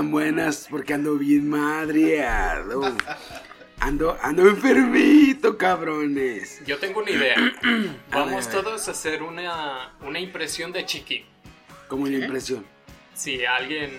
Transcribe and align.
Tan 0.00 0.10
buenas 0.10 0.66
porque 0.70 0.94
ando 0.94 1.16
bien 1.18 1.46
madreado. 1.46 2.96
Ando, 3.80 4.16
ando 4.22 4.48
enfermito, 4.48 5.58
cabrones. 5.58 6.62
Yo 6.64 6.78
tengo 6.78 7.00
una 7.00 7.10
idea. 7.10 7.36
Vamos 7.36 7.66
A 8.10 8.24
ver, 8.24 8.32
a 8.32 8.36
ver. 8.56 8.64
todos 8.64 8.88
a 8.88 8.92
hacer 8.92 9.22
una, 9.22 9.92
una 10.00 10.18
impresión 10.18 10.72
de 10.72 10.86
Chiqui. 10.86 11.26
Como 11.86 12.06
la 12.06 12.16
impresión. 12.16 12.64
Si 13.12 13.44
alguien, 13.44 13.90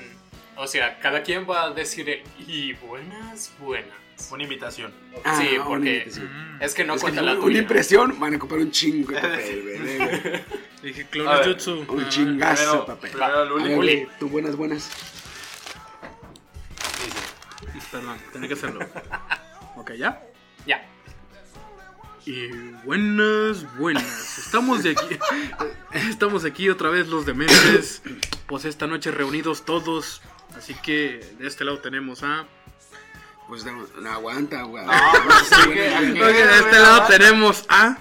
o 0.57 0.65
sea, 0.65 0.99
cada 0.99 1.21
quien 1.21 1.47
va 1.47 1.65
a 1.65 1.69
decir 1.69 2.09
el, 2.09 2.23
y 2.47 2.73
buenas, 2.73 3.51
buenas. 3.59 3.93
Una 4.31 4.41
invitación. 4.41 4.91
Ah, 5.23 5.39
sí, 5.39 5.55
una 5.55 5.65
porque 5.65 6.09
es 6.61 6.73
que 6.73 6.83
no 6.83 6.95
Es 6.95 6.99
que 6.99 7.03
cuenta 7.05 7.21
una, 7.21 7.31
la 7.33 7.37
una 7.37 7.45
tuya. 7.45 7.59
impresión, 7.59 8.19
van 8.19 8.33
a 8.33 8.39
comprar 8.39 8.59
un 8.61 8.71
chingo 8.71 9.11
de 9.13 9.21
papel. 9.21 10.43
Dije, 10.81 11.01
A 11.03 11.07
clones 11.09 11.39
ver, 11.39 11.47
jutsu. 11.53 11.85
Un 11.87 12.09
chingazo 12.09 12.79
de 12.81 12.85
papel. 12.87 13.11
primero 13.11 13.45
Luli. 13.45 13.75
güey, 13.75 14.07
tú 14.19 14.29
buenas, 14.29 14.55
buenas. 14.55 14.89
Perdón, 17.91 18.17
tenía 18.31 18.47
que 18.47 18.53
hacerlo. 18.53 18.85
Ok, 19.77 19.93
¿ya? 19.93 20.21
Ya. 20.67 20.85
Y 22.25 22.49
buenas, 22.83 23.65
buenas. 23.77 24.37
Estamos 24.37 24.83
de 24.83 24.91
aquí. 24.91 25.17
Estamos 26.09 26.43
aquí 26.43 26.69
otra 26.69 26.89
vez 26.89 27.07
los 27.07 27.25
dementes. 27.25 28.01
Pues 28.47 28.65
esta 28.65 28.85
noche 28.85 29.11
reunidos 29.11 29.63
todos. 29.63 30.21
Así 30.57 30.75
que 30.75 31.25
de 31.39 31.47
este 31.47 31.63
lado 31.63 31.79
tenemos 31.79 32.21
a. 32.21 32.45
Pues 33.47 33.65
no, 33.65 33.87
no 34.01 34.11
aguanta, 34.11 34.63
güey. 34.63 34.83
sí 35.63 35.69
de 35.71 36.59
este 36.59 36.79
lado 36.79 37.07
tenemos 37.07 37.65
a. 37.69 37.97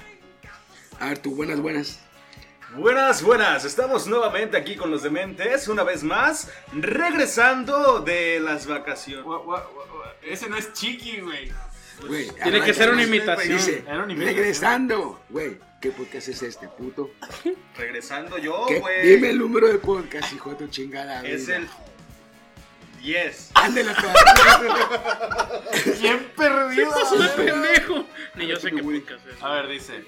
A 0.99 1.07
ver, 1.07 1.19
tú 1.19 1.37
buenas, 1.37 1.61
buenas. 1.61 2.01
Buenas, 2.77 3.23
buenas, 3.23 3.65
estamos 3.65 4.07
nuevamente 4.07 4.57
aquí 4.57 4.77
con 4.77 4.91
los 4.93 5.03
dementes, 5.03 5.67
una 5.69 5.83
vez 5.83 6.05
más, 6.05 6.51
regresando 6.73 8.01
de 8.01 8.39
las 8.41 8.67
vacaciones. 8.67 9.25
Gua- 9.25 9.43
gua- 9.45 9.65
gua- 9.75 9.87
gua- 9.91 10.13
Ese 10.23 10.49
no 10.49 10.57
es 10.57 10.73
Chiqui, 10.73 11.21
güey. 11.21 11.53
Güey, 12.07 12.29
Tiene 12.31 12.43
arranca, 12.43 12.67
que 12.67 12.75
ser 12.75 12.91
una 12.91 13.05
güey. 13.05 13.17
imitación. 13.19 13.57
Dice, 13.57 13.85
Era 13.87 14.05
una 14.05 14.13
imitación. 14.13 14.37
regresando. 14.37 15.21
Güey, 15.29 15.59
¿qué 15.83 15.91
podcast 15.91 16.29
es 16.29 16.43
este, 16.43 16.69
puto? 16.69 17.11
Regresando 17.77 18.39
yo, 18.39 18.65
¿Qué? 18.69 18.79
güey. 18.79 19.07
Dime 19.17 19.31
el 19.31 19.39
número 19.39 19.67
de 19.69 19.79
podcast, 19.79 20.33
hijo 20.33 20.51
de 20.51 20.57
tu 20.57 20.69
chingada. 20.69 21.23
Es 21.27 21.47
vida. 21.49 21.57
el 21.57 21.69
10. 23.03 23.51
Ándale, 23.55 23.91
Bien 26.01 26.33
perdido. 26.37 26.93
¡Soy 27.07 27.29
pendejo! 27.37 28.07
Ni 28.37 28.47
yo 28.47 28.57
sé 28.57 28.71
qué 28.71 28.83
podcast 28.83 29.27
es. 29.27 29.43
A 29.43 29.49
ver, 29.55 29.69
dice. 29.69 30.05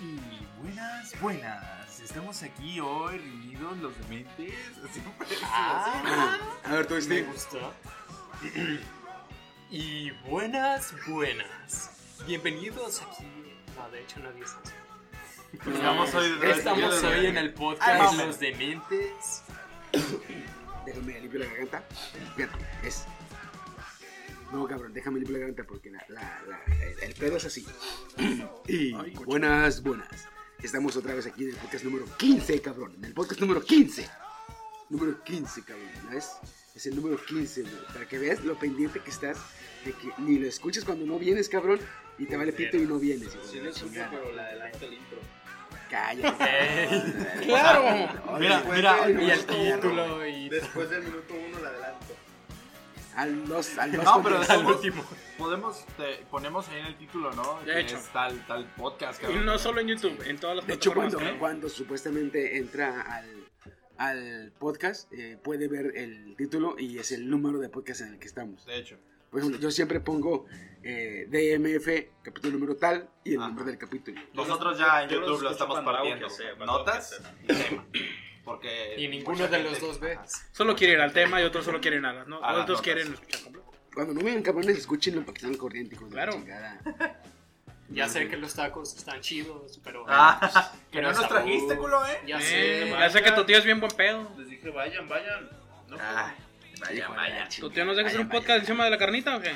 Y 0.00 0.18
buenas, 0.62 1.20
buenas. 1.20 1.71
Estamos 2.12 2.42
aquí 2.42 2.78
hoy 2.80 3.16
reunidos 3.16 3.78
los 3.78 3.98
dementes. 4.00 4.52
Siempre 4.92 5.26
Ah, 5.44 6.38
A 6.64 6.72
ver, 6.74 6.86
tú, 6.86 6.94
me 6.94 7.00
Steve. 7.00 7.22
gustó. 7.22 7.72
y 9.70 10.10
buenas, 10.28 10.94
buenas. 11.08 11.90
Bienvenidos 12.26 13.00
aquí. 13.02 13.24
No, 13.76 13.90
de 13.90 14.02
hecho 14.02 14.20
nadie 14.20 14.44
así. 14.44 14.56
Estamos 15.74 16.14
hoy 16.14 16.38
Estamos 16.50 17.02
hoy 17.02 17.26
en 17.26 17.36
el 17.38 17.54
podcast. 17.54 18.14
Los 18.18 18.38
Dementes. 18.38 19.42
Déjame 20.86 21.20
limpio 21.20 21.40
la 21.40 21.46
garganta. 21.46 21.82
Fíjate, 22.36 22.58
es. 22.84 23.04
No, 24.52 24.66
cabrón, 24.66 24.92
déjame 24.92 25.18
limpio 25.20 25.32
la 25.34 25.38
garganta 25.46 25.64
porque 25.64 25.90
la, 25.90 26.04
la, 26.08 26.42
la- 26.46 26.74
el, 26.84 27.02
el 27.04 27.14
pedo 27.14 27.38
es 27.38 27.44
así. 27.46 27.66
Y 28.68 28.92
buenas, 29.24 29.82
buenas. 29.82 30.28
Estamos 30.62 30.96
otra 30.96 31.14
vez 31.14 31.26
aquí 31.26 31.42
en 31.42 31.50
el 31.50 31.56
podcast 31.56 31.84
número 31.84 32.04
15, 32.18 32.62
cabrón. 32.62 32.94
En 32.98 33.04
el 33.06 33.12
podcast 33.12 33.40
número 33.40 33.62
15. 33.62 34.08
Número 34.90 35.22
15, 35.24 35.64
cabrón. 35.64 35.88
¿no 36.08 36.16
es? 36.16 36.30
Es 36.76 36.86
el 36.86 36.94
número 36.94 37.22
15, 37.22 37.62
güey. 37.62 37.74
Para 37.92 38.06
que 38.06 38.18
veas 38.18 38.44
lo 38.44 38.56
pendiente 38.56 39.00
que 39.00 39.10
estás 39.10 39.38
de 39.84 39.92
que 39.92 40.12
ni 40.18 40.38
lo 40.38 40.46
escuches 40.46 40.84
cuando 40.84 41.04
no 41.04 41.18
vienes, 41.18 41.48
cabrón. 41.48 41.80
Y 42.16 42.26
te 42.26 42.36
vale 42.36 42.52
pito 42.52 42.76
y 42.76 42.86
no 42.86 43.00
vienes. 43.00 43.34
hijo 43.34 43.52
de 43.52 43.62
la 43.62 43.72
chingada. 43.72 44.12
la 44.36 44.44
adelanto 44.44 44.86
el 44.86 44.92
intro. 44.94 45.18
Cállate. 45.90 46.44
Ey. 46.44 47.46
¡Claro! 47.46 48.38
Mira, 48.38 48.64
mira, 48.72 49.10
Y 49.10 49.30
el 49.30 49.44
título 49.44 50.26
y... 50.26 50.48
Después 50.48 50.88
del 50.90 51.02
minuto 51.02 51.34
1 51.34 51.60
la 51.60 51.68
adelanto. 51.70 52.14
Al 53.16 53.46
dos, 53.46 53.76
al 53.78 53.92
dos. 53.92 54.04
No, 54.04 54.22
pero 54.22 54.40
Al 54.48 54.66
último. 54.66 55.04
Podemos, 55.38 55.84
te- 55.96 56.24
ponemos 56.30 56.68
ahí 56.68 56.80
en 56.80 56.86
el 56.86 56.96
título, 56.96 57.30
¿no? 57.32 57.60
De 57.64 57.72
Que 57.74 57.80
hecho. 57.80 57.96
es 57.96 58.08
tal, 58.12 58.46
tal 58.46 58.64
podcast, 58.76 59.22
Y 59.30 59.34
no 59.44 59.58
solo 59.58 59.80
en 59.80 59.88
YouTube, 59.88 60.20
en 60.26 60.38
todas 60.38 60.56
las 60.56 60.66
De 60.66 60.74
hecho, 60.74 60.92
plataformas. 60.92 61.14
cuando, 61.22 61.32
¿no? 61.34 61.38
cuando 61.40 61.68
supuestamente 61.68 62.56
entra 62.58 63.00
al, 63.02 63.48
al 63.98 64.52
podcast, 64.58 65.12
eh, 65.12 65.36
puede 65.42 65.68
ver 65.68 65.92
el 65.96 66.34
título 66.36 66.76
y 66.78 66.98
es 66.98 67.12
el 67.12 67.28
número 67.28 67.58
de 67.58 67.68
podcast 67.68 68.02
en 68.02 68.08
el 68.14 68.18
que 68.18 68.26
estamos. 68.26 68.64
De 68.66 68.76
hecho. 68.76 68.96
Por 69.30 69.40
ejemplo, 69.40 69.58
yo 69.60 69.70
siempre 69.70 69.98
pongo 70.00 70.44
eh, 70.82 71.26
DMF, 71.30 72.22
capítulo 72.22 72.52
número 72.58 72.76
tal, 72.76 73.08
y 73.24 73.32
el 73.32 73.38
Ajá. 73.38 73.46
nombre 73.48 73.64
del 73.64 73.78
capítulo. 73.78 74.20
Nosotros 74.34 74.78
ya 74.78 75.02
en 75.04 75.08
yo 75.08 75.20
los 75.20 75.28
YouTube 75.30 75.42
lo 75.44 75.50
estamos 75.52 75.74
cuando 75.76 75.92
partiendo. 75.92 76.28
sea, 76.28 76.54
cuando 76.56 76.78
Notas 76.78 77.20
y 77.42 77.46
tema. 77.46 77.86
Porque. 78.44 78.94
Y 78.98 79.08
ninguno 79.08 79.46
de 79.48 79.62
los 79.62 79.80
dos 79.80 80.00
ve. 80.00 80.14
Ajá. 80.14 80.24
Solo 80.52 80.74
quiere 80.74 80.94
ir 80.94 81.00
al 81.00 81.12
tema 81.12 81.40
y 81.40 81.44
otros 81.44 81.64
solo 81.64 81.80
quieren 81.80 82.02
nada, 82.02 82.24
¿no? 82.26 82.36
A 82.44 82.52
Otros 82.52 82.68
notas. 82.68 82.82
quieren 82.82 83.12
escuchar 83.12 83.40
completo. 83.42 83.72
Cuando 83.94 84.14
no 84.14 84.20
vean 84.22 84.42
cabrones, 84.42 84.78
escúchenlo 84.78 85.20
para 85.20 85.32
que 85.34 85.38
estén 85.38 85.50
al 85.50 85.58
corriente, 85.58 85.96
Claro. 86.10 86.32
chingada. 86.32 86.80
Ya 87.90 88.08
sé 88.08 88.26
que 88.26 88.38
los 88.38 88.54
tacos 88.54 88.96
están 88.96 89.20
chidos, 89.20 89.78
pero... 89.84 90.06
Ah, 90.08 90.40
que 90.90 90.96
Pero 90.98 91.12
no 91.12 91.18
nos 91.20 91.28
trajiste, 91.28 91.76
culo, 91.76 92.06
¿eh? 92.06 92.20
Ya 92.26 92.38
Eh, 92.38 92.84
sé. 92.84 92.88
ya 92.90 93.10
sé 93.10 93.22
que 93.22 93.32
tu 93.32 93.44
tío 93.44 93.58
es 93.58 93.64
bien 93.66 93.80
buen 93.80 93.92
pedo. 93.92 94.32
Les 94.38 94.48
dije, 94.48 94.70
vayan, 94.70 95.06
vayan. 95.10 95.50
No, 95.88 95.98
Ah, 96.00 96.32
vaya, 96.80 96.94
Hijo 96.94 97.12
de 97.12 97.16
la 97.18 97.22
vaya. 97.22 97.48
¿Tu 97.60 97.68
tío 97.70 97.84
nos 97.84 97.94
deja 97.98 98.08
hacer 98.08 98.20
un 98.20 98.30
podcast 98.30 98.60
encima 98.60 98.86
de 98.86 98.90
la 98.92 98.96
carnita 98.96 99.36
o 99.36 99.40
qué? 99.42 99.52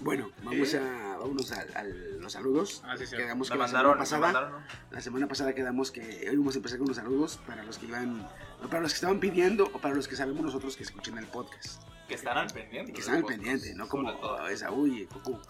Bueno, 0.00 0.32
vamos 0.42 0.74
a 0.74 1.16
vámonos 1.16 1.52
a, 1.52 1.60
a 1.60 1.84
los 2.24 2.32
saludos. 2.32 2.82
Ah, 2.84 2.96
sí, 2.96 3.06
sí. 3.06 3.16
Quedamos 3.16 3.48
que 3.48 3.56
la 3.56 3.64
mandaron, 3.64 3.92
semana 3.92 3.98
pasada, 4.04 4.32
mandaron, 4.32 4.52
¿no? 4.52 4.66
la 4.90 5.00
semana 5.00 5.28
pasada 5.28 5.54
quedamos 5.54 5.90
que 5.90 6.26
hoy 6.28 6.36
vamos 6.36 6.54
a 6.54 6.58
empezar 6.58 6.78
con 6.78 6.88
los 6.88 6.96
saludos 6.96 7.38
para 7.46 7.62
los 7.62 7.78
que 7.78 7.86
iban, 7.86 8.28
o 8.62 8.66
para 8.68 8.80
los 8.80 8.92
que 8.92 8.96
estaban 8.96 9.20
pidiendo 9.20 9.64
o 9.72 9.78
para 9.78 9.94
los 9.94 10.08
que 10.08 10.16
sabemos 10.16 10.42
nosotros 10.42 10.76
que 10.76 10.82
escuchen 10.82 11.16
el 11.18 11.26
podcast. 11.26 11.82
Que 12.08 12.14
están 12.14 12.36
al 12.36 12.48
pendiente. 12.48 12.92
Que 12.92 13.00
están 13.00 13.16
al 13.16 13.24
pendiente, 13.24 13.74
no 13.74 13.88
como 13.88 14.10
oh, 14.10 14.46
esa 14.48 14.70
uy, 14.70 15.06
cucú. 15.06 15.40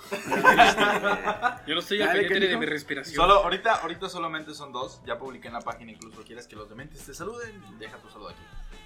Yo 1.66 1.74
no 1.74 1.80
estoy 1.80 2.00
al 2.02 2.12
pendiente 2.12 2.46
de 2.48 2.56
mi 2.56 2.66
respiración. 2.66 3.16
Solo, 3.16 3.42
ahorita, 3.42 3.76
ahorita 3.76 4.08
solamente 4.08 4.54
son 4.54 4.72
dos. 4.72 5.00
Ya 5.04 5.18
publiqué 5.18 5.48
en 5.48 5.54
la 5.54 5.60
página, 5.62 5.90
incluso 5.90 6.22
quieres 6.22 6.46
que 6.46 6.54
los 6.54 6.68
dementes 6.68 7.04
te 7.04 7.12
saluden. 7.12 7.60
Deja 7.78 7.98
tu 7.98 8.08
saludo 8.08 8.28
aquí. 8.28 8.42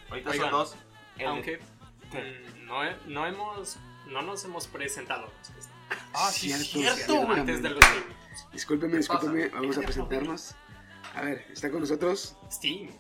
Ahorita 0.09 0.31
Oigan, 0.31 0.51
son 0.51 0.59
dos. 0.59 0.77
El- 1.19 1.27
Aunque 1.27 1.59
mm, 1.59 2.65
no, 2.67 2.81
no 3.07 3.27
hemos... 3.27 3.77
No 4.07 4.23
nos 4.23 4.43
hemos 4.47 4.67
presentado. 4.67 5.31
Ah, 6.15 6.31
sí, 6.33 6.49
Cierto, 6.49 6.65
cierto. 6.65 7.13
cierto. 7.13 7.33
Antes 7.33 7.63
de 7.63 7.71
los 7.71 7.91
minutos. 7.91 8.17
Discúlpeme, 8.53 8.93
¿Qué 8.93 8.99
discúlpeme, 8.99 9.49
vamos 9.49 9.79
a 9.79 9.81
presentarnos. 9.83 10.55
A 11.15 11.23
ver, 11.23 11.47
está 11.53 11.71
con 11.71 11.81
nosotros 11.81 12.37
Steam. 12.51 12.91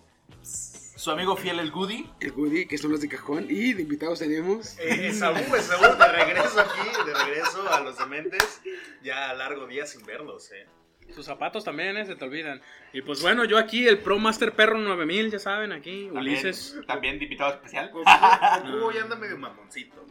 Su 0.42 1.10
amigo 1.12 1.36
fiel, 1.36 1.60
el 1.60 1.70
Goody. 1.70 2.10
el 2.20 2.32
Goody, 2.32 2.66
que 2.66 2.76
son 2.76 2.90
los 2.90 3.00
de 3.00 3.08
cajón, 3.08 3.46
y 3.48 3.72
de 3.72 3.82
invitados 3.82 4.18
tenemos. 4.18 4.76
Eh, 4.80 5.08
Esaú, 5.08 5.34
de 5.34 6.08
regreso 6.12 6.60
aquí, 6.60 7.06
de 7.06 7.14
regreso 7.14 7.72
a 7.72 7.80
los 7.80 7.96
dementes. 7.98 8.60
Ya 9.02 9.32
largo 9.34 9.66
día 9.68 9.86
sin 9.86 10.04
verlos, 10.04 10.50
eh. 10.50 10.66
Sus 11.14 11.24
zapatos 11.24 11.64
también, 11.64 11.96
¿eh? 11.96 12.04
Se 12.04 12.16
te 12.16 12.24
olvidan. 12.24 12.60
Y 12.92 13.00
pues 13.02 13.22
bueno, 13.22 13.44
yo 13.44 13.58
aquí, 13.58 13.86
el 13.86 13.98
Pro 13.98 14.18
Master 14.18 14.52
Perro 14.54 14.76
9000, 14.78 15.30
ya 15.30 15.38
saben, 15.38 15.72
aquí, 15.72 16.10
Ulises. 16.10 16.76
También, 16.86 17.18
de 17.18 17.24
invitado 17.24 17.54
especial. 17.54 17.90
Goku, 17.92 18.04
hoy 18.84 18.98
anda 18.98 19.14
medio 19.16 19.38
mamoncito. 19.38 20.04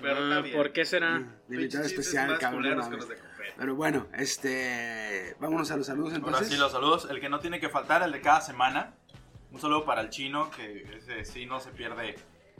Pero 0.00 0.16
Ah, 0.16 0.22
está 0.28 0.40
bien. 0.42 0.56
¿Por 0.56 0.72
qué 0.72 0.84
será? 0.84 1.22
De 1.48 1.56
invitado 1.56 1.84
especial, 1.84 2.38
cabrón. 2.38 2.80
Pero 3.56 3.74
bueno, 3.74 4.06
este. 4.14 5.36
Vámonos 5.40 5.70
a 5.70 5.76
los 5.76 5.86
saludos 5.86 6.12
Ahora 6.14 6.26
entonces. 6.26 6.48
sí, 6.48 6.56
los 6.56 6.72
saludos. 6.72 7.08
El 7.10 7.20
que 7.20 7.28
no 7.28 7.40
tiene 7.40 7.60
que 7.60 7.68
faltar, 7.68 8.02
el 8.02 8.12
de 8.12 8.20
cada 8.20 8.40
semana. 8.40 8.94
Un 9.52 9.60
saludo 9.60 9.84
para 9.84 10.00
el 10.00 10.10
chino, 10.10 10.50
que 10.50 10.82
ese 10.96 11.24
sí 11.24 11.44
no 11.44 11.58
se 11.60 11.70
pierde 11.70 12.16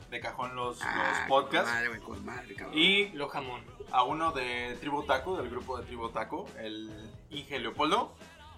de 0.09 0.19
cajón 0.19 0.55
los, 0.55 0.79
Ah, 0.83 1.19
los 1.21 1.27
podcasts. 1.29 1.69
Con 1.69 1.73
madre, 1.75 1.87
güey, 1.87 1.99
con 2.01 2.25
madre, 2.25 2.55
cabrón. 2.55 2.77
Y 2.77 3.09
Lo 3.13 3.29
jamón. 3.29 3.61
a 3.91 4.03
uno 4.03 4.31
de 4.33 4.75
Tribu 4.81 5.03
Taco, 5.03 5.37
del 5.37 5.49
grupo 5.49 5.77
de 5.77 5.85
Tribu 5.85 6.09
Taco, 6.09 6.47
el 6.59 6.91
Inge 7.29 7.59
Leopoldo. 7.59 8.13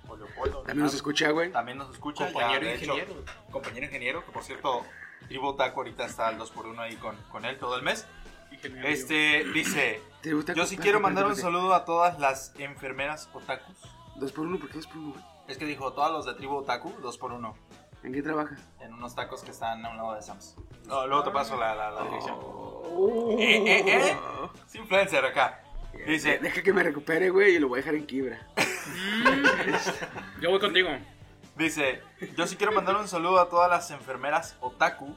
O 0.07 0.18
Leopoldo. 0.18 0.57
También 0.63 0.79
nos 0.83 0.91
¿no? 0.94 0.97
escucha, 0.97 1.29
güey. 1.29 1.51
También 1.51 1.77
nos 1.77 1.91
escucha. 1.91 2.25
ya, 2.27 2.33
Compañero 2.33 2.65
hecho, 2.68 2.86
ingeniero. 2.97 3.13
compañero 3.51 3.86
ingeniero, 3.86 4.25
que 4.25 4.31
por 4.31 4.44
cierto, 4.44 4.83
Tribu 5.27 5.56
Taco 5.56 5.81
ahorita 5.81 6.06
está 6.06 6.27
al 6.27 6.38
2x1 6.39 6.79
ahí 6.79 6.95
con, 6.97 7.15
con 7.31 7.45
él 7.45 7.57
todo 7.59 7.77
el 7.77 7.83
mes. 7.83 8.06
Ingeniero. 8.63 8.88
Este 8.88 9.44
dice: 9.54 10.01
Yo 10.56 10.65
sí 10.65 10.77
quiero 10.77 11.00
mandar 11.00 11.25
un 11.25 11.36
saludo 11.36 11.74
a 11.74 11.86
todas 11.86 12.19
las 12.19 12.54
enfermeras 12.57 13.30
otakus. 13.33 13.77
Dos 14.15 14.31
por 14.31 14.45
uno, 14.45 14.60
¿por 14.60 14.69
qué 14.69 14.75
dos 14.75 14.88
por 14.88 14.98
uno? 14.98 15.33
Es 15.48 15.57
que 15.57 15.65
dijo 15.65 15.92
todos 15.92 16.12
los 16.12 16.25
de 16.25 16.36
Tribu 16.36 16.56
Otaku, 16.56 16.94
2x1. 17.01 17.54
¿En 18.04 18.13
qué 18.13 18.21
trabaja? 18.21 18.57
En 18.80 18.94
unos 18.94 19.15
tacos 19.15 19.44
que 19.44 19.51
están 19.51 19.86
a 19.86 19.89
un 19.89 19.98
lado 19.98 20.13
de 20.13 20.21
Sam's. 20.21 20.56
No, 20.86 21.07
luego 21.07 21.24
te 21.24 21.31
paso 21.31 21.57
la, 21.57 21.74
la, 21.74 21.92
la 21.92 22.04
dirección. 22.04 22.38
Oh. 22.42 23.36
Eh, 23.39 23.63
eh, 23.65 23.83
eh. 23.86 24.18
Es 24.65 24.75
influencer 24.75 25.24
acá. 25.25 25.62
Dice, 26.06 26.39
Deja 26.39 26.62
que 26.62 26.74
me 26.74 26.83
recupere, 26.83 27.30
güey, 27.30 27.56
y 27.56 27.60
lo 27.60 27.69
voy 27.69 27.77
a 27.77 27.81
dejar 27.81 27.95
en 27.95 28.06
quiebra. 28.06 28.45
Yo 30.42 30.50
voy 30.50 30.60
contigo. 30.60 30.89
dice, 31.56 32.01
yo 32.36 32.48
sí 32.48 32.56
quiero 32.56 32.74
mandar 32.74 32.95
un 32.98 33.07
saludo 33.07 33.39
a 33.39 33.48
todas 33.48 33.69
las 33.69 33.92
enfermeras 33.92 34.57
otaku 34.60 35.15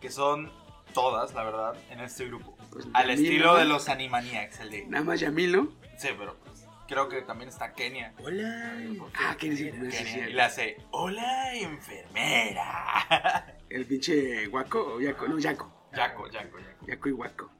que 0.00 0.10
son 0.10 0.50
todas, 0.92 1.34
la 1.34 1.44
verdad, 1.44 1.74
en 1.90 2.00
este 2.00 2.26
grupo. 2.26 2.53
Pues, 2.74 2.86
Al 2.92 3.08
Yamil, 3.08 3.24
estilo 3.24 3.52
¿no? 3.52 3.58
de 3.58 3.64
los 3.64 3.88
Animaniacs, 3.88 4.60
el 4.60 4.70
de... 4.70 4.86
Nada 4.86 5.04
más 5.04 5.20
Yamil, 5.20 5.52
¿no? 5.52 5.68
Sí, 5.96 6.08
pero 6.18 6.36
pues, 6.44 6.66
creo 6.88 7.08
que 7.08 7.22
también 7.22 7.48
está 7.48 7.72
Kenia. 7.72 8.12
Hola. 8.18 8.76
Ah, 9.14 9.36
¿quién 9.38 9.52
es 9.52 9.60
el 9.62 9.70
primer? 9.70 9.92
Sí, 9.92 9.98
Kenia, 10.04 10.24
sí, 10.26 10.30
y 10.30 10.32
le 10.34 10.42
hace, 10.42 10.76
hola, 10.90 11.54
enfermera. 11.54 13.56
El 13.70 13.86
pinche 13.86 14.46
Guaco 14.48 14.94
o 14.94 15.00
Yaco. 15.00 15.26
No, 15.28 15.38
Yaco. 15.38 15.88
Yaco, 15.96 16.28
Yaco, 16.30 16.58
Yaco. 16.58 16.86
Yaco 16.86 17.08
y 17.08 17.12
Guaco. 17.12 17.50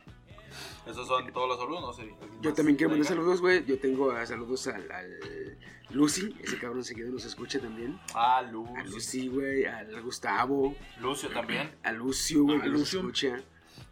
Esos 0.86 1.08
son 1.08 1.32
todos 1.32 1.48
los 1.48 1.58
saludos, 1.58 1.80
no 1.80 1.92
sé. 1.92 2.02
¿alguien 2.02 2.42
Yo 2.42 2.52
también 2.52 2.76
quiero 2.76 2.90
mandar 2.90 3.08
saludos, 3.08 3.40
güey. 3.40 3.64
Yo 3.64 3.78
tengo 3.78 4.10
ah, 4.12 4.24
saludos 4.26 4.66
al, 4.68 4.90
al 4.92 5.58
Lucy, 5.90 6.36
ese 6.42 6.58
cabrón 6.58 6.84
seguido 6.84 7.10
nos 7.10 7.24
escucha 7.24 7.58
también. 7.58 7.98
Ah, 8.14 8.38
A 8.38 8.42
Lucio. 8.42 8.84
Lucy, 8.84 9.28
güey, 9.28 9.64
al 9.64 10.02
Gustavo, 10.02 10.74
Lucio 11.00 11.30
también. 11.30 11.74
a 11.82 11.92
Lucio, 11.92 12.42
güey, 12.44 12.58
Ah, 12.58 12.62
que 12.62 12.68
nos 12.68 12.80
Lucio. 12.80 13.00
escucha. 13.00 13.36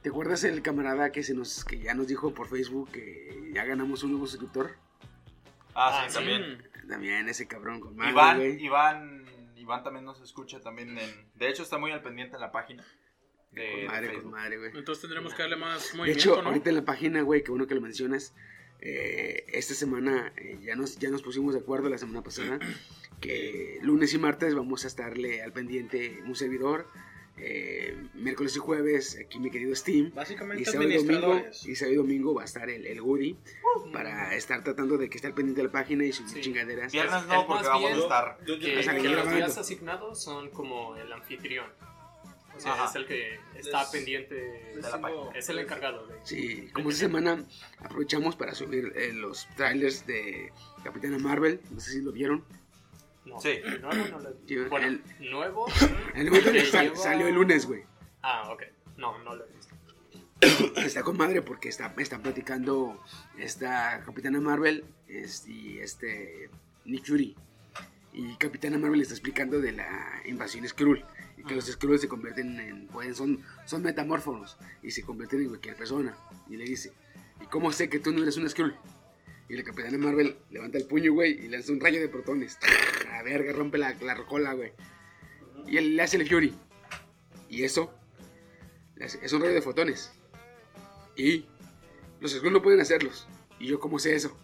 ¿Te 0.02 0.08
acuerdas 0.08 0.42
el 0.44 0.62
camarada 0.62 1.12
que 1.12 1.22
se 1.22 1.34
nos 1.34 1.64
que 1.64 1.78
ya 1.78 1.94
nos 1.94 2.08
dijo 2.08 2.34
por 2.34 2.48
Facebook 2.48 2.90
que 2.90 3.50
ya 3.54 3.64
ganamos 3.64 4.02
un 4.02 4.10
nuevo 4.12 4.26
suscriptor? 4.26 4.72
Ah, 5.74 6.02
Ah, 6.02 6.06
sí, 6.08 6.14
también. 6.14 6.62
También 6.88 7.28
ese 7.28 7.46
cabrón 7.46 7.80
con 7.80 7.96
madre, 7.96 8.10
Iván. 8.10 8.60
Iván, 8.60 9.24
Iván 9.56 9.84
también 9.84 10.04
nos 10.04 10.20
escucha 10.20 10.60
también 10.60 10.98
en... 10.98 11.30
De 11.34 11.48
hecho, 11.48 11.62
está 11.62 11.78
muy 11.78 11.92
al 11.92 12.02
pendiente 12.02 12.34
en 12.34 12.40
la 12.40 12.50
página 12.50 12.84
de, 13.52 13.70
Con 13.70 13.80
de 13.80 13.86
madre, 13.86 14.22
con 14.22 14.30
madre, 14.32 14.58
güey. 14.58 14.70
Entonces 14.74 15.00
tendremos 15.02 15.32
que 15.34 15.42
darle 15.42 15.56
más 15.56 15.92
De 15.92 15.98
movimiento, 15.98 16.20
hecho, 16.20 16.42
¿no? 16.42 16.48
ahorita 16.48 16.70
en 16.70 16.76
la 16.76 16.84
página, 16.84 17.22
güey, 17.22 17.44
que 17.44 17.50
bueno 17.50 17.66
que 17.66 17.74
lo 17.74 17.80
mencionas, 17.80 18.34
eh, 18.80 19.44
esta 19.48 19.74
semana 19.74 20.32
eh, 20.36 20.58
ya, 20.62 20.74
nos, 20.74 20.98
ya 20.98 21.10
nos 21.10 21.22
pusimos 21.22 21.54
de 21.54 21.60
acuerdo 21.60 21.88
la 21.88 21.98
semana 21.98 22.22
pasada 22.22 22.58
que 23.20 23.78
lunes 23.82 24.12
y 24.12 24.18
martes 24.18 24.54
vamos 24.56 24.84
a 24.84 24.88
estarle 24.88 25.42
al 25.42 25.52
pendiente 25.52 26.20
un 26.26 26.34
servidor. 26.34 26.88
Eh, 27.38 27.96
miércoles 28.14 28.54
y 28.56 28.58
jueves, 28.58 29.18
aquí 29.24 29.38
mi 29.38 29.50
querido 29.50 29.74
Steam. 29.74 30.06
Y 30.06 30.10
Básicamente 30.10 30.64
sábado, 30.64 30.82
y 30.90 30.94
domingo, 30.96 31.02
administradores. 31.32 31.66
y 31.66 31.74
sábado 31.76 31.92
y 31.92 31.96
domingo 31.96 32.34
va 32.34 32.42
a 32.42 32.44
estar 32.44 32.68
el, 32.70 32.86
el 32.86 33.00
Guri 33.00 33.36
para 33.92 34.34
estar 34.36 34.62
tratando 34.62 34.98
de 34.98 35.08
que 35.08 35.16
esté 35.16 35.28
al 35.28 35.34
pendiente 35.34 35.62
de 35.62 35.66
la 35.68 35.72
página 35.72 36.04
y 36.04 36.12
subir 36.12 36.30
Sí. 36.34 36.40
chingaderas. 36.42 36.92
Viernes 36.92 37.22
Es 37.22 37.28
no, 37.28 37.46
porque 37.46 37.66
vamos 37.68 37.90
a 37.90 37.96
estar... 37.96 38.38
Que, 38.44 38.76
Vas 38.76 38.88
a 38.88 38.92
que 38.94 39.00
seguir 39.00 39.16
los 39.16 39.32
días 39.34 39.58
asignados 39.58 40.22
son 40.22 40.50
como 40.50 40.96
el 40.96 41.10
anfitrión. 41.12 41.66
O 42.54 42.60
sea, 42.60 42.74
Ajá. 42.74 42.84
es 42.90 42.96
el 42.96 43.06
que 43.06 43.40
está 43.56 43.80
Les- 43.80 43.88
pendiente, 43.90 44.34
les 44.74 44.76
de 44.76 44.82
la 44.82 44.90
tengo- 45.00 45.32
es 45.34 45.48
el 45.48 45.58
encargado 45.58 46.06
de... 46.06 46.16
Sí, 46.22 46.68
como 46.74 46.90
esta 46.90 47.00
semana 47.06 47.44
aprovechamos 47.78 48.36
para 48.36 48.54
subir 48.54 48.92
eh, 48.94 49.12
los 49.14 49.48
trailers 49.56 50.06
de 50.06 50.52
Capitana 50.84 51.18
Marvel, 51.18 51.60
no 51.70 51.80
sé 51.80 51.92
si 51.92 52.02
lo 52.02 52.12
vieron. 52.12 52.44
No, 53.24 53.40
Sí. 53.40 53.50
el 53.64 53.80
nuevo 53.80 54.08
no 54.08 54.18
lo 54.20 54.30
Sí, 54.46 54.56
Bueno, 54.68 54.86
el- 54.88 55.30
nuevo... 55.30 55.66
El 56.14 56.66
sal- 56.66 56.86
lleva- 56.90 56.96
salió 56.96 57.28
el 57.28 57.34
lunes, 57.34 57.66
güey. 57.66 57.84
Ah, 58.22 58.50
ok. 58.50 58.62
No, 58.96 59.16
no 59.24 59.36
lo 59.36 59.44
he 59.44 59.48
visto. 59.52 59.74
Está 60.80 61.02
con 61.02 61.16
madre 61.16 61.40
porque 61.42 61.68
está, 61.68 61.94
están 61.98 62.20
platicando 62.22 63.00
esta 63.38 64.02
Capitana 64.04 64.40
Marvel 64.40 64.84
es- 65.06 65.46
y 65.46 65.78
este 65.78 66.50
Nick 66.84 67.06
Fury. 67.06 67.36
Y 68.12 68.36
Capitana 68.36 68.76
Marvel 68.76 69.00
está 69.00 69.14
explicando 69.14 69.60
de 69.60 69.72
la 69.72 70.20
invasión 70.26 70.66
Skrull. 70.68 71.04
Y 71.38 71.44
que 71.44 71.54
los 71.54 71.64
Skrulls 71.66 72.00
se 72.02 72.08
convierten 72.08 72.58
en. 72.60 72.86
Pueden, 72.88 73.14
son, 73.14 73.42
son 73.66 73.82
metamórfonos. 73.82 74.58
Y 74.82 74.90
se 74.90 75.02
convierten 75.02 75.40
en 75.42 75.48
cualquier 75.48 75.76
persona. 75.76 76.14
Y 76.50 76.56
le 76.56 76.64
dice: 76.64 76.92
¿Y 77.40 77.46
cómo 77.46 77.72
sé 77.72 77.88
que 77.88 78.00
tú 78.00 78.12
no 78.12 78.22
eres 78.22 78.36
un 78.36 78.48
Skrull? 78.50 78.76
Y 79.52 79.56
la 79.56 79.64
Capitana 79.64 79.98
Marvel 79.98 80.34
levanta 80.50 80.78
el 80.78 80.86
puño, 80.86 81.12
güey, 81.12 81.32
y 81.44 81.48
lanza 81.48 81.72
un 81.72 81.80
rayo 81.80 82.00
de 82.00 82.08
protones. 82.08 82.58
A 83.12 83.22
verga, 83.22 83.52
rompe 83.52 83.76
la, 83.76 83.92
la 84.00 84.14
rocola, 84.14 84.54
güey. 84.54 84.72
Y 85.66 85.76
él 85.76 85.94
le 85.94 86.02
hace 86.02 86.16
el 86.16 86.26
Fury. 86.26 86.54
Y 87.50 87.62
eso 87.62 87.92
hace- 88.98 89.18
es 89.22 89.30
un 89.34 89.42
rayo 89.42 89.52
de 89.52 89.60
fotones. 89.60 90.10
Y 91.16 91.44
los 92.20 92.32
Skrulls 92.32 92.54
no 92.54 92.62
pueden 92.62 92.80
hacerlos. 92.80 93.26
¿Y 93.60 93.66
yo 93.66 93.78
cómo 93.78 93.98
sé 93.98 94.14
eso? 94.14 94.34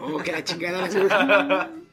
Oh, 0.00 0.18
que 0.18 0.32
la 0.32 0.42
chingada. 0.42 1.70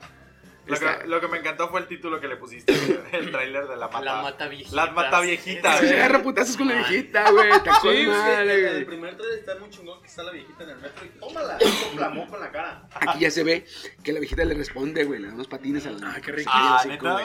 Lo 0.67 0.77
que, 0.79 1.07
lo 1.07 1.19
que 1.19 1.27
me 1.27 1.39
encantó 1.39 1.69
fue 1.69 1.81
el 1.81 1.87
título 1.87 2.21
que 2.21 2.27
le 2.27 2.37
pusiste, 2.37 2.71
el 3.11 3.31
tráiler 3.31 3.67
de 3.67 3.75
la 3.77 3.87
mata. 3.87 4.01
La 4.01 4.21
mata 4.21 4.47
viejita. 4.47 4.75
La 4.75 4.91
mata 4.91 5.19
viejita. 5.21 5.77
Se 5.77 5.95
agarra 5.95 6.21
putazos 6.21 6.55
con 6.55 6.67
la 6.67 6.75
viejita, 6.75 7.31
güey. 7.31 7.49
Con 7.81 7.93
Sí, 7.93 8.05
madre, 8.07 8.77
el 8.77 8.85
primer 8.85 9.17
trailer 9.17 9.39
está 9.39 9.55
muy 9.57 9.69
chingón 9.69 9.99
que 10.01 10.07
está 10.07 10.23
la 10.23 10.31
viejita 10.31 10.63
en 10.63 10.69
el 10.69 10.77
metro 10.77 11.05
y 11.05 11.09
tómala, 11.19 11.57
clamó 11.95 12.27
con 12.27 12.39
la 12.39 12.51
cara. 12.51 12.87
Aquí 12.93 13.19
ya 13.19 13.31
se 13.31 13.43
ve 13.43 13.65
que 14.03 14.13
la 14.13 14.19
viejita 14.19 14.45
le 14.45 14.53
responde, 14.53 15.03
güey. 15.03 15.19
Le 15.19 15.27
da 15.29 15.33
unos 15.33 15.47
patines 15.47 15.85
a 15.87 15.91
la 15.91 16.11
Ah, 16.13 16.21
qué 16.21 16.31
rico. 16.31 16.51
Ah, 16.53 16.79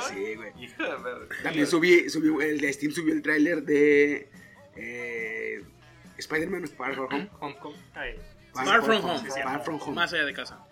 Sí, 0.09 0.35
güey, 0.35 0.53
También 1.43 1.67
subí, 1.67 2.09
subí, 2.09 2.45
el 2.45 2.61
de 2.61 2.73
Steam 2.73 2.93
subió 2.93 3.13
el 3.13 3.23
tráiler 3.23 3.63
de 3.63 4.31
eh, 4.77 5.63
Spider-Man 6.19 6.67
Far 6.69 6.95
From 6.95 7.09
Home. 7.41 7.59
Kong. 7.59 7.75
Ay, 7.95 8.19
Far 8.55 8.83
From 8.83 9.05
Home. 9.05 9.31
Far 9.31 9.63
From 9.63 9.81
Home. 9.81 9.95
Más 9.95 10.13
allá 10.13 10.25
de 10.25 10.33
casa. 10.33 10.67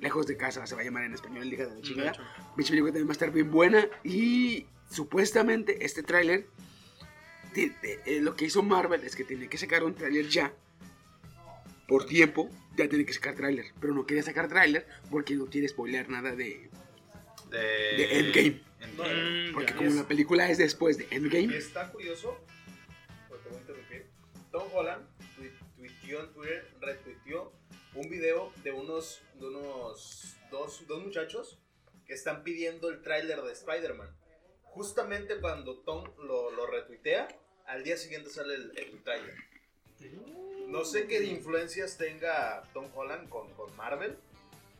Lejos 0.00 0.26
de 0.26 0.36
casa 0.36 0.66
se 0.66 0.74
va 0.74 0.80
a 0.82 0.84
llamar 0.84 1.04
en 1.04 1.14
español, 1.14 1.52
hija 1.52 1.66
de 1.66 1.74
la 1.74 1.80
chingada. 1.82 2.12
Pinche 2.56 2.70
película 2.70 2.92
también 2.92 3.08
va 3.08 3.10
a 3.10 3.12
estar 3.12 3.32
bien 3.32 3.50
buena. 3.50 3.88
Y 4.04 4.66
supuestamente 4.90 5.84
este 5.84 6.02
tráiler, 6.02 6.46
eh, 7.56 7.72
eh, 7.82 8.20
lo 8.20 8.36
que 8.36 8.44
hizo 8.44 8.62
Marvel 8.62 9.02
es 9.04 9.16
que 9.16 9.24
tenía 9.24 9.48
que 9.48 9.58
sacar 9.58 9.82
un 9.82 9.94
tráiler 9.94 10.28
ya. 10.28 10.52
Por 11.88 12.04
tiempo, 12.06 12.50
ya 12.76 12.88
tiene 12.88 13.04
que 13.06 13.12
sacar 13.12 13.34
tráiler. 13.34 13.66
Pero 13.80 13.94
no 13.94 14.06
quería 14.06 14.22
sacar 14.22 14.46
tráiler 14.48 14.86
porque 15.10 15.34
no 15.34 15.46
quiere 15.46 15.66
spoiler 15.68 16.08
nada 16.08 16.36
de... 16.36 16.70
De, 17.50 17.56
De 17.58 18.18
Endgame. 18.20 18.60
Endgame. 18.80 19.50
Mm, 19.50 19.54
Porque 19.54 19.72
ya. 19.72 19.76
como 19.78 19.90
la 19.90 20.06
película 20.06 20.48
es 20.50 20.58
después 20.58 20.98
de 20.98 21.08
Endgame, 21.10 21.56
Está 21.56 21.90
curioso, 21.90 22.38
porque 23.28 23.42
te 23.44 23.48
voy 23.48 23.56
a 23.56 23.60
interrumpir. 23.62 24.06
Tom 24.52 24.62
Holland 24.74 25.02
tui- 25.36 25.50
tuiteó 25.76 26.20
en 26.24 26.32
Twitter, 26.34 26.70
retuiteó 26.80 27.52
un 27.94 28.08
video 28.08 28.52
de 28.62 28.72
unos, 28.72 29.22
de 29.34 29.46
unos 29.46 30.36
dos, 30.50 30.86
dos 30.86 31.02
muchachos 31.04 31.58
que 32.06 32.14
están 32.14 32.42
pidiendo 32.42 32.88
el 32.88 33.02
tráiler 33.02 33.42
de 33.42 33.52
Spider-Man. 33.52 34.08
Justamente 34.62 35.40
cuando 35.40 35.78
Tom 35.80 36.04
lo, 36.18 36.50
lo 36.50 36.66
retuitea, 36.66 37.28
al 37.66 37.84
día 37.84 37.96
siguiente 37.96 38.30
sale 38.30 38.54
el, 38.54 38.72
el 38.76 39.02
tráiler. 39.02 39.34
No 40.68 40.84
sé 40.84 41.06
qué 41.06 41.22
influencias 41.24 41.96
tenga 41.96 42.62
Tom 42.72 42.86
Holland 42.94 43.28
con, 43.28 43.52
con 43.54 43.74
Marvel, 43.76 44.16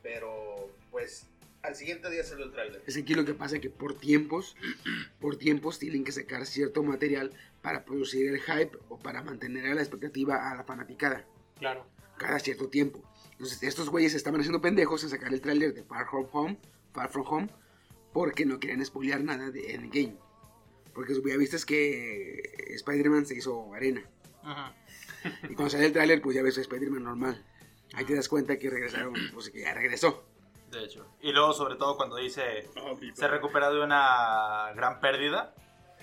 pero 0.03 0.71
pues 0.91 1.27
al 1.63 1.75
siguiente 1.75 2.09
día 2.11 2.23
salió 2.23 2.45
el 2.45 2.53
tráiler. 2.53 2.83
es 2.87 2.97
aquí 2.97 3.15
lo 3.15 3.25
que 3.25 3.35
pasa 3.35 3.59
que 3.59 3.71
por 3.71 3.99
tiempos, 3.99 4.57
por 5.21 5.37
tiempos 5.37 5.79
tienen 5.79 6.05
que 6.05 6.13
sacar 6.13 6.47
cierto 6.47 6.83
material 6.83 7.33
para 7.63 7.85
producir 7.85 8.29
el 8.29 8.41
hype 8.41 8.79
o 8.89 8.99
para 8.99 9.23
mantener 9.23 9.67
a 9.67 9.75
la 9.75 9.81
expectativa 9.81 10.51
a 10.51 10.55
la 10.55 10.65
fanaticada. 10.65 11.27
claro. 11.59 11.87
Cada 12.19 12.39
cierto 12.39 12.69
tiempo. 12.69 13.03
Entonces, 13.33 13.63
estos 13.63 13.89
güeyes 13.89 14.15
estaban 14.15 14.41
haciendo 14.41 14.61
pendejos 14.61 15.05
en 15.05 15.11
sacar 15.11 15.33
el 15.33 15.41
tráiler 15.41 15.73
de 15.73 15.85
Far 15.85 16.09
From 16.09 16.27
Home, 16.33 16.59
Far 16.93 17.09
From 17.09 17.27
Home, 17.29 17.49
porque 18.13 18.45
no 18.45 18.59
querían 18.59 18.85
spoilear 18.85 19.23
nada 19.23 19.51
de 19.51 19.75
Endgame. 19.75 20.17
Porque 20.93 21.15
ya 21.15 21.37
viste 21.37 21.57
que 21.65 22.75
Spider-Man 22.75 23.27
se 23.27 23.37
hizo 23.37 23.73
arena. 23.73 24.03
Ajá. 24.43 24.75
Y 25.45 25.55
cuando 25.55 25.71
sale 25.71 25.87
el 25.87 25.93
tráiler, 25.93 26.21
pues 26.21 26.35
ya 26.35 26.43
ves 26.43 26.59
a 26.59 26.61
Spider-Man 26.63 27.05
normal. 27.05 27.45
Ahí 27.95 28.05
te 28.05 28.15
das 28.15 28.29
cuenta 28.29 28.59
que 28.59 28.71
regresaron, 28.71 29.15
pues 29.33 29.51
que 29.51 29.61
ya 29.61 29.75
regresó. 29.75 30.25
De 30.71 30.85
hecho. 30.85 31.07
Y 31.21 31.33
luego, 31.33 31.53
sobre 31.53 31.77
todo, 31.77 31.97
cuando 31.97 32.17
dice 32.17 32.69
Oh, 32.83 32.99
se 33.15 33.29
recupera 33.29 33.71
de 33.71 33.81
una 33.83 34.73
gran 34.75 35.01
pérdida. 35.01 35.55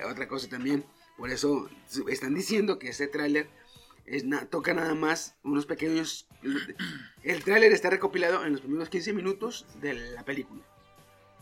Otra 0.10 0.28
cosa 0.28 0.50
también, 0.50 0.86
por 1.18 1.30
eso 1.30 1.70
están 2.10 2.34
diciendo 2.34 2.80
que 2.80 2.90
este 2.90 3.08
tráiler 3.08 3.48
es 4.06 4.24
na- 4.24 4.46
toca 4.46 4.74
nada 4.74 4.94
más 4.96 5.36
unos 5.44 5.66
pequeños... 5.66 6.28
El 7.24 7.44
tráiler 7.44 7.72
está 7.72 7.90
recopilado 7.90 8.46
en 8.46 8.52
los 8.52 8.62
primeros 8.62 8.90
15 8.90 9.14
minutos 9.14 9.66
de 9.82 9.94
la 10.12 10.24
película. 10.24 10.62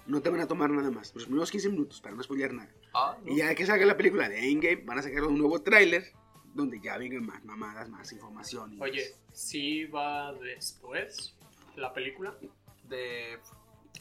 No 0.06 0.22
te 0.22 0.30
van 0.30 0.42
a 0.42 0.48
tomar 0.48 0.70
nada 0.70 0.92
más, 0.92 1.14
los 1.16 1.26
primeros 1.26 1.50
15 1.52 1.70
minutos 1.70 2.02
para 2.02 2.16
no 2.16 2.24
spoilear 2.24 2.54
nada. 2.54 2.70
Ah, 2.94 3.18
Y 3.26 3.38
ya 3.38 3.54
que 3.56 3.66
salga 3.66 3.86
la 3.86 3.98
película 3.98 4.28
de 4.30 4.50
Endgame, 4.50 4.84
van 4.84 5.00
a 5.00 5.02
sacar 5.02 5.24
un 5.24 5.38
nuevo 5.38 5.62
tráiler 5.62 6.12
donde 6.54 6.80
ya 6.80 6.98
vengan 6.98 7.26
más 7.26 7.44
mamadas, 7.46 7.90
más 7.90 8.12
información. 8.12 8.74
y 8.76 8.82
Oye, 8.82 9.16
¿sí 9.34 9.86
va 9.86 10.34
después 10.34 11.36
la 11.76 11.94
película? 11.94 12.36
De. 12.90 13.40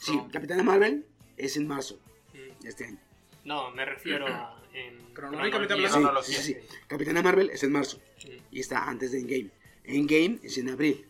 Sí, 0.01 0.21
Capitana 0.33 0.63
Marvel 0.63 1.07
es 1.37 1.57
en 1.57 1.67
marzo 1.69 1.99
Mm, 2.35 2.67
este 2.67 2.85
año. 2.87 2.99
No, 3.45 3.71
me 3.73 3.85
refiero 3.85 4.27
a... 4.27 4.62
En 4.75 5.13
Cronológicamente 5.15 5.73
hablando. 5.75 6.23
sí, 6.23 6.33
sí, 6.33 6.43
sí. 6.55 6.57
Capitana 6.87 7.23
Marvel 7.23 7.51
es 7.51 7.63
en 7.63 7.73
marzo. 7.73 8.01
Sí. 8.19 8.41
y 8.51 8.61
está 8.61 8.89
antes 8.89 9.13
de 9.13 9.19
Endgame. 9.19 9.51
Endgame 9.85 10.39
es 10.43 10.57
en 10.59 10.69
abril 10.71 11.07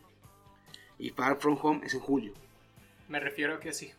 y 0.97 1.09
Far 1.11 1.39
From 1.39 1.57
Home 1.61 1.85
es 1.85 1.93
en 1.93 1.99
julio. 2.01 2.33
Me 3.07 3.19
refiero 3.19 3.55
a 3.55 3.59
que 3.59 3.71
sí. 3.73 3.91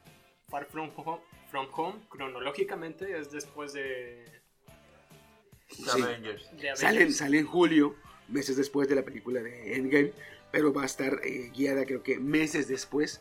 Far 0.48 0.66
From 0.66 0.90
Home, 0.96 1.20
From 1.50 1.68
Home 1.72 2.00
cronológicamente 2.08 3.16
es 3.18 3.30
después 3.30 3.72
de... 3.72 3.82
de 3.82 4.30
Sí. 5.70 6.02
Avengers. 6.02 6.44
de 6.52 6.70
Avengers. 6.70 6.80
Sale, 6.80 7.10
sale 7.12 7.38
en 7.38 7.46
julio, 7.46 7.96
meses 8.28 8.56
después 8.56 8.88
de 8.88 8.94
la 8.96 9.02
película 9.02 9.42
de 9.42 9.74
Endgame, 9.76 10.12
pero 10.52 10.72
va 10.72 10.82
a 10.82 10.86
estar 10.86 11.20
eh, 11.24 11.50
guiada 11.54 11.84
creo 11.84 12.02
que 12.02 12.18
meses 12.18 12.68
después, 12.68 13.20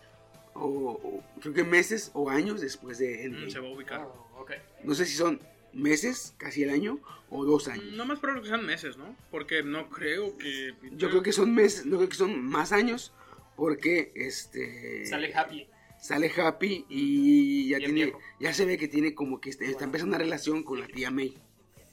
o, 0.54 0.66
o 0.68 1.24
creo 1.40 1.54
que 1.54 1.64
meses 1.64 2.12
o 2.14 2.30
años 2.30 2.62
después 2.62 2.98
de 3.00 3.18
Mm, 3.18 3.26
Endgame. 3.26 3.52
se 3.52 3.60
va 3.60 3.68
a 3.70 3.72
ubicar. 3.72 4.02
Oh. 4.06 4.46
No 4.84 4.94
sé 4.94 5.06
si 5.06 5.16
son 5.16 5.40
meses, 5.74 6.34
casi 6.38 6.64
el 6.64 6.70
año, 6.70 7.00
o 7.30 7.46
dos 7.46 7.68
años. 7.68 7.86
No 7.94 8.06
más 8.06 8.20
probable 8.20 8.44
que 8.44 8.50
sean 8.50 8.66
meses, 8.66 8.98
¿no? 8.98 9.16
Porque 9.32 9.64
no 9.64 9.90
creo 9.90 10.38
que. 10.38 10.74
Yo 10.94 11.10
creo 11.10 11.24
que 11.24 11.32
son 11.34 11.54
meses, 11.54 11.86
no 11.86 11.98
creo 11.98 12.10
que 12.10 12.16
son 12.16 12.44
más 12.44 12.72
años, 12.72 13.14
porque 13.56 14.12
este 14.16 15.06
Sale 15.06 15.34
happy. 15.34 15.68
sale 16.02 16.32
Happy 16.36 16.86
y 16.90 17.70
ya 17.70 17.78
Bien 17.78 17.92
tiene, 17.92 18.06
viejo. 18.12 18.20
ya 18.40 18.54
se 18.54 18.66
ve 18.66 18.78
que 18.78 18.88
tiene 18.88 19.14
como 19.16 19.40
que 19.42 19.50
este- 19.50 19.66
está 19.70 19.86
empezando 19.86 20.16
una 20.16 20.24
relación 20.24 20.64
con 20.64 20.80
la 20.80 20.88
tía 20.88 21.12
May. 21.12 21.38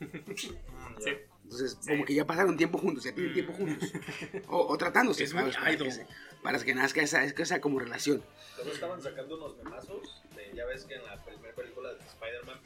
Sí. 0.99 1.17
Entonces, 1.45 1.79
como 1.85 2.05
que 2.05 2.15
ya 2.15 2.25
pasaron 2.27 2.57
tiempo 2.57 2.79
juntos, 2.79 3.03
ya 3.03 3.13
tienen 3.13 3.33
tiempo 3.35 3.53
juntos. 3.55 3.91
O, 4.49 4.69
o 4.73 4.79
tratándose. 4.79 5.25
Es 5.25 5.33
para, 5.35 5.49
idol. 5.73 5.89
que 5.89 5.93
se- 5.93 6.07
para 6.43 6.59
que 6.63 6.75
nazca 6.75 7.03
esa, 7.03 7.25
es 7.25 7.33
que 7.33 7.43
esa 7.43 7.61
como 7.61 7.79
relación. 7.81 8.23
Luego 8.57 8.73
estaban 8.73 9.03
sacando 9.03 9.37
unos 9.37 9.57
memazos. 9.57 10.23
de- 10.37 10.55
ya 10.57 10.65
ves 10.67 10.85
que 10.85 10.95
en 10.95 11.05
la 11.05 11.21
primera 11.25 11.53
película 11.55 11.93
de 11.93 11.99
Spider-Man, 12.05 12.61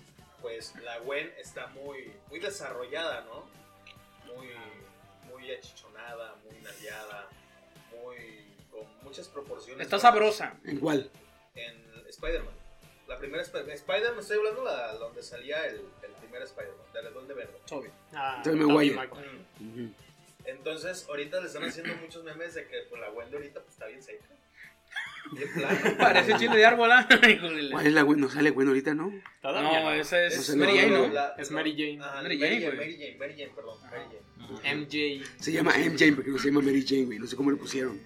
pues 0.44 0.74
la 0.82 0.98
Gwen 0.98 1.32
está 1.38 1.68
muy, 1.68 2.12
muy 2.28 2.38
desarrollada, 2.38 3.22
¿no? 3.22 3.46
Muy, 4.30 4.50
muy 5.30 5.50
achichonada, 5.50 6.34
muy 6.44 6.60
nalgueada, 6.60 7.30
muy. 7.90 8.44
con 8.70 8.82
muchas 9.02 9.26
proporciones. 9.28 9.86
Está 9.86 9.98
sabrosa. 9.98 10.54
¿En 10.64 10.80
cuál? 10.80 11.10
En 11.54 11.82
Spider-Man. 12.10 12.52
La 13.08 13.16
primera 13.18 13.42
Sp- 13.48 13.64
Spider-Man, 13.72 14.18
estoy 14.18 14.36
hablando 14.36 14.64
la, 14.64 14.92
donde 14.96 15.22
salía 15.22 15.64
el, 15.66 15.76
el 16.02 16.12
primer 16.20 16.42
Spider-Man, 16.42 16.92
del 16.92 17.14
Duende 17.14 17.32
Verde. 17.32 17.58
Toby. 17.66 17.88
Ah, 18.12 18.42
Maguire. 18.44 18.98
Ujú. 18.98 19.94
Entonces, 20.44 21.06
ahorita 21.08 21.40
le 21.40 21.46
están 21.46 21.64
haciendo 21.64 21.94
muchos 21.96 22.22
memes 22.22 22.52
de 22.52 22.68
que 22.68 22.82
pues, 22.90 23.00
la 23.00 23.08
Gwen 23.08 23.30
de 23.30 23.38
ahorita 23.38 23.60
pues, 23.60 23.72
está 23.72 23.86
bien 23.86 24.02
seca. 24.02 24.26
Parece 25.98 26.36
chile 26.38 26.56
de 26.56 26.64
árbol, 26.66 26.92
¿ah? 26.92 27.06
¿Cuál 27.70 27.86
es 27.86 27.92
la 27.92 28.02
buena? 28.04 28.22
¿No 28.22 28.30
sale 28.30 28.50
bueno 28.50 28.70
ahorita, 28.70 28.94
no? 28.94 29.12
Todavía 29.42 29.80
No, 29.82 29.92
esa 29.92 30.22
es 30.26 30.44
sé, 30.44 30.56
Mary 30.56 30.76
Jane, 30.78 30.90
no, 30.90 31.10
Es 31.38 31.50
Mary 31.50 31.72
Jane. 31.76 31.98
Ajá, 32.04 32.22
Mary 32.22 32.38
Mary 32.38 32.50
Jane, 32.52 32.66
güey. 32.66 32.76
Mary 32.76 32.92
Jane, 32.98 33.16
Mary 33.18 33.34
Jane, 33.36 33.52
perdón, 33.54 33.78
Mary 33.90 34.04
Jane. 34.62 34.74
MJ. 34.76 35.24
Se 35.40 35.52
llama 35.52 35.72
MJ 35.76 36.12
porque 36.14 36.30
no 36.30 36.38
se 36.38 36.48
llama 36.48 36.60
Mary 36.60 36.84
Jane, 36.86 37.04
güey. 37.06 37.18
No 37.18 37.26
sé 37.26 37.36
cómo 37.36 37.50
le 37.50 37.56
pusieron. 37.56 37.98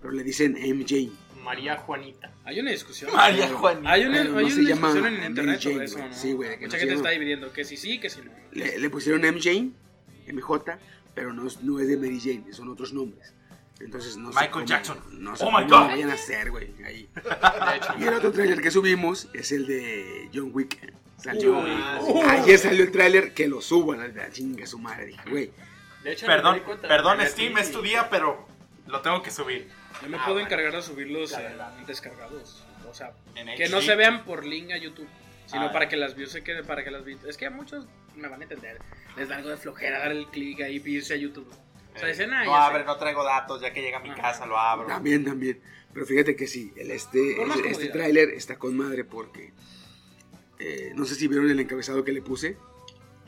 Pero 0.00 0.12
le 0.12 0.24
dicen 0.24 0.54
MJ. 0.54 1.10
María 1.44 1.76
Juanita. 1.76 2.32
Hay 2.44 2.60
una 2.60 2.70
discusión. 2.70 3.12
María 3.12 3.48
Juanita. 3.48 3.92
Hay 3.92 4.04
una, 4.06 4.24
no 4.24 4.38
hay 4.38 4.50
se 4.50 4.60
una 4.60 4.68
llama 4.70 4.88
discusión 4.94 5.06
en 5.06 5.12
Mary 5.14 5.26
internet 5.28 5.60
sobre 5.60 5.74
Jane, 5.74 5.84
eso, 5.84 5.96
güey. 5.98 6.08
¿no? 6.08 6.14
Sí, 6.16 6.32
güey, 6.32 6.50
Mucha 6.50 6.66
no 6.66 6.80
gente 6.80 6.94
está 6.94 7.10
dividiendo 7.10 7.52
que 7.52 7.64
sí, 7.64 7.76
sí, 7.76 7.98
que 8.00 8.10
sí, 8.10 8.20
no. 8.24 8.30
Le, 8.52 8.78
le 8.78 8.90
pusieron 8.90 9.20
MJ, 9.22 9.70
MJ, 10.32 10.78
pero 11.14 11.32
no, 11.32 11.46
es- 11.46 11.62
no 11.62 11.78
es 11.80 11.88
de 11.88 11.96
Mary 11.96 12.18
Jane, 12.20 12.52
son 12.52 12.68
otros 12.70 12.92
nombres. 12.92 13.34
Entonces 13.84 14.16
no 14.16 14.28
sé 14.30 14.34
Michael 14.34 14.50
cómo- 14.52 14.64
Jackson. 14.66 14.98
No 15.12 15.36
sé 15.36 15.44
Oh 15.44 15.48
my 15.50 15.52
cómo 15.64 15.68
lo 15.68 15.78
God. 15.80 15.86
vayan 15.88 16.10
a 16.10 16.14
hacer, 16.14 16.50
güey. 16.50 16.72
ahí. 16.84 17.08
De 17.14 17.76
hecho, 17.76 17.94
Y 17.98 18.02
el 18.04 18.14
otro 18.14 18.32
tráiler 18.32 18.60
que 18.60 18.70
subimos 18.70 19.28
es 19.34 19.52
el 19.52 19.66
de 19.66 20.30
John 20.32 20.50
Wick. 20.52 20.92
Salió. 21.18 21.58
Uy. 21.58 22.22
Ayer 22.28 22.58
salió 22.58 22.82
el 22.84 22.90
tráiler 22.90 23.32
que 23.34 23.46
lo 23.48 23.60
subo 23.60 23.92
a 23.92 23.96
la, 23.96 24.08
la 24.08 24.30
chinga 24.30 24.66
su 24.66 24.78
madre. 24.78 25.06
Dije, 25.06 25.30
güey, 25.30 25.50
de 26.02 26.12
hecho, 26.12 26.26
me 26.26 26.32
Perdón, 26.34 26.62
perdón 26.80 27.18
Steam, 27.26 27.58
es 27.58 27.70
tu 27.70 27.80
día, 27.80 28.08
pero 28.10 28.46
lo 28.88 29.00
tengo 29.02 29.22
que 29.22 29.30
subir. 29.30 29.68
Yo 30.02 30.08
me 30.08 30.16
Ah, 30.16 30.22
puedo 30.24 30.34
bueno. 30.40 30.46
encargar 30.48 30.72
de 30.72 30.82
subirlos 30.82 31.32
eh, 31.32 31.56
descargados. 31.86 32.64
O 32.90 32.94
sea, 32.94 33.12
En 33.36 33.46
que 33.56 33.66
HD. 33.66 33.70
no 33.70 33.80
se 33.80 33.94
vean 33.94 34.24
por 34.24 34.44
link 34.44 34.72
a 34.72 34.76
YouTube, 34.78 35.06
sino 35.46 35.66
Ah, 35.66 35.72
para 35.72 35.88
que 35.88 35.96
las 35.96 36.16
views 36.16 36.32
se 36.32 36.42
queden, 36.42 36.66
para 36.66 36.82
que 36.82 36.90
las 36.90 37.04
vi- 37.04 37.16
Es 37.28 37.36
que 37.36 37.46
a 37.46 37.50
muchos 37.50 37.86
me 38.16 38.26
van 38.28 38.40
a 38.40 38.42
entender. 38.42 38.78
Les 39.16 39.28
da 39.28 39.36
algo 39.36 39.48
de 39.50 39.56
flojera 39.56 40.00
dar 40.00 40.10
el 40.10 40.26
clic 40.26 40.60
ahí 40.62 40.82
y 40.84 40.90
irse 40.90 41.14
a 41.14 41.16
YouTube. 41.16 41.48
O 41.94 41.98
sea, 41.98 42.08
Eh, 42.10 42.26
no 42.26 42.44
ya 42.44 42.66
abre, 42.66 42.80
sé. 42.80 42.86
no 42.86 42.96
traigo 42.96 43.22
datos, 43.24 43.60
ya 43.60 43.72
que 43.72 43.82
llega 43.82 43.98
a 43.98 44.00
mi 44.02 44.10
Ajá. 44.10 44.22
casa 44.22 44.46
lo 44.46 44.58
abro. 44.58 44.86
también, 44.86 45.24
también. 45.24 45.60
Pero 45.92 46.06
fíjate 46.06 46.34
que 46.36 46.46
sí, 46.46 46.72
el 46.76 46.90
este, 46.90 47.36
este 47.68 47.88
tráiler 47.88 48.30
está 48.30 48.58
con 48.58 48.76
madre 48.76 49.04
porque. 49.04 49.52
eh, 50.58 50.92
no 50.94 51.04
sé 51.04 51.14
si 51.16 51.26
vieron 51.28 51.50
el 51.50 51.58
encabezado 51.60 52.04
que 52.04 52.12
le 52.12 52.22
puse. 52.22 52.56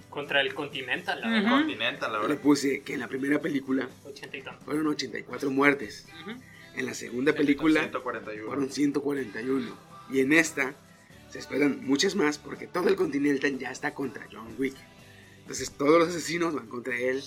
Contra 0.09 0.41
el 0.41 0.55
Continental, 0.55 1.21
la 1.21 1.29
verdad. 1.29 1.51
Continental, 1.51 2.13
la 2.13 2.19
Le 2.21 2.27
verdad. 2.29 2.43
puse 2.43 2.83
que 2.83 2.95
en 2.95 3.01
la 3.01 3.09
primera 3.09 3.41
película 3.41 3.89
Ochenta 4.05 4.37
y 4.37 4.43
tanto. 4.43 4.65
fueron 4.65 4.87
84 4.87 5.51
muertes. 5.51 6.07
Ujú. 6.23 6.39
En 6.77 6.87
la 6.87 6.95
segunda 6.95 7.33
película 7.33 7.81
141. 7.81 8.47
fueron 8.47 8.71
141. 8.71 9.77
Y 10.11 10.21
en 10.21 10.33
esta 10.33 10.75
se 11.31 11.41
esperan 11.41 11.81
muchas 11.85 12.15
más 12.15 12.39
porque 12.39 12.69
todo 12.69 12.89
el 12.89 12.95
Continental 12.97 13.59
ya 13.59 13.73
está 13.73 13.93
contra 13.93 14.27
John 14.33 14.55
Wick. 14.57 14.77
Entonces 15.41 15.73
todos 15.73 15.99
los 15.99 16.09
asesinos 16.11 16.55
van 16.55 16.69
contra 16.69 16.97
él. 16.97 17.21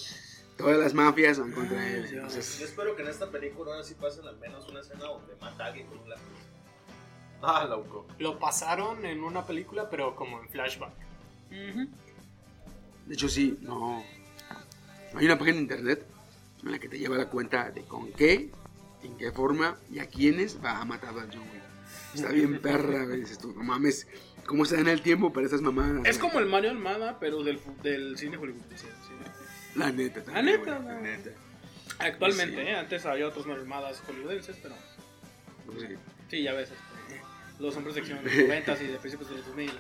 Todas 0.57 0.77
las 0.79 0.93
mafias 0.93 1.39
van 1.39 1.51
contra 1.51 1.87
él. 1.87 2.01
Dios. 2.01 2.11
Yo 2.11 2.17
Entonces, 2.17 2.61
espero 2.61 2.95
que 2.95 3.03
en 3.03 3.09
esta 3.09 3.29
película 3.29 3.71
ahora 3.73 3.83
sí 3.83 3.93
pasen 3.93 4.27
al 4.27 4.37
menos 4.37 4.67
una 4.67 4.81
escena 4.81 5.05
donde 5.05 5.35
mata 5.39 5.65
a 5.65 5.67
alguien 5.67 5.87
con 5.87 5.99
un 5.99 6.09
lápiz. 6.09 6.23
Ah, 7.41 7.65
loco. 7.69 8.07
Lo 8.17 8.39
pasaron 8.39 9.05
en 9.05 9.23
una 9.23 9.45
película, 9.45 9.89
pero 9.89 10.15
como 10.15 10.41
en 10.41 10.49
flashback. 10.49 10.93
De 11.49 13.13
hecho 13.13 13.29
sí, 13.29 13.57
no. 13.61 14.03
Hay 15.13 15.25
una 15.25 15.37
página 15.37 15.57
en 15.57 15.63
internet 15.63 16.05
en 16.63 16.71
la 16.71 16.79
que 16.79 16.89
te 16.89 16.97
lleva 16.97 17.17
la 17.17 17.29
cuenta 17.29 17.69
de 17.71 17.83
con 17.83 18.11
qué, 18.11 18.49
en 19.03 19.17
qué 19.17 19.31
forma 19.31 19.77
y 19.91 19.99
a 19.99 20.07
quiénes 20.07 20.63
va 20.63 20.81
a 20.81 20.85
matar 20.85 21.11
a 21.11 21.27
John 21.31 21.43
Wick. 21.53 21.63
Está 22.15 22.29
bien 22.29 22.59
perra, 22.61 23.05
dices 23.07 23.37
tú, 23.37 23.53
no 23.53 23.63
mames, 23.63 24.07
¿cómo 24.45 24.65
se 24.65 24.75
dan 24.75 24.87
el 24.87 25.01
tiempo 25.01 25.31
para 25.31 25.45
esas 25.45 25.61
mamadas? 25.61 26.05
Es 26.05 26.17
como 26.17 26.39
el 26.39 26.47
Mario 26.47 26.71
Almada, 26.71 27.17
pero 27.19 27.43
del, 27.43 27.61
del 27.83 28.17
cine 28.17 28.37
hollywoodense. 28.37 28.87
sí. 28.87 29.13
La 29.77 29.91
neta, 29.91 30.19
La 30.19 30.25
también, 30.25 30.45
neta, 30.59 30.75
güey, 30.77 30.87
la 30.87 30.93
no. 30.95 31.01
neta. 31.01 31.29
Actualmente, 31.99 32.61
Sí. 32.61 32.67
¿eh? 32.67 32.75
Antes 32.75 33.05
había 33.05 33.27
otros 33.27 33.45
Mario 33.47 33.63
Almadas 33.63 34.01
hollywoodenses, 34.07 34.57
pero 34.61 34.75
No 35.65 35.79
sé. 35.79 35.97
sí, 36.29 36.43
ya 36.43 36.53
ves. 36.53 36.69
este, 36.71 37.21
los 37.59 37.75
hombres 37.75 37.95
de 37.95 38.01
acción 38.01 38.23
de 38.23 38.29
los 38.35 38.47
90 38.47 38.83
y 38.83 38.87
de 38.87 38.97
principios 38.97 39.29
de 39.29 39.35
los 39.37 39.45
2000. 39.47 39.71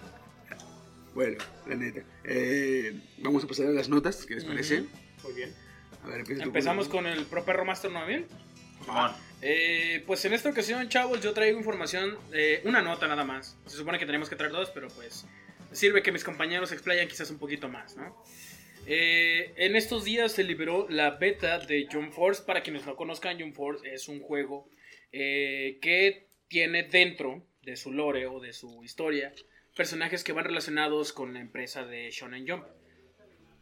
Bueno, 1.13 1.37
la 1.67 1.75
neta. 1.75 2.01
Eh, 2.23 2.99
vamos 3.19 3.43
a 3.43 3.47
pasar 3.47 3.67
a 3.67 3.71
las 3.71 3.89
notas, 3.89 4.25
¿qué 4.25 4.35
les 4.35 4.45
parece? 4.45 4.81
Ujú. 4.81 4.89
Muy 5.23 5.33
bien. 5.33 5.53
A 6.03 6.07
ver, 6.07 6.19
empieza 6.19 6.43
tú 6.43 6.49
Empezamos 6.49 6.87
con... 6.87 7.03
con 7.03 7.11
el 7.13 7.25
Pro 7.25 7.43
Perro 7.43 7.65
Master 7.65 7.91
9000. 7.91 8.25
Simón. 8.85 9.11
Eh, 9.41 10.03
pues 10.05 10.23
en 10.25 10.33
esta 10.33 10.49
ocasión, 10.49 10.87
chavos, 10.89 11.21
yo 11.21 11.33
traigo 11.33 11.57
información, 11.57 12.17
eh, 12.33 12.61
una 12.65 12.81
nota 12.81 13.07
nada 13.07 13.23
más. 13.23 13.57
Se 13.65 13.77
supone 13.77 13.97
que 13.99 14.05
tenemos 14.05 14.29
que 14.29 14.35
traer 14.35 14.51
dos, 14.53 14.69
pero 14.71 14.87
pues 14.89 15.25
sirve 15.71 16.01
que 16.03 16.11
mis 16.11 16.23
compañeros 16.23 16.71
explayan 16.71 17.07
quizás 17.07 17.29
un 17.31 17.37
poquito 17.39 17.67
más, 17.67 17.95
¿no? 17.97 18.23
Eh, 18.89 19.53
en 19.57 19.75
estos 19.75 20.05
días 20.05 20.31
se 20.31 20.45
liberó 20.45 20.87
la 20.89 21.11
beta 21.11 21.59
de 21.59 21.89
Jump 21.91 22.13
Force. 22.13 22.41
Para 22.43 22.63
quienes 22.63 22.85
no 22.85 22.95
conozcan, 22.95 23.37
Jump 23.37 23.53
Force 23.53 23.93
es 23.93 24.07
un 24.07 24.21
juego 24.21 24.69
eh, 25.11 25.77
que 25.81 26.29
tiene 26.47 26.83
dentro 26.83 27.45
de 27.63 27.75
su 27.75 27.91
lore 27.91 28.27
o 28.27 28.39
de 28.39 28.53
su 28.53 28.81
historia 28.85 29.33
personajes 29.75 30.23
que 30.23 30.31
van 30.31 30.45
relacionados 30.45 31.11
con 31.11 31.33
la 31.33 31.41
empresa 31.41 31.85
de 31.85 32.09
Shonen 32.11 32.47
Jump. 32.47 32.65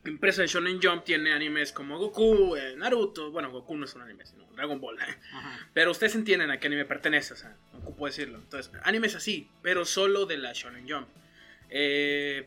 La 0.04 0.12
empresa 0.12 0.44
de 0.44 0.48
Shonen 0.48 0.80
Jump 0.80 1.04
tiene 1.04 1.34
animes 1.34 1.72
como 1.72 1.98
Goku, 1.98 2.56
eh, 2.56 2.76
Naruto. 2.78 3.32
Bueno, 3.32 3.50
Goku 3.52 3.76
no 3.76 3.86
es 3.86 3.96
un 3.96 4.04
anime, 4.04 4.28
sino 4.28 4.46
Dragon 4.54 4.80
Ball. 4.80 4.98
Pero 5.74 5.90
ustedes 5.90 6.14
entienden 6.14 6.52
a 6.52 6.60
qué 6.60 6.68
anime 6.68 6.86
pertenece, 6.86 7.34
o 7.34 7.36
sea, 7.36 7.58
no 7.74 7.80
ocupo 7.80 8.06
decirlo. 8.06 8.38
Entonces, 8.38 8.72
animes 8.84 9.16
así, 9.16 9.50
pero 9.64 9.86
solo 9.86 10.28
de 10.28 10.38
la 10.38 10.54
Shonen 10.54 10.88
Jump. 10.88 11.08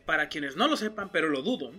Para 0.05 0.29
quienes 0.29 0.55
no 0.55 0.69
lo 0.69 0.77
sepan, 0.77 1.11
pero 1.11 1.27
lo 1.27 1.41
dudo, 1.41 1.73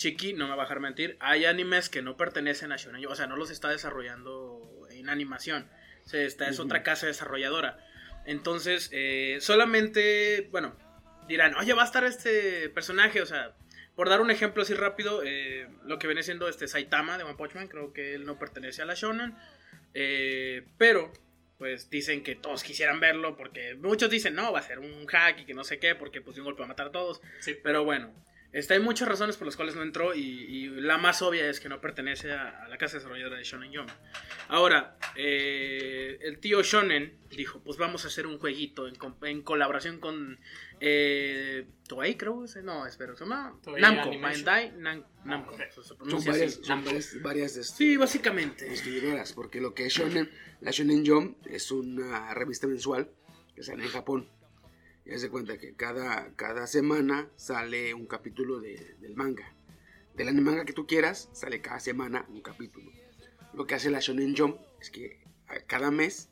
Chiqui 0.00 0.32
no 0.32 0.48
me 0.48 0.56
va 0.56 0.62
a 0.62 0.64
dejar 0.64 0.80
mentir, 0.80 1.18
hay 1.20 1.44
animes 1.44 1.90
que 1.90 2.00
no 2.00 2.16
pertenecen 2.16 2.72
a 2.72 2.76
Shonen 2.76 3.04
o 3.06 3.14
sea, 3.14 3.26
no 3.26 3.36
los 3.36 3.50
está 3.50 3.68
desarrollando 3.68 4.88
en 4.90 5.10
animación. 5.10 5.68
O 6.06 6.08
sea, 6.08 6.22
esta 6.22 6.48
es 6.48 6.58
otra 6.58 6.82
casa 6.82 7.06
desarrolladora. 7.06 7.78
Entonces, 8.24 8.88
eh, 8.92 9.36
solamente, 9.42 10.48
bueno, 10.50 10.74
dirán, 11.28 11.54
oye, 11.56 11.74
va 11.74 11.82
a 11.82 11.84
estar 11.84 12.02
este 12.04 12.70
personaje, 12.70 13.20
o 13.20 13.26
sea, 13.26 13.54
por 13.94 14.08
dar 14.08 14.22
un 14.22 14.30
ejemplo 14.30 14.62
así 14.62 14.72
rápido, 14.72 15.22
eh, 15.22 15.68
lo 15.84 15.98
que 15.98 16.06
viene 16.06 16.22
siendo 16.22 16.48
este 16.48 16.66
Saitama 16.66 17.18
de 17.18 17.24
One 17.24 17.36
Punch 17.36 17.54
Man, 17.54 17.68
creo 17.68 17.92
que 17.92 18.14
él 18.14 18.24
no 18.24 18.38
pertenece 18.38 18.80
a 18.80 18.86
la 18.86 18.94
Shonen. 18.94 19.34
Eh, 19.92 20.64
pero, 20.78 21.12
pues 21.58 21.90
dicen 21.90 22.22
que 22.22 22.36
todos 22.36 22.62
quisieran 22.62 23.00
verlo 23.00 23.36
porque 23.36 23.74
muchos 23.74 24.08
dicen, 24.08 24.34
no, 24.34 24.50
va 24.50 24.60
a 24.60 24.62
ser 24.62 24.78
un 24.78 25.06
hack 25.06 25.40
y 25.40 25.44
que 25.44 25.52
no 25.52 25.62
sé 25.62 25.78
qué, 25.78 25.94
porque 25.94 26.22
pues 26.22 26.36
de 26.36 26.40
un 26.40 26.46
golpe 26.46 26.60
va 26.60 26.64
a 26.64 26.68
matar 26.68 26.86
a 26.86 26.90
todos. 26.90 27.20
Sí. 27.40 27.54
Pero 27.62 27.84
bueno, 27.84 28.14
este, 28.52 28.74
hay 28.74 28.80
muchas 28.80 29.08
razones 29.08 29.36
por 29.36 29.46
las 29.46 29.56
cuales 29.56 29.76
no 29.76 29.82
entró 29.82 30.14
y, 30.14 30.20
y 30.20 30.66
la 30.68 30.98
más 30.98 31.22
obvia 31.22 31.48
es 31.48 31.60
que 31.60 31.68
no 31.68 31.80
pertenece 31.80 32.32
a, 32.32 32.64
a 32.64 32.68
la 32.68 32.78
casa 32.78 32.96
desarrolladora 32.96 33.36
de 33.36 33.44
Shonen 33.44 33.72
Jump. 33.74 33.90
Ahora, 34.48 34.96
eh, 35.16 36.18
el 36.22 36.38
tío 36.40 36.62
Shonen 36.62 37.16
dijo, 37.30 37.62
pues 37.62 37.76
vamos 37.78 38.04
a 38.04 38.08
hacer 38.08 38.26
un 38.26 38.38
jueguito 38.38 38.88
en, 39.22 39.42
colaboración 39.42 39.98
con 40.00 40.38
eh, 40.80 41.66
Toei, 41.88 42.16
creo, 42.16 42.44
no, 42.64 42.86
espero, 42.86 43.16
se 43.16 43.24
llama 43.24 43.58
Toei 43.62 43.80
Namco. 43.82 44.10
Bandai 44.20 44.72
Nam- 44.78 45.04
Namco, 45.24 45.56
se- 45.56 45.70
se 45.70 45.82
Son 45.82 46.24
varias, 46.24 46.52
así. 46.54 46.64
son 46.64 46.84
varias, 46.84 47.22
varias 47.22 47.56
este, 47.56 47.76
Sí, 47.76 47.96
básicamente. 47.96 48.64
distribuidoras, 48.68 49.32
porque 49.32 49.60
lo 49.60 49.74
que 49.74 49.86
es 49.86 49.92
Shonen, 49.92 50.30
la 50.60 50.70
Shonen 50.70 51.06
Jump 51.06 51.46
es 51.46 51.70
una 51.70 52.32
revista 52.34 52.66
mensual 52.66 53.10
que 53.54 53.62
sale 53.62 53.84
en 53.84 53.90
Japón. 53.90 54.28
Y 55.12 55.28
cuenta 55.28 55.58
que 55.58 55.74
cada, 55.74 56.32
cada 56.36 56.66
semana 56.66 57.28
sale 57.36 57.94
un 57.94 58.06
capítulo 58.06 58.60
de- 58.60 58.94
del 59.00 59.16
manga. 59.16 59.52
Del 60.14 60.28
anime 60.28 60.50
manga 60.50 60.64
que 60.64 60.72
tú 60.72 60.86
quieras, 60.86 61.28
sale 61.32 61.60
cada 61.60 61.80
semana 61.80 62.26
un 62.28 62.40
capítulo. 62.42 62.90
Lo 63.54 63.66
que 63.66 63.74
hace 63.74 63.90
la 63.90 64.00
Shonen 64.00 64.36
Jump 64.36 64.56
es 64.80 64.90
que 64.90 65.18
cada 65.66 65.90
mes 65.90 66.28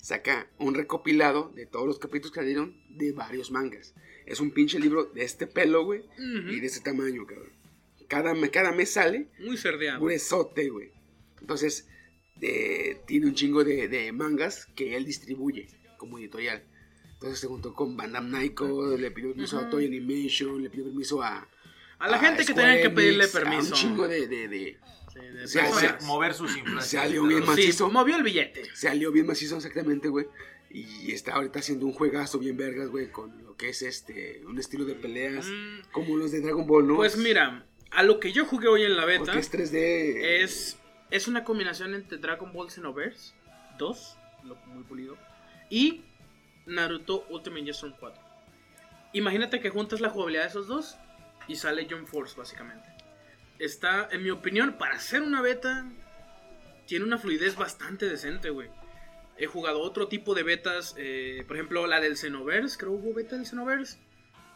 saca 0.00 0.48
un 0.58 0.74
recopilado 0.74 1.50
de 1.54 1.66
todos 1.66 1.86
los 1.86 1.98
capítulos 1.98 2.32
que 2.32 2.42
dieron 2.42 2.74
de 2.90 3.12
varios 3.12 3.50
mangas. 3.50 3.94
Es 4.26 4.40
un 4.40 4.52
pinche 4.52 4.78
libro 4.78 5.04
de 5.04 5.22
este 5.24 5.46
pelo, 5.46 5.84
güey, 5.84 6.04
y 6.18 6.60
de 6.60 6.66
este 6.66 6.80
tamaño, 6.80 7.26
cabrón. 7.26 7.52
Cada, 8.08 8.34
cada 8.50 8.72
mes 8.72 8.90
sale 8.90 9.28
Muy 9.38 9.56
cerdeado. 9.58 10.00
gruesote, 10.00 10.68
güey. 10.70 10.90
Entonces, 11.40 11.88
eh, 12.40 13.00
tiene 13.06 13.26
un 13.26 13.34
chingo 13.34 13.64
de, 13.64 13.88
de 13.88 14.12
mangas 14.12 14.66
que 14.74 14.96
él 14.96 15.04
distribuye 15.04 15.68
como 15.98 16.18
editorial. 16.18 16.64
Entonces 17.24 17.40
se 17.40 17.46
juntó 17.46 17.72
con 17.72 17.96
Bandam 17.96 18.30
Namco, 18.30 18.98
le 18.98 19.10
pidió 19.10 19.30
permiso 19.30 19.56
a 19.56 19.62
Ujú. 19.62 19.70
Toy 19.70 19.86
Animation, 19.86 20.62
le 20.62 20.68
pidió 20.68 20.84
permiso 20.84 21.22
a... 21.22 21.48
A 21.98 22.08
la 22.08 22.16
a 22.16 22.20
gente 22.20 22.44
que 22.44 22.52
tenía 22.52 22.82
que 22.82 22.90
pedirle 22.90 23.24
Enix, 23.24 23.34
a 23.34 23.38
permiso. 23.40 23.68
Un 23.68 23.72
chingo 23.72 24.06
de... 24.06 24.26
de, 24.28 24.48
de- 24.48 24.78
Sí, 25.10 25.20
de 25.20 25.44
O 25.44 25.46
sea, 25.78 25.98
Mover, 26.02 26.34
sus 26.34 26.54
influencias. 26.54 27.02
Salió 27.04 27.22
bien. 27.26 27.40
Sí, 27.40 27.46
macizo. 27.46 27.88
movió 27.88 28.16
el 28.16 28.24
billete. 28.24 28.64
se 28.74 28.88
alió 28.90 29.10
bien 29.10 29.26
macizo 29.26 29.56
exactamente, 29.56 30.08
güey. 30.08 30.26
Y 30.70 31.12
está 31.12 31.34
ahorita 31.36 31.60
haciendo 31.60 31.86
un 31.86 31.92
juegazo 31.92 32.38
bien 32.40 32.58
vergas, 32.58 32.88
güey, 32.88 33.10
con 33.10 33.42
lo 33.42 33.56
que 33.56 33.70
es 33.70 33.80
este, 33.80 34.42
un 34.44 34.58
estilo 34.58 34.84
de 34.84 34.94
peleas, 34.96 35.46
Mm, 35.46 35.92
como 35.92 36.16
los 36.18 36.30
de 36.30 36.42
Dragon 36.42 36.66
Ball, 36.66 36.86
¿no? 36.86 36.96
Pues 36.96 37.16
mira, 37.16 37.64
a 37.90 38.02
lo 38.02 38.20
que 38.20 38.32
yo 38.32 38.44
jugué 38.44 38.68
hoy 38.68 38.82
en 38.82 38.96
la 38.96 39.06
beta 39.06 39.24
Porque 39.24 39.38
es 39.38 39.50
3D. 39.50 40.42
es, 40.42 40.76
es 41.10 41.26
una 41.28 41.42
combinación 41.44 41.94
entre 41.94 42.18
Dragon 42.18 42.52
Ball 42.52 42.68
Xenoverse 42.70 43.32
2, 43.78 44.16
lo 44.44 44.56
muy 44.66 44.82
pulido, 44.82 45.16
y 45.70 46.02
Naruto 46.66 47.26
Ultimate 47.28 47.62
Ninja 47.62 47.72
Storm 47.72 47.94
4. 47.98 48.22
Imagínate 49.12 49.60
que 49.60 49.70
juntas 49.70 50.00
la 50.00 50.10
jugabilidad 50.10 50.42
de 50.42 50.48
esos 50.48 50.66
dos 50.66 50.96
y 51.46 51.56
sale 51.56 51.86
Jump 51.88 52.08
Force, 52.08 52.36
básicamente. 52.36 52.88
Está, 53.58 54.08
en 54.10 54.22
mi 54.22 54.30
opinión, 54.30 54.76
para 54.78 54.96
hacer 54.96 55.22
una 55.22 55.40
beta, 55.40 55.86
tiene 56.86 57.04
una 57.04 57.18
fluidez 57.18 57.56
bastante 57.56 58.08
decente, 58.08 58.50
güey. 58.50 58.68
He 59.36 59.46
jugado 59.46 59.80
otro 59.80 60.08
tipo 60.08 60.34
de 60.34 60.42
betas, 60.42 60.94
eh, 60.96 61.44
por 61.46 61.56
ejemplo, 61.56 61.86
la 61.86 62.00
del 62.00 62.16
Xenoverse, 62.16 62.78
creo 62.78 62.92
hubo 62.92 63.14
beta 63.14 63.36
del 63.36 63.46
Xenoverse. 63.46 63.98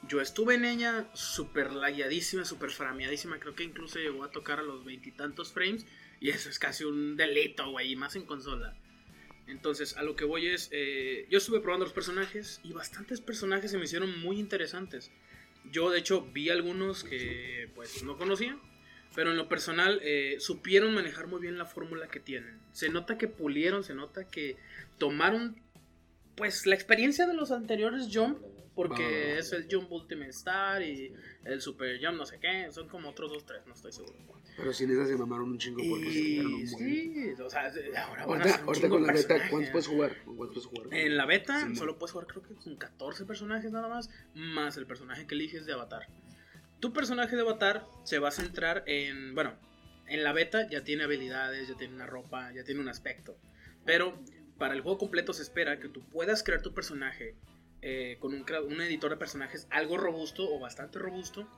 Yo 0.07 0.21
estuve 0.21 0.55
en 0.55 0.65
ella 0.65 1.07
súper 1.13 1.73
lagueadísima, 1.73 2.45
súper 2.45 2.71
frameadísima, 2.71 3.41
creo 3.41 3.55
que 3.55 3.65
incluso 3.65 3.99
llegó 3.99 4.23
a 4.25 4.31
tocar 4.31 4.61
a 4.61 4.63
los 4.63 4.85
veintitantos 4.85 5.53
frames. 5.53 5.87
Y 6.21 6.31
eso 6.31 6.49
es 6.49 6.59
casi 6.59 6.85
un 6.85 7.17
delito, 7.17 7.71
güey, 7.71 7.95
más 7.97 8.17
en 8.17 8.25
consola. 8.25 8.77
Entonces, 9.49 9.97
a 9.97 10.03
lo 10.03 10.15
que 10.15 10.25
voy 10.25 10.47
es, 10.47 10.69
eh, 10.73 11.27
yo 11.31 11.39
estuve 11.39 11.61
probando 11.61 11.87
los 11.87 11.95
personajes 11.95 12.61
y 12.63 12.73
bastantes 12.73 13.21
personajes 13.21 13.71
se 13.71 13.79
me 13.79 13.85
hicieron 13.85 14.21
muy 14.21 14.39
interesantes. 14.39 15.11
Yo, 15.71 15.91
de 15.91 15.99
hecho, 15.99 16.23
vi 16.33 16.51
algunos 16.51 17.03
que 17.03 17.71
pues 17.75 18.03
no 18.03 18.17
conocía, 18.17 18.59
pero 19.15 19.31
en 19.31 19.37
lo 19.37 19.49
personal 19.49 20.01
eh, 20.03 20.37
supieron 20.39 20.95
manejar 20.95 21.27
muy 21.27 21.41
bien 21.41 21.59
la 21.59 21.65
fórmula 21.65 22.09
que 22.09 22.21
tienen. 22.21 22.61
Se 22.73 22.91
nota 22.91 23.19
que 23.19 23.29
pulieron, 23.29 23.85
se 23.85 23.95
nota 23.95 24.29
que 24.29 24.57
tomaron 24.99 25.61
pues 26.37 26.67
la 26.67 26.75
experiencia 26.75 27.27
de 27.27 27.35
los 27.35 27.51
anteriores 27.51 28.09
Jump, 28.13 28.39
porque 28.79 29.39
es 29.39 29.53
el 29.53 29.67
Jump 29.69 29.91
Ultimate 29.91 30.31
Star 30.31 30.81
y 30.83 31.13
el 31.45 31.61
Super 31.61 31.99
Jump 32.01 32.17
no 32.17 32.25
sé 32.25 32.39
qué, 32.39 32.71
son 32.71 32.87
como 32.89 33.09
otros 33.09 33.33
dos, 33.33 33.45
tres, 33.45 33.67
no 33.67 33.75
estoy 33.75 33.91
seguro. 33.91 34.15
Pero 34.57 34.73
sin 34.73 34.89
esas 34.93 35.09
se 35.09 35.17
mamaron 35.17 35.51
un 35.51 35.59
chingo 35.59 35.83
porque 35.91 36.13
se 36.13 36.19
Y 36.21 36.39
un 36.39 36.53
buen. 36.53 36.69
sí, 36.69 37.43
o 37.43 37.51
sea, 37.51 37.73
ahora 38.07 38.27
van 38.27 38.43
a 38.43 38.55
Ahorita, 38.55 38.89
con 38.89 39.05
la 39.05 39.13
beta. 39.13 39.49
¿cuántos 39.51 39.71
puedes 39.71 39.89
jugar? 39.89 40.25
¿Con 40.25 40.37
¿Cuántos 40.37 40.69
puedes 40.69 40.85
jugar? 40.87 41.01
En 41.01 41.17
la 41.17 41.27
beta 41.27 41.67
Sí, 41.67 41.75
solo 41.75 41.99
puedes 41.99 42.13
jugar 42.13 42.29
creo 42.29 42.43
que 42.45 42.55
con 42.55 42.77
14 42.77 43.25
personajes 43.25 43.73
nada 43.73 43.89
más, 43.89 44.11
más 44.35 44.77
el 44.77 44.87
personaje 44.87 45.27
que 45.27 45.35
eliges 45.35 45.67
de 45.67 45.73
avatar. 45.73 46.07
Tu 46.79 46.93
personaje 46.93 47.35
de 47.35 47.43
avatar 47.43 47.85
se 48.05 48.21
va 48.21 48.29
a 48.29 48.33
centrar 48.33 48.85
en, 48.87 49.35
bueno, 49.35 49.55
en 50.07 50.23
la 50.23 50.33
beta 50.33 50.69
ya 50.71 50.85
tiene 50.85 51.03
habilidades, 51.03 51.67
ya 51.67 51.75
tiene 51.75 51.97
una 51.97 52.07
ropa, 52.07 52.53
ya 52.53 52.63
tiene 52.63 52.81
un 52.81 52.89
aspecto. 52.89 53.37
Pero 53.85 54.23
para 54.57 54.75
el 54.75 54.83
juego 54.83 54.99
completo 54.99 55.33
se 55.33 55.43
espera 55.43 55.81
que 55.81 55.89
tú 55.89 56.01
puedas 56.09 56.45
crear 56.45 56.63
tu 56.63 56.73
personaje 56.73 57.35
eh, 57.83 58.17
con 58.21 58.35
un, 58.35 58.45
un 58.67 58.81
editor 58.81 59.11
de 59.11 59.17
personajes 59.17 59.67
algo 59.71 59.97
robusto 59.97 60.45
o 60.49 60.59
bastante 60.59 60.99
robusto. 60.99 61.49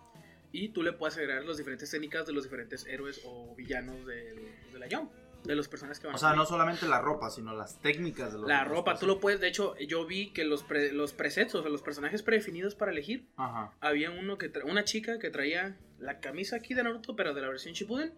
Y 0.52 0.70
tú 0.70 0.83
le 0.83 0.92
puedas 0.92 1.16
agregar 1.16 1.44
las 1.44 1.59
diferentes 1.59 1.90
técnicas 1.90 2.26
de 2.26 2.33
los 2.33 2.42
diferentes 2.44 2.85
héroes 2.87 3.20
o 3.24 3.54
villanos 3.54 4.04
del- 4.04 4.52
de 4.72 4.78
la 4.80 4.87
Jump, 4.90 5.12
de 5.44 5.54
los 5.54 5.68
personajes 5.68 6.00
que 6.00 6.09
van 6.09 6.16
O 6.16 6.18
sea, 6.18 6.35
no 6.35 6.44
solamente 6.44 6.88
la 6.88 7.00
ropa, 7.00 7.30
sino 7.30 7.54
las 7.54 7.78
técnicas 7.80 8.33
de 8.33 8.40
los 8.40 8.48
La 8.48 8.59
de 8.59 8.64
ropa, 8.64 8.98
tú 8.98 9.06
lo 9.06 9.20
puedes. 9.20 9.38
De 9.40 9.46
hecho, 9.46 9.76
yo 9.78 10.06
vi 10.06 10.33
que 10.33 10.44
los, 10.44 10.64
pre- 10.64 10.92
los 10.92 11.12
presets, 11.12 11.54
o 11.54 11.62
sea, 11.62 11.70
los 11.70 11.83
personajes 11.83 12.24
predefinidos 12.24 12.74
para 12.74 12.90
elegir, 12.90 13.28
Ajá. 13.37 13.72
había 13.80 14.11
uno 14.11 14.38
que 14.38 14.52
tra- 14.52 14.64
una 14.68 14.83
chica 14.83 15.20
que 15.20 15.30
traía 15.30 15.76
la 16.00 16.18
camisa 16.18 16.56
aquí 16.56 16.74
de 16.74 16.83
Naruto, 16.83 17.14
pero 17.14 17.33
de 17.33 17.42
la 17.42 17.48
versión 17.48 17.72
Shippuden, 17.74 18.12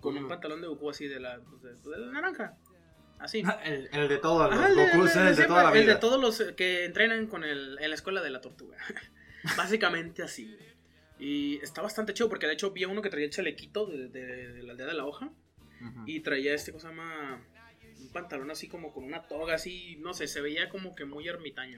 con 0.00 0.16
un 0.16 0.26
pantalón 0.26 0.62
de 0.62 0.68
Goku 0.68 0.88
así 0.88 1.06
de 1.06 1.20
la, 1.20 1.38
de, 1.38 1.74
de 1.74 1.98
la 1.98 2.12
naranja. 2.12 2.56
Así. 3.18 3.42
El, 3.64 3.88
el 3.92 4.08
de 4.08 4.18
todos 4.18 4.50
los 4.50 4.58
Ajá, 4.58 4.68
el 4.68 4.76
de- 4.76 4.86
Gokus, 4.92 5.16
el 5.16 5.24
de- 5.24 5.30
el 5.30 5.36
de 5.36 5.44
toda 5.46 5.62
la 5.62 5.70
siempre, 5.70 5.80
el 5.80 5.86
vida. 5.86 5.94
de 5.94 6.00
todos 6.00 6.20
los 6.20 6.54
que 6.56 6.84
entrenan 6.84 7.26
con 7.26 7.42
el, 7.44 7.78
en 7.80 7.88
la 7.90 7.94
escuela 7.94 8.20
de 8.22 8.30
la 8.30 8.40
tortuga. 8.40 8.76
Básicamente 9.56 10.22
así. 10.22 10.56
Y 11.18 11.56
está 11.62 11.80
bastante 11.80 12.12
chido 12.12 12.28
porque 12.28 12.46
de 12.46 12.52
hecho 12.54 12.72
vi 12.72 12.84
a 12.84 12.88
uno 12.88 13.00
que 13.02 13.08
traía 13.10 13.26
el 13.26 13.30
chalequito 13.32 13.86
de, 13.86 14.08
de- 14.08 14.52
de 14.52 14.62
la 14.62 14.72
aldea 14.72 14.86
de 14.86 14.94
la 14.94 15.04
hoja. 15.06 15.30
Y 16.06 16.20
traía 16.20 16.54
este, 16.54 16.72
cosa 16.72 16.88
llama? 16.88 17.44
Un 18.00 18.08
pantalón 18.10 18.50
así 18.50 18.68
como 18.68 18.92
con 18.92 19.04
una 19.04 19.22
toga 19.28 19.54
así, 19.54 19.96
no 20.00 20.14
sé, 20.14 20.26
se 20.28 20.40
veía 20.40 20.70
como 20.70 20.94
que 20.94 21.04
muy 21.04 21.28
ermitaño. 21.28 21.76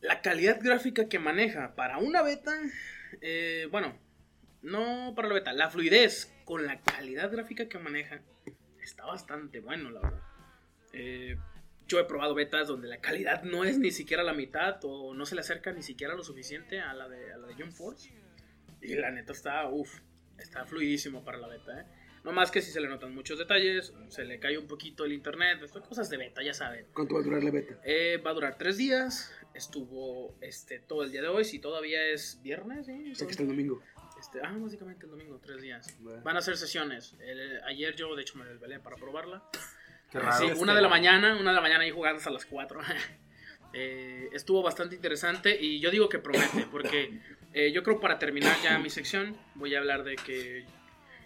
La 0.00 0.20
calidad 0.20 0.58
gráfica 0.60 1.08
que 1.08 1.20
maneja 1.20 1.76
para 1.76 1.98
una 1.98 2.22
beta, 2.22 2.52
eh, 3.20 3.68
bueno, 3.70 3.96
no 4.62 5.12
para 5.14 5.28
la 5.28 5.34
beta, 5.34 5.52
la 5.52 5.70
fluidez 5.70 6.32
con 6.44 6.66
la 6.66 6.80
calidad 6.80 7.30
gráfica 7.30 7.68
que 7.68 7.78
maneja 7.78 8.20
está 8.84 9.04
bastante 9.06 9.60
bueno, 9.60 9.90
la 9.90 10.00
verdad. 10.00 10.22
Eh, 10.92 11.36
yo 11.86 11.98
he 11.98 12.04
probado 12.04 12.34
betas 12.34 12.68
donde 12.68 12.88
la 12.88 13.00
calidad 13.00 13.42
no 13.42 13.64
es 13.64 13.78
ni 13.78 13.90
siquiera 13.90 14.22
la 14.22 14.32
mitad 14.32 14.78
o 14.84 15.14
no 15.14 15.26
se 15.26 15.34
le 15.34 15.40
acerca 15.40 15.72
ni 15.72 15.82
siquiera 15.82 16.14
lo 16.14 16.22
suficiente 16.22 16.80
a 16.80 16.94
la 16.94 17.08
de, 17.08 17.32
a 17.32 17.38
la 17.38 17.46
de 17.48 17.54
Jump 17.54 17.72
Force. 17.72 18.12
Y 18.80 18.94
la 18.94 19.10
neta 19.10 19.32
está, 19.32 19.68
uff, 19.68 20.00
está 20.38 20.64
fluidísimo 20.64 21.24
para 21.24 21.38
la 21.38 21.48
beta, 21.48 21.80
¿eh? 21.80 21.86
No 22.24 22.30
más 22.30 22.52
que 22.52 22.62
si 22.62 22.70
se 22.70 22.80
le 22.80 22.88
notan 22.88 23.12
muchos 23.14 23.36
detalles, 23.36 23.92
se 24.08 24.24
le 24.24 24.38
cae 24.38 24.56
un 24.56 24.68
poquito 24.68 25.04
el 25.04 25.12
internet, 25.12 25.58
cosas 25.88 26.08
de 26.08 26.18
beta, 26.18 26.40
ya 26.42 26.54
saben. 26.54 26.86
¿Cuánto 26.94 27.14
va 27.14 27.20
a 27.20 27.24
durar 27.24 27.42
la 27.42 27.50
beta? 27.50 27.80
Eh, 27.84 28.22
va 28.24 28.30
a 28.30 28.34
durar 28.34 28.56
tres 28.58 28.76
días, 28.76 29.34
estuvo 29.54 30.36
este, 30.40 30.78
todo 30.78 31.02
el 31.02 31.10
día 31.10 31.20
de 31.22 31.28
hoy, 31.28 31.44
si 31.44 31.58
todavía 31.58 32.04
es 32.06 32.40
viernes, 32.40 32.86
¿sí? 32.86 33.10
O 33.10 33.14
sea 33.16 33.26
que 33.26 33.32
está 33.32 33.42
el 33.42 33.48
domingo. 33.48 33.82
Este, 34.22 34.38
ah, 34.40 34.54
básicamente 34.56 35.04
el 35.06 35.10
domingo, 35.10 35.40
tres 35.42 35.60
días. 35.60 35.96
Bueno. 35.98 36.22
Van 36.22 36.36
a 36.36 36.40
ser 36.40 36.56
sesiones. 36.56 37.16
El- 37.18 37.60
ayer 37.64 37.96
yo, 37.96 38.14
de 38.14 38.22
hecho, 38.22 38.38
me 38.38 38.44
desvelé 38.44 38.78
para 38.78 38.94
probarla. 38.94 39.42
Qué 40.12 40.18
Eh, 40.18 40.20
raro. 40.20 40.46
sí, 40.54 40.60
una 40.60 40.76
de 40.76 40.80
la 40.80 40.88
mañana, 40.88 41.34
una 41.34 41.50
de 41.50 41.56
la 41.56 41.60
mañana 41.60 41.84
y 41.84 41.90
jugando 41.90 42.18
hasta 42.18 42.30
las 42.30 42.46
4. 42.46 42.80
Eh, 43.74 44.28
estuvo 44.34 44.62
bastante 44.62 44.94
interesante 44.96 45.58
y 45.58 45.80
yo 45.80 45.90
digo 45.90 46.06
que 46.10 46.18
promete, 46.18 46.66
porque 46.70 47.22
eh, 47.54 47.72
yo 47.72 47.82
creo 47.82 48.00
para 48.00 48.18
terminar 48.18 48.54
ya 48.62 48.78
mi 48.78 48.90
sección, 48.90 49.34
voy 49.54 49.74
a 49.74 49.78
hablar 49.78 50.04
de 50.04 50.16
que, 50.16 50.66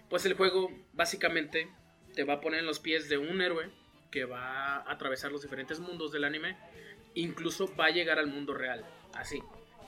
pues 0.09 0.25
el 0.27 0.35
juego 0.35 0.71
básicamente 0.93 1.69
te 2.15 2.23
va 2.23 2.35
a 2.35 2.41
poner 2.41 2.61
en 2.61 2.67
los 2.67 2.79
pies 2.79 3.09
de 3.09 3.19
un 3.19 3.41
héroe 3.43 3.69
que 4.13 4.27
va 4.27 4.77
a 4.77 4.93
atravesar 4.93 5.33
los 5.33 5.43
diferentes 5.43 5.81
mundos 5.81 6.13
del 6.13 6.23
anime, 6.23 6.57
incluso 7.15 7.75
va 7.75 7.87
a 7.87 7.91
llegar 7.91 8.21
al 8.21 8.29
mundo 8.29 8.55
real, 8.55 8.85
así. 9.15 9.43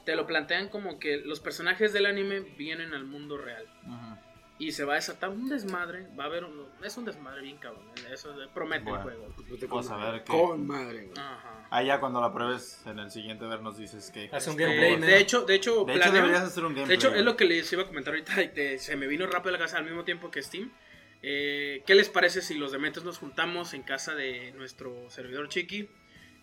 Te 0.09 0.17
lo 0.17 0.27
plantean 0.27 0.71
como 0.71 0.99
que 0.99 1.19
los 1.19 1.39
personajes 1.39 1.93
del 1.93 2.07
anime 2.07 2.41
vienen 2.41 2.95
al 2.95 3.05
mundo 3.05 3.37
real 3.37 3.67
Ujú. 3.87 4.17
y 4.59 4.73
se 4.73 4.85
va 4.85 4.95
a 4.95 4.97
desatar 4.97 5.29
un 5.29 5.51
desmadre, 5.51 6.07
va 6.19 6.25
a 6.25 6.27
haber 6.29 6.45
un, 6.45 6.65
es 6.83 6.97
un 6.97 7.05
desmadre 7.05 7.43
bien 7.43 7.59
cabrón, 7.59 7.85
eso 8.11 8.35
promete 8.55 8.85
Bueno. 8.89 8.97
el 8.97 9.03
juego. 9.03 9.35
Pues 9.37 9.61
Vamos 9.69 9.87
con 9.87 9.95
a 9.95 9.99
madre. 9.99 10.13
ver 10.13 10.25
qué- 10.25 10.33
Con 10.33 10.67
madre, 10.67 11.03
güey. 11.09 11.19
Ajá. 11.19 11.67
Ah, 11.71 11.83
ya 11.83 12.01
cuando 12.01 12.23
la 12.23 12.33
pruebes 12.33 12.81
en 12.87 12.99
el 13.01 13.11
siguiente 13.11 13.45
ver 13.45 13.61
nos 13.61 13.77
dices 13.77 14.11
que... 14.11 14.31
Haz 14.33 14.47
un 14.47 14.59
Eh, 14.59 14.65
gameplay, 14.65 14.97
¿no? 14.97 15.05
de 15.07 15.19
hecho, 15.19 15.43
de 15.43 15.55
hecho, 15.57 15.85
De 15.85 15.93
hecho, 15.93 16.03
planeo- 16.05 16.13
deberías 16.15 16.43
hacer 16.43 16.65
un 16.65 16.73
de 16.73 16.81
gameplay. 16.81 16.97
hecho, 16.97 17.15
es 17.15 17.23
lo 17.23 17.37
que 17.37 17.45
les 17.45 17.71
iba 17.71 17.83
a 17.83 17.87
comentar 17.87 18.15
ahorita 18.15 18.43
y 18.43 18.49
te- 18.49 18.79
se 18.79 18.97
me 18.97 19.07
vino 19.09 19.27
rápido 19.27 19.51
a 19.51 19.59
la 19.59 19.63
casa 19.63 19.77
al 19.77 19.85
mismo 19.85 20.05
tiempo 20.05 20.31
que 20.31 20.41
Steam. 20.43 20.73
Eh, 21.21 21.83
¿Qué 21.85 21.95
les 21.95 22.09
parece 22.09 22.41
si 22.41 22.55
los 22.55 22.73
dementes 22.73 23.05
nos 23.05 23.19
juntamos 23.19 23.75
en 23.75 23.83
casa 23.83 24.15
de 24.15 24.53
nuestro 24.53 25.11
servidor 25.11 25.51
Chiqui 25.51 25.91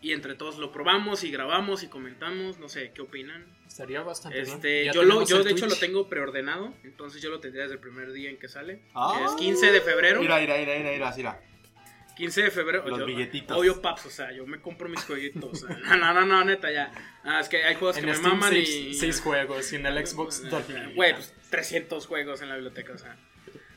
y 0.06 0.14
entre 0.14 0.36
todos 0.36 0.58
lo 0.58 0.72
probamos 0.72 1.24
y 1.24 1.32
grabamos 1.32 1.82
y 1.84 1.88
comentamos? 1.88 2.60
No 2.60 2.70
sé, 2.70 2.92
¿qué 2.94 3.02
opinan? 3.02 3.46
Estaría 3.68 4.02
bastante 4.02 4.40
Este, 4.42 4.82
bien. 4.82 4.94
Yo 4.94 5.04
lo, 5.04 5.26
yo 5.26 5.44
de 5.44 5.52
hecho 5.52 5.66
lo 5.68 5.76
tengo 5.76 6.08
preordenado, 6.08 6.74
entonces 6.84 7.22
yo 7.22 7.30
lo 7.30 7.40
tendría 7.40 7.64
desde 7.64 7.76
el 7.76 7.82
primer 7.82 8.12
día 8.12 8.30
en 8.30 8.38
que 8.38 8.48
sale. 8.48 8.82
Ah. 8.94 9.16
que 9.18 9.26
es 9.26 9.32
15 9.34 9.72
de 9.72 9.82
febrero. 9.82 10.22
Mira, 10.22 10.40
mira, 10.40 10.58
mira, 10.58 10.78
mira, 10.78 10.92
mira, 10.92 11.14
mira. 11.18 11.42
15 12.18 12.44
de 12.44 12.52
febrero. 12.52 12.88
Los 12.88 13.00
yo- 13.00 13.06
billetitos. 13.06 13.58
Obvio, 13.58 13.82
paps, 13.82 14.06
o 14.06 14.10
sea, 14.10 14.32
yo 14.32 14.46
me 14.48 14.62
compro 14.62 14.88
mis 14.88 15.02
jueguitos. 15.04 15.64
o 15.64 15.68
sea, 15.68 15.76
no, 15.78 15.98
no, 15.98 16.14
no, 16.14 16.26
no, 16.26 16.46
neta, 16.46 16.72
ya. 16.72 16.92
Ah, 17.24 17.40
es 17.42 17.50
que 17.50 17.64
hay 17.64 17.76
juegos 17.76 17.96
que 17.98 18.02
En 18.04 18.06
me 18.10 18.16
Steam, 18.16 18.34
maman 18.36 18.52
seis, 18.52 18.70
y. 18.70 18.94
seis 18.94 19.20
juegos. 19.20 19.74
Y 19.74 19.76
en 19.78 19.86
el 19.88 20.06
Xbox, 20.08 20.44
dos. 20.50 20.64
Güey, 20.96 21.14
pues 21.14 21.34
300 21.50 22.06
juegos 22.08 22.42
en 22.42 22.50
la 22.50 22.56
biblioteca, 22.56 22.94
o 22.94 22.98
sea. 22.98 23.18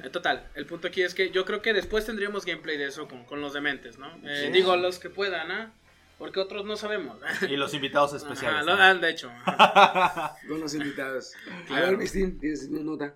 Eh, 0.04 0.10
Total, 0.10 0.46
el 0.54 0.66
punto 0.66 0.86
aquí 0.86 1.02
es 1.02 1.14
que 1.14 1.30
yo 1.30 1.44
creo 1.44 1.60
que 1.62 1.72
después 1.72 2.06
tendríamos 2.06 2.44
gameplay 2.44 2.76
de 2.76 2.84
eso 2.86 3.08
con, 3.08 3.24
con 3.24 3.40
los 3.40 3.52
dementes, 3.54 3.98
¿no? 3.98 4.06
Eh, 4.24 4.44
Sí. 4.46 4.52
Digo, 4.52 4.76
los 4.76 5.00
que 5.00 5.10
puedan, 5.10 5.50
¿ah? 5.50 5.72
Porque 6.18 6.40
otros 6.40 6.64
no 6.64 6.76
sabemos. 6.76 7.16
Y 7.48 7.56
los 7.56 7.72
invitados 7.74 8.10
Ajá, 8.12 8.16
especiales. 8.18 8.66
lo- 8.66 8.76
¿no? 8.76 8.82
ah, 8.82 8.94
de 8.94 9.10
hecho. 9.10 9.30
ajá. 9.46 10.36
Con 10.48 10.60
los 10.60 10.74
invitados. 10.74 11.32
A 11.70 11.74
ver, 11.80 11.96
Mistín, 11.96 12.38
tienes 12.40 12.66
una 12.68 12.80
nota. 12.80 13.14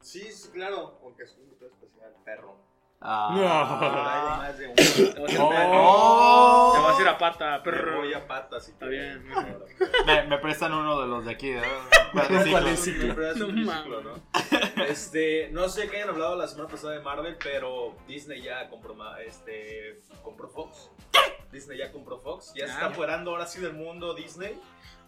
Sí, 0.00 0.20
sí, 0.32 0.48
claro, 0.52 0.98
aunque 1.02 1.24
es 1.24 1.34
un 1.36 1.42
invitado 1.44 1.70
especial, 1.70 2.12
perro. 2.24 2.56
Ah. 3.04 4.40
Hay 4.40 4.48
más 4.48 4.58
de 4.58 4.66
uno. 4.66 4.74
Te 4.74 5.20
vas 5.20 5.30
a 5.30 5.34
ir 5.34 5.40
a- 5.40 5.70
Oh. 5.74 6.72
Te 6.74 6.80
vas 6.82 6.98
a 6.98 7.02
ir 7.02 7.08
a 7.08 7.18
pata, 7.18 7.58
Me 7.58 7.64
perro. 7.64 7.96
voy 7.98 8.14
a 8.14 8.26
patas. 8.26 8.68
Está 8.68 8.86
bien. 8.86 9.24
Me, 10.06 10.22
me 10.24 10.38
prestan 10.38 10.72
uno 10.72 11.00
de 11.00 11.08
los 11.08 11.24
de 11.24 11.32
aquí, 11.32 11.50
¿eh? 11.50 11.62
No 12.14 12.22
No. 13.52 14.00
¿no? 14.00 14.14
Este, 14.88 15.48
no 15.52 15.68
sé 15.68 15.88
qué 15.88 15.96
hayan 15.96 16.10
hablado 16.10 16.36
la 16.36 16.46
semana 16.48 16.68
pasada 16.68 16.94
de 16.94 17.00
Marvel, 17.00 17.36
pero 17.42 17.96
Disney 18.06 18.40
ya 18.42 18.68
compró, 18.70 18.94
este, 19.18 20.00
compró 20.22 20.48
Fox. 20.48 20.90
Disney 21.52 21.78
ya 21.78 21.92
compró 21.92 22.20
Fox, 22.20 22.52
ya 22.56 22.66
se 22.66 22.72
está 22.72 22.86
apoderando 22.86 23.30
ahora 23.30 23.46
sí 23.46 23.60
del 23.60 23.74
mundo 23.74 24.14
Disney. 24.14 24.58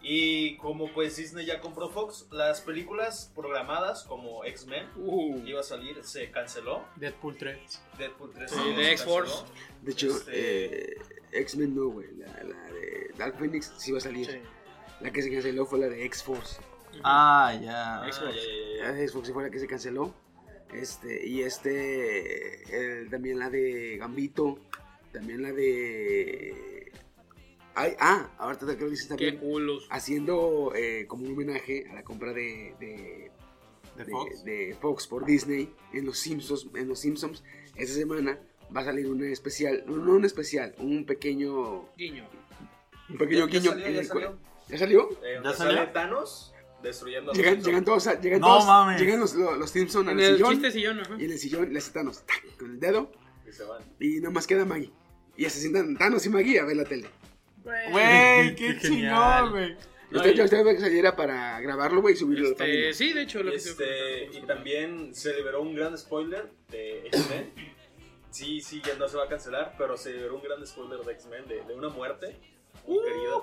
Y 0.07 0.57
como 0.57 0.93
pues 0.93 1.15
Disney 1.17 1.45
ya 1.47 1.59
compró 1.59 1.89
Fox, 1.89 2.27
las 2.29 2.61
películas 2.61 3.31
programadas 3.33 4.03
como 4.03 4.45
X-Men 4.45 4.87
Uh, 4.97 5.39
iba 5.45 5.61
a 5.61 5.63
salir, 5.63 6.03
se 6.03 6.29
canceló. 6.29 6.85
Deadpool 6.97 7.35
3. 7.37 7.81
Deadpool 7.97 8.31
3 8.33 8.51
Sí, 8.51 8.73
de. 8.73 8.91
X-Force. 8.91 9.43
De 9.81 9.91
hecho, 9.91 10.07
Este- 10.09 10.91
eh, 10.91 10.97
X-Men 11.31 11.75
no, 11.75 11.87
güey. 11.89 12.07
La, 12.17 12.27
la 12.43 12.71
de 12.71 13.11
Dark 13.17 13.37
Phoenix 13.39 13.73
sí 13.77 13.91
va 13.91 13.97
a 13.97 14.01
salir. 14.01 14.27
sí. 14.27 14.37
La 15.01 15.11
que 15.11 15.21
se 15.23 15.31
canceló 15.31 15.65
fue 15.65 15.79
la 15.79 15.87
de 15.89 16.05
X-Force. 16.05 16.61
Ah, 17.03 17.57
ya. 17.61 18.03
Ah, 18.03 18.11
Xbox. 18.11 19.27
ya, 19.27 19.33
fue 19.33 19.43
la 19.43 19.49
que 19.49 19.59
se 19.59 19.67
canceló. 19.67 20.13
Este, 20.73 21.25
y 21.27 21.41
este, 21.41 23.01
el- 23.01 23.09
también 23.09 23.39
la 23.39 23.49
de 23.49 23.97
Gambito. 23.97 24.59
También 25.15 25.41
la 25.43 25.51
de... 25.53 26.91
Ay, 27.73 27.93
ah, 27.99 28.29
ahorita 28.37 28.75
que 28.77 28.83
lo 28.83 28.89
dices 28.89 29.05
Qué 29.07 29.09
también. 29.31 29.37
culos. 29.37 29.87
Haciendo 29.89 30.73
eh, 30.75 31.05
como 31.07 31.25
un 31.25 31.31
homenaje 31.33 31.85
a 31.89 31.93
la 31.95 32.03
compra 32.03 32.33
de, 32.33 32.73
de, 32.79 33.31
¿De 33.97 34.03
de- 34.05 34.11
Fox? 34.11 34.43
de 34.43 34.77
Fox 34.81 35.07
por 35.07 35.25
Disney 35.25 35.73
en 35.93 36.05
los 36.05 36.17
Simpsons. 36.17 36.67
En 36.75 36.87
los 36.89 36.99
Simpsons, 36.99 37.43
esta 37.75 37.93
semana 37.95 38.39
va 38.75 38.81
a 38.81 38.85
salir 38.85 39.07
un 39.07 39.23
especial, 39.23 39.83
no, 39.87 39.95
no 39.97 40.13
un 40.15 40.25
especial, 40.25 40.75
un 40.79 41.05
pequeño, 41.05 41.89
Guiño. 41.97 42.27
un 43.09 43.17
pequeño 43.17 43.47
Ya- 43.47 43.53
ya 43.53 43.59
guiño. 43.59 43.71
salió, 43.71 43.85
en 43.87 43.93
ya 43.93 43.99
el 44.01 44.09
cual- 44.09 44.23
salió. 44.23 44.39
¿Ya 44.67 44.77
salió? 44.77 45.09
Eh, 45.23 45.39
¿Ya 45.43 45.53
salió? 45.53 45.89
Thanos 45.91 46.53
destruyendo 46.83 47.31
a 47.31 47.33
los 47.33 47.37
Llegan, 47.37 47.61
llegan 47.63 47.85
todos, 47.85 48.07
a- 48.07 48.19
llegan 48.19 48.41
No 48.41 48.47
todos, 48.47 48.65
mames. 48.67 48.99
llegan 49.01 49.19
los, 49.19 49.33
los, 49.35 49.57
los 49.57 49.69
Simpsons 49.69 50.07
En 50.09 50.13
al 50.17 50.19
el 50.23 50.35
sillón 50.37 50.51
chiste 50.53 50.71
sillón, 50.71 50.99
ajá. 50.99 51.15
y 51.19 51.23
en 51.25 51.31
el 51.31 51.39
sillón 51.39 51.71
le 51.73 51.79
hace 51.79 51.91
Thanos 51.91 52.25
¡tac! 52.25 52.57
con 52.57 52.71
el 52.71 52.79
dedo 52.79 53.11
Y 53.47 53.51
se 53.51 53.63
van. 53.63 53.81
y 53.99 54.19
nomás 54.21 54.45
queda 54.47 54.65
Maggie. 54.65 54.91
Y 55.37 55.43
se 55.45 55.59
sientan 55.61 55.97
Thanos 55.97 56.25
y 56.25 56.29
Maggie 56.29 56.59
a 56.59 56.65
ver 56.65 56.77
la 56.77 56.85
tele. 56.85 57.07
Güey, 57.63 58.55
qué 58.55 58.67
Qué 58.75 58.79
chingón, 58.79 58.89
genial. 58.99 59.49
güey. 59.49 59.75
Yo 60.11 60.21
estoy 60.21 60.63
que 60.75 60.79
saliera 60.79 61.15
para 61.15 61.59
grabarlo, 61.59 61.99
güey, 62.01 62.13
y 62.13 62.17
subirlo 62.17 62.45
a 62.45 62.49
la 62.49 62.51
Este, 62.53 62.63
página. 62.63 62.93
sí, 62.93 63.13
de 63.13 63.21
hecho, 63.23 63.43
lo 63.43 63.51
que 63.51 63.59
se- 63.59 63.69
Este, 63.71 64.37
y 64.37 64.41
también 64.43 65.13
se 65.15 65.33
liberó 65.35 65.61
un 65.61 65.75
gran 65.75 65.97
spoiler 65.97 66.49
de 66.69 67.07
X-Men. 67.07 67.51
Sí, 68.29 68.61
sí, 68.61 68.81
ya 68.85 68.93
no 68.95 69.07
se 69.07 69.17
va 69.17 69.23
a 69.25 69.27
cancelar, 69.29 69.75
pero 69.77 69.97
se 69.97 70.13
liberó 70.13 70.35
un 70.35 70.43
gran 70.43 70.65
spoiler 70.65 70.99
de 70.99 71.11
X-Men 71.13 71.47
de, 71.47 71.63
de 71.63 71.73
una 71.73 71.89
muerte 71.89 72.37
muy 72.87 73.03
querida. 73.03 73.41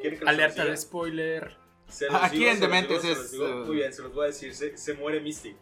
¿Quieren 0.00 0.18
que 0.18 0.24
los 0.24 0.34
Alerta 0.34 0.64
de 0.64 0.76
spoiler. 0.76 1.56
Se 1.88 2.06
los 2.06 2.22
Aquí 2.22 2.38
digo, 2.38 2.50
en 2.50 2.60
Dementes 2.60 3.02
digo, 3.02 3.14
se 3.14 3.20
los 3.20 3.24
es, 3.26 3.32
digo. 3.32 3.44
uh, 3.62 3.66
Muy 3.66 3.76
bien, 3.76 3.92
se 3.92 4.02
los 4.02 4.14
voy 4.14 4.24
a 4.24 4.26
decir. 4.28 4.54
Se, 4.54 4.76
se 4.78 4.94
muere 4.94 5.20
Mystic. 5.20 5.56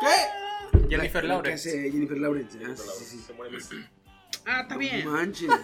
¿Qué? 0.00 0.78
Jennifer 0.88 1.24
La- 1.24 1.34
Lawrence. 1.34 1.70
hace 1.70 1.90
Jennifer 1.90 2.18
Lawrence. 2.18 2.56
ah, 2.56 2.60
Jennifer 2.60 2.86
Lawrence, 2.86 3.04
sí, 3.04 3.16
sí. 3.16 3.22
Se 3.26 3.32
muere 3.32 3.52
Mystic. 3.56 3.78
Ah, 4.46 4.60
está 4.62 4.76
bien. 4.76 5.04
No 5.04 5.12
manches. 5.12 5.50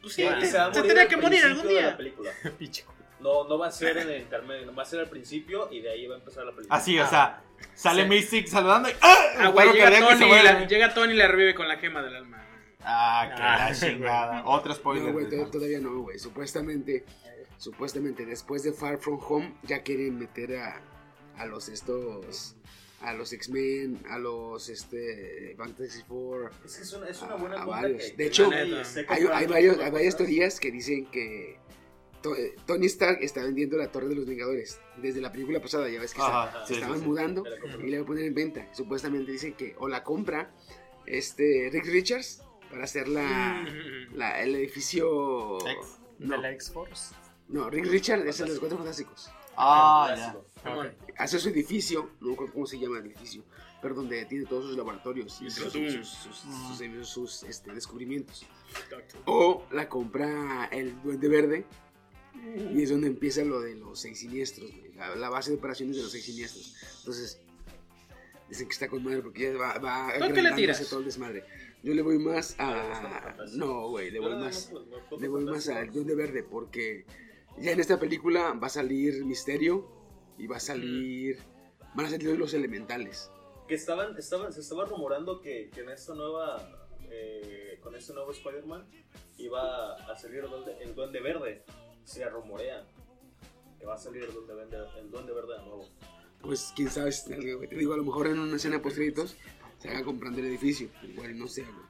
Pues 0.00 0.14
sí, 0.14 0.22
se 0.22 0.82
tenía 0.82 1.08
que 1.08 1.16
morir 1.16 1.44
algún 1.44 1.62
principio 1.66 1.74
de 1.76 1.82
la 1.82 2.56
día. 2.58 2.84
No, 3.20 3.48
no 3.48 3.58
va 3.58 3.66
a 3.66 3.70
ser 3.72 3.96
en 3.98 4.08
el 4.08 4.20
intermedio, 4.22 4.72
va 4.72 4.84
a 4.84 4.86
ser 4.86 5.00
al 5.00 5.08
principio 5.10 5.68
y 5.72 5.80
de 5.80 5.90
ahí 5.90 6.06
va 6.06 6.14
a 6.14 6.18
empezar 6.18 6.44
la 6.44 6.52
película. 6.52 6.76
Así, 6.78 6.96
o 7.00 7.06
sea, 7.08 7.42
sale 7.74 8.04
Sí. 8.04 8.08
Mystic 8.08 8.46
saludando 8.46 8.88
y 8.88 8.92
¡Ah! 9.00 9.16
Ah, 9.38 9.48
güey, 9.48 9.72
que 9.72 9.78
llega 9.78 9.90
que 10.08 10.14
Tony, 10.14 10.42
la, 10.42 10.66
llega 10.68 10.94
Tony 10.94 11.12
y 11.14 11.16
la 11.16 11.26
revive 11.26 11.52
con 11.56 11.66
la 11.66 11.78
gema 11.78 12.00
del 12.00 12.14
alma. 12.14 12.46
Ah, 12.80 13.24
que 13.34 13.42
Ah, 13.42 13.68
la 13.70 13.74
chingada. 13.74 14.42
Otro 14.46 14.72
spoiler. 14.72 15.06
No, 15.06 15.12
güey, 15.14 15.28
todavía 15.50 15.80
no, 15.80 15.98
güey. 16.02 16.20
Supuestamente, 16.20 17.04
supuestamente 17.56 18.24
después 18.24 18.62
de 18.62 18.72
Far 18.72 18.98
From 18.98 19.18
Home 19.28 19.54
ya 19.64 19.82
quieren 19.82 20.16
meter 20.16 20.56
a, 20.58 20.80
a 21.38 21.46
los 21.46 21.68
estos, 21.68 22.54
a 23.00 23.14
los 23.14 23.32
X-Men, 23.32 24.00
a 24.10 24.18
los 24.18 24.68
este 24.68 25.54
Fantasy 25.56 26.02
Four. 26.02 26.50
Es 26.64 26.76
que 26.76 26.82
es 26.82 26.92
una, 26.92 27.08
es 27.08 27.22
una 27.22 27.34
buena 27.36 27.62
A 27.62 27.64
varios. 27.64 28.02
que- 28.04 28.16
De 28.16 28.26
hecho, 28.26 28.50
hay- 28.50 28.72
Hay, 29.32 29.46
varios, 29.46 29.76
varias 29.92 30.16
teorías 30.16 30.58
que 30.60 30.70
dicen 30.72 31.06
que 31.06 31.58
To- 32.22 32.34
eh, 32.34 32.56
Tony 32.66 32.86
Stark 32.86 33.18
está 33.22 33.44
vendiendo 33.44 33.76
la 33.76 33.92
Torre 33.92 34.08
de 34.08 34.16
los 34.16 34.26
Vengadores 34.26 34.80
desde 35.00 35.20
la 35.20 35.30
película 35.30 35.60
pasada. 35.62 35.88
Ya 35.88 36.00
ves 36.00 36.12
que 36.12 36.20
se- 36.20 36.26
Ajá, 36.26 36.66
se 36.66 36.74
sí, 36.74 36.80
estaban 36.80 36.98
sí, 36.98 37.06
mudando 37.06 37.44
la 37.44 37.84
y 37.86 37.90
le 37.90 37.98
va 37.98 38.02
a 38.02 38.06
poner 38.06 38.24
en 38.24 38.34
venta. 38.34 38.68
Supuestamente 38.74 39.30
dicen 39.30 39.54
que 39.54 39.76
o 39.78 39.86
la 39.88 40.02
compra 40.02 40.50
este 41.06 41.70
Rick 41.72 41.86
Richards 41.86 42.42
para 42.70 42.82
hacer 42.84 43.06
la, 43.06 43.64
la- 44.14 44.42
el 44.42 44.56
edificio. 44.56 45.58
Ex. 45.68 45.98
No, 46.18 46.34
De 46.34 46.42
la 46.42 46.50
X-Force. 46.52 47.14
no, 47.46 47.70
Rick 47.70 47.86
Richards 47.86 48.24
es 48.26 48.40
el 48.40 48.46
de 48.46 48.50
los 48.54 48.58
Cuatro 48.58 48.78
Fantásticos. 48.78 49.30
Ah, 49.58 50.06
ya. 50.10 50.14
Clásico. 50.16 50.44
Simón. 50.62 50.94
Hace 51.18 51.38
su 51.38 51.48
edificio, 51.48 52.10
no 52.20 52.30
recuerdo 52.30 52.52
cómo 52.54 52.66
se 52.66 52.78
llama 52.78 52.98
el 52.98 53.06
edificio, 53.06 53.44
pero 53.82 53.94
donde 53.94 54.24
tiene 54.26 54.44
todos 54.46 54.66
sus 54.66 54.76
laboratorios 54.76 55.40
y 55.42 55.50
sus, 55.50 55.72
sus- 55.72 56.08
sus- 56.08 56.78
sus- 56.78 57.08
sus, 57.08 57.42
este, 57.44 57.72
descubrimientos. 57.72 58.44
O 59.26 59.64
la 59.72 59.88
compra 59.88 60.66
el 60.66 61.00
Duende 61.02 61.28
Verde 61.28 61.66
y 62.72 62.82
es 62.82 62.90
donde 62.90 63.08
empieza 63.08 63.42
lo 63.44 63.60
de 63.60 63.74
los 63.74 64.00
seis 64.00 64.20
siniestros, 64.20 64.70
la, 64.96 65.14
la 65.16 65.28
base 65.28 65.50
de 65.50 65.56
operaciones 65.56 65.96
de 65.96 66.02
los 66.02 66.12
seis 66.12 66.24
siniestros. 66.24 66.74
Entonces, 67.00 67.40
dicen 68.48 68.66
que 68.68 68.72
está 68.72 68.88
con 68.88 69.02
madre 69.02 69.22
porque 69.22 69.52
ya 69.52 69.58
va, 69.58 69.78
va 69.78 70.12
¿Tú 70.18 70.20
qué 70.34 70.42
le 70.42 70.48
agrandándose 70.48 70.84
todo 70.86 71.00
el 71.00 71.04
desmadre. 71.06 71.44
Yo 71.82 71.94
le 71.94 72.02
voy 72.02 72.18
más 72.18 72.54
Ah, 72.58 72.90
a... 72.90 73.02
Fantásticos. 73.22 73.52
No, 73.54 73.88
güey, 73.90 74.10
le 74.10 74.18
voy 74.20 74.34
más... 74.34 74.72
Le 75.18 75.28
voy 75.28 75.44
más 75.44 75.68
al. 75.68 75.90
Duende 75.92 76.14
Verde 76.16 76.42
porque 76.42 77.04
ya 77.60 77.72
en 77.72 77.80
esta 77.80 77.98
película 77.98 78.52
va 78.54 78.66
a 78.66 78.70
salir 78.70 79.24
Misterio 79.24 79.86
y 80.38 80.46
va 80.46 80.56
a 80.56 80.60
salir... 80.60 81.38
Van 81.94 82.06
a 82.06 82.10
salir 82.10 82.38
los 82.38 82.54
elementales. 82.54 83.30
Que 83.66 83.74
estaban, 83.74 84.16
estaban, 84.16 84.52
se 84.52 84.60
estaba 84.60 84.84
rumorando 84.84 85.40
que, 85.40 85.70
que 85.70 85.80
en 85.80 85.90
esta 85.90 86.14
nueva, 86.14 86.86
eh, 87.10 87.78
con 87.82 87.94
este 87.94 88.12
nuevo 88.12 88.30
Spider-Man 88.30 88.86
iba 89.38 89.94
a 89.94 90.16
salir 90.16 90.44
el 90.44 90.50
duende, 90.50 90.76
el 90.82 90.94
Duende 90.94 91.20
Verde. 91.20 91.64
Se 92.04 92.28
rumorea 92.28 92.86
que 93.78 93.86
va 93.86 93.94
a 93.94 93.98
salir 93.98 94.24
el 94.24 94.32
Duende 94.32 94.54
Verde, 94.54 94.78
el 94.98 95.10
Duende 95.10 95.32
Verde 95.32 95.54
de 95.58 95.64
nuevo. 95.64 95.88
Pues 96.40 96.72
quién 96.76 96.88
sabe, 96.88 97.12
te 97.26 97.76
digo, 97.76 97.94
a 97.94 97.96
lo 97.96 98.04
mejor 98.04 98.28
en 98.28 98.38
una 98.38 98.56
escena 98.56 98.80
post 98.80 98.96
créditos 98.96 99.36
se 99.78 99.88
haga 99.88 100.04
comprando 100.04 100.40
el 100.40 100.46
edificio. 100.46 100.88
Igual 101.02 101.38
no 101.38 101.48
sé, 101.48 101.62
güey. 101.62 101.87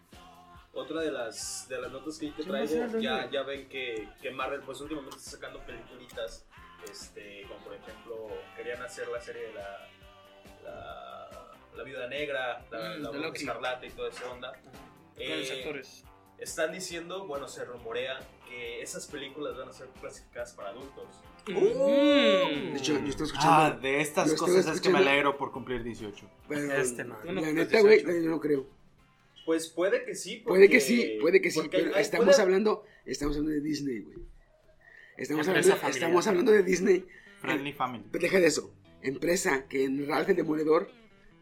Otra 0.78 1.00
de 1.02 1.10
las, 1.10 1.66
de 1.68 1.80
las 1.80 1.90
notas 1.92 2.18
que 2.18 2.26
yo 2.28 2.34
te 2.34 2.42
¿Quién 2.44 2.54
va 2.54 2.60
a 2.60 2.66
ser 2.66 2.78
traigo, 2.88 3.00
ya, 3.00 3.30
ya 3.30 3.42
ven 3.42 3.68
que, 3.68 4.08
que 4.22 4.30
Marvel 4.30 4.60
pues 4.62 4.80
últimamente 4.80 5.16
está 5.16 5.30
sacando 5.32 5.58
peliculitas, 5.60 6.46
este, 6.90 7.42
como 7.48 7.64
por 7.64 7.74
ejemplo, 7.74 8.28
querían 8.56 8.80
hacer 8.82 9.08
la 9.08 9.20
serie 9.20 9.42
de 9.48 9.52
la, 9.54 9.88
la, 10.64 11.50
la 11.76 11.82
Viuda 11.82 12.06
Negra, 12.08 12.64
la, 12.70 12.78
Mm, 12.98 13.20
la. 13.20 13.28
Escarlata 13.28 13.86
y 13.86 13.90
toda 13.90 14.08
esa 14.10 14.30
onda. 14.30 14.52
Con 14.52 14.70
los 15.28 15.50
Eh, 15.50 15.60
actores. 15.62 16.04
Están 16.38 16.70
diciendo, 16.70 17.26
bueno, 17.26 17.48
se 17.48 17.64
rumorea 17.64 18.20
que 18.48 18.80
esas 18.80 19.08
películas 19.08 19.56
van 19.56 19.68
a 19.68 19.72
ser 19.72 19.88
clasificadas 20.00 20.52
para 20.52 20.68
adultos. 20.68 21.06
Mm. 21.48 21.52
De 21.54 22.78
hecho, 22.78 22.92
yo 22.92 23.08
estoy 23.08 23.26
escuchando. 23.26 23.50
Ah, 23.50 23.70
de 23.82 24.00
estas 24.00 24.34
cosas 24.34 24.66
es 24.68 24.80
que 24.80 24.88
me 24.90 24.98
alegro 24.98 25.36
por 25.36 25.50
cumplir 25.50 25.82
18. 25.82 26.30
pero, 26.48 26.72
Este 26.74 27.02
man. 27.04 27.18
La 27.24 27.32
neta, 27.52 27.80
güey, 27.80 28.04
18. 28.04 28.20
yo 28.24 28.30
no 28.30 28.40
creo. 28.40 28.77
Pues 29.48 29.68
puede 29.70 30.04
que 30.04 30.14
sí. 30.14 30.42
Puede 30.44 30.68
que 30.68 30.74
porque- 30.76 30.80
sí, 30.82 31.18
puede 31.22 31.40
que 31.40 31.50
sí, 31.50 31.58
porque 31.60 31.78
pero 31.78 31.96
hay- 31.96 32.02
estamos 32.02 32.26
puede- 32.26 32.42
hablando, 32.42 32.84
estamos 33.06 33.34
hablando 33.34 33.54
de 33.58 33.62
Disney, 33.66 34.00
güey. 34.00 34.18
Estamos 35.16 35.48
hablando, 35.48 35.70
familiar. 35.70 35.90
estamos 35.94 36.26
hablando 36.26 36.52
de 36.52 36.62
Disney. 36.62 37.06
Friendly 37.40 37.72
Family. 37.72 38.04
Pero 38.12 38.22
deja 38.24 38.40
de 38.40 38.46
eso. 38.46 38.74
Empresa 39.00 39.66
que 39.66 39.84
en 39.84 40.06
Ralph 40.06 40.28
el 40.28 40.36
Demoledor 40.36 40.90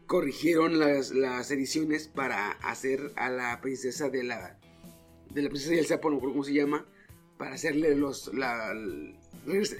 corrigieron 0.05 0.79
las, 0.79 1.11
las 1.11 1.51
ediciones 1.51 2.07
para 2.07 2.51
hacer 2.51 3.11
a 3.17 3.29
la 3.29 3.59
princesa 3.59 4.09
de 4.09 4.23
la 4.23 4.57
de 5.29 5.41
la 5.41 5.49
princesa 5.49 5.75
y 5.75 5.79
el 5.79 5.85
sapo, 5.85 6.09
no 6.09 6.15
recuerdo 6.15 6.35
cómo 6.35 6.45
se 6.45 6.53
llama, 6.53 6.85
para 7.37 7.55
hacerle 7.55 7.93
los 7.93 8.33
la, 8.33 8.73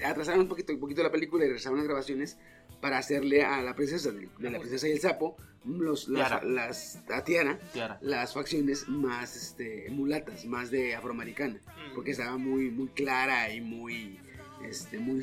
atrasaron 0.04 0.40
un 0.42 0.48
poquito, 0.48 0.74
un 0.74 0.80
poquito 0.80 1.02
la 1.02 1.10
película 1.10 1.44
y 1.44 1.48
regresaron 1.48 1.78
las 1.78 1.86
grabaciones 1.86 2.36
para 2.80 2.98
hacerle 2.98 3.42
a 3.42 3.60
la 3.62 3.74
princesa 3.74 4.10
de, 4.12 4.28
de 4.38 4.50
la 4.50 4.58
princesa 4.58 4.88
y 4.88 4.92
el 4.92 5.00
sapo 5.00 5.36
los 5.64 6.08
las, 6.08 6.44
las 6.44 7.02
a 7.10 7.24
Tiara 7.24 7.58
Tiara. 7.72 7.98
las 8.00 8.32
facciones 8.32 8.88
más 8.88 9.36
este, 9.36 9.88
mulatas, 9.90 10.46
más 10.46 10.70
de 10.70 10.94
afroamericana, 10.94 11.60
porque 11.94 12.12
estaba 12.12 12.38
muy, 12.38 12.70
muy 12.70 12.88
clara 12.88 13.52
y 13.52 13.60
muy, 13.60 14.18
este, 14.64 14.98
muy, 14.98 15.22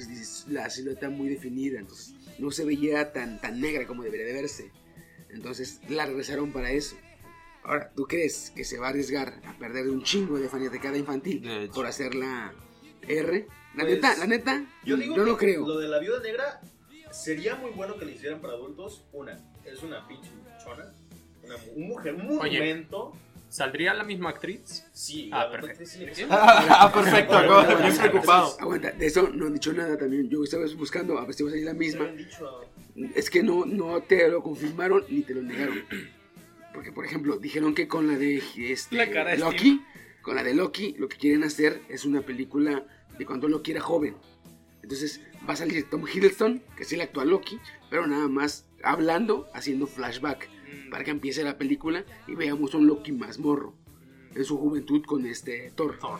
la 0.50 0.70
silueta 0.70 1.10
muy 1.10 1.30
definida, 1.30 1.80
entonces 1.80 2.14
no 2.38 2.52
se 2.52 2.66
veía 2.66 3.12
tan, 3.12 3.40
tan 3.42 3.60
negra 3.60 3.88
como 3.88 4.04
debería 4.04 4.28
de 4.28 4.34
verse. 4.34 4.72
Entonces 5.30 5.80
la 5.90 6.06
regresaron 6.06 6.52
para 6.52 6.72
eso. 6.72 6.96
Ahora, 7.64 7.92
¿tú 7.96 8.04
crees 8.06 8.52
que 8.56 8.64
se 8.64 8.78
va 8.78 8.88
a 8.88 8.90
arriesgar 8.92 9.42
a 9.46 9.58
perder 9.58 9.90
un 9.90 10.04
chingo 10.04 10.38
de 10.38 10.48
fanaticada 10.48 10.98
infantil 10.98 11.42
De 11.42 11.68
por 11.74 11.88
hacer 11.88 12.14
la 12.14 12.54
R? 13.08 13.48
La 13.74 13.84
Pues, 13.84 13.96
neta, 13.96 14.16
la 14.18 14.28
neta, 14.28 14.66
Yo 14.86 14.96
digo 14.96 15.18
no 15.18 15.36
creo. 15.36 15.68
Lo 15.68 15.80
de 15.80 15.88
la 15.88 16.00
viuda 16.00 16.22
negra 16.22 16.62
sería 17.16 17.56
muy 17.56 17.72
bueno 17.72 17.98
que 17.98 18.06
le 18.06 18.14
hicieran 18.14 18.40
para 18.42 18.54
adultos. 18.54 19.04
Una, 19.14 19.40
es 19.66 19.82
una 19.84 20.08
pinche 20.08 20.30
chona. 20.64 20.92
una 21.44 21.58
mu- 21.58 21.72
un 21.76 21.88
mujer, 21.90 22.16
un 22.16 22.22
Oye. 22.40 22.60
monumento. 22.60 23.14
¿Saldría 23.50 23.94
la 23.94 24.04
misma 24.04 24.32
actriz? 24.32 24.86
Sí, 24.92 25.30
Ah, 25.32 25.46
la 25.46 25.52
perfecto. 25.52 25.86
ser- 25.86 26.28
ah, 26.32 26.92
perfecto, 26.94 27.34
Bueno, 27.34 27.54
acabo- 27.60 27.66
bueno, 27.76 27.82
bien 27.88 27.98
preocupado. 27.98 28.58
Aguanta, 28.60 28.92
de 28.92 29.06
eso 29.06 29.30
no 29.30 29.46
han 29.46 29.54
dicho 29.54 29.72
nada 29.72 29.96
también. 29.98 30.28
Yo 30.30 30.44
estaba 30.44 30.66
buscando 30.78 31.18
a 31.18 31.26
ver 31.26 31.34
si 31.36 31.44
va 31.44 31.50
a 31.50 31.52
salir 31.52 31.66
la 31.66 31.72
Se 31.72 31.78
misma. 31.78 32.02
habían 32.06 32.18
dicho, 32.18 32.62
Es 33.16 33.30
que 33.30 33.44
no, 33.44 33.66
no 33.66 34.02
te 34.02 34.28
lo 34.28 34.42
confirmaron 34.42 35.06
ni 35.10 35.22
te 35.22 35.36
lo 35.36 35.42
negaron. 35.44 35.84
Porque, 36.74 36.92
por 36.92 37.06
ejemplo, 37.06 37.38
dijeron 37.38 37.74
que 37.76 37.88
con 37.88 38.08
la 38.08 38.18
de 38.18 38.42
este, 38.58 38.96
La 38.98 39.10
cara 39.10 39.32
de 39.32 39.38
Loki, 39.38 39.82
con 40.22 40.36
la 40.36 40.44
de 40.44 40.54
Loki, 40.54 40.96
lo 40.98 41.08
que 41.08 41.18
quieren 41.18 41.44
hacer 41.44 41.82
es 41.88 42.04
una 42.06 42.22
película 42.22 42.84
de 43.18 43.26
cuando 43.26 43.48
Loki 43.48 43.72
era 43.72 43.80
joven. 43.82 44.16
Entonces 44.82 45.22
va 45.48 45.54
a 45.54 45.58
salir 45.58 45.90
Tom 45.90 46.06
Hiddleston, 46.08 46.62
que 46.76 46.84
es 46.84 46.94
el 46.94 47.02
actual 47.02 47.30
Loki, 47.30 47.60
pero 47.90 48.08
nada 48.08 48.28
más 48.28 48.66
hablando, 48.84 49.48
haciendo 49.54 49.88
flashback, 49.88 50.50
Mm. 50.66 50.90
para 50.90 51.04
que 51.04 51.12
empiece 51.12 51.44
la 51.44 51.58
película 51.60 52.04
y 52.28 52.34
veamos 52.36 52.74
un 52.74 52.88
Loki 52.88 53.12
más 53.12 53.38
morro, 53.40 53.76
en 54.34 54.44
su 54.46 54.58
juventud 54.58 55.04
con 55.06 55.26
este 55.28 55.72
Thor. 55.76 55.98
Thor. 56.00 56.20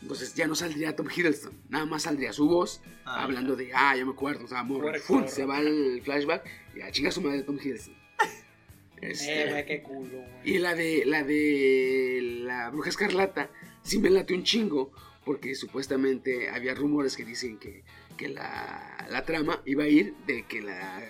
Entonces 0.00 0.34
ya 0.34 0.46
no 0.46 0.54
saldría 0.54 0.94
Tom 0.96 1.08
Hiddleston, 1.14 1.52
nada 1.68 1.84
más 1.86 2.02
saldría 2.04 2.32
su 2.32 2.46
voz 2.48 2.80
Ah, 3.04 3.24
hablando 3.24 3.56
de, 3.56 3.72
ah, 3.74 3.96
ya 3.96 4.04
me 4.04 4.12
acuerdo, 4.12 4.44
o 4.44 4.48
sea, 4.48 4.62
morro. 4.62 4.92
Se 5.28 5.44
va 5.44 5.58
el 5.60 6.00
flashback 6.04 6.44
y 6.76 6.80
a 6.82 6.90
chinga 6.92 7.10
su 7.10 7.20
madre 7.22 7.42
Tom 7.42 7.58
Hiddleston. 7.60 7.94
Este, 9.00 9.58
Eh, 9.60 9.64
qué 9.66 9.82
culo, 9.82 10.10
güey. 10.18 10.28
y 10.44 10.58
la 10.58 10.74
de 10.76 11.02
la 11.04 11.24
de 11.24 12.20
la 12.44 12.70
bruja 12.70 12.88
escarlata 12.90 13.50
sí 13.82 13.98
me 13.98 14.10
late 14.10 14.32
un 14.34 14.44
chingo 14.44 14.92
porque 15.24 15.54
supuestamente 15.56 16.48
había 16.50 16.74
rumores 16.74 17.16
que 17.16 17.24
dicen 17.24 17.58
que, 17.58 17.82
que 18.16 18.28
la, 18.28 19.06
la 19.10 19.24
trama 19.24 19.60
iba 19.64 19.84
a 19.84 19.88
ir 19.88 20.14
de 20.26 20.46
que 20.46 20.62
la 20.62 21.02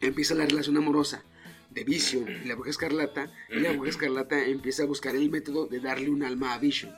empieza 0.00 0.34
la 0.34 0.46
relación 0.46 0.76
amorosa 0.76 1.22
de 1.70 1.84
Vision 1.84 2.28
y 2.28 2.46
la 2.46 2.54
bruja 2.54 2.70
escarlata 2.70 3.30
y 3.50 3.56
la 3.60 3.72
bruja 3.72 3.90
escarlata 3.90 4.42
empieza 4.44 4.82
a 4.84 4.86
buscar 4.86 5.14
el 5.14 5.30
método 5.30 5.66
de 5.66 5.80
darle 5.80 6.10
un 6.10 6.22
alma 6.22 6.54
a 6.54 6.58
Vision. 6.58 6.94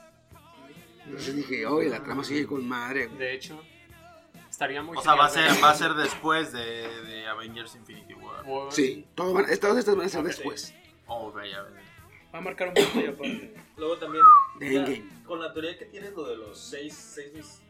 Entonces 1.05 1.35
dije, 1.35 1.65
oye, 1.65 1.89
la 1.89 2.03
trama 2.03 2.23
sigue 2.23 2.45
con 2.45 2.67
madre. 2.67 3.07
güey". 3.07 3.17
De 3.19 3.33
hecho, 3.33 3.61
estaría 4.49 4.81
muy 4.81 4.97
O 4.97 5.01
sea, 5.01 5.15
va 5.15 5.25
a 5.25 5.29
ser, 5.29 5.51
va 5.63 5.71
a 5.71 5.75
ser 5.75 5.93
después 5.95 6.51
de, 6.53 6.87
de 7.05 7.27
Avengers 7.27 7.75
Infinity 7.75 8.13
War. 8.13 8.45
Sí, 8.71 9.05
todo 9.15 9.33
van- 9.33 9.45
todas 9.59 9.77
estas 9.77 9.95
van 9.95 10.05
a 10.05 10.09
ser 10.09 10.23
después 10.23 10.73
Oh, 11.07 11.31
vaya, 11.31 11.63
vaya. 11.63 11.81
Va 12.33 12.37
a 12.37 12.41
marcar 12.41 12.69
un 12.69 12.73
punto 12.75 13.01
y 13.01 13.05
aparte. 13.07 13.53
Luego 13.75 13.97
también, 13.97 14.23
de 14.59 15.03
con 15.25 15.41
la 15.41 15.51
teoría 15.51 15.77
que 15.77 15.83
tienes 15.85 16.13
lo 16.13 16.23
de 16.29 16.37
los 16.37 16.57
seis, 16.57 16.93
seis, 16.95 17.61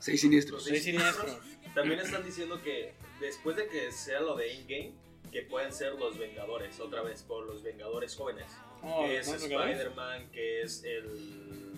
Seis 0.00 0.14
los 0.16 0.20
siniestros. 0.20 0.64
Seis 0.64 0.82
siniestros. 0.84 1.38
También 1.74 2.00
están 2.00 2.24
diciendo 2.24 2.60
que 2.62 2.94
después 3.20 3.56
de 3.56 3.68
que 3.68 3.92
sea 3.92 4.20
lo 4.20 4.36
de 4.36 4.52
Endgame, 4.52 4.92
que 5.32 5.42
pueden 5.42 5.72
ser 5.72 5.94
los 5.94 6.16
Vengadores, 6.18 6.78
otra 6.80 7.02
vez, 7.02 7.22
por 7.22 7.46
los 7.46 7.62
Vengadores 7.62 8.14
jóvenes. 8.14 8.46
Oh, 8.82 9.04
que 9.06 9.18
es. 9.18 9.28
Spider-Man, 9.28 10.30
que 10.32 10.62
es 10.62 10.82
el, 10.84 11.72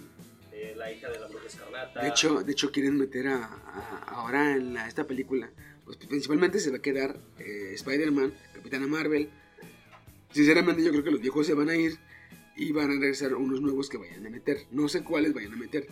eh, 0.52 0.74
la 0.76 0.92
hija 0.92 1.08
de 1.08 1.18
la 1.18 1.26
bruja 1.26 1.46
escarlata. 1.46 2.02
De 2.02 2.08
hecho, 2.08 2.42
de 2.42 2.52
hecho 2.52 2.70
quieren 2.70 2.96
meter 2.98 3.28
a, 3.28 3.44
a- 3.44 4.04
ahora 4.08 4.52
en 4.52 4.74
la- 4.74 4.86
esta 4.86 5.04
película, 5.06 5.50
pues 5.84 5.96
principalmente 5.96 6.60
se 6.60 6.70
va 6.70 6.76
a 6.76 6.82
quedar 6.82 7.16
eh, 7.38 7.70
Spider-Man, 7.74 8.32
Capitana 8.54 8.86
Marvel. 8.86 9.30
Sinceramente 10.32 10.82
yo 10.84 10.90
creo 10.90 11.04
que 11.04 11.10
los 11.10 11.20
viejos 11.20 11.46
se 11.46 11.54
van 11.54 11.70
a 11.70 11.76
ir 11.76 11.98
y 12.56 12.72
van 12.72 12.90
a 12.90 12.94
regresar 13.00 13.34
unos 13.34 13.60
nuevos 13.60 13.88
que 13.88 13.96
vayan 13.96 14.26
a 14.26 14.30
meter. 14.30 14.58
No 14.70 14.88
sé 14.88 15.02
cuáles 15.02 15.32
vayan 15.32 15.54
a 15.54 15.56
meter. 15.56 15.88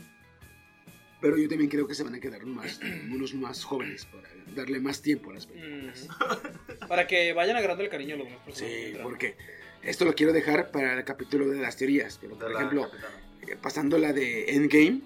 Pero 1.26 1.38
yo 1.42 1.48
también 1.48 1.68
creo 1.70 1.86
que 1.88 1.94
se 1.94 2.02
van 2.04 2.14
a 2.14 2.20
quedar 2.20 2.44
más, 2.46 2.80
unos 3.10 3.34
más 3.34 3.64
jóvenes 3.64 4.04
para 4.06 4.28
darle 4.54 4.80
más 4.80 5.02
tiempo 5.02 5.30
a 5.30 5.34
las 5.34 5.46
películas. 5.46 6.08
Mm. 6.08 6.86
Para 6.88 7.06
que 7.06 7.32
vayan 7.32 7.56
agarrando 7.56 7.82
el 7.84 7.90
cariño 7.90 8.14
a 8.14 8.18
los 8.18 8.28
que 8.28 8.52
Sí, 8.52 8.94
porque 9.02 9.34
esto 9.82 10.04
lo 10.04 10.14
quiero 10.14 10.32
dejar 10.32 10.70
para 10.70 10.96
el 10.98 11.04
capítulo 11.04 11.48
de 11.48 11.60
las 11.60 11.76
teorías. 11.76 12.18
Pero 12.20 12.38
por 12.38 12.48
De 12.48 12.54
ejemplo, 12.54 12.90
Capitana. 12.90 13.14
eh, 13.48 13.56
pasando 13.60 13.98
la 13.98 14.12
de 14.12 14.50
Endgame, 14.54 15.00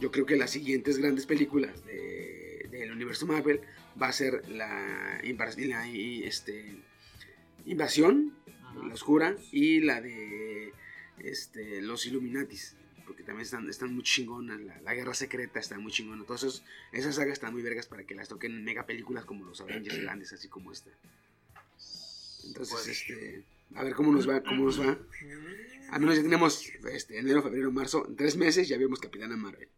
yo 0.00 0.10
creo 0.10 0.26
que 0.26 0.36
las 0.36 0.50
siguientes 0.50 0.98
grandes 0.98 1.24
películas 1.26 1.84
de- 1.84 2.66
del 2.70 2.90
universo 2.90 3.26
Marvel 3.26 3.60
va 4.00 4.08
a 4.08 4.12
ser 4.12 4.48
la, 4.48 5.20
este, 6.24 6.76
Invasión, 7.66 8.34
Ujú. 8.74 8.86
la 8.88 8.94
Oscura, 8.94 9.36
y 9.52 9.80
la 9.80 10.00
de 10.00 10.72
este, 11.18 11.80
los 11.80 12.04
Illuminatis. 12.06 12.76
Porque 13.06 13.22
también 13.22 13.42
están, 13.44 13.68
están 13.68 13.94
muy 13.94 14.02
chingonas. 14.02 14.60
La, 14.60 14.80
la 14.80 14.94
Guerra 14.94 15.14
Secreta 15.14 15.58
está 15.60 15.78
muy 15.78 15.92
chingona. 15.92 16.24
Todas 16.24 16.42
esos- 16.44 16.64
esas 16.92 17.14
sagas 17.16 17.34
están 17.34 17.52
muy 17.52 17.62
vergas 17.62 17.86
para 17.86 18.04
que 18.04 18.14
las 18.14 18.28
toquen 18.28 18.52
en 18.52 18.64
mega 18.64 18.86
películas 18.86 19.24
como 19.24 19.44
los 19.44 19.60
Avengers 19.60 20.00
grandes, 20.00 20.32
así 20.32 20.48
como 20.48 20.72
esta. 20.72 20.90
Entonces, 22.46 22.74
Pues- 22.74 22.88
este, 22.88 23.44
a 23.74 23.82
ver 23.84 23.94
cómo 23.94 24.12
nos 24.12 24.28
va, 24.28 24.42
cómo 24.42 24.64
nos 24.64 24.80
va. 24.80 24.96
Al 25.90 26.00
menos 26.00 26.16
ya 26.16 26.22
tenemos 26.22 26.66
este, 26.92 27.18
enero, 27.18 27.42
febrero, 27.42 27.70
marzo. 27.70 28.06
En 28.06 28.16
tres 28.16 28.36
meses 28.36 28.68
ya 28.68 28.76
vimos 28.76 29.00
Capitana 29.00 29.36
Marvel. 29.36 29.68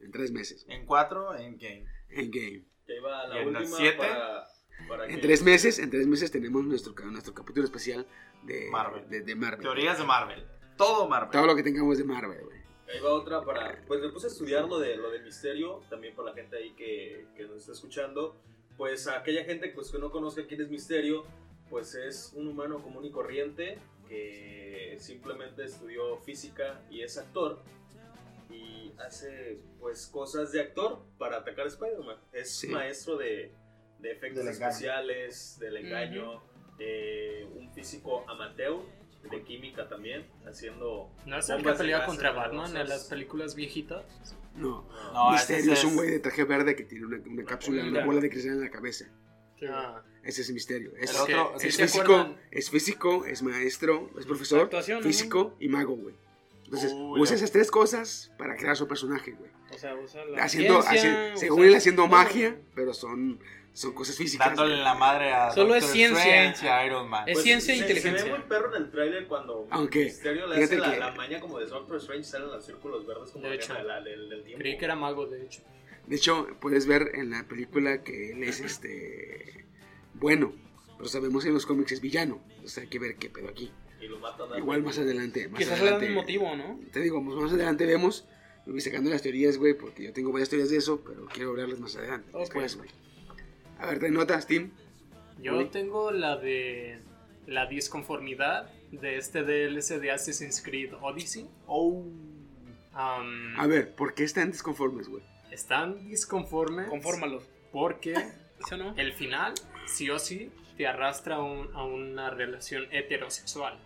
En 0.00 0.10
tres 0.10 0.30
meses. 0.32 0.64
En 0.68 0.86
4, 0.86 1.36
en 1.36 1.58
game. 1.58 1.84
Endgame. 2.08 2.62
Que 2.86 2.96
iba 2.96 3.26
la 3.28 3.36
¿Y 3.36 3.42
en 3.42 3.48
última 3.56 3.76
siete? 3.76 3.98
para, 3.98 4.44
para 4.88 5.04
En 5.06 5.16
que- 5.16 5.22
tres 5.22 5.42
meses, 5.42 5.78
en 5.78 5.90
tres 5.90 6.06
meses 6.06 6.30
tenemos 6.30 6.64
nuestro, 6.64 6.94
nuestro 7.10 7.34
capítulo 7.34 7.64
especial 7.64 8.06
de 8.44 8.68
Marvel. 8.70 9.08
De, 9.08 9.20
de 9.20 9.34
Marvel. 9.34 9.60
Teorías 9.60 9.98
de 9.98 10.04
Marvel. 10.04 10.44
Todo 10.80 11.08
Marvel. 11.08 11.30
Todo 11.30 11.46
lo 11.46 11.54
que 11.54 11.62
tengamos 11.62 11.98
de 11.98 12.04
Marvel, 12.04 12.42
güey. 12.44 12.58
Ahí 12.88 13.00
va 13.00 13.10
otra 13.12 13.44
para. 13.44 13.80
Pues 13.86 14.00
me 14.00 14.08
puse 14.08 14.26
a 14.26 14.30
estudiar 14.30 14.66
lo 14.66 14.78
de, 14.78 14.96
lo 14.96 15.10
de 15.10 15.20
misterio, 15.20 15.82
también 15.90 16.14
para 16.16 16.30
la 16.30 16.34
gente 16.34 16.56
ahí 16.56 16.70
que, 16.72 17.26
que 17.36 17.44
nos 17.44 17.58
está 17.58 17.72
escuchando. 17.72 18.34
Pues 18.76 19.06
a 19.06 19.18
aquella 19.18 19.44
gente 19.44 19.68
pues, 19.68 19.90
que 19.90 19.98
no 19.98 20.10
conozca 20.10 20.46
quién 20.46 20.62
es 20.62 20.70
misterio, 20.70 21.24
pues 21.68 21.94
es 21.94 22.32
un 22.34 22.48
humano 22.48 22.82
común 22.82 23.04
y 23.04 23.10
corriente 23.10 23.78
que 24.08 24.96
simplemente 24.98 25.64
estudió 25.64 26.16
física 26.18 26.80
y 26.90 27.02
es 27.02 27.18
actor. 27.18 27.60
Y 28.50 28.92
hace 28.98 29.60
pues 29.78 30.06
cosas 30.08 30.50
de 30.50 30.60
actor 30.62 31.00
para 31.18 31.36
atacar 31.38 31.66
a 31.66 31.68
Spider-Man. 31.68 32.16
Es 32.32 32.50
Sí. 32.56 32.68
maestro 32.68 33.16
de, 33.18 33.52
de 34.00 34.10
efectos 34.12 34.44
Del 34.44 34.54
engaño. 34.54 34.68
especiales, 34.70 35.58
del 35.60 35.76
engaño, 35.76 36.42
eh, 36.80 37.46
un 37.54 37.70
físico 37.72 38.24
amateur 38.28 38.80
de 39.30 39.42
química 39.42 39.88
también, 39.88 40.26
haciendo 40.46 41.10
¿No 41.26 41.38
es 41.38 41.48
el 41.50 41.62
que 41.62 42.04
contra 42.06 42.32
Batman 42.32 42.76
en 42.76 42.88
las 42.88 43.04
películas 43.04 43.54
viejitas? 43.54 44.04
No. 44.56 44.88
No, 45.12 45.30
Misterio 45.32 45.72
es 45.72 45.84
un 45.84 45.94
güey 45.94 46.10
de 46.10 46.18
traje 46.20 46.44
verde 46.44 46.74
que 46.74 46.84
tiene 46.84 47.06
una, 47.06 47.18
una 47.24 47.44
cápsula, 47.44 47.84
una 47.84 48.04
bola 48.04 48.20
de 48.20 48.30
cristal 48.30 48.54
en 48.54 48.60
la 48.62 48.70
cabeza. 48.70 49.06
Ah, 49.68 50.02
Ese 50.24 50.40
es 50.40 50.48
el 50.48 50.54
misterio. 50.54 50.90
Es, 50.98 51.10
El 51.10 51.16
Es 51.16 51.22
que, 51.22 51.34
otro- 51.34 51.58
¿sí 51.58 51.68
es 51.68 51.74
se 51.76 51.82
físico, 51.84 52.02
acuerdan? 52.14 52.36
es 52.50 52.70
físico, 52.70 53.24
es 53.26 53.42
maestro, 53.42 54.10
es 54.18 54.24
profesor, 54.26 54.70
físico 55.02 55.54
y 55.60 55.68
mago, 55.68 55.94
güey. 55.96 56.14
Entonces, 56.64 56.92
Uy, 56.94 57.20
usa 57.20 57.36
esas 57.36 57.50
tres 57.52 57.70
cosas 57.70 58.32
para 58.38 58.56
crear 58.56 58.76
su 58.76 58.88
personaje, 58.88 59.32
güey. 59.32 59.50
O 59.74 59.76
sea, 59.78 59.94
usa 59.96 60.24
la 60.24 60.44
Haciendo, 60.44 60.80
ciencia, 60.82 61.34
haci- 61.34 61.36
según 61.36 61.64
él 61.64 61.74
haciendo 61.74 62.06
magia, 62.06 62.58
pero 62.74 62.94
son, 62.94 63.38
son 63.72 63.92
cosas 63.94 64.16
físicas. 64.16 64.48
Dándole 64.48 64.76
la 64.78 64.94
madre 64.94 65.32
a 65.32 65.50
Solo 65.52 65.74
es 65.74 65.82
Doctor 65.82 65.96
ciencia. 65.96 66.50
Strange 66.50 66.66
y 66.66 66.68
a 66.68 66.86
Iron 66.86 67.08
Man. 67.08 67.28
Es 67.28 67.42
ciencia 67.42 67.72
e 67.74 67.78
inteligencia. 67.78 68.18
Se 68.24 68.30
ve 68.30 68.38
muy 68.38 68.48
perro 68.48 68.74
en 68.74 68.82
el 68.82 68.90
trailer 68.90 69.26
cuando 69.26 69.66
Aunque, 69.70 70.04
Misterio 70.04 70.46
le 70.46 70.56
fíjate 70.56 70.74
hace 70.76 70.78
la, 70.78 70.92
que- 70.92 70.98
la 71.00 71.12
maña 71.12 71.40
como 71.40 71.58
de 71.58 71.66
Doctor 71.66 71.96
Strange, 71.98 72.24
salen 72.24 72.48
los 72.48 72.64
círculos 72.66 73.06
verdes 73.06 73.30
como 73.30 73.46
De 73.48 73.54
hecho. 73.54 73.72
de 73.74 73.84
la- 73.84 74.00
del, 74.00 74.28
del 74.28 74.42
tiempo. 74.44 74.58
creí 74.60 74.76
que 74.76 74.84
era 74.84 74.96
mago, 74.96 75.26
de 75.26 75.42
hecho. 75.44 75.62
De 76.06 76.16
hecho, 76.16 76.48
puedes 76.60 76.86
ver 76.86 77.12
en 77.14 77.30
la 77.30 77.44
película 77.46 78.02
que 78.02 78.32
él 78.32 78.42
es 78.42 78.60
este 78.60 79.64
bueno, 80.14 80.52
pero 80.96 81.08
sabemos 81.08 81.42
que 81.44 81.48
en 81.48 81.54
los 81.54 81.66
cómics 81.66 81.92
es 81.92 82.00
villano. 82.00 82.40
Entonces 82.50 82.78
hay 82.78 82.88
que 82.88 82.98
ver 82.98 83.16
qué 83.16 83.30
pedo 83.30 83.48
aquí. 83.48 83.70
Y 84.00 84.06
lo 84.08 84.18
matan 84.18 84.52
a 84.52 84.58
Igual 84.58 84.82
más 84.82 84.98
adelante. 84.98 85.46
Más 85.48 85.58
Quizás 85.58 85.78
le 85.78 85.84
dan 85.84 85.94
adelante, 85.94 86.06
un 86.08 86.14
motivo, 86.14 86.56
¿no? 86.56 86.80
Te 86.92 87.00
digo, 87.00 87.22
pues 87.24 87.36
más 87.36 87.52
adelante 87.52 87.86
vemos. 87.86 88.26
Me 88.66 88.72
voy 88.72 88.80
sacando 88.80 89.08
las 89.10 89.22
teorías, 89.22 89.56
güey, 89.56 89.74
porque 89.74 90.04
yo 90.04 90.12
tengo 90.12 90.32
varias 90.32 90.48
teorías 90.50 90.70
de 90.70 90.76
eso, 90.78 91.02
pero 91.06 91.26
quiero 91.26 91.50
hablarles 91.50 91.78
más 91.80 91.96
adelante. 91.96 92.28
Ok. 92.32 92.40
Después, 92.40 92.76
güey. 92.76 92.90
A 93.80 93.86
ver, 93.86 93.98
¿te 93.98 94.10
notas, 94.10 94.46
Tim? 94.46 94.70
Yo 95.38 95.58
Uy. 95.58 95.66
tengo 95.66 96.10
la 96.10 96.36
de 96.36 97.00
la 97.46 97.66
disconformidad 97.66 98.70
de 98.92 99.16
este 99.16 99.42
DLC 99.42 99.98
de 100.00 100.10
Assassin's 100.10 100.62
Creed 100.62 100.92
Odyssey. 101.00 101.48
Oh. 101.66 102.04
Am, 102.92 103.58
A 103.58 103.66
ver, 103.66 103.94
¿por 103.94 104.14
qué 104.14 104.24
están 104.24 104.50
desconformes, 104.50 105.08
güey? 105.08 105.22
están 105.50 106.06
disconformes 106.08 106.88
Confórmalos. 106.88 107.48
porque 107.72 108.14
¿Sí 108.68 108.74
o 108.74 108.76
no? 108.76 108.94
el 108.96 109.12
final, 109.14 109.52
sí 109.86 110.08
o 110.10 110.18
sí, 110.18 110.52
te 110.76 110.86
arrastra 110.86 111.36
a, 111.36 111.42
un- 111.42 111.74
a 111.74 111.82
una 111.84 112.30
relación 112.30 112.84
heterosexual. 112.92 113.76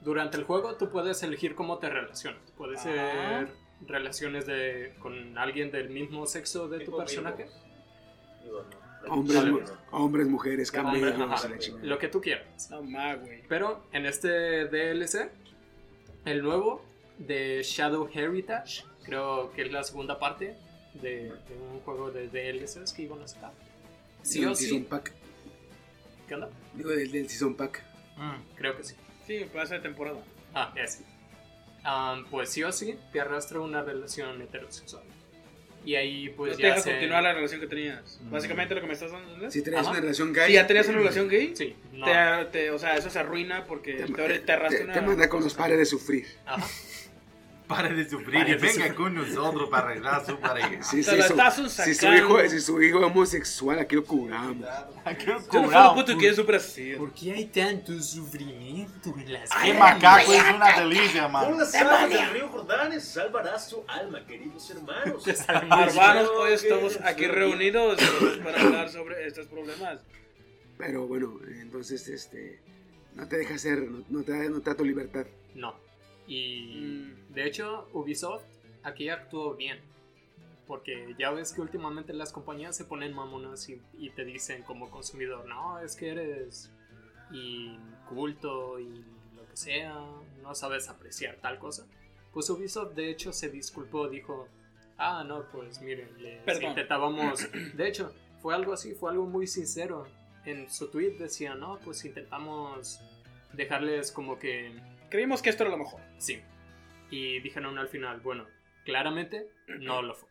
Durante 0.00 0.36
el 0.38 0.44
juego 0.44 0.76
tú 0.76 0.88
puedes 0.90 1.22
elegir 1.22 1.54
cómo 1.54 1.78
te 1.78 1.90
relacionas. 1.90 2.40
Puede 2.56 2.76
Ah. 2.76 2.82
ser 2.82 3.48
relaciones 3.86 4.46
de, 4.46 4.94
con 5.00 5.36
alguien 5.36 5.70
del 5.70 5.90
mismo 5.90 6.24
sexo 6.26 6.68
de 6.68 6.80
tu 6.84 6.96
personaje. 6.96 7.46
Digo, 8.44 8.62
no. 8.62 8.87
Hombres, 9.08 9.36
Vale. 9.38 9.50
mu- 9.52 9.60
hombres 9.92 10.26
mujeres, 10.26 10.70
chingada. 10.72 11.84
lo 11.84 11.98
que 11.98 12.08
tú 12.08 12.20
quieras. 12.20 12.68
No 12.70 12.82
más, 12.82 13.20
güey. 13.20 13.42
Pero 13.48 13.84
en 13.92 14.06
este 14.06 14.66
DLC, 14.66 15.30
el 16.24 16.42
nuevo 16.42 16.84
de 17.18 17.62
Shadow 17.62 18.08
Heritage, 18.12 18.84
creo 19.04 19.50
que 19.52 19.62
es 19.62 19.72
la 19.72 19.82
segunda 19.84 20.18
parte 20.18 20.56
de, 20.94 21.24
de 21.32 21.54
un 21.72 21.80
juego 21.80 22.10
de 22.10 22.28
DLCs 22.28 22.92
que 22.92 23.02
iban 23.02 23.22
a 23.22 23.28
sacar. 23.28 23.52
Sí 24.22 24.40
Del 24.40 24.48
o 24.50 24.54
Season 24.54 24.78
sí. 24.78 24.84
Pack. 24.84 25.12
¿Qué 26.26 26.34
onda? 26.34 26.50
Digo, 26.74 26.90
del, 26.90 27.10
del 27.10 27.28
Season 27.28 27.54
Pack. 27.54 27.82
Mm, 28.16 28.54
creo 28.56 28.76
que 28.76 28.84
sí. 28.84 28.94
Sí, 29.26 29.46
pasa 29.52 29.74
de 29.74 29.80
temporada. 29.80 30.18
Ah, 30.54 30.72
ese. 30.76 31.04
Am, 31.84 32.26
pues 32.30 32.50
sí 32.50 32.62
o 32.64 32.72
sí, 32.72 32.98
te 33.12 33.20
arrastra 33.20 33.60
una 33.60 33.82
relación 33.82 34.42
heterosexual. 34.42 35.04
Y 35.84 35.94
ahí 35.94 36.28
pues 36.30 36.50
no 36.52 36.56
te 36.56 36.62
ya 36.62 36.68
deja 36.70 36.80
se... 36.80 36.90
continuar 36.90 37.22
la 37.22 37.32
relación 37.32 37.60
que 37.60 37.66
tenías. 37.66 38.20
Mm. 38.22 38.30
Básicamente 38.30 38.74
lo 38.74 38.80
que 38.82 38.86
me 38.88 38.92
estás 38.92 39.10
dando. 39.12 39.26
¿entendés? 39.28 39.52
Si 39.54 39.62
tenías 39.62 39.82
Ajá. 39.82 39.90
una 39.92 40.00
relación 40.00 40.32
gay. 40.32 40.46
Si 40.48 40.52
ya 40.52 40.66
tenías 40.66 40.88
una 40.88 40.98
relación 40.98 41.28
gay, 41.28 41.52
Sí, 41.56 41.74
no. 41.92 42.04
te, 42.06 42.44
te- 42.52 42.70
o 42.70 42.78
sea, 42.78 42.96
eso 42.96 43.08
se 43.10 43.18
arruina 43.18 43.64
porque 43.64 43.94
Te, 43.94 44.04
te, 44.12 44.38
te, 44.40 44.52
arrastra 44.52 44.78
te- 44.78 44.84
una. 44.84 44.92
te 44.94 45.00
manda 45.00 45.28
con 45.28 45.42
los 45.42 45.54
pares 45.54 45.78
de 45.78 45.86
sufrir. 45.86 46.26
Ajá. 46.46 46.66
Pare 47.68 47.94
de 47.94 48.08
sufrir 48.08 48.48
y 48.48 48.54
venga 48.54 48.94
con 48.94 49.14
nosotros 49.14 49.68
para 49.68 49.88
arreglar 49.90 50.24
su 50.24 50.36
pareja. 50.40 50.82
Si 50.82 50.96
lo 50.98 51.02
su, 51.02 51.10
estás 51.16 51.54
si 51.70 51.94
su 51.94 52.12
hijo, 52.14 52.40
si 52.48 52.60
su 52.60 52.82
hijo 52.82 52.98
es 53.00 53.04
homosexual, 53.04 53.78
aquí 53.78 53.94
lo 53.96 54.04
curamos. 54.04 54.66
Yo 55.26 55.34
no 55.62 55.64
fue 55.70 55.74
lo 55.74 55.94
puto 55.94 56.16
que 56.18 56.28
es 56.28 56.36
súper 56.36 56.54
así. 56.56 56.94
¿Por 56.96 57.12
qué 57.12 57.32
hay 57.32 57.44
tanto 57.46 58.00
sufrimiento 58.02 59.14
en 59.18 59.32
las 59.34 59.50
Qué 59.50 59.74
macaco 59.74 60.32
es 60.32 60.42
una 60.54 60.80
delicia, 60.80 61.28
man. 61.28 61.44
Con 61.50 61.58
las 61.58 61.74
aguas 61.74 62.08
del 62.08 62.30
río 62.30 62.48
Jordán 62.48 63.00
salvarás 63.00 63.68
tu 63.68 63.84
alma, 63.86 64.26
queridos 64.26 64.70
hermanos. 64.70 65.26
Hermanos, 65.48 66.30
hoy 66.36 66.52
estamos 66.54 66.98
aquí 67.04 67.26
reunidos 67.26 68.00
para 68.42 68.60
hablar 68.62 68.88
sobre 68.88 69.26
estos 69.26 69.46
problemas. 69.46 70.00
Pero 70.78 71.06
bueno, 71.06 71.38
entonces, 71.60 72.08
este. 72.08 72.60
No 73.14 73.26
te 73.26 73.36
deja 73.36 73.56
hacer, 73.56 73.80
no, 73.90 74.04
no 74.08 74.22
te, 74.22 74.30
da- 74.32 74.48
no 74.48 74.60
te 74.60 74.70
da 74.70 74.76
tu 74.76 74.84
libertad. 74.84 75.26
No. 75.54 75.74
Y 76.28 77.14
Mm. 77.28 77.32
de 77.34 77.46
hecho, 77.46 77.88
Ubisoft 77.92 78.44
aquí 78.84 79.08
actuó 79.08 79.54
bien. 79.54 79.80
Porque 80.66 81.14
ya 81.18 81.30
ves 81.30 81.54
que 81.54 81.62
últimamente 81.62 82.12
las 82.12 82.30
compañías 82.30 82.76
se 82.76 82.84
ponen 82.84 83.14
mamonas 83.14 83.66
y, 83.70 83.80
y 83.98 84.10
te 84.10 84.24
dicen 84.26 84.62
como 84.64 84.90
consumidor, 84.90 85.46
no, 85.48 85.78
es 85.80 85.96
que 85.96 86.10
eres 86.10 86.70
inculto 87.32 88.78
y 88.78 89.04
lo 89.34 89.46
que 89.48 89.56
sea, 89.56 89.94
no 90.42 90.54
sabes 90.54 90.88
apreciar 90.88 91.36
tal 91.40 91.58
cosa. 91.58 91.86
Pues 92.32 92.50
Ubisoft 92.50 92.92
de 92.94 93.10
hecho 93.10 93.32
se 93.32 93.48
disculpó, 93.48 94.08
dijo, 94.08 94.48
ah, 94.98 95.24
no, 95.26 95.44
pues 95.50 95.80
miren, 95.80 96.10
les 96.22 96.42
Perdón. 96.42 96.64
intentábamos... 96.70 97.48
De 97.74 97.88
hecho, 97.88 98.12
fue 98.40 98.54
algo 98.54 98.72
así, 98.74 98.92
fue 98.94 99.10
algo 99.10 99.26
muy 99.26 99.46
sincero. 99.46 100.06
En 100.44 100.70
su 100.70 100.88
tweet 100.88 101.16
decía, 101.18 101.54
no, 101.54 101.78
pues 101.80 102.04
intentamos 102.04 103.00
dejarles 103.54 104.12
como 104.12 104.38
que 104.38 104.72
Creímos 105.10 105.42
que 105.42 105.50
esto 105.50 105.62
era 105.64 105.70
lo 105.70 105.78
mejor. 105.78 106.00
Sí. 106.18 106.40
Y 107.10 107.40
dijeron 107.40 107.78
al 107.78 107.88
final, 107.88 108.20
bueno, 108.20 108.46
claramente 108.84 109.48
no 109.80 110.02
lo 110.02 110.14
fue. 110.14 110.28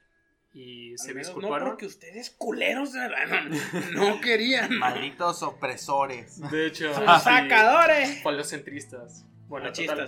Y 0.54 0.98
se 0.98 1.14
disculparon. 1.14 1.60
No 1.68 1.72
porque 1.72 1.86
ustedes 1.86 2.32
culeros 2.32 2.94
no, 2.94 4.10
no 4.10 4.22
querían. 4.22 4.78
Malditos 4.80 5.44
opresores. 5.44 6.40
De 6.50 6.68
hecho, 6.68 6.94
sí, 6.94 7.02
sacadores. 7.24 8.22
falocentristas. 8.24 9.26
Bueno, 9.48 9.72
total, 9.72 10.06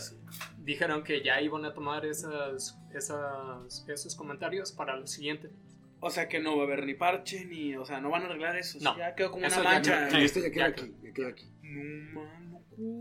dijeron 0.57 1.03
que 1.03 1.23
ya 1.23 1.39
iban 1.39 1.63
a 1.65 1.73
tomar 1.73 2.05
esas, 2.05 2.77
esas, 2.93 3.85
esos 3.87 4.15
comentarios 4.15 4.71
para 4.73 4.95
lo 4.97 5.07
siguiente. 5.07 5.49
O 6.01 6.09
sea 6.09 6.27
que 6.27 6.39
no 6.39 6.55
va 6.57 6.63
a 6.63 6.65
haber 6.65 6.85
ni 6.85 6.93
parche 6.93 7.45
ni. 7.45 7.75
O 7.75 7.85
sea, 7.85 8.01
no 8.01 8.09
van 8.09 8.23
a 8.23 8.25
arreglar 8.25 8.57
eso. 8.57 8.79
No. 8.81 8.97
Ya 8.97 9.15
quedó 9.15 9.31
como 9.31 9.45
Eso 9.45 9.61
una 9.61 9.81
ya 9.81 9.91
mancha. 9.97 10.09
no- 10.09 10.17
Esto 10.17 10.39
ya 10.39 10.51
queda 10.51 10.65
ya 10.67 10.71
aquí, 10.71 10.93
ya 11.03 11.13
queda 11.13 11.27
aquí. 11.29 11.45
No, 11.61 12.21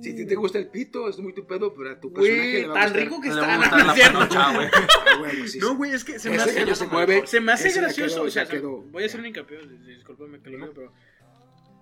Si 0.02 0.26
te 0.26 0.34
gusta 0.34 0.58
el 0.58 0.68
pito, 0.68 1.08
es 1.08 1.18
muy 1.18 1.32
tu 1.34 1.46
pedo, 1.46 1.72
pero 1.74 1.90
a 1.92 2.00
tu 2.00 2.12
personaje 2.12 2.50
Güey, 2.50 2.62
le 2.62 2.66
va 2.68 2.72
a 2.74 2.74
tan 2.74 2.84
gustar. 2.92 3.02
rico 3.04 3.20
que 3.20 3.28
está. 3.28 4.10
¿no? 4.12 4.54
güey. 4.54 4.68
Ah, 5.08 5.16
bueno, 5.18 5.46
sí, 5.46 5.58
No, 5.60 5.68
sí. 5.70 5.74
güey, 5.76 5.92
es 5.92 6.04
que 6.04 6.18
se 6.18 6.30
me 6.30 6.36
hace, 6.36 6.54
que 6.54 6.66
no 6.66 6.74
se 6.74 6.86
mueve. 6.86 7.26
se 7.26 7.40
me 7.40 7.52
hace 7.52 7.70
gracioso. 7.72 8.16
quedó, 8.16 8.24
o 8.26 8.30
sea, 8.30 8.46
quedó. 8.46 8.82
voy 8.82 9.02
a 9.04 9.06
hacer 9.06 9.20
un 9.20 9.26
hincapié, 9.26 9.58
discúlpame 9.86 10.40
que 10.40 10.50
lo 10.50 10.56
diga, 10.56 10.70
pero. 10.74 10.92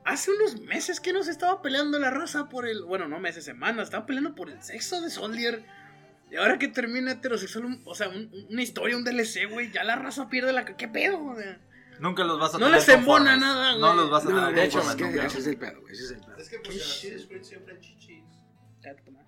Hace 0.05 0.31
unos 0.31 0.61
meses 0.61 1.01
que 1.01 1.13
nos 1.13 1.27
estaba 1.27 1.63
peleando 1.63 1.99
la 1.99 2.11
raza 2.11 2.49
por 2.49 2.67
el. 2.69 2.85
Bueno, 2.85 3.09
no 3.09 3.19
meses, 3.19 3.45
semanas. 3.45 3.85
Estaba 3.89 4.07
peleando 4.07 4.35
por 4.35 4.51
el 4.51 4.63
sexo 4.63 5.01
de 5.01 5.11
Soldier. 5.11 5.65
Y 6.31 6.37
ahora 6.37 6.59
que 6.59 6.69
termina 6.69 7.13
heterosexual, 7.13 7.65
un- 7.65 7.83
o 7.85 7.95
sea, 7.95 8.09
un- 8.09 8.31
una 8.51 8.63
historia, 8.63 8.97
un 8.97 9.05
DLC, 9.05 9.47
güey, 9.51 9.71
ya 9.73 9.83
la 9.85 9.97
raza 9.97 10.29
pierde 10.29 10.53
la. 10.53 10.65
¿Qué 10.65 10.87
pedo? 10.89 11.25
O 11.25 11.35
sea, 11.37 11.59
Nunca 12.01 12.25
los 12.25 12.39
vas 12.39 12.55
a 12.55 12.59
No 12.59 12.67
tener 12.67 12.81
les 12.81 12.89
embona 12.91 13.37
nada, 13.37 13.71
güey. 13.71 13.81
No 13.81 13.95
los 13.95 14.11
vas 14.11 14.27
a 14.27 14.29
No, 14.31 14.37
tener 14.41 14.55
de 14.55 14.65
hecho, 14.65 14.81
es 14.81 14.95
que 14.97 15.05
nunca. 15.05 15.27
ese 15.27 15.39
es 15.39 15.47
el 15.47 15.57
pedo, 15.59 15.81
güey, 15.81 15.93
ese 15.95 16.05
es 16.05 16.11
el 16.13 16.21
pedo. 16.21 16.37
Es 16.37 16.49
que 16.51 16.59
pues 16.61 16.77
en 16.77 16.83
Assassin's 16.83 17.27
Creed 17.27 17.43
siempre 17.43 17.75
hay 17.75 17.81
chichis. 17.81 18.25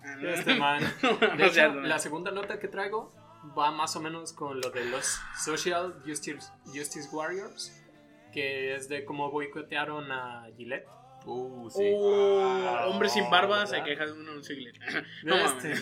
Ah, 0.03 0.15
no. 0.17 0.29
Este 0.33 0.55
man. 0.55 0.83
No, 1.03 1.17
De 1.17 1.27
no 1.37 1.45
hecho, 1.45 1.73
no. 1.73 1.81
la 1.81 1.99
segunda 1.99 2.31
nota 2.31 2.59
que 2.59 2.67
traigo 2.67 3.13
va 3.57 3.71
más 3.71 3.95
o 3.95 3.99
menos 4.01 4.33
con 4.33 4.59
lo 4.61 4.69
de 4.69 4.85
los 4.85 5.19
Social 5.43 6.01
Justice, 6.05 6.51
Justice 6.65 7.09
Warriors, 7.11 7.73
que 8.31 8.75
es 8.75 8.87
de 8.89 9.03
cómo 9.05 9.31
boicotearon 9.31 10.11
a 10.11 10.45
Gillette. 10.55 10.87
Uh, 11.25 11.69
sí. 11.69 11.83
Ah, 12.65 12.85
hombre 12.87 13.09
sin 13.09 13.29
barba 13.29 13.65
se 13.65 13.73
¿verdad? 13.73 13.85
queja 13.87 14.05
de 14.05 14.11
un 14.13 14.29
anuncio 14.29 14.55
inglés. 14.55 14.75
No, 15.23 15.35
Este- 15.35 15.75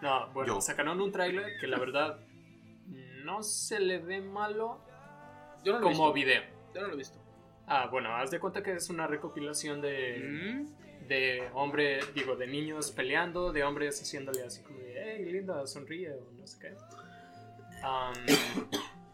no, 0.00 0.28
bueno, 0.32 0.54
Yo. 0.54 0.60
sacaron 0.60 1.00
un 1.00 1.12
tráiler 1.12 1.58
que 1.60 1.66
la 1.68 1.78
verdad 1.78 2.18
no 3.24 3.42
se 3.44 3.78
le 3.78 3.98
ve 3.98 4.20
malo 4.20 4.84
Yo 5.64 5.72
no 5.72 5.78
lo 5.80 5.88
he 5.88 5.92
como 5.92 6.12
visto. 6.12 6.26
video. 6.28 6.42
Yo 6.74 6.80
no 6.82 6.86
lo 6.88 6.94
he 6.94 6.96
visto. 6.96 7.18
Ah, 7.66 7.86
bueno, 7.90 8.14
haz 8.16 8.30
de 8.30 8.40
cuenta 8.40 8.62
que 8.62 8.72
es 8.72 8.90
una 8.90 9.06
recopilación 9.06 9.80
de, 9.80 10.18
Mm. 10.18 11.06
de 11.08 11.48
hombre, 11.54 12.00
digo, 12.14 12.36
de 12.36 12.46
niños 12.46 12.90
peleando, 12.90 13.52
de 13.52 13.62
hombres 13.64 14.00
haciéndole 14.00 14.42
así 14.44 14.62
como 14.62 14.78
de, 14.78 14.94
hey, 14.96 15.24
linda, 15.32 15.66
sonríe 15.66 16.12
o 16.12 16.30
no 16.32 16.46
sé 16.46 16.58
qué. 16.60 16.74
Am, 17.84 18.14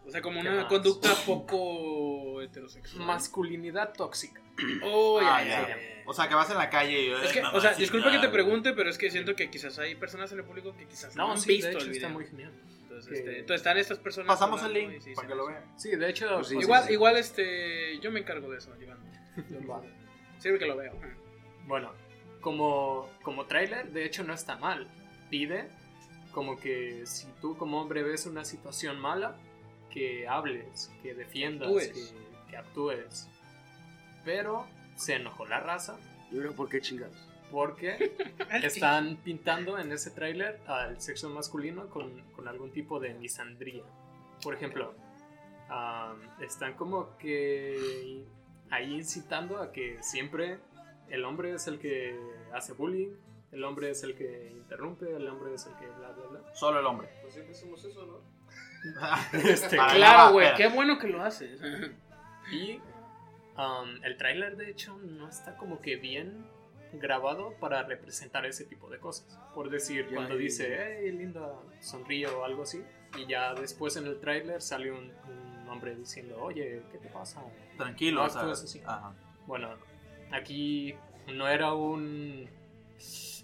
O 0.09 0.11
sea, 0.11 0.21
como 0.21 0.41
¿Qué 0.41 0.47
una 0.49 0.57
más? 0.61 0.65
conducta 0.65 1.13
poco 1.25 2.41
heterosexual. 2.41 3.05
masculinidad 3.05 3.93
tóxica. 3.93 4.41
Oh, 4.83 5.21
ya, 5.21 5.35
Ah, 5.37 5.43
ya, 5.43 5.49
ya. 5.61 5.67
ya. 5.69 5.77
O 6.05 6.13
sea, 6.13 6.27
que 6.27 6.35
vas 6.35 6.49
en 6.49 6.57
la 6.57 6.69
calle 6.69 7.01
y... 7.03 7.11
Es 7.11 7.31
que, 7.31 7.39
"Ay, 7.39 7.45
o 7.45 7.61
sea, 7.61 7.71
mamacita". 7.71 7.75
disculpa 7.75 8.11
que 8.11 8.19
te 8.19 8.29
pregunte, 8.29 8.73
pero 8.73 8.89
es 8.89 8.97
que 8.97 9.09
siento 9.11 9.35
que 9.35 9.49
quizás 9.49 9.77
hay 9.79 9.95
personas 9.95 10.31
en 10.31 10.39
el 10.39 10.43
público 10.45 10.75
que 10.75 10.85
quizás 10.87 11.15
no, 11.15 11.27
No, 11.27 11.31
han 11.33 11.37
sí, 11.39 11.49
visto 11.49 11.67
de 11.67 11.73
hecho 11.73 11.83
el 11.85 11.89
video. 11.91 12.01
está 12.07 12.13
muy 12.13 12.25
genial. 12.25 12.51
Entonces, 12.81 13.19
este, 13.19 13.39
entonces 13.39 13.59
están 13.61 13.77
estas 13.77 13.99
personas. 13.99 14.27
Pasamos 14.27 14.63
el 14.63 14.73
link 14.73 14.99
sí, 15.01 15.13
para 15.13 15.27
que 15.27 15.35
lo 15.35 15.47
vean. 15.47 15.63
Sí, 15.77 15.95
de 15.95 16.09
hecho, 16.09 16.27
Pues 16.35 16.47
sí, 16.47 16.55
pues, 16.55 16.65
Igual, 16.65 16.83
sí. 16.85 16.93
igual, 16.93 17.17
este, 17.17 17.99
yo 17.99 18.11
me 18.11 18.19
encargo 18.19 18.49
de 18.49 18.57
eso, 18.57 18.73
Iván. 18.81 18.97
Yo 19.49 19.59
lo- 19.61 19.83
Sirve 20.39 20.57
que 20.59 20.65
lo 20.65 20.75
veo. 20.75 20.93
Bueno, 21.67 21.93
como, 22.41 23.09
como 23.21 23.45
tráiler, 23.45 23.91
de 23.91 24.05
hecho 24.05 24.23
no 24.23 24.33
está 24.33 24.57
mal. 24.57 24.87
Pide 25.29 25.67
como 26.33 26.59
que 26.59 27.03
si 27.05 27.27
tú 27.41 27.55
como 27.57 27.79
hombre 27.81 28.03
ves 28.03 28.25
una 28.25 28.43
situación 28.45 28.99
mala, 28.99 29.35
que 29.89 30.27
hables, 30.27 30.91
que 31.01 31.13
defiendas, 31.13 31.67
Actúes. 31.67 32.13
que, 32.45 32.51
que 32.51 32.57
actúes. 32.57 33.27
Pero 34.25 34.65
se 34.95 35.15
enojó 35.15 35.45
la 35.45 35.59
raza 35.59 35.97
Yo 36.31 36.39
creo, 36.39 36.53
¿por 36.53 36.69
qué 36.69 36.81
chingados? 36.81 37.29
porque 37.51 38.15
están 38.63 39.17
pintando 39.17 39.79
en 39.79 39.91
ese 39.91 40.11
tráiler 40.11 40.59
al 40.67 41.01
sexo 41.01 41.29
masculino 41.29 41.89
con, 41.89 42.21
con 42.35 42.47
algún 42.47 42.71
tipo 42.71 42.99
de 42.99 43.13
misandría. 43.15 43.83
Por 44.43 44.53
ejemplo, 44.53 44.93
están 46.39 46.75
como 46.75 47.17
que 47.17 48.23
ahí 48.69 48.93
incitando 48.93 49.57
a 49.61 49.71
que 49.71 49.97
siempre 50.01 50.59
el 51.09 51.25
hombre 51.25 51.53
es 51.53 51.67
el 51.67 51.79
que 51.79 52.19
hace 52.53 52.73
bullying, 52.73 53.15
el 53.51 53.63
hombre 53.63 53.89
es 53.89 54.03
el 54.03 54.15
que 54.15 54.51
interrumpe, 54.51 55.15
el 55.15 55.27
hombre 55.27 55.55
es 55.55 55.65
el 55.65 55.73
que 55.77 55.87
bla 55.87 56.11
bla 56.11 56.25
bla. 56.27 56.53
Solo 56.55 56.79
el 56.79 56.85
hombre. 56.85 57.09
Pues 57.21 57.33
siempre 57.33 57.55
hacemos 57.55 57.83
eso, 57.83 58.05
¿no? 58.05 58.38
Este, 59.33 59.75
Claro, 59.77 60.33
güey, 60.33 60.53
qué 60.55 60.67
bueno 60.67 60.97
que 60.97 61.07
lo 61.07 61.23
haces. 61.23 61.59
Y 62.51 62.79
um, 63.57 64.03
el 64.03 64.17
tráiler 64.17 64.57
de 64.57 64.71
hecho 64.71 64.97
no 64.97 65.29
está 65.29 65.55
como 65.55 65.81
que 65.81 65.97
bien 65.97 66.47
grabado 66.93 67.53
para 67.59 67.83
representar 67.83 68.45
ese 68.47 68.65
tipo 68.65 68.89
de 68.89 68.97
cosas. 68.97 69.39
Por 69.53 69.69
decir, 69.69 70.07
cuando 70.11 70.35
dice, 70.35 70.99
hey, 71.03 71.11
linda, 71.11 71.53
sonríe 71.79 72.25
o 72.25 72.43
algo 72.43 72.63
así. 72.63 72.83
Y 73.19 73.27
ya 73.27 73.53
después 73.53 73.97
en 73.97 74.07
el 74.07 74.19
tráiler 74.19 74.63
sale 74.63 74.91
un, 74.91 75.11
un 75.27 75.69
hombre 75.69 75.95
diciendo, 75.95 76.37
oye, 76.41 76.81
¿qué 76.91 76.97
te 76.97 77.09
pasa? 77.09 77.41
Tranquilo, 77.77 78.23
o 78.23 78.29
sea. 78.55 79.13
Bueno, 79.45 79.69
aquí 80.31 80.95
no 81.27 81.47
era 81.47 81.73
un... 81.73 82.49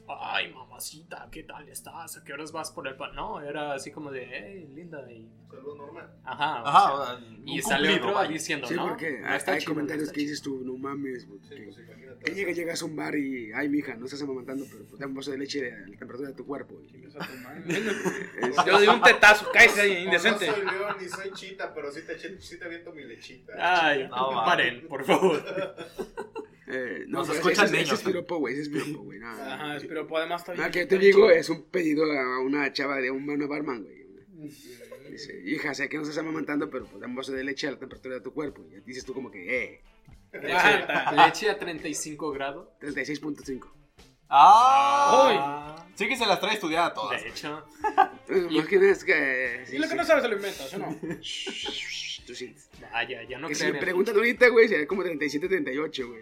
Ay, 0.08 0.54
mamacita, 0.54 1.28
¿qué 1.32 1.44
tal 1.44 1.68
estás? 1.68 2.18
¿A 2.18 2.24
qué 2.24 2.34
horas 2.34 2.52
vas 2.52 2.70
por 2.72 2.88
el 2.88 2.96
pan? 2.96 3.16
No, 3.16 3.42
era 3.42 3.74
así 3.74 3.90
como 3.92 4.12
de, 4.12 4.26
hey, 4.32 4.70
linda. 4.76 5.02
Y... 5.12 5.28
Saludo 5.50 5.76
normal. 5.76 6.10
Ajá. 6.24 6.62
Ajá, 6.64 6.94
o 6.94 7.06
sea, 7.06 7.20
y 7.46 7.62
sale 7.62 7.96
otro 7.96 8.14
vaya. 8.14 8.30
diciendo, 8.30 8.68
Sí, 8.68 8.76
no, 8.76 8.88
porque 8.90 9.20
no 9.22 9.28
hay, 9.30 9.38
está 9.38 9.54
hay 9.54 9.60
chido, 9.60 9.70
no 9.72 9.76
comentarios 9.76 10.04
está 10.04 10.14
que 10.14 10.20
chido". 10.22 10.30
dices 10.30 10.44
tú, 10.44 10.62
no 10.64 10.78
mames, 10.78 11.22
Sí, 11.24 11.28
porque 11.30 11.64
pues 11.66 11.78
imagínate. 11.80 12.24
que 12.26 12.32
llega, 12.36 12.52
llegas 12.52 12.82
a 12.82 12.86
un 12.86 12.96
bar 12.96 13.16
y, 13.16 13.52
ay, 13.54 13.68
mija, 13.70 13.96
no 13.96 14.06
estás 14.06 14.22
amamantando, 14.22 14.66
pero 14.70 14.84
pues, 14.86 15.00
dame 15.00 15.12
un 15.12 15.16
vaso 15.18 15.32
de 15.32 15.38
leche 15.40 15.72
a 15.74 15.80
la 15.80 15.98
temperatura 15.98 16.30
de 16.30 16.36
tu 16.36 16.46
cuerpo. 16.46 16.76
Y- 16.84 17.06
es- 17.06 17.16
Yo 18.68 18.80
di 18.80 18.88
un 18.88 19.02
tetazo, 19.02 19.50
cállese 19.52 19.82
ahí, 19.82 19.94
No, 19.96 20.00
indecente. 20.06 20.48
No 20.48 20.54
soy 20.56 20.66
león 20.66 20.96
ni 21.02 21.08
soy 21.10 21.32
chita, 21.32 21.74
pero 21.74 21.92
sí 21.92 22.02
te, 22.06 22.40
sí 22.42 22.60
te 22.60 22.66
aviento 22.66 22.92
mi 22.92 23.04
lechita. 23.06 23.54
Ay, 23.58 24.08
No, 24.08 24.30
paren, 24.46 24.88
por 24.88 25.04
favor. 25.06 25.44
eh, 26.68 27.06
Nos 27.08 27.28
pero 27.28 27.40
escuchan 27.40 27.66
ese 27.68 27.76
niños 27.78 27.94
es 27.94 28.02
piropo, 28.04 28.40
güey, 28.40 28.56
ese 28.56 28.64
es 28.64 28.70
piropo, 28.70 29.04
güey. 29.04 29.20
no, 29.20 29.30
Ajá, 29.30 29.68
no, 29.68 29.80
pero 30.04 30.18
además 30.18 30.46
bien. 30.46 30.62
Ah, 30.62 30.70
que 30.72 30.80
yo 30.80 30.88
te 30.88 30.98
digo 30.98 31.30
es 31.32 31.50
un 31.50 31.64
pedido 31.64 32.04
a 32.12 32.40
una 32.40 32.72
chava 32.74 32.98
de 32.98 33.10
un 33.12 33.26
barman, 33.26 33.84
güey. 33.84 34.06
Dice, 35.10 35.42
hija, 35.46 35.74
sé 35.74 35.88
que 35.88 35.98
no 35.98 36.04
estás 36.04 36.18
amamantando, 36.18 36.70
pero 36.70 36.86
pues 36.86 37.00
dame 37.00 37.12
un 37.12 37.16
vaso 37.16 37.32
de 37.32 37.44
leche 37.44 37.68
a 37.68 37.72
la 37.72 37.80
temperatura 37.80 38.16
de 38.16 38.22
tu 38.22 38.34
cuerpo. 38.34 38.66
Y 38.70 38.82
dices 38.82 39.06
tú 39.06 39.14
como 39.14 39.32
que, 39.32 39.64
eh, 39.64 39.82
Aguanta. 40.34 41.26
Leche 41.26 41.50
a 41.50 41.58
35 41.58 42.32
grados. 42.32 42.68
36.5. 42.82 43.72
¡Ah! 44.28 45.86
Sí 45.96 46.08
que 46.08 46.18
se 46.18 46.26
las 46.26 46.40
trae 46.40 46.56
estudiadas 46.56 46.94
todas. 46.94 47.22
De 47.24 47.30
hecho, 47.30 47.66
Eh, 48.28 48.48
Más 48.52 48.68
que 48.68 48.90
es 48.90 49.04
que. 49.06 49.64
Y 49.72 49.78
lo 49.78 49.88
que 49.88 49.96
no 49.96 50.04
sabes 50.04 50.24
se 50.24 50.30
lo 50.30 50.36
inventas, 50.36 50.74
¿o 50.74 50.78
no? 50.80 51.00
Tú 52.26 52.34
sientes. 52.34 52.70
vaya, 52.92 53.22
ya 53.24 53.38
no 53.38 53.48
que 53.48 53.56
si 53.56 53.66
me 53.66 53.80
preguntan 53.80 54.16
ahorita, 54.16 54.50
güey, 54.50 54.68
sería 54.68 54.88
como 54.88 55.04
37, 55.04 55.48
38, 55.48 56.08
güey. 56.08 56.22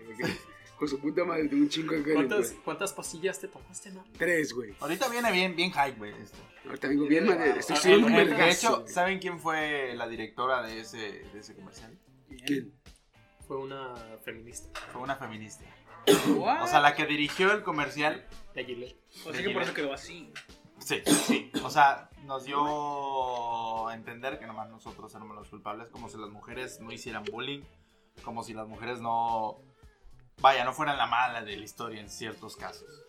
Su 0.88 1.00
puta 1.00 1.24
madre, 1.26 1.48
tengo 1.48 1.64
un 1.64 1.70
chingo 1.70 1.94
de 1.96 2.14
¿Cuántas, 2.14 2.52
güey. 2.52 2.64
¿Cuántas 2.64 2.94
pastillas 2.94 3.40
te 3.40 3.48
tomaste, 3.48 3.92
no? 3.92 4.04
Tres, 4.18 4.54
güey. 4.54 4.74
Ahorita 4.80 5.08
viene 5.10 5.32
bien, 5.32 5.56
bien 5.56 5.72
hype, 5.72 5.98
güey. 5.98 6.14
esto. 6.22 6.38
Ahorita 6.66 6.88
vengo 6.88 7.06
bien, 7.06 7.26
madre. 7.28 7.60
Estoy 7.60 7.76
Ah, 7.94 8.06
un 8.06 8.14
el- 8.14 8.30
De 8.36 8.50
hecho, 8.50 8.82
güey. 8.82 8.88
¿saben 8.94 9.20
quién 9.20 9.40
fue 9.40 9.94
la 9.96 10.08
directora 10.08 10.62
de 10.64 10.80
ese, 10.82 10.98
de 10.98 11.40
ese 11.40 11.54
comercial? 11.56 11.98
¿Quién? 12.46 12.74
Fue 13.48 13.58
una 13.58 13.94
feminista 14.24 14.80
Fue 14.92 15.02
una 15.02 15.16
feminista. 15.18 15.66
What? 16.36 16.64
O 16.64 16.68
sea, 16.68 16.80
la 16.80 16.96
que 16.96 17.06
dirigió 17.06 17.52
el 17.54 17.64
comercial. 17.64 18.26
de 18.56 18.66
Gillette. 18.66 18.98
O 19.26 19.32
sea 19.34 19.42
que 19.44 19.50
por 19.52 19.62
eso 19.64 19.74
quedó 19.74 19.94
así. 19.94 20.32
Sí, 20.80 21.02
sí. 21.06 21.52
O 21.64 21.70
sea, 21.70 22.10
nos 22.26 22.44
dio 22.46 23.88
a 23.88 23.94
entender 23.96 24.38
que 24.40 24.46
nomás 24.46 24.70
nosotros 24.70 25.14
éramos 25.16 25.36
los 25.36 25.48
culpables, 25.48 25.88
como 25.90 26.10
si 26.10 26.18
las 26.18 26.30
mujeres 26.30 26.80
no 26.82 26.92
hicieran 26.92 27.24
bullying, 27.32 27.62
como 28.24 28.44
si 28.44 28.54
las 28.54 28.68
mujeres 28.68 29.00
no. 29.02 29.60
Vaya, 30.44 30.66
no 30.66 30.74
fueran 30.74 30.98
la 30.98 31.06
mala 31.08 31.42
de 31.42 31.56
la 31.56 31.64
historia 31.64 32.02
en 32.02 32.10
ciertos 32.10 32.58
casos. 32.58 33.06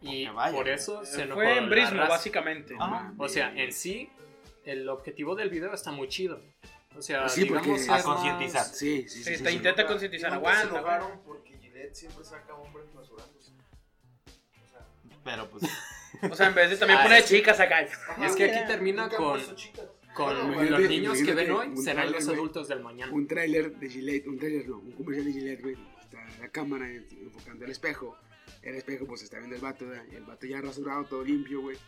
Y 0.00 0.26
vaya, 0.26 0.52
por 0.52 0.68
eso 0.68 1.04
se 1.04 1.22
enojó 1.22 1.40
Fue 1.42 1.56
en 1.58 1.70
Brismo, 1.70 2.00
básicamente. 2.08 2.74
Ajá. 2.76 3.14
O 3.18 3.28
sea, 3.28 3.54
en 3.54 3.72
sí, 3.72 4.10
el 4.64 4.88
objetivo 4.88 5.36
del 5.36 5.48
video 5.48 5.72
está 5.72 5.92
muy 5.92 6.08
chido. 6.08 6.40
O 6.96 7.00
sea, 7.00 7.28
Sí, 7.28 7.44
porque- 7.44 7.70
digamos, 7.74 7.88
A 7.88 8.02
concientizar. 8.02 8.64
Sí, 8.64 9.02
sí, 9.02 9.08
sí. 9.08 9.22
Sí, 9.24 9.36
sí, 9.36 9.44
te 9.44 9.50
sí. 9.50 9.56
intenta 9.56 9.86
concientizar. 9.86 10.30
Se 10.30 10.36
Aguanta, 10.36 11.08
porque 11.24 11.56
Gillette 11.56 11.94
siempre 11.94 12.24
saca 12.24 12.52
hombres 12.52 12.86
rasurándose. 12.92 13.52
O 13.52 14.68
sea, 14.68 14.80
Pero 15.22 15.48
pues. 15.48 15.62
O 16.32 16.34
sea, 16.34 16.48
en 16.48 16.54
vez 16.56 16.68
de 16.70 16.76
también 16.78 16.98
Ah, 16.98 17.04
poner 17.04 17.18
es 17.22 17.30
que- 17.30 17.36
chicas 17.36 17.60
acá. 17.60 17.82
Es 17.82 18.34
que 18.36 18.44
aquí 18.52 18.66
termina 18.66 19.08
con, 19.08 19.40
con 20.14 20.36
Imagínate- 20.36 20.70
los 20.70 20.80
niños 20.88 21.18
que 21.22 21.32
ven 21.32 21.50
hoy 21.52 21.76
serán 21.76 22.08
trailer, 22.08 22.10
los 22.12 22.28
adultos 22.28 22.66
del 22.66 22.80
mañana. 22.80 23.12
Un 23.12 23.28
tráiler 23.28 23.72
de 23.76 23.88
Gillette, 23.88 24.26
un 24.26 24.36
tráiler 24.36 24.68
no, 24.68 24.78
un 24.78 24.90
comercial 24.92 25.26
de 25.26 25.32
Gillette, 25.32 25.62
güey. 25.62 25.91
La 26.42 26.48
cámara 26.48 26.90
enfocando 26.90 27.64
el 27.64 27.70
espejo. 27.70 28.18
El 28.62 28.74
espejo, 28.74 29.06
pues 29.06 29.22
está 29.22 29.38
viendo 29.38 29.54
el 29.54 29.62
vato, 29.62 29.86
¿verdad? 29.86 30.04
El 30.12 30.24
vato 30.24 30.44
ya 30.44 30.60
rasurado, 30.60 31.04
todo 31.04 31.22
limpio, 31.22 31.60
güey. 31.60 31.78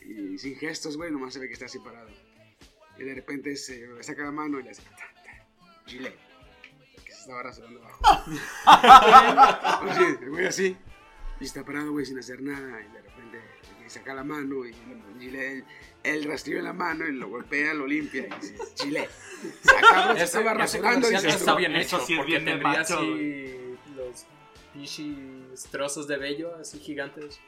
Y 0.00 0.36
sin 0.38 0.56
gestos, 0.56 0.96
güey, 0.96 1.12
nomás 1.12 1.34
se 1.34 1.38
ve 1.38 1.46
que 1.46 1.52
está 1.52 1.66
así 1.66 1.78
parado. 1.78 2.10
Y 2.98 3.04
de 3.04 3.14
repente 3.14 3.54
se 3.54 3.86
le 3.86 4.02
saca 4.02 4.24
la 4.24 4.32
mano 4.32 4.58
y 4.58 4.64
le 4.64 4.70
hace. 4.70 4.82
Gillette. 5.86 6.18
Que 7.04 7.12
se 7.12 7.20
estaba 7.20 7.44
rasurando 7.44 7.80
abajo. 7.80 8.32
Así, 9.88 10.04
el 10.20 10.30
güey 10.30 10.46
así. 10.46 10.76
Y 11.38 11.44
está 11.44 11.64
parado, 11.64 11.92
güey, 11.92 12.04
sin 12.04 12.18
hacer 12.18 12.42
nada. 12.42 12.80
Y 12.80 12.88
de 12.92 13.02
repente 13.02 13.40
le 13.80 13.88
saca 13.88 14.14
la 14.14 14.24
mano 14.24 14.66
y 14.66 14.74
Gillette, 15.20 15.64
el 16.02 16.24
rastrillo 16.24 16.58
en 16.58 16.64
la 16.64 16.72
mano 16.72 17.06
y 17.06 17.12
lo 17.12 17.28
golpea, 17.28 17.72
lo 17.72 17.86
limpia 17.86 18.26
y 18.26 18.48
dice, 18.48 19.08
cabrón, 19.80 20.16
se 20.16 20.24
Ese, 20.24 20.24
estaba 20.24 20.54
rasurando 20.54 21.12
y 21.12 21.18
se 21.18 21.28
está 21.28 21.54
bien 21.54 21.76
hecho 21.76 21.98
porque 21.98 22.24
bien 22.24 22.44
tendría 22.44 22.80
así 22.80 23.62
los 24.06 24.24
pichis 24.72 25.64
trozos 25.70 26.06
de 26.06 26.16
vello 26.16 26.54
así 26.56 26.78
gigantes. 26.78 27.40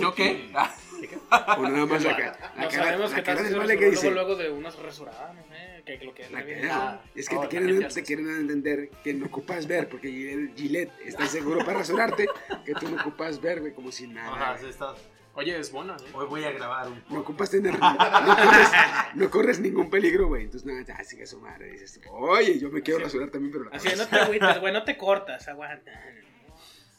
¿Yo 0.00 0.12
qué? 0.14 0.50
O 0.52 1.62
nada 1.62 1.86
más 1.86 2.02
la, 2.02 2.16
cara, 2.16 2.52
sabemos 2.70 3.12
la 3.12 3.22
cara 3.22 3.42
del 3.42 3.78
que 3.78 3.90
dice. 3.90 4.10
luego, 4.10 4.34
luego 4.34 4.42
de 4.42 4.50
unas 4.50 4.76
rasuradas, 4.76 5.32
no 5.34 5.42
sé, 5.44 5.82
que 5.86 6.04
lo 6.04 6.12
que 6.12 6.28
La 6.28 6.40
le 6.42 6.60
cara- 6.60 6.74
Ah, 6.74 7.00
es 7.14 7.28
que 7.28 7.36
oh, 7.36 7.40
te, 7.42 7.48
quieren, 7.48 7.88
te 7.88 8.02
entender 8.40 8.90
que 9.04 9.14
no 9.14 9.26
ocupas 9.26 9.66
ver, 9.68 9.88
porque 9.88 10.08
Gillette, 10.10 10.56
Gillette 10.56 10.92
está 11.04 11.26
seguro 11.26 11.64
para 11.64 11.78
rasurarte, 11.78 12.26
que 12.64 12.74
tú 12.74 12.88
no 12.88 13.00
ocupas 13.00 13.40
ver, 13.40 13.60
güey, 13.60 13.72
como 13.72 13.92
si 13.92 14.08
nada. 14.08 14.34
Ajá, 14.34 14.58
sí 14.58 14.66
está. 14.66 14.94
Oye, 15.40 15.58
es 15.58 15.72
buena, 15.72 15.96
¿eh? 15.96 16.10
Hoy 16.12 16.26
voy 16.26 16.44
a 16.44 16.52
grabar 16.52 16.86
un. 16.88 17.02
No 17.08 17.20
ocupas 17.20 17.50
tener. 17.50 17.72
No 17.78 17.88
corres, 18.36 18.68
no 19.14 19.30
corres 19.30 19.60
ningún 19.60 19.88
peligro, 19.88 20.26
güey. 20.28 20.44
Entonces, 20.44 20.66
nada, 20.66 20.82
ya 20.82 21.02
sigue 21.02 21.24
su 21.24 21.40
madre. 21.40 21.70
Dices, 21.72 21.98
oye, 22.10 22.58
yo 22.58 22.70
me 22.70 22.82
quiero 22.82 23.00
rasurar 23.00 23.30
también, 23.30 23.50
pero 23.50 23.64
la 23.64 23.76
Así, 23.76 23.88
no 23.96 24.06
te 24.06 24.16
agüites, 24.16 24.60
güey, 24.60 24.72
no 24.74 24.84
te 24.84 24.98
cortas, 24.98 25.48
aguanta. 25.48 25.90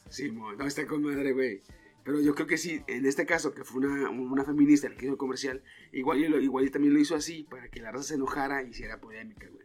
Sí, 0.08 0.32
mo, 0.32 0.52
no 0.54 0.66
está 0.66 0.84
con 0.88 1.02
madre, 1.04 1.32
güey. 1.32 1.62
Pero 2.04 2.20
yo 2.20 2.34
creo 2.34 2.48
que 2.48 2.58
sí, 2.58 2.82
en 2.88 3.06
este 3.06 3.26
caso, 3.26 3.54
que 3.54 3.62
fue 3.62 3.86
una, 3.86 4.10
una 4.10 4.42
feminista 4.44 4.88
la 4.88 4.96
que 4.96 5.04
hizo 5.04 5.12
el 5.12 5.18
comercial, 5.18 5.62
igual, 5.92 6.18
y 6.18 6.26
lo- 6.26 6.40
igual 6.40 6.64
y 6.64 6.70
también 6.70 6.94
lo 6.94 6.98
hizo 6.98 7.14
así 7.14 7.44
para 7.48 7.68
que 7.68 7.80
la 7.80 7.92
raza 7.92 8.08
se 8.08 8.14
enojara 8.14 8.64
y 8.64 8.70
hiciera 8.70 9.00
polémica, 9.00 9.46
güey. 9.48 9.64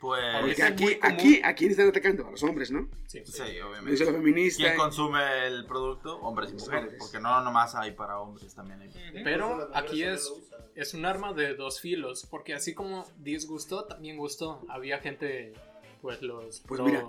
Pues. 0.00 0.22
Porque 0.40 0.62
aquí, 0.62 0.98
aquí, 1.00 1.40
¿a 1.42 1.54
quién 1.54 1.70
están 1.70 1.88
atacando? 1.88 2.26
A 2.26 2.30
los 2.32 2.42
hombres, 2.42 2.70
¿no? 2.70 2.88
Sí. 3.06 3.20
Sí, 3.24 3.42
hizo 3.42 3.68
obviamente. 3.68 4.04
la 4.04 4.12
feminista. 4.12 4.62
¿Quién 4.62 4.76
consume 4.76 5.46
el 5.46 5.64
producto? 5.66 6.18
Hombres 6.18 6.50
y 6.50 6.54
mujeres. 6.54 6.82
Mujeres. 6.84 6.98
Porque 6.98 7.20
no 7.20 7.40
nomás 7.42 7.74
hay 7.74 7.92
para 7.92 8.18
hombres, 8.20 8.54
también 8.54 8.80
hay. 8.82 8.90
Pero 9.24 9.70
aquí 9.74 10.02
es, 10.02 10.30
es 10.74 10.92
un 10.94 11.06
arma 11.06 11.32
de 11.32 11.54
dos 11.54 11.80
filos, 11.80 12.26
porque 12.30 12.52
así 12.54 12.74
como 12.74 13.06
disgustó, 13.18 13.84
también 13.84 14.16
gustó. 14.18 14.60
Había 14.68 14.98
gente, 14.98 15.54
pues 16.02 16.20
los... 16.20 16.60
Pues 16.66 16.80
mira, 16.82 17.06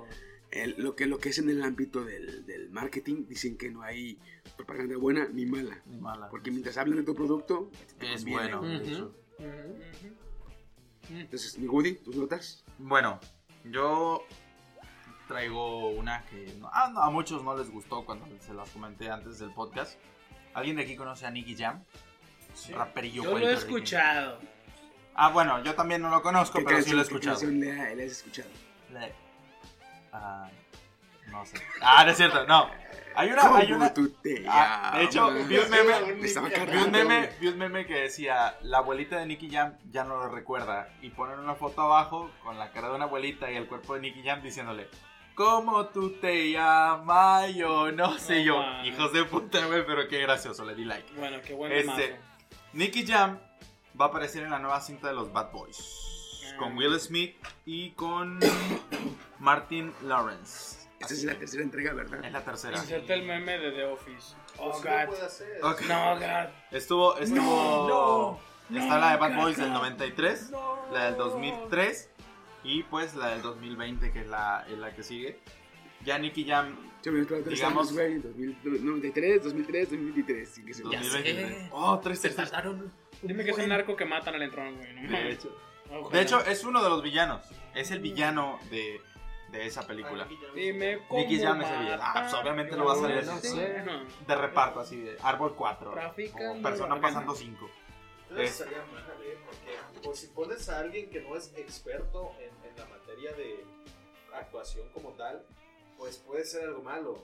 el- 0.51 0.75
lo, 0.77 0.95
que, 0.95 1.05
lo 1.05 1.17
que 1.17 1.29
es 1.29 1.39
en 1.39 1.49
el 1.49 1.63
ámbito 1.63 2.05
del, 2.05 2.45
del 2.45 2.69
marketing, 2.69 3.25
dicen 3.27 3.57
que 3.57 3.69
no 3.71 3.81
hay 3.81 4.17
propaganda 4.55 4.95
buena 4.95 5.27
ni 5.27 5.45
mala. 5.45 5.81
Ni 5.85 5.97
mala. 5.97 6.29
Porque 6.29 6.49
mientras 6.49 6.77
hablan 6.77 6.99
de 6.99 7.03
tu 7.03 7.13
producto, 7.13 7.69
te 7.99 8.13
Es 8.13 8.21
conviene, 8.23 8.55
bueno. 8.55 8.79
eso. 8.79 9.15
ujú. 9.39 10.15
Entonces, 11.09 11.57
mi 11.57 11.67
Woody, 11.67 11.95
tus 11.95 12.15
notas. 12.15 12.63
Bueno, 12.77 13.19
yo 13.63 14.23
traigo 15.27 15.89
una 15.89 16.23
que 16.25 16.55
no- 16.59 16.69
ah, 16.71 16.89
no, 16.93 17.01
a 17.01 17.09
muchos 17.09 17.43
no 17.43 17.55
les 17.57 17.69
gustó 17.71 18.05
cuando 18.05 18.25
se 18.39 18.53
las 18.53 18.69
comenté 18.69 19.09
antes 19.09 19.39
del 19.39 19.51
podcast. 19.51 19.97
¿Alguien 20.53 20.75
de 20.77 20.83
aquí 20.83 20.95
conoce 20.95 21.25
a 21.25 21.31
Nicky 21.31 21.55
Jam? 21.55 21.83
Raperillo 22.71 23.23
Yo 23.23 23.37
lo 23.37 23.49
he 23.49 23.53
escuchado. 23.53 24.39
Ah, 25.15 25.29
bueno, 25.29 25.63
yo 25.63 25.75
también 25.75 26.01
no 26.01 26.09
lo 26.09 26.21
conozco, 26.21 26.59
pero 26.65 26.81
sí 26.81 26.91
lo 26.91 26.97
he 26.97 27.03
qué 27.03 27.07
escuchado. 27.07 27.35
canción 27.39 27.59
le, 27.59 27.71
ha- 27.81 27.95
le 27.95 28.05
has 28.05 28.11
escuchado? 28.11 28.49
Le- 28.91 29.13
Ah, 30.17 30.49
no 31.35 31.45
sé. 31.45 31.57
Ah, 31.81 32.03
no 32.05 32.11
es 32.11 32.17
cierto, 32.17 32.45
no. 32.47 32.69
Hay 33.17 33.29
una, 33.31 33.41
¿Cómo 33.43 33.55
hay 33.55 33.71
una. 33.71 33.93
tú 33.93 34.09
te 34.09 34.45
Ah, 34.47 34.93
de 34.97 35.03
hecho, 35.03 35.31
vi 35.31 35.57
un 35.57 35.69
meme. 35.69 36.13
Vi 36.13 36.77
un, 36.77 36.91
meme, 36.91 37.29
vi 37.39 37.47
un 37.47 37.57
meme 37.57 37.85
que 37.85 37.93
decía, 37.93 38.57
la 38.61 38.79
abuelita 38.79 39.19
de 39.19 39.25
Nicky 39.25 39.49
Jam 39.49 39.77
ya 39.89 40.03
no 40.03 40.17
lo 40.17 40.29
recuerda. 40.29 40.89
Y 41.01 41.09
ponen 41.09 41.39
una 41.39 41.55
foto 41.55 41.81
abajo 41.81 42.31
con 42.43 42.57
la 42.57 42.71
cara 42.71 42.89
de 42.89 42.95
una 42.95 43.05
abuelita 43.05 43.49
y 43.51 43.55
el 43.55 43.67
cuerpo 43.67 43.95
de 43.95 44.01
Nicky 44.01 44.21
Jam 44.23 44.41
diciéndole, 44.41 44.89
¿cómo 45.33 45.85
tú 45.87 46.11
te 46.19 46.51
llamas? 46.51 47.53
Yo 47.55 47.91
no 47.91 48.17
sé 48.17 48.43
yo. 48.43 48.61
Hijos 48.83 49.13
de 49.13 49.23
puta, 49.23 49.65
güey, 49.65 49.85
pero 49.85 50.07
qué 50.09 50.19
gracioso, 50.19 50.65
le 50.65 50.75
di 50.75 50.83
like. 50.83 51.13
Bueno, 51.17 51.37
qué 51.45 51.53
buen 51.53 51.71
Este. 51.71 52.19
Nicky 52.73 53.07
Jam 53.07 53.39
va 53.99 54.05
a 54.05 54.07
aparecer 54.09 54.43
en 54.43 54.51
la 54.51 54.59
nueva 54.59 54.81
cinta 54.81 55.07
de 55.07 55.13
los 55.13 55.31
Bad 55.31 55.51
Boys. 55.51 56.51
Ah. 56.53 56.57
Con 56.57 56.77
Will 56.77 56.99
Smith 56.99 57.35
y 57.65 57.91
con 57.91 58.39
Martin 59.39 59.93
Lawrence. 60.03 60.84
Esta 61.05 61.13
es 61.13 61.23
la 61.23 61.39
tercera 61.39 61.63
entrega, 61.63 61.93
¿verdad? 61.93 62.23
Es 62.25 62.31
la 62.31 62.43
tercera. 62.43 62.77
Inserta 62.77 63.13
el 63.13 63.23
meme 63.23 63.57
de 63.59 63.71
The 63.71 63.85
Office. 63.85 64.35
Oh, 64.57 64.71
Pues 64.71 64.83
God. 64.83 65.07
puede 65.07 65.25
hacer. 65.25 65.59
No, 65.61 66.15
God. 66.15 66.49
Estuvo, 66.71 67.17
estuvo. 67.17 68.39
está 68.73 68.99
la 68.99 69.11
de 69.11 69.17
Bad 69.17 69.35
Boys 69.37 69.57
del 69.57 69.71
93, 69.73 70.51
la 70.91 71.05
del 71.05 71.17
2003 71.17 72.09
y 72.63 72.83
pues 72.83 73.13
la 73.15 73.29
del 73.29 73.41
2020 73.41 74.11
que 74.11 74.21
es 74.21 74.27
la, 74.27 74.65
es 74.69 74.77
la 74.77 74.93
que 74.95 75.03
sigue. 75.03 75.39
Ya 76.03 76.17
Nicky 76.19 76.45
Jam 76.45 76.75
Yo 77.03 77.11
me 77.11 77.21
acuerdo 77.21 77.43
tres 77.45 77.59
Digamos- 77.59 77.93
güey. 77.93 78.19
2093, 78.19 79.43
2003, 79.43 79.89
2023. 79.91 80.49
Sí, 80.49 80.65
que 80.65 80.73
se 80.73 80.83
Ya 80.83 80.99
2023. 80.99 81.47
sé. 81.49 81.69
Oh, 81.71 81.99
tres 81.99 82.19
Se 82.19 82.29
tardaron. 82.29 82.91
Dime 83.21 83.43
que 83.43 83.51
es 83.51 83.57
un 83.57 83.69
narco 83.69 83.95
que 83.95 84.05
matan 84.05 84.35
al 84.35 84.41
entrón, 84.43 84.75
güey. 84.75 84.93
No 84.93 85.09
De 85.17 85.31
hecho, 85.31 85.55
Ojalá. 85.91 86.17
de 86.17 86.21
hecho, 86.23 86.45
es 86.45 86.63
uno 86.63 86.83
de 86.83 86.89
los 86.89 87.01
villanos. 87.03 87.41
Es 87.73 87.91
el 87.91 87.99
villano 87.99 88.59
de, 88.69 89.01
de 89.55 89.65
esa 89.67 89.85
película. 89.87 90.27
Nicky 90.53 91.39
Jam 91.39 91.61
es 91.61 91.69
el 91.71 91.79
villano. 91.79 92.03
Ah, 92.05 92.13
pues, 92.21 92.33
obviamente 92.33 92.75
no 92.75 92.85
va 92.85 92.93
a 92.93 92.95
salir 92.97 93.25
No 93.25 93.31
así. 93.33 93.47
sé. 93.49 93.83
De 94.27 94.35
reparto, 94.35 94.79
así 94.79 94.99
de 95.01 95.17
árbol 95.21 95.55
4. 95.55 95.91
Traficando 95.91 96.59
O 96.59 96.61
persona 96.61 97.01
pasando 97.01 97.33
5. 97.35 97.69
Entonces 98.29 98.59
estaría 98.59 98.85
mal, 98.85 99.03
¿eh? 99.23 99.37
Porque 99.45 100.01
pues, 100.03 100.19
si 100.19 100.27
pones 100.27 100.67
a 100.69 100.79
alguien 100.79 101.09
que 101.09 101.21
no 101.21 101.35
es 101.35 101.53
experto 101.57 102.31
en, 102.39 102.69
en 102.69 102.75
la 102.77 102.85
materia 102.85 103.31
de 103.33 103.63
actuación 104.33 104.89
como 104.93 105.11
tal, 105.11 105.45
pues 105.97 106.17
puede 106.17 106.43
ser 106.43 106.63
algo 106.63 106.81
malo. 106.81 107.23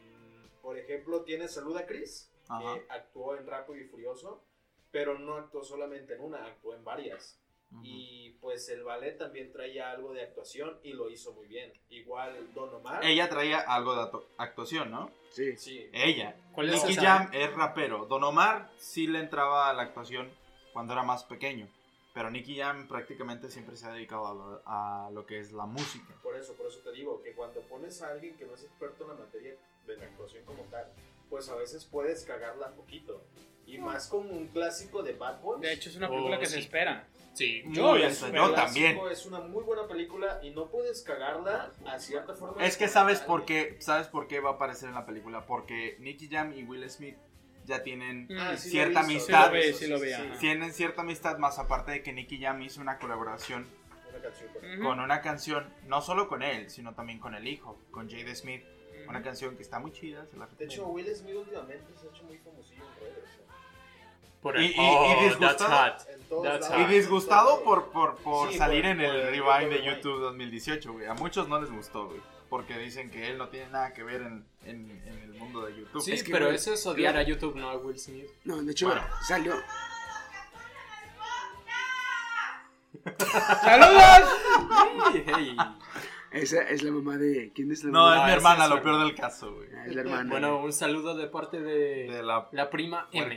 Mm, 0.00 0.60
Por 0.62 0.78
ejemplo, 0.78 1.22
tienes 1.22 1.56
a 1.58 1.62
Ludacris, 1.62 2.30
Ajá. 2.48 2.74
que 2.74 2.86
actuó 2.90 3.36
en 3.36 3.46
Rápido 3.46 3.76
y 3.78 3.84
Furioso, 3.88 4.44
pero 4.90 5.18
no 5.18 5.36
actuó 5.36 5.64
solamente 5.64 6.14
en 6.14 6.20
una, 6.20 6.44
actuó 6.44 6.74
en 6.74 6.84
varias. 6.84 7.40
Y 7.82 8.30
pues 8.40 8.68
el 8.68 8.82
ballet 8.84 9.16
también 9.18 9.50
traía 9.52 9.90
algo 9.90 10.12
de 10.12 10.22
actuación 10.22 10.78
y 10.82 10.92
lo 10.92 11.10
hizo 11.10 11.32
muy 11.32 11.46
bien. 11.46 11.72
Igual 11.90 12.52
Don 12.54 12.72
Omar. 12.74 13.04
Ella 13.04 13.28
traía 13.28 13.60
algo 13.60 13.94
de 13.94 14.02
actu- 14.02 14.24
actuación, 14.36 14.90
¿no? 14.90 15.10
Sí. 15.30 15.56
Sí. 15.56 15.88
Ella. 15.92 16.36
¿Cuál 16.52 16.70
es 16.70 16.84
Nicky? 16.84 16.96
Jam 16.96 17.30
es 17.32 17.52
rapero. 17.54 18.06
Don 18.06 18.22
Omar 18.24 18.70
sí 18.76 19.06
le 19.06 19.18
entraba 19.20 19.70
a 19.70 19.72
la 19.72 19.82
actuación 19.82 20.30
cuando 20.72 20.92
era 20.92 21.02
más 21.02 21.24
pequeño. 21.24 21.68
Pero 22.12 22.30
Nicky 22.30 22.58
Jam 22.58 22.86
prácticamente 22.86 23.50
siempre 23.50 23.76
se 23.76 23.86
ha 23.86 23.92
dedicado 23.92 24.26
a 24.28 24.34
lo, 24.34 24.62
a 24.66 25.10
lo 25.12 25.26
que 25.26 25.40
es 25.40 25.50
la 25.52 25.66
música. 25.66 26.14
Por 26.22 26.36
eso, 26.36 26.52
por 26.54 26.66
eso 26.66 26.78
te 26.80 26.92
digo 26.92 27.20
que 27.22 27.32
cuando 27.32 27.60
pones 27.62 28.02
a 28.02 28.10
alguien 28.12 28.36
que 28.36 28.44
no 28.46 28.54
es 28.54 28.62
experto 28.62 29.02
en 29.04 29.10
la 29.10 29.24
materia 29.24 29.56
de 29.86 29.96
la 29.96 30.04
actuación 30.04 30.44
como 30.44 30.62
tal 30.64 30.86
pues 31.30 31.48
a 31.48 31.56
veces 31.56 31.84
puedes 31.86 32.22
cagarla 32.24 32.68
un 32.68 32.74
poquito. 32.76 33.20
Y 33.66 33.78
más 33.78 34.06
como 34.08 34.30
un 34.30 34.46
clásico 34.48 35.02
de 35.02 35.14
Bad 35.14 35.40
Boys. 35.40 35.62
De 35.62 35.72
hecho, 35.72 35.88
es 35.88 35.96
una 35.96 36.06
Oh, 36.06 36.10
película 36.10 36.38
que 36.38 36.46
se 36.46 36.60
espera. 36.60 37.08
Sí. 37.34 37.62
Yo 37.72 37.96
también. 38.54 38.98
Es 39.10 39.26
una 39.26 39.40
muy 39.40 39.62
buena 39.64 39.86
película 39.88 40.38
y 40.42 40.50
no 40.50 40.70
puedes 40.70 41.02
cagarla 41.02 41.72
a 41.86 41.98
cierta 41.98 42.34
forma. 42.34 42.64
Es 42.64 42.76
que 42.76 42.88
sabes 42.88 43.20
por 43.20 43.44
qué, 43.44 43.76
sabes 43.80 44.06
por 44.08 44.26
qué 44.28 44.40
va 44.40 44.50
a 44.50 44.52
aparecer 44.54 44.88
en 44.88 44.94
la 44.94 45.04
película, 45.04 45.44
porque 45.46 45.96
Nicky 46.00 46.28
Jam 46.28 46.52
y 46.56 46.62
Will 46.64 46.88
Smith 46.88 47.16
ya 47.64 47.82
tienen 47.82 48.28
Ah, 48.38 48.56
sí 48.56 48.70
cierta 48.70 49.00
amistad. 49.00 49.46
Sí 49.46 49.48
lo 49.48 49.52
ve, 49.52 49.72
sí 49.72 49.86
lo 49.88 50.00
ve, 50.00 50.36
tienen 50.38 50.72
cierta 50.72 51.02
amistad 51.02 51.38
más 51.38 51.58
aparte 51.58 51.92
de 51.92 52.02
que 52.02 52.12
Nicky 52.12 52.38
Jam 52.40 52.60
hizo 52.62 52.80
una 52.80 52.98
colaboración 52.98 53.66
Una 54.10 54.20
canción 54.22 54.50
con- 54.82 55.00
una 55.00 55.20
canción, 55.20 55.74
no 55.86 56.00
solo 56.02 56.28
con 56.28 56.42
él, 56.42 56.70
sino 56.70 56.94
también 56.94 57.18
con 57.18 57.34
el 57.34 57.48
hijo, 57.48 57.80
con 57.90 58.08
Jade 58.08 58.34
Smith, 58.36 58.62
una 59.08 59.22
canción 59.22 59.56
que 59.56 59.62
está 59.62 59.80
muy 59.80 59.92
chida, 59.92 60.24
se 60.26 60.36
la 60.36 60.46
De 60.46 60.64
hecho. 60.66 60.86
Will 60.88 61.06
Smith 61.14 61.34
últimamente 61.36 61.92
se 62.00 62.06
ha 62.06 62.10
hecho 62.10 62.22
muy 62.24 62.38
famosillo 62.38 62.84
en 62.84 63.00
redes. 63.00 63.23
¿No? 64.44 64.50
Por 64.50 64.60
Y- 64.60 64.64
ahí. 64.66 64.70
y- 64.70 64.74
y 64.74 64.78
oh, 64.78 65.08
that's 65.08 65.38
disgustado. 65.38 65.70
hot. 65.70 66.42
That's 66.44 66.70
lados. 66.70 66.80
Y 66.90 66.94
disgustado 66.94 67.62
por, 67.64 67.90
por, 67.90 68.16
por 68.16 68.50
Sí, 68.52 68.58
salir 68.58 68.82
por- 68.82 68.90
en 68.90 69.00
el 69.00 69.22
rewind 69.30 69.70
de. 69.72 69.82
YouTube 69.84 70.20
2018, 70.20 70.92
güey. 70.92 71.06
A 71.06 71.14
muchos 71.14 71.48
no 71.48 71.60
les 71.60 71.70
gustó, 71.70 72.06
güey. 72.08 72.20
Porque 72.50 72.78
dicen 72.78 73.10
que 73.10 73.28
él 73.30 73.38
no 73.38 73.48
tiene 73.48 73.68
nada 73.70 73.92
que 73.92 74.02
ver 74.04 74.20
en, 74.22 74.44
en, 74.64 74.90
en 75.06 75.18
el 75.22 75.34
mundo 75.34 75.64
de 75.66 75.74
YouTube. 75.76 76.00
Sí, 76.02 76.12
Es 76.12 76.22
que, 76.22 76.30
pero 76.32 76.44
güey, 76.46 76.56
eso 76.56 76.72
es 76.74 76.86
odiar 76.86 77.14
claro. 77.14 77.26
a 77.26 77.28
YouTube, 77.28 77.56
no 77.56 77.70
a 77.70 77.76
Will 77.78 77.98
Smith. 77.98 78.26
No, 78.44 78.62
de 78.62 78.70
hecho, 78.72 78.86
Bueno. 78.86 79.02
salió. 79.26 79.54
¡Saludos! 83.62 84.28
Hey, 85.12 85.24
hey. 85.26 85.56
Esa 86.30 86.62
es 86.68 86.82
la 86.82 86.90
mamá 86.90 87.16
de. 87.16 87.52
¿Quién 87.54 87.70
es 87.72 87.84
la 87.84 87.90
No, 87.92 88.00
mamá? 88.04 88.16
es 88.16 88.22
mi 88.22 88.26
esa 88.28 88.36
hermana, 88.36 88.64
es 88.64 88.70
lo 88.70 88.76
peor 88.76 88.86
hermana. 88.88 89.04
del 89.04 89.14
caso, 89.14 89.54
güey. 89.54 89.68
Ah, 89.76 89.84
es 89.86 89.94
la 89.94 90.00
hermana. 90.02 90.30
Bueno, 90.30 90.58
un 90.58 90.72
saludo 90.72 91.14
de 91.16 91.26
parte 91.28 91.60
de, 91.60 92.06
De 92.10 92.22
la 92.22 92.48
la 92.52 92.70
prima 92.70 93.08
M. 93.12 93.36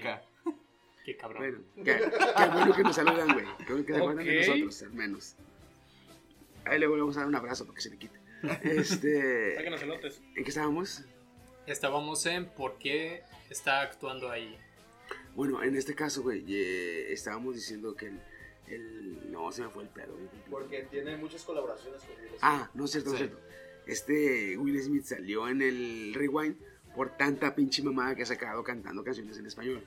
Qué 1.07 1.15
cabrón. 1.15 1.39
Bueno, 1.41 1.59
qué, 1.85 2.01
qué 2.37 2.45
bueno 2.53 2.75
que 2.75 2.83
nos 2.83 2.95
saludan, 2.97 3.31
güey. 3.31 3.45
Qué 3.65 3.71
bueno 3.71 3.85
que 3.85 3.93
se 3.93 3.99
acuerdan 3.99 4.25
de 4.25 4.35
nosotros, 4.39 4.81
al 4.83 4.91
menos. 4.93 5.35
Ahí 6.65 6.79
le 6.79 6.87
vamos 6.87 7.15
a 7.15 7.21
dar 7.21 7.29
un 7.29 7.35
abrazo 7.35 7.63
para 7.65 7.75
que 7.75 7.81
se 7.81 7.89
le 7.91 7.97
quite. 7.97 8.19
Este. 8.63 9.55
Elotes. 9.83 10.21
¿En 10.35 10.43
qué 10.43 10.49
estábamos? 10.49 11.05
Estábamos 11.65 12.25
en 12.25 12.47
por 12.49 12.77
qué 12.77 13.23
está 13.49 13.83
actuando 13.83 14.29
ahí. 14.29 14.57
Bueno, 15.33 15.63
en 15.63 15.77
este 15.77 15.95
caso, 15.95 16.23
güey, 16.23 16.43
eh, 16.49 17.13
estábamos 17.13 17.55
diciendo 17.55 17.95
que 17.95 18.07
el, 18.07 18.19
el- 18.67 19.31
No, 19.31 19.49
se 19.53 19.61
me 19.61 19.69
fue 19.69 19.83
el 19.83 19.89
pedo. 19.89 20.13
güey. 20.13 20.27
Porque 20.51 20.87
tiene 20.91 21.15
muchas 21.15 21.43
colaboraciones 21.45 22.01
con 22.01 22.09
Will 22.17 22.27
Smith. 22.31 22.39
Ah, 22.41 22.69
no 22.73 22.83
es 22.83 22.91
cierto, 22.91 23.11
no 23.11 23.15
es 23.15 23.19
cierto. 23.21 23.39
Este 23.85 24.57
Will 24.57 24.77
Smith 24.83 25.05
salió 25.05 25.47
en 25.47 25.61
el 25.61 26.13
Rewind 26.13 26.57
por 26.93 27.15
tanta 27.15 27.55
pinche 27.55 27.81
mamada 27.81 28.13
que 28.13 28.23
ha 28.23 28.25
sacado 28.25 28.61
cantando 28.61 29.05
canciones 29.05 29.37
en 29.37 29.45
español. 29.45 29.81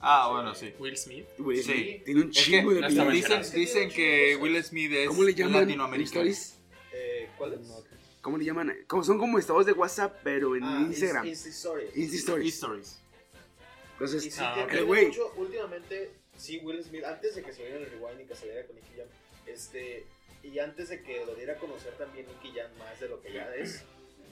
Ah, 0.00 0.28
bueno, 0.30 0.54
sí. 0.54 0.72
Will 0.78 0.96
Smith. 0.96 1.26
Will 1.38 1.62
Sí. 1.62 1.72
Smith 1.72 2.04
tiene 2.04 2.20
un 2.22 2.30
Es 2.30 2.36
que 2.36 2.42
chingo 2.42 2.74
de 2.74 2.80
no 2.82 3.10
dicen, 3.10 3.42
dicen 3.54 3.90
que 3.90 4.36
Will 4.36 4.62
Smith 4.62 4.92
es 4.92 5.08
¿Cómo 5.08 5.22
le 5.22 5.34
llaman? 5.34 5.62
latinoamericano. 5.62 6.30
Eh, 6.92 7.28
¿Cuál 7.38 7.54
es? 7.54 7.60
¿Cómo 8.20 8.38
le 8.38 8.44
llaman? 8.44 8.74
Como, 8.86 9.04
son 9.04 9.18
como 9.18 9.38
estados 9.38 9.66
de 9.66 9.72
WhatsApp, 9.72 10.20
pero 10.22 10.56
en 10.56 10.64
Ah, 10.64 10.84
Instagram. 10.86 11.26
Insta 11.26 11.48
Stories. 11.48 11.96
Insta 11.96 12.16
Stories. 12.16 12.54
Stories. 12.54 12.98
Entonces, 13.92 14.26
Y 14.26 14.30
sí, 14.30 14.38
Ah, 14.40 14.52
tiene- 14.54 14.64
ok. 14.64 14.70
tiene 14.70 14.86
Güey. 14.86 15.06
mucho, 15.08 15.32
últimamente, 15.36 16.10
sí, 16.36 16.60
Will 16.64 16.82
Smith, 16.82 17.04
antes 17.04 17.34
de 17.36 17.42
que 17.42 17.52
saliera 17.52 17.76
en 17.76 17.82
el 17.84 17.90
Rewind 17.90 18.20
y 18.20 18.24
que 18.26 18.34
saliera 18.34 18.66
con 18.66 18.76
Nicky 18.76 18.88
Jam, 18.96 19.06
este, 19.46 20.04
y 20.42 20.58
antes 20.58 20.88
de 20.88 21.02
que 21.02 21.24
lo 21.24 21.34
diera 21.34 21.54
a 21.54 21.58
conocer 21.58 21.92
también 21.96 22.26
Nicky 22.26 22.58
Jam 22.58 22.70
más 22.78 22.98
de 23.00 23.08
lo 23.08 23.20
que 23.22 23.32
ya 23.32 23.54
es, 23.54 23.82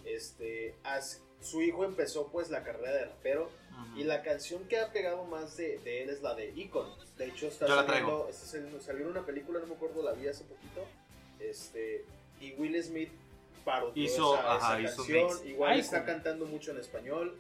este, 0.05 0.75
as- 0.85 1.21
su 1.43 1.61
hijo 1.63 1.85
empezó 1.85 2.29
pues 2.29 2.51
la 2.51 2.63
carrera 2.63 2.93
de 2.93 3.05
rapero 3.07 3.51
y 3.97 4.05
la 4.05 4.23
canción 4.23 4.65
que 4.69 4.79
ha 4.79 4.93
pegado 4.93 5.25
más 5.25 5.57
de, 5.57 5.79
de 5.79 6.03
él 6.05 6.11
es 6.11 6.23
la 6.23 6.35
de 6.35 6.51
Icon. 6.55 6.89
De 7.19 7.27
hecho, 7.27 7.47
está 7.49 7.67
Yo 7.67 7.77
la 7.77 7.85
saliendo, 7.87 8.29
está 8.31 8.47
saliendo, 8.47 8.81
salió 8.81 9.09
una 9.09 9.27
película, 9.27 9.59
no 9.61 9.67
me 9.67 9.75
acuerdo, 9.75 10.03
la 10.03 10.13
vi 10.13 10.29
hace 10.29 10.45
poquito, 10.45 10.85
este, 11.41 12.05
y 12.41 12.53
Will 12.55 12.83
Smith 12.83 13.11
parodió 13.65 14.03
Hizo- 14.05 14.35
esa, 14.39 14.57
ajá, 14.57 14.81
esa 14.81 14.89
hizo 14.93 14.97
canción, 14.99 15.27
mix. 15.27 15.45
igual 15.47 15.71
Icon. 15.73 15.81
está 15.85 16.05
cantando 16.05 16.47
mucho 16.47 16.71
en 16.71 16.79
español 16.79 17.37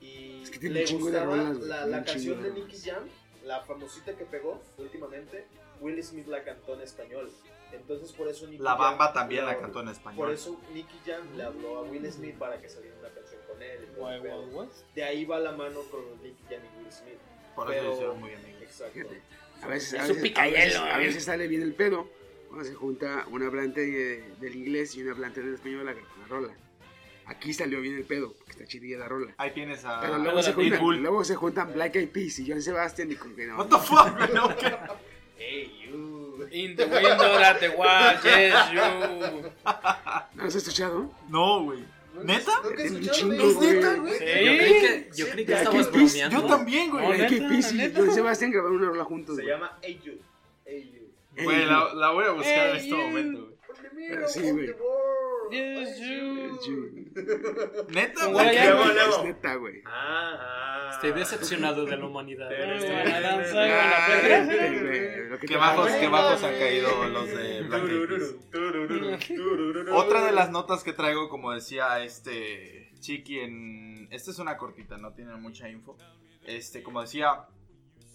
y 0.00 0.42
Es 0.42 0.50
que 0.50 0.68
le 0.68 0.84
gustaba 0.86 1.24
rolas, 1.24 1.56
la, 1.60 1.86
la 1.86 2.04
canción 2.04 2.42
de 2.42 2.50
de 2.50 2.60
Nicky. 2.60 2.78
Jam, 2.90 3.04
la 3.44 3.60
famosita 3.62 4.14
que 4.14 4.24
pegó 4.24 4.60
últimamente, 4.78 5.46
Will 5.80 6.02
Smith 6.02 6.26
la 6.26 6.42
cantó 6.44 6.74
en 6.74 6.80
español. 6.82 7.30
Entonces 7.72 8.12
por 8.12 8.28
eso 8.28 8.46
Nicky 8.46 8.62
La 8.62 8.70
Jam 8.72 8.78
Bamba 8.80 9.12
también 9.12 9.46
la 9.46 9.56
cantó 9.58 9.80
en 9.80 9.86
Por 9.86 9.94
español. 9.94 10.32
eso 10.32 10.60
Nicky 10.74 10.98
Jam 11.06 11.36
le 11.36 11.42
habló 11.44 11.78
a 11.78 11.82
Will 11.82 12.10
Smith 12.12 12.36
para 12.36 12.60
que 12.60 12.68
saliera 12.68 12.96
una 12.98 13.08
él. 13.62 13.80
y 13.90 13.94
todo 13.96 14.10
el 14.10 14.20
Wild 14.20 14.54
West. 14.54 14.84
De 14.94 15.04
ahí 15.04 15.24
va 15.24 15.38
la 15.38 15.52
mano 15.52 15.80
con 15.90 16.00
Nicky 16.22 16.42
Jam 16.50 16.60
y 16.62 16.82
Will 16.82 16.92
Smith. 16.92 17.18
Por 17.54 17.72
eso 17.72 17.80
pero- 17.82 17.92
hicieron 17.94 18.20
muy 18.20 18.32
amigos. 18.34 18.62
Exacto. 18.62 19.00
a 19.62 19.66
veces, 19.68 19.92
Es 19.92 20.00
a 20.00 20.02
veces, 20.08 20.36
a 20.38 20.44
veces, 20.46 20.76
a 20.80 21.00
¿eh? 21.00 21.06
veces 21.06 21.24
sale 21.24 21.46
bien 21.48 21.62
el 21.62 21.74
pedo 21.74 22.08
cuando 22.48 22.64
se 22.66 22.74
junta 22.74 23.24
un 23.30 23.42
hablante 23.42 23.80
de- 23.82 24.24
del 24.40 24.56
inglés 24.56 24.94
y 24.96 25.02
un 25.02 25.10
hablante 25.10 25.40
del 25.42 25.54
español 25.54 25.88
a 25.88 25.92
la 25.94 26.00
rola. 26.28 26.54
Aquí 27.26 27.54
salió 27.54 27.80
bien 27.80 27.96
el 27.96 28.04
pedo, 28.04 28.32
porque 28.36 28.50
está 28.50 28.66
chidilla 28.66 28.98
la 28.98 29.08
rola. 29.08 29.32
Ahí 29.38 29.52
tienes 29.52 29.84
a 29.84 30.00
Pero 30.00 30.18
luego, 30.18 30.42
se 30.42 30.50
la 30.50 30.54
juntan, 30.56 30.72
Pitbull. 30.78 30.96
luego 31.02 31.24
se 31.24 31.36
juntan 31.36 31.72
Black 31.72 31.94
Eyed 31.96 32.08
Peas 32.10 32.38
y 32.40 32.50
John 32.50 32.60
Sebastian 32.60 33.12
y 33.12 33.14
con 33.14 33.34
que 33.36 33.46
no. 33.46 33.56
What 33.58 33.66
the 33.68 33.78
fuck, 33.78 34.30
no, 34.34 34.56
¿qué? 34.56 34.76
Hey, 35.38 35.88
you. 35.88 36.46
In 36.50 36.76
the 36.76 36.84
window 36.84 37.38
at 37.38 37.58
the 37.60 37.68
wall, 37.70 38.16
yes, 38.24 38.70
you. 38.72 39.50
¿No 40.34 40.42
lo 40.42 40.44
has 40.48 40.54
escuchado? 40.56 41.10
No, 41.28 41.62
güey. 41.62 41.84
¿Neta? 42.24 42.52
¿Nunca 42.62 42.82
has 42.84 42.90
Es. 42.92 43.60
¿Neta, 43.60 43.94
güey? 43.94 44.12
Sí. 44.14 44.24
Yo 44.24 44.56
creí 44.56 44.80
que, 44.80 45.10
yo 45.14 45.28
creí 45.28 45.46
que 45.46 45.52
estabas 45.52 45.90
bromeando. 45.90 46.40
Yo 46.40 46.46
también, 46.46 46.90
güey. 46.90 47.04
No, 47.04 47.14
neta. 47.74 48.00
John 48.00 48.14
Sebastian 48.14 48.50
grabaron 48.50 48.76
una 48.76 48.86
rola 48.88 49.04
juntos. 49.04 49.36
Se 49.36 49.44
llama 49.44 49.78
Hey 49.82 50.00
You. 50.04 50.12
Hey 50.64 50.92
You. 50.94 51.02
Ey, 51.34 51.44
Güey, 51.44 51.64
la, 51.64 51.94
la 51.94 52.10
voy 52.10 52.24
a 52.26 52.30
buscar 52.32 52.70
en 52.70 52.76
este 52.76 52.94
momento, 52.94 53.40
güey. 53.40 54.28
Sí, 54.28 54.50
güey. 54.50 54.74
Yes, 55.50 55.98
you. 56.00 57.12
¿Neta, 57.88 58.26
güey? 58.26 58.56
Es 58.56 59.24
neta, 59.24 59.54
güey. 59.56 59.82
Ah, 59.86 60.38
ah. 60.40 60.90
Estoy 60.92 61.12
decepcionado 61.12 61.84
de 61.84 61.96
la 61.96 62.06
humanidad. 62.06 62.48
Ah, 62.50 62.74
este, 64.20 65.46
Qué 65.46 65.56
bajos, 65.56 65.90
qué 65.92 66.08
bajos 66.08 66.42
han 66.44 66.54
caído 66.54 67.08
los 67.08 67.26
de 67.26 67.62
Black. 67.62 67.82
Otra 69.92 70.24
de 70.24 70.32
las 70.32 70.50
notas 70.50 70.82
que 70.82 70.92
traigo, 70.92 71.28
como 71.28 71.52
decía 71.52 72.02
este 72.02 72.92
Chiqui 73.00 73.40
en... 73.40 74.08
Esta 74.10 74.30
es 74.30 74.38
una 74.38 74.56
cortita, 74.56 74.96
no 74.98 75.12
tiene 75.12 75.34
mucha 75.36 75.68
info. 75.68 75.96
Este, 76.44 76.82
como 76.82 77.00
decía 77.00 77.46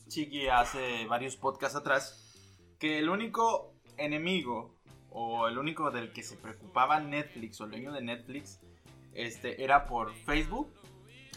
Chiqui 0.08 0.48
hace 0.48 1.06
varios 1.08 1.36
podcasts 1.36 1.76
atrás, 1.76 2.76
que 2.80 3.00
el 3.00 3.10
único 3.10 3.74
enemigo 3.98 4.77
o 5.20 5.48
el 5.48 5.58
único 5.58 5.90
del 5.90 6.12
que 6.12 6.22
se 6.22 6.36
preocupaba 6.36 7.00
Netflix 7.00 7.60
o 7.60 7.66
el 7.66 7.72
dueño 7.72 7.92
de 7.92 8.02
Netflix 8.04 8.60
este, 9.16 9.64
era 9.64 9.88
por 9.88 10.14
Facebook. 10.14 10.72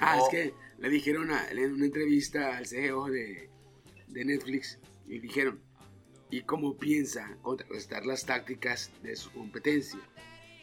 Ah, 0.01 0.19
O- 0.21 0.25
es 0.27 0.29
que 0.31 0.55
le 0.79 0.89
dijeron 0.91 1.31
a- 1.31 1.49
en 1.51 1.73
una 1.75 1.87
entrevista 1.87 2.59
al 2.59 2.67
CEO 2.67 3.07
de, 3.07 3.49
de 4.09 4.25
Netflix 4.27 4.79
y 5.09 5.19
dijeron, 5.19 5.61
¿y 6.31 6.43
cómo 6.43 6.77
piensa 6.77 7.39
contrarrestar 7.41 8.05
las 8.05 8.27
tácticas 8.27 8.93
de 9.03 9.17
su 9.17 9.33
competencia? 9.33 9.99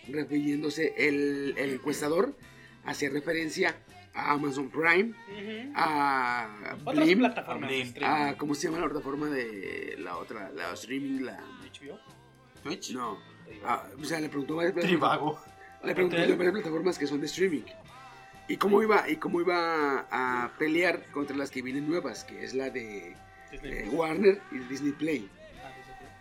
Refiriéndose, 0.08 0.94
el, 0.98 1.56
el 1.58 1.72
encuestador 1.74 2.36
hacía 2.86 3.10
referencia 3.10 3.76
a 4.14 4.32
Amazon 4.34 4.70
Prime, 4.70 5.10
Ujú. 5.28 5.72
a 5.76 6.76
Otras 6.86 7.06
Blim, 7.06 7.20
plataformas 7.20 7.72
a, 8.04 8.36
¿cómo 8.38 8.54
se 8.56 8.68
llama 8.68 8.80
la 8.80 8.90
plataforma 8.90 9.28
de 9.28 9.96
la 10.00 10.18
otra, 10.18 10.52
la 10.52 10.72
streaming, 10.74 11.22
la... 11.24 11.38
HBO. 11.74 12.00
Twitch. 12.68 12.92
No, 12.94 13.20
ah, 13.66 13.88
o 14.00 14.04
sea, 14.04 14.20
le 14.20 14.30
preguntó 14.30 14.56
varias 14.56 14.74
plataformas. 14.74 15.10
Trivago. 15.10 15.40
Le 15.84 15.92
a 16.32 16.36
varias 16.36 16.54
plataformas 16.54 16.98
que 16.98 17.08
son 17.08 17.20
de 17.20 17.28
streaming. 17.28 17.64
¿Y 18.48 18.58
cómo 18.58 18.82
iba, 18.82 19.10
y 19.10 19.18
cómo 19.18 19.42
iba 19.42 20.08
a 20.10 20.54
pelear 20.58 21.06
contra 21.12 21.36
las 21.36 21.52
que 21.52 21.62
vienen 21.62 21.88
nuevas? 21.88 22.24
Que 22.24 22.44
es 22.44 22.54
la 22.54 22.70
de 22.70 23.16
eh. 23.52 23.90
Warner 23.92 24.42
y 24.52 24.60
Disney 24.60 24.94
Play. 24.94 25.30
Ah. 25.62 25.72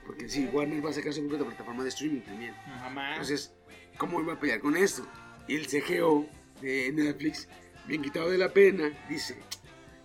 Porque 0.05 0.28
sí, 0.28 0.49
Warner 0.53 0.84
va 0.84 0.90
a 0.90 0.92
sacar 0.92 1.12
su 1.12 1.26
propia 1.28 1.47
plataforma 1.47 1.82
de 1.84 1.88
streaming 1.90 2.22
también. 2.22 2.55
Entonces, 3.11 3.55
¿cómo 3.97 4.20
iba 4.20 4.34
a 4.34 4.40
pelear 4.40 4.61
con 4.61 4.76
esto? 4.76 5.07
Y 5.47 5.55
el 5.55 5.66
CGO 5.66 6.26
de 6.61 6.92
Netflix, 6.92 7.49
bien 7.86 8.03
quitado 8.03 8.30
de 8.30 8.38
la 8.38 8.53
pena, 8.53 8.90
dice, 9.09 9.38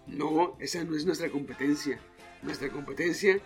no, 0.05 0.57
esa 0.59 0.83
no 0.83 0.95
es 0.95 1.05
nuestra 1.05 1.29
competencia. 1.29 1.99
Nuestra 2.43 2.69
competencia 2.69 3.39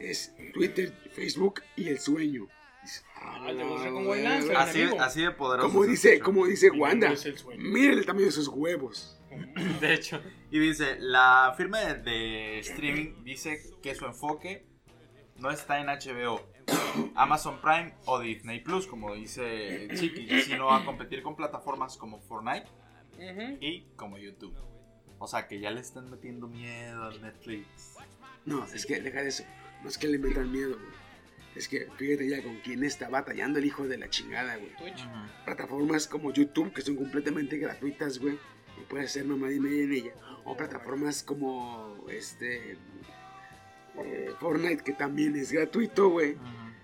es 0.00 0.34
Twitter, 0.52 0.92
Facebook 1.12 1.62
y 1.76 1.88
el 1.88 1.98
sueño. 1.98 2.46
Dice, 2.82 3.02
Ah, 3.16 3.46
"Ah, 3.46 3.52
con 3.54 3.92
güey, 3.92 4.04
buen 4.06 4.24
lance". 4.24 4.54
Así, 4.54 4.82
así 4.98 5.22
de 5.22 5.30
poderoso. 5.32 5.68
como 5.68 5.84
dice, 5.84 6.18
como 6.20 6.46
dice 6.46 6.70
Wanda, 6.70 7.12
miren 7.58 7.98
el 7.98 8.06
tamaño 8.06 8.26
de 8.26 8.32
sus 8.32 8.48
huevos. 8.48 9.16
De 9.80 9.94
hecho, 9.94 10.20
Y 10.50 10.58
dice, 10.58 10.96
la 10.98 11.54
firma 11.56 11.78
de, 11.80 11.94
de 12.02 12.58
streaming 12.60 13.22
dice 13.22 13.62
que 13.82 13.94
su 13.94 14.06
enfoque 14.06 14.66
no 15.36 15.50
está 15.50 15.78
en 15.80 15.86
HBO, 15.86 16.40
Amazon 17.14 17.60
Prime 17.60 17.94
o 18.06 18.18
Disney 18.18 18.60
Plus, 18.60 18.86
como 18.86 19.14
dice 19.14 19.88
Chiqui, 19.94 20.40
sino 20.42 20.70
a 20.72 20.84
competir 20.84 21.22
con 21.22 21.36
plataformas 21.36 21.96
como 21.96 22.18
Fortnite 22.20 22.66
y 23.60 23.82
como 23.96 24.18
YouTube. 24.18 24.54
O 25.18 25.26
sea, 25.26 25.46
que 25.46 25.60
ya 25.60 25.70
le 25.70 25.80
están 25.80 26.10
metiendo 26.10 26.48
miedo 26.48 27.04
al 27.04 27.20
Netflix. 27.20 27.94
No, 28.46 28.64
es 28.64 28.86
que 28.86 29.00
deja 29.00 29.22
de 29.22 29.28
eso. 29.28 29.44
No 29.82 29.88
es 29.88 29.98
que 29.98 30.08
le 30.08 30.18
metan 30.18 30.50
miedo, 30.52 30.74
güey. 30.76 31.00
Es 31.54 31.66
que 31.68 31.88
fíjate 31.96 32.28
ya 32.28 32.42
con 32.42 32.56
quién 32.60 32.84
está 32.84 33.08
batallando 33.08 33.58
el 33.58 33.64
hijo 33.64 33.86
de 33.88 33.98
la 33.98 34.08
chingada, 34.08 34.56
güey. 34.56 34.74
Twitch. 34.76 35.06
Plataformas 35.44 36.06
como 36.06 36.32
YouTube, 36.32 36.72
que 36.72 36.82
son 36.82 36.96
completamente 36.96 37.56
gratuitas, 37.58 38.18
güey. 38.18 38.38
Y 38.80 38.84
puedes 38.88 39.10
hacer 39.10 39.24
mamá 39.24 39.50
y 39.50 39.58
media 39.58 39.84
en 39.84 39.92
ella. 39.92 40.12
O 40.44 40.56
plataformas 40.56 41.22
como 41.22 42.04
este. 42.08 42.76
eh, 44.04 44.30
Fortnite, 44.38 44.82
que 44.84 44.92
también 44.92 45.34
es 45.36 45.50
gratuito, 45.52 46.08
güey. 46.10 46.36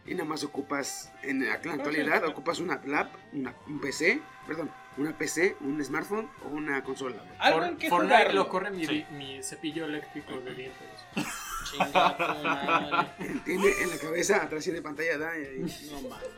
Y 0.05 0.15
nada 0.15 0.25
más 0.25 0.45
ocupas, 0.45 1.13
en 1.23 1.45
la 1.47 1.55
actualidad, 1.55 2.25
ocupas 2.27 2.61
una 2.61 2.81
lap, 2.87 3.13
una, 3.33 3.55
un 3.67 3.81
PC, 3.81 4.21
perdón, 4.47 4.71
una 4.99 5.17
PC, 5.19 5.57
un 5.61 5.83
smartphone 5.85 6.29
o 6.45 6.49
una 6.49 6.83
consola. 6.85 7.17
güey. 7.17 7.37
Algo 7.41 7.65
en 7.65 7.77
que 7.77 7.89
Fortnite 7.89 8.15
jugarlo. 8.17 8.43
lo 8.45 8.49
corre 8.49 8.71
mi, 8.71 8.87
Sí. 8.87 9.05
mi 9.13 9.43
cepillo 9.43 9.85
eléctrico 9.87 10.39
de 10.41 10.55
dientes. 10.55 10.89
Chinga 11.71 13.17
Tiene 13.45 13.69
en 13.83 13.91
la 13.91 13.99
cabeza, 13.99 14.43
atrás 14.43 14.65
tiene 14.65 14.83
pantalla, 14.83 15.19
da, 15.19 15.39
y- 15.39 15.59
No 15.61 16.01
mames. 16.09 16.29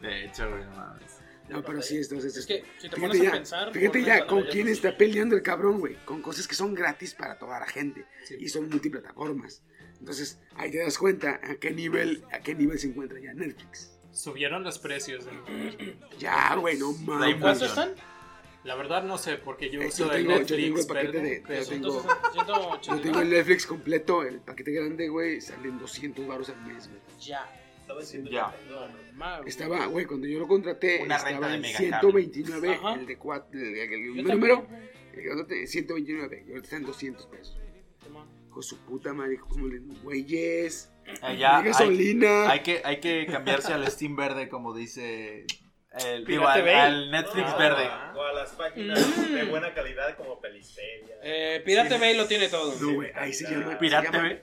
De 0.00 0.24
hecho, 0.26 0.48
güey, 0.50 0.64
no 0.64 0.70
mames. 0.70 1.12
No, 1.48 1.62
pero 1.64 1.80
sí, 1.80 1.96
entonces. 1.98 2.36
Es 2.36 2.44
que 2.46 2.64
si 2.78 2.88
te 2.88 2.96
Fíjate 2.96 3.00
pones 3.00 3.20
a 3.20 3.24
ya, 3.24 3.30
pensar. 3.32 3.72
fíjate 3.72 4.02
ya 4.04 4.26
con 4.26 4.42
quién 4.44 4.66
está 4.68 4.96
peleando 4.96 5.36
el 5.36 5.42
cabrón, 5.42 5.78
güey. 5.78 5.94
Con 6.04 6.20
cosas 6.20 6.48
que 6.48 6.56
son 6.56 6.74
gratis 6.74 7.14
para 7.14 7.38
toda 7.38 7.60
la 7.60 7.66
gente. 7.66 8.04
Sí. 8.24 8.36
Y 8.40 8.48
son 8.48 8.68
multiplataformas. 8.68 9.62
Entonces, 10.00 10.40
ahí 10.56 10.70
te 10.72 10.78
das 10.82 10.98
cuenta 10.98 11.40
a 11.42 11.54
qué 11.54 11.70
nivel, 11.70 12.24
a 12.32 12.40
qué 12.40 12.54
nivel 12.54 12.78
se 12.80 12.88
encuentra 12.88 13.20
ya 13.20 13.32
Netflix. 13.32 13.92
Subieron 14.12 14.64
los 14.64 14.78
precios. 14.80 15.24
de- 15.24 15.96
Ya, 16.18 16.56
güey, 16.56 16.78
no 16.78 16.92
mames. 16.92 17.36
¿Cuántos 17.40 17.62
inflación. 17.68 17.90
están? 17.90 18.15
La 18.66 18.74
verdad 18.74 19.04
no 19.04 19.16
sé, 19.16 19.36
porque 19.38 19.70
yo 19.70 19.80
Eh, 19.80 19.86
uso 19.86 20.06
yo 20.06 20.12
el 20.12 20.18
tengo- 20.26 20.30
yo 20.32 20.38
Netflix 20.40 20.64
tengo 20.64 20.80
el 20.80 20.86
paquete 20.86 21.12
verde, 21.18 21.28
de- 21.28 21.64
yo 21.64 21.68
tengo- 21.68 22.02
180. 22.32 22.96
Yo 22.96 23.00
tengo 23.00 23.20
el 23.20 23.30
Netflix 23.30 23.66
completo, 23.66 24.22
el 24.24 24.40
paquete 24.40 24.72
grande, 24.72 25.08
güey, 25.08 25.40
salen 25.40 25.78
200 25.78 26.26
baros 26.26 26.48
al 26.50 26.60
mes, 26.66 26.88
güey. 26.88 27.00
Ya. 27.20 27.48
Estaba 27.80 28.00
diciendo 28.00 28.30
Ya. 28.30 28.52
Estaba, 29.46 29.86
güey, 29.86 30.04
cuando 30.04 30.26
yo 30.26 30.40
lo 30.40 30.48
contraté, 30.48 31.02
Una 31.04 31.16
renta 31.18 31.30
estaba 31.30 31.48
de 31.48 31.54
en 31.54 31.60
megacable. 31.60 31.88
129, 31.88 32.74
Ajá. 32.74 32.94
el 32.94 33.06
de 33.06 33.16
4, 33.16 33.60
el, 33.60 33.66
el- 33.76 33.92
el 33.92 34.14
Yo 34.16 34.22
número, 34.24 34.66
el 35.14 35.22
grandote, 35.22 35.66
129, 35.68 36.44
y 36.46 36.50
ahorita 36.50 36.64
están 36.64 36.82
200 36.84 37.26
pesos. 37.26 37.56
Con 38.50 38.62
su 38.62 38.78
puta 38.78 39.12
madre, 39.12 39.36
como 39.38 39.66
le 39.68 39.78
güeyes, 40.02 40.90
Eh, 41.04 41.12
de 41.20 41.26
hay, 41.46 41.64
gasolina. 41.64 42.50
hay 42.50 42.60
que, 42.60 42.80
hay 42.84 42.98
que 43.00 43.26
cambiarse 43.30 43.72
al 43.72 43.86
Steam 43.88 44.16
verde, 44.16 44.48
como 44.48 44.74
dice. 44.74 45.44
El, 46.04 46.24
digo, 46.26 46.42
Pirate 46.42 46.58
al, 46.60 46.64
Bay. 46.64 46.74
al 46.74 47.10
Netflix 47.10 47.50
No, 47.50 47.58
verde. 47.58 47.88
O 48.14 48.22
a 48.22 48.32
las 48.34 48.50
páginas 48.50 48.98
Mm. 49.18 49.34
de 49.34 49.44
buena 49.44 49.72
calidad 49.74 50.16
como 50.16 50.40
Pelispedia. 50.40 51.16
Eh, 51.22 51.62
Pirate 51.64 51.98
Bay 51.98 52.16
lo 52.16 52.26
tiene 52.26 52.48
todo. 52.48 52.74
No, 52.80 52.94
güey, 52.94 53.10
ahí 53.14 53.32
se 53.32 53.50
llama. 53.50 53.78
Pirate 53.78 54.06
se 54.08 54.12
llama- 54.12 54.28
Bay. 54.28 54.40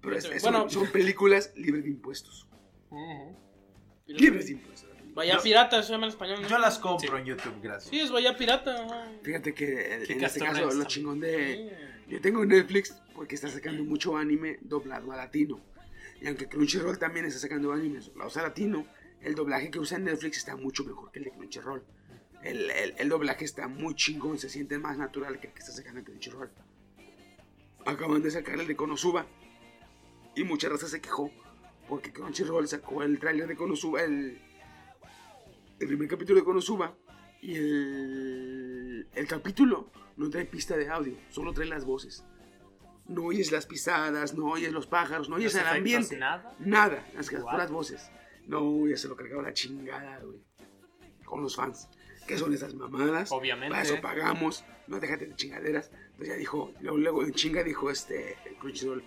Pero 0.00 0.16
es- 0.16 0.24
es- 0.26 0.42
Bueno. 0.42 0.70
son, 0.70 0.86
películas 0.90 1.52
libres 1.56 1.84
de 1.84 1.90
impuestos. 1.90 2.46
Libres 4.06 4.46
de 4.46 4.52
impuestos. 4.52 4.88
Bahía 5.14 5.34
Yo- 5.34 5.42
Pirata, 5.42 5.82
se 5.82 5.92
llama 5.92 6.06
en 6.06 6.10
español. 6.12 6.42
¿no? 6.42 6.48
Yo 6.48 6.58
las 6.58 6.78
compro 6.78 7.18
en 7.18 7.24
YouTube, 7.24 7.60
gracias. 7.60 7.90
Sí, 7.90 8.00
es 8.00 8.10
Bahía 8.10 8.36
Pirata. 8.36 8.86
Fíjate 9.22 9.52
que 9.52 9.94
en 10.04 10.24
este 10.24 10.40
caso, 10.40 10.70
lo 10.70 10.84
chingón 10.84 11.20
de. 11.20 11.74
Sí. 12.06 12.12
Yo 12.14 12.20
tengo 12.20 12.44
Netflix 12.44 12.94
porque 13.14 13.34
está 13.34 13.48
sacando 13.48 13.84
mucho 13.84 14.16
anime 14.16 14.58
doblado 14.62 15.12
a 15.12 15.16
latino. 15.16 15.60
Y 16.20 16.26
aunque 16.26 16.48
Crunchyroll 16.48 16.98
también 16.98 17.26
está 17.26 17.38
sacando 17.40 17.72
animes 17.72 18.06
doblados 18.06 18.36
a 18.38 18.42
latino, 18.42 18.86
el 19.22 19.34
doblaje 19.34 19.70
que 19.70 19.78
usa 19.78 19.98
Netflix 19.98 20.38
está 20.38 20.56
mucho 20.56 20.84
mejor 20.84 21.10
que 21.10 21.18
el 21.20 21.24
de 21.26 21.30
Crunchyroll. 21.32 21.82
El, 22.42 22.70
el- 22.70 22.94
el 22.98 23.08
doblaje 23.08 23.44
está 23.44 23.66
muy 23.68 23.94
chingón, 23.94 24.38
se 24.38 24.48
siente 24.48 24.78
más 24.78 24.96
natural 24.98 25.40
que 25.40 25.48
el 25.48 25.52
que 25.52 25.58
está 25.60 25.72
sacando 25.72 26.02
Crunchyroll. 26.04 26.50
Acaban 27.86 28.22
de 28.22 28.30
sacar 28.30 28.60
el 28.60 28.66
de 28.66 28.76
Konosuba 28.76 29.26
y 30.34 30.44
mucha 30.44 30.68
raza 30.68 30.86
se 30.88 31.00
quejó 31.00 31.30
porque 31.88 32.12
Crunchyroll 32.12 32.68
sacó 32.68 33.02
el 33.02 33.18
tráiler 33.18 33.48
de 33.48 33.56
Konosuba, 33.56 34.02
el, 34.02 34.40
el 35.80 35.86
primer 35.86 36.06
capítulo 36.08 36.38
de 36.38 36.44
Konosuba 36.44 36.94
y 37.40 37.54
el, 37.54 39.08
el 39.14 39.26
capítulo 39.26 39.90
no 40.16 40.28
trae 40.28 40.44
pista 40.44 40.76
de 40.76 40.88
audio, 40.88 41.16
solo 41.30 41.52
trae 41.52 41.66
las 41.68 41.84
voces. 41.84 42.24
No 43.06 43.24
oyes 43.24 43.50
las 43.52 43.64
pisadas, 43.64 44.34
no 44.34 44.46
oyes 44.46 44.70
los 44.72 44.86
pájaros, 44.86 45.30
no 45.30 45.36
oyes 45.36 45.54
Los 45.54 45.62
el 45.62 45.68
ambiente. 45.68 46.18
Nada. 46.18 46.54
Nada, 46.58 47.06
las 47.14 47.30
puras 47.30 47.70
voces. 47.70 48.10
No, 48.48 48.88
ya 48.88 48.96
se 48.96 49.08
lo 49.08 49.14
cargaba 49.14 49.42
la 49.42 49.52
chingada, 49.52 50.18
güey. 50.20 50.40
Con 51.24 51.42
los 51.42 51.54
fans. 51.54 51.88
¿Qué 52.26 52.36
son 52.36 52.52
esas 52.52 52.74
mamadas? 52.74 53.30
Obviamente. 53.30 53.70
Para 53.70 53.82
eso 53.82 54.00
pagamos. 54.00 54.64
No 54.86 54.98
déjate 54.98 55.26
de 55.26 55.36
chingaderas. 55.36 55.90
Entonces 55.92 56.28
ya 56.28 56.34
dijo, 56.34 56.72
luego, 56.80 56.98
luego 56.98 57.24
en 57.24 57.32
chinga 57.32 57.62
dijo 57.62 57.90
este 57.90 58.36
Crunchyroll. 58.58 59.04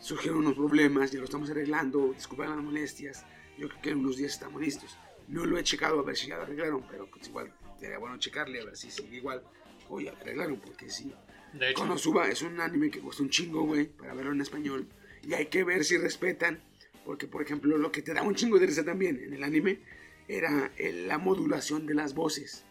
Surgieron 0.00 0.38
unos 0.38 0.54
problemas, 0.54 1.12
ya 1.12 1.20
lo 1.20 1.24
estamos 1.24 1.48
arreglando. 1.50 2.12
Disculpen 2.12 2.50
las 2.50 2.58
molestias. 2.58 3.24
Yo 3.56 3.68
creo 3.68 3.82
que 3.82 3.90
en 3.90 3.98
unos 3.98 4.16
días 4.16 4.32
estamos 4.32 4.60
listos. 4.60 4.98
No 5.28 5.46
lo 5.46 5.56
he 5.56 5.62
checado 5.62 6.00
a 6.00 6.02
ver 6.02 6.16
si 6.16 6.26
ya 6.26 6.36
lo 6.36 6.42
arreglaron, 6.42 6.84
pero 6.90 7.06
pues 7.06 7.28
igual 7.28 7.52
sería 7.78 7.98
bueno 7.98 8.18
checarle 8.18 8.60
a 8.60 8.64
ver 8.64 8.76
si 8.76 8.90
sigue 8.90 9.16
igual. 9.16 9.42
O 9.88 10.00
ya 10.00 10.12
lo 10.12 10.18
arreglaron, 10.18 10.60
porque 10.60 10.90
sí. 10.90 11.12
De 11.52 11.70
hecho, 11.70 11.82
Konosuba 11.82 12.28
es 12.28 12.42
un 12.42 12.60
anime 12.60 12.90
que 12.90 13.00
cuesta 13.00 13.22
un 13.22 13.30
chingo, 13.30 13.62
güey, 13.62 13.86
para 13.86 14.14
verlo 14.14 14.32
en 14.32 14.40
español. 14.40 14.88
Y 15.22 15.34
hay 15.34 15.46
que 15.46 15.62
ver 15.62 15.84
si 15.84 15.98
respetan. 15.98 16.62
Porque, 17.04 17.26
por 17.26 17.42
ejemplo, 17.42 17.76
lo 17.78 17.90
que 17.92 18.02
te 18.02 18.14
da 18.14 18.22
un 18.22 18.34
chingo 18.34 18.58
de 18.58 18.66
risa 18.66 18.84
también 18.84 19.20
en 19.22 19.34
el 19.34 19.42
anime 19.42 19.80
era 20.28 20.70
el- 20.76 21.08
la 21.08 21.18
modulación 21.18 21.86
de 21.86 21.94
las 21.94 22.14
voces. 22.14 22.64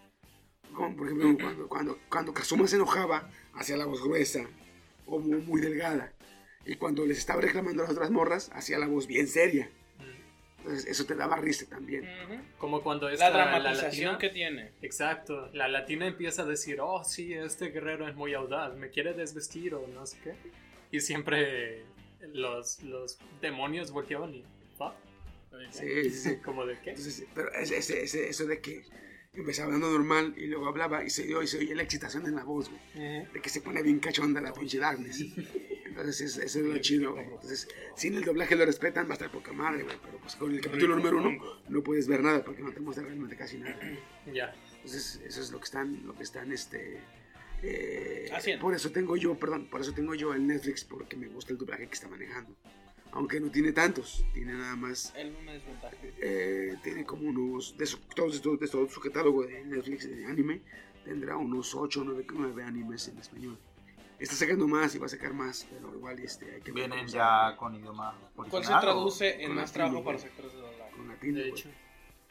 Como, 0.74 0.96
por 0.96 1.08
ejemplo, 1.08 1.36
cuando, 1.38 1.68
cuando, 1.68 2.00
cuando 2.10 2.34
Kazuma 2.34 2.66
se 2.68 2.78
enojaba, 2.78 3.30
hacía 3.54 3.76
la 3.76 3.86
voz 3.86 4.02
gruesa 4.04 4.46
o 5.06 5.20
muy, 5.20 5.42
muy 5.42 5.60
delgada. 5.60 6.14
Y 6.66 6.76
cuando 6.76 7.06
les 7.06 7.18
estaba 7.18 7.42
reclamando 7.42 7.82
a 7.84 7.88
las 7.88 7.94
otras 7.94 8.10
morras, 8.12 8.50
hacía 8.54 8.80
la 8.80 8.88
voz 8.88 9.06
bien 9.08 9.28
seria. 9.28 9.70
Entonces, 10.60 10.86
eso 10.86 11.06
te 11.06 11.16
daba 11.16 11.38
risa 11.38 11.66
también. 11.68 12.04
Ujú. 12.04 12.36
como 12.60 12.84
cuando 12.84 13.08
La 13.08 13.14
esta, 13.16 13.32
dramatización 13.32 14.14
latina, 14.14 14.18
que 14.20 14.30
tiene. 14.30 14.72
Exacto, 14.84 15.50
la 15.54 15.68
latina 15.68 16.06
empieza 16.06 16.44
a 16.44 16.46
decir, 16.46 16.80
oh 16.80 17.04
sí, 17.04 17.34
este 17.34 17.70
guerrero 17.72 18.08
es 18.08 18.16
muy 18.16 18.36
audaz, 18.36 18.76
me 18.78 18.92
quiere 18.92 19.14
desvestir 19.14 19.74
o 19.74 19.88
no 19.88 20.06
sé 20.06 20.18
qué. 20.24 20.36
Y 20.92 21.00
siempre 21.02 21.82
los, 22.34 22.82
los 22.84 23.18
demonios 23.42 23.92
volteaban 23.92 24.34
y. 24.36 24.44
Sí, 25.72 25.86
sí, 26.04 26.10
sí. 26.12 26.36
Como 26.38 26.66
de 26.66 26.80
qué. 26.82 26.92
Entonces, 26.92 27.26
pero 27.36 27.52
ese, 27.54 27.78
ese- 28.04 28.30
eso 28.30 28.46
de 28.46 28.60
que 28.62 28.84
empezaba 29.34 29.66
hablando 29.68 29.90
normal 29.92 30.34
y 30.38 30.48
luego 30.48 30.68
hablaba 30.68 31.04
y 31.04 31.10
se, 31.10 31.24
dio, 31.24 31.42
y 31.44 31.48
se 31.48 31.58
oye 31.60 31.76
la 31.76 31.84
excitación 31.84 32.26
en 32.26 32.36
la 32.36 32.44
voz, 32.44 32.70
güey. 32.70 32.82
Ujú. 33.22 33.34
de 33.34 33.42
que 33.42 33.50
se 33.50 33.62
pone 33.62 33.82
bien 33.84 34.00
cachonda 34.00 34.42
la 34.42 34.54
pinche 34.54 34.78
Darkness. 34.80 35.22
Entonces, 35.86 36.22
es- 36.22 36.38
eso 36.38 36.60
es 36.60 36.66
lo 36.66 36.78
chido, 36.80 37.14
güey. 37.14 37.26
Entonces, 37.26 37.68
si 37.96 38.08
en 38.08 38.16
el 38.16 38.24
doblaje 38.24 38.56
lo 38.56 38.66
respetan, 38.66 39.06
va 39.08 39.12
a 39.12 39.14
estar 39.14 39.30
poca 39.32 39.52
madre, 39.52 39.84
güey. 39.84 39.98
Pero 40.04 40.18
pues 40.20 40.36
con 40.36 40.54
el 40.54 40.62
capítulo 40.62 40.96
número 40.96 41.18
uno 41.18 41.38
no 41.68 41.84
puedes 41.84 42.08
ver 42.08 42.22
nada 42.24 42.44
porque 42.44 42.62
no 42.64 42.72
te 42.72 42.80
muestra 42.80 43.06
realmente 43.06 43.36
casi 43.36 43.58
nada. 43.58 43.78
Ya. 44.34 44.56
Entonces, 44.78 45.22
eso 45.26 45.42
es 45.42 45.52
lo 45.52 45.60
que 45.60 45.66
están, 45.66 46.06
lo 46.08 46.16
que 46.16 46.24
están, 46.24 46.52
este... 46.52 47.00
eh, 47.64 48.30
Haciendo. 48.34 48.62
por 48.64 48.74
eso 48.74 48.92
tengo 48.92 49.16
yo, 49.18 49.36
perdón, 49.38 49.68
por 49.70 49.82
eso 49.82 49.94
tengo 49.94 50.16
yo 50.16 50.34
el 50.34 50.46
Netflix 50.48 50.84
porque 50.84 51.16
me 51.16 51.28
gusta 51.28 51.52
el 51.54 51.58
doblaje 51.60 51.88
que 51.88 51.94
está 51.94 52.08
manejando. 52.08 52.56
Aunque 53.14 53.40
no 53.42 53.52
tiene 53.52 53.74
tantos, 53.74 54.24
tiene 54.34 54.54
nada 54.54 54.76
más 54.78 55.14
una 55.42 55.52
desventaja. 55.52 55.96
eh, 56.22 56.78
tiene 56.82 57.04
como 57.06 57.28
unos, 57.30 57.78
de 57.78 57.86
su, 57.86 57.98
todo, 58.16 58.30
de 58.32 58.40
todo- 58.40 58.58
de 58.58 58.68
todo 58.68 58.88
su 58.90 59.02
catálogo 59.02 59.44
de 59.46 59.66
Netflix 59.66 60.10
de 60.10 60.26
anime, 60.26 60.62
tendrá 61.04 61.36
unos 61.36 61.76
8 61.76 62.02
o 62.02 62.04
9, 62.06 62.26
9 62.34 62.64
animes 62.64 63.08
en 63.10 63.18
español. 63.18 63.58
Está 64.18 64.36
sacando 64.36 64.68
más 64.68 64.94
y 64.96 65.00
va 65.00 65.08
a 65.08 65.10
sacar 65.10 65.34
más, 65.34 65.68
pero 65.70 65.94
igual 65.96 66.20
este, 66.20 66.46
hay 66.54 66.62
que 66.62 66.72
ver 66.72 66.88
Vienen 66.88 67.08
ya 67.08 67.56
con 67.58 67.74
idioma 67.76 68.18
¿Cuál 68.36 68.50
original. 68.54 68.80
se 68.80 68.86
traduce 68.86 69.44
en 69.44 69.56
más 69.56 69.74
trabajo 69.74 70.04
para 70.04 70.18
güey. 70.18 70.28
sectores 70.30 70.54
de 70.54 70.60
doblaje? 70.60 70.92
con 70.96 71.08
latino, 71.08 71.38
De 71.40 71.50
güey. 71.50 71.60
hecho. 71.62 71.70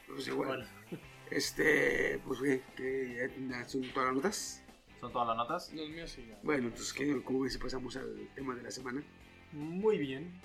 Pues 0.06 0.28
igual, 0.28 0.48
Bueno, 0.48 1.00
este, 1.30 2.20
pues 2.26 2.38
güey, 2.40 2.62
que 2.76 3.28
ya 3.48 3.68
son 3.68 3.82
todas 3.92 4.06
las 4.06 4.14
notas. 4.14 4.59
¿Son 5.00 5.10
todas 5.12 5.28
las 5.28 5.36
notas? 5.36 5.72
Los 5.72 5.88
míos 5.88 6.10
sí 6.10 6.26
ya. 6.28 6.38
Bueno, 6.42 6.68
entonces, 6.68 6.92
¿qué, 6.92 7.22
¿cómo 7.22 7.40
ves 7.40 7.54
si 7.54 7.58
pasamos 7.58 7.96
al 7.96 8.28
tema 8.34 8.54
de 8.54 8.62
la 8.62 8.70
semana? 8.70 9.02
muy 9.52 9.98
bien. 9.98 10.40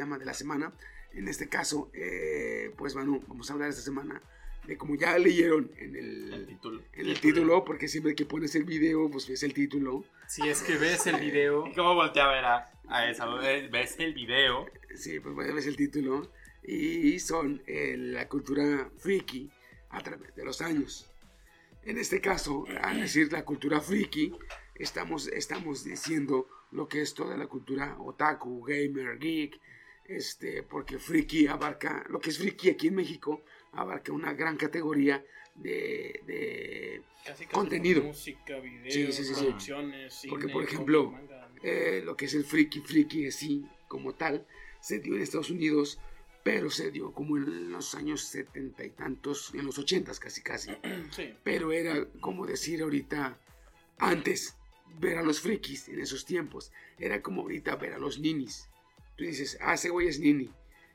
Tema 0.00 0.18
de 0.18 0.24
la 0.24 0.32
semana. 0.34 0.72
En 1.12 1.28
este 1.28 1.48
caso, 1.48 1.90
eh, 1.92 2.72
pues 2.78 2.94
bueno, 2.94 3.20
vamos 3.28 3.50
a 3.50 3.52
hablar 3.52 3.68
esta 3.68 3.82
semana 3.82 4.22
de 4.66 4.76
como 4.78 4.94
ya 4.94 5.18
leyeron 5.18 5.70
en 5.76 5.94
el, 5.96 6.32
El 6.32 6.46
título. 6.46 6.82
en 6.94 7.06
el 7.06 7.20
título, 7.20 7.64
porque 7.64 7.86
siempre 7.86 8.14
que 8.14 8.24
pones 8.24 8.54
el 8.54 8.64
video, 8.64 9.10
pues 9.10 9.28
ves 9.28 9.42
el 9.42 9.52
título. 9.52 10.04
Si 10.26 10.48
es 10.48 10.62
que 10.62 10.76
ves 10.76 11.06
el 11.06 11.20
video, 11.20 11.66
¿Y 11.66 11.72
cómo 11.78 11.94
voltea 11.94 12.24
a 12.24 12.32
ver 12.32 12.44
a, 12.44 12.70
a 12.88 13.10
esa? 13.10 13.26
Eh, 13.42 13.68
¿Ves 13.70 13.96
el 13.98 14.14
video? 14.14 14.66
Sí, 14.94 15.20
pues 15.20 15.34
bueno, 15.34 15.54
ves 15.54 15.66
el 15.66 15.76
título. 15.76 16.30
Y 16.62 17.18
son 17.18 17.62
eh, 17.66 17.96
la 17.98 18.26
cultura 18.28 18.90
friki 18.98 19.50
a 19.90 20.00
través 20.02 20.34
de 20.34 20.44
los 20.44 20.62
años. 20.62 21.10
En 21.82 21.98
este 21.98 22.20
caso, 22.20 22.64
al 22.82 23.00
decir 23.00 23.32
la 23.32 23.44
cultura 23.44 23.80
friki, 23.80 24.32
estamos, 24.74 25.28
estamos 25.28 25.84
diciendo 25.84 26.46
lo 26.70 26.86
que 26.88 27.00
es 27.02 27.14
toda 27.14 27.36
la 27.36 27.46
cultura 27.46 27.96
otaku, 27.98 28.62
gamer, 28.62 29.18
geek, 29.18 29.58
este, 30.10 30.62
porque 30.64 30.98
friki 30.98 31.46
abarca, 31.46 32.04
lo 32.08 32.20
que 32.20 32.30
es 32.30 32.38
friki 32.38 32.70
aquí 32.70 32.88
en 32.88 32.96
México, 32.96 33.42
abarca 33.72 34.12
una 34.12 34.32
gran 34.34 34.56
categoría 34.56 35.24
de, 35.54 36.20
de 36.26 37.02
Casi, 37.24 37.44
casi 37.44 37.54
Contenido. 37.54 38.02
Música, 38.02 38.58
videos, 38.58 38.92
Sí, 38.94 39.12
sí, 39.12 39.24
sí, 39.24 39.34
sí. 39.34 39.44
producciones, 39.44 40.14
cine, 40.14 40.30
Porque, 40.30 40.48
por 40.48 40.64
ejemplo, 40.64 41.10
manga. 41.12 41.48
eh, 41.62 42.02
lo 42.04 42.16
que 42.16 42.24
es 42.24 42.34
el 42.34 42.44
friki 42.44 42.80
friki 42.80 43.26
así 43.26 43.64
como 43.88 44.14
tal 44.14 44.46
se 44.80 44.98
dio 45.00 45.14
en 45.16 45.22
Estados 45.22 45.50
Unidos 45.50 45.98
pero 46.42 46.70
se 46.70 46.90
dio 46.90 47.12
como 47.12 47.36
en 47.36 47.70
los 47.70 47.94
años 47.94 48.22
setenta 48.24 48.82
y 48.84 48.90
tantos 48.90 49.52
en 49.54 49.66
los 49.66 49.78
ochentas 49.78 50.18
casi 50.18 50.40
casi 50.42 50.70
pero 51.44 51.70
era 51.72 52.06
como 52.20 52.46
decir 52.46 52.80
ahorita 52.80 53.38
antes 53.98 54.56
ver 54.98 55.18
a 55.18 55.22
los 55.22 55.40
frikis 55.40 55.88
en 55.88 56.00
esos 56.00 56.24
tiempos 56.24 56.72
era 56.98 57.20
como 57.20 57.42
ahorita 57.42 57.76
ver 57.76 57.92
a 57.92 57.98
los 57.98 58.18
ninis 58.18 58.69
tú 59.20 59.26
dices 59.26 59.58
ah 59.60 59.74
ese 59.74 59.90
güey 59.90 60.08
es 60.08 60.18
nini 60.18 60.50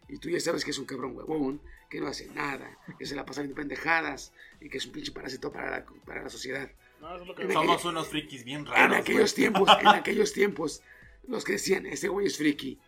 y 0.09 0.17
tú 0.17 0.29
ya 0.29 0.39
sabes 0.39 0.65
que 0.65 0.71
es 0.71 0.79
un 0.79 0.85
cabrón 0.85 1.15
huevón 1.15 1.61
que 1.91 1.99
no 2.01 2.07
hace 2.07 2.25
nada 2.33 2.75
que 2.97 3.05
se 3.05 3.15
la 3.15 3.23
pasa 3.23 3.41
viendo 3.41 3.55
pendejadas 3.55 4.33
y 4.59 4.67
que 4.69 4.79
es 4.79 4.85
un 4.87 4.93
pinche 4.93 5.11
parásito 5.11 5.51
para 5.51 5.69
la, 5.69 5.85
para 6.05 6.23
la 6.23 6.29
sociedad 6.29 6.67
No, 7.01 7.13
eso 7.13 7.21
es 7.21 7.27
lo 7.27 7.35
que 7.35 7.43
En 7.43 7.51
Somos 7.53 7.85
unos 7.85 8.07
frikis 8.07 8.43
bien 8.43 8.61
en 8.61 8.65
raros. 8.65 8.97
aquellos 8.97 9.31
güey. 9.33 9.35
tiempos, 9.35 9.69
en 9.79 9.87
aquellos 9.89 10.33
tiempos, 10.33 10.81
los 11.27 11.43
que 11.43 11.53
decían, 11.53 11.85
ese 11.85 12.07
güey 12.07 12.25
es 12.25 12.37
friki, 12.37 12.79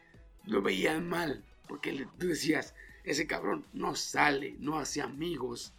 lo 0.45 0.61
veían 0.63 1.07
mal, 1.07 1.43
porque 1.67 1.91
le- 1.91 2.07
tú 2.17 2.27
decías, 2.27 2.73
ese 3.03 3.27
cabrón 3.27 3.63
no 3.73 3.95
sale, 3.95 4.55
no 4.59 4.79
hace 4.79 5.01
amigos, 5.01 5.73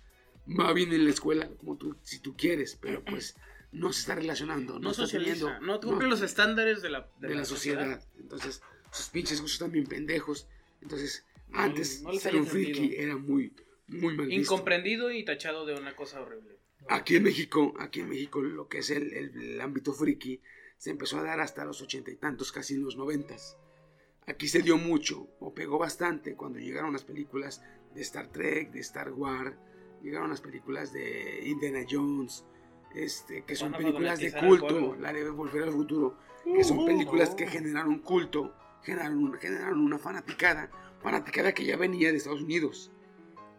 va 0.48 0.72
bien 0.72 0.92
en 0.92 1.04
la 1.04 1.10
escuela, 1.10 1.48
como 1.58 1.76
tú, 1.76 1.96
si 2.02 2.20
tú 2.20 2.36
quieres, 2.36 2.76
pero 2.80 3.02
pues 3.04 3.34
no 3.72 3.92
se 3.92 4.00
está 4.00 4.14
relacionando, 4.14 4.74
no, 4.74 4.78
no 4.80 4.90
está 4.90 5.02
socializa, 5.02 5.46
teniendo, 5.46 5.60
no 5.66 5.80
cumple 5.80 6.06
los 6.08 6.22
estándares 6.22 6.80
de 6.82 6.90
la, 6.90 7.08
de 7.18 7.34
la 7.34 7.44
sociedad. 7.44 8.00
Entonces, 8.18 8.62
sus 8.90 9.08
pinches 9.08 9.40
gustos 9.40 9.60
también 9.60 9.86
pendejos. 9.86 10.48
Entonces, 10.82 11.24
No, 11.48 11.60
antes 11.60 12.02
no 12.02 12.12
ser 12.14 12.36
un 12.36 12.46
friki 12.46 12.94
era 12.96 13.16
muy, 13.16 13.52
muy 13.88 14.14
mal 14.16 14.26
visto. 14.26 14.40
Incomprendido 14.54 15.10
y 15.10 15.24
tachado 15.24 15.64
de 15.66 15.74
una 15.74 15.96
cosa 15.96 16.20
horrible. 16.20 16.58
Aquí 16.88 17.16
en 17.16 17.22
México, 17.24 17.74
aquí 17.78 18.00
en 18.00 18.08
México, 18.10 18.40
lo 18.40 18.68
que 18.68 18.78
es 18.78 18.90
el, 18.90 19.12
el- 19.12 19.40
el 19.54 19.60
ámbito 19.60 19.92
friki 19.92 20.40
se 20.76 20.90
empezó 20.90 21.18
a 21.18 21.22
dar 21.22 21.40
hasta 21.40 21.64
los 21.64 21.80
ochenta 21.82 22.10
y 22.10 22.16
tantos, 22.16 22.52
casi 22.52 22.74
en 22.74 22.82
los 22.84 22.96
noventas. 22.96 23.56
Aquí 24.26 24.46
se 24.46 24.60
dio 24.62 24.76
mucho, 24.76 25.26
o 25.40 25.54
pegó 25.54 25.78
bastante, 25.78 26.34
cuando 26.36 26.58
llegaron 26.58 26.92
las 26.92 27.02
películas 27.04 27.62
de 27.94 28.02
Star 28.02 28.28
Trek, 28.30 28.70
de 28.70 28.80
Star 28.80 29.10
Wars, 29.12 29.56
llegaron 30.02 30.28
las 30.30 30.40
películas 30.42 30.92
de 30.92 31.40
Indiana 31.46 31.80
Jones, 31.90 32.44
este, 32.94 33.42
que 33.44 33.56
son 33.56 33.72
películas 33.72 34.18
de 34.20 34.32
culto, 34.32 34.96
la 35.00 35.12
de 35.12 35.28
Volver 35.30 35.64
al 35.64 35.72
Futuro, 35.72 36.16
que 36.44 36.62
son 36.62 36.84
películas 36.86 37.34
que 37.34 37.46
generaron 37.46 37.98
culto, 38.00 38.54
generaron, 38.88 39.32
generaron 39.38 39.80
una 39.80 39.98
fanaticada, 39.98 40.70
fanaticada 41.02 41.52
que 41.52 41.64
ya 41.64 41.76
venía 41.76 42.10
de 42.10 42.16
Estados 42.16 42.42
Unidos. 42.42 42.90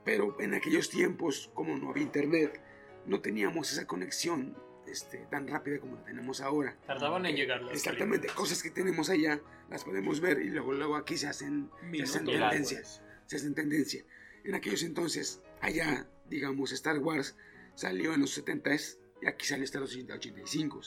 Pero 0.03 0.35
en 0.39 0.53
aquellos 0.53 0.89
tiempos, 0.89 1.51
como 1.53 1.77
no 1.77 1.91
había 1.91 2.03
internet, 2.03 2.61
no 3.05 3.21
teníamos 3.21 3.71
esa 3.71 3.85
conexión 3.85 4.57
este, 4.87 5.19
tan 5.29 5.47
rápida 5.47 5.79
como 5.79 5.95
la 5.95 6.03
tenemos 6.03 6.41
ahora. 6.41 6.75
Tardaban 6.87 7.25
en 7.25 7.35
llegar 7.35 7.61
las 7.61 7.73
Exactamente, 7.73 8.27
películas. 8.27 8.35
cosas 8.35 8.63
que 8.63 8.71
tenemos 8.71 9.09
allá 9.09 9.41
las 9.69 9.83
podemos 9.83 10.19
ver 10.19 10.41
y 10.41 10.49
luego, 10.49 10.73
luego 10.73 10.95
aquí 10.95 11.15
se 11.17 11.27
hacen, 11.27 11.69
se 11.93 12.03
hacen 12.03 12.25
tendencias. 12.25 13.03
Se 13.27 13.35
hacen 13.35 13.53
tendencia. 13.53 14.03
En 14.43 14.55
aquellos 14.55 14.81
entonces, 14.81 15.41
allá, 15.61 16.07
digamos, 16.27 16.71
Star 16.71 16.97
Wars 16.99 17.35
salió 17.75 18.13
en 18.15 18.21
los 18.21 18.35
70s 18.43 18.97
y 19.21 19.27
aquí 19.27 19.45
salió 19.45 19.65
hasta 19.65 19.79
los 19.79 19.95
85 19.95 20.81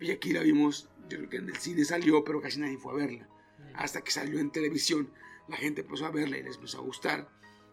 Y 0.00 0.12
aquí 0.12 0.32
la 0.32 0.42
vimos, 0.42 0.88
yo 1.08 1.18
creo 1.18 1.28
que 1.30 1.36
en 1.38 1.48
el 1.48 1.56
cine 1.56 1.84
salió, 1.84 2.22
pero 2.22 2.40
casi 2.40 2.60
nadie 2.60 2.78
fue 2.78 2.92
a 2.92 2.96
verla. 2.96 3.28
Hasta 3.74 4.02
que 4.02 4.10
salió 4.10 4.38
en 4.40 4.50
televisión, 4.50 5.10
la 5.48 5.56
gente 5.56 5.82
empezó 5.82 6.06
a 6.06 6.10
verla 6.10 6.38
y 6.38 6.42
les 6.42 6.56
empezó 6.56 6.78
a 6.78 6.82
gustar. 6.82 7.28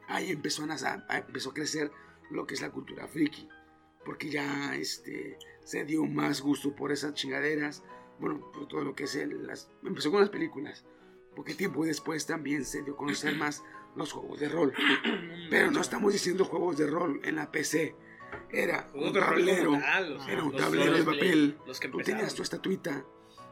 Ahí 0.08 0.32
empezó 0.32 0.64
a, 0.64 0.68
nacer- 0.68 1.04
a- 1.10 1.18
empezó 1.20 1.50
a 1.50 1.54
crecer 1.54 1.92
lo 2.30 2.46
que 2.46 2.54
es 2.54 2.62
la 2.62 2.72
cultura 2.72 3.08
friki. 3.08 3.48
Porque 4.06 4.30
ya 4.30 4.76
este, 4.76 5.38
se 5.64 5.84
dio 5.84 6.06
más 6.06 6.42
gusto 6.42 6.76
por 6.76 6.92
esas 6.92 7.14
chingaderas. 7.16 7.84
Bueno, 8.20 8.52
por 8.54 8.68
todo 8.68 8.84
lo 8.84 8.96
que 8.96 9.06
es 9.06 9.16
el, 9.16 9.48
las... 9.48 9.70
Empezó 9.84 10.12
con 10.12 10.22
las 10.22 10.30
películas. 10.30 10.86
Porque 11.36 11.54
tiempo 11.56 11.84
después 11.86 12.26
también 12.28 12.64
se 12.66 12.84
dio 12.84 12.94
a 12.94 12.98
conocer 12.98 13.36
más 13.38 13.64
los 13.96 14.12
juegos 14.14 14.40
de 14.40 14.50
rol. 14.50 14.74
Pero 15.50 15.72
no 15.72 15.82
estamos 15.82 16.14
diciendo 16.14 16.46
juegos 16.46 16.78
de 16.78 16.86
rol 16.88 17.20
en 17.24 17.36
la 17.38 17.52
PC. 17.52 17.96
Era 18.52 18.90
un 18.94 19.12
tablero. 19.14 19.74
Era 20.28 20.44
un 20.44 20.56
tablero 20.56 20.94
de 20.94 21.04
papel. 21.04 21.58
los 21.66 21.80
que 21.80 21.88
Tú 21.88 21.98
tenías 22.00 22.36
tu 22.36 22.44
estatuita 22.44 23.06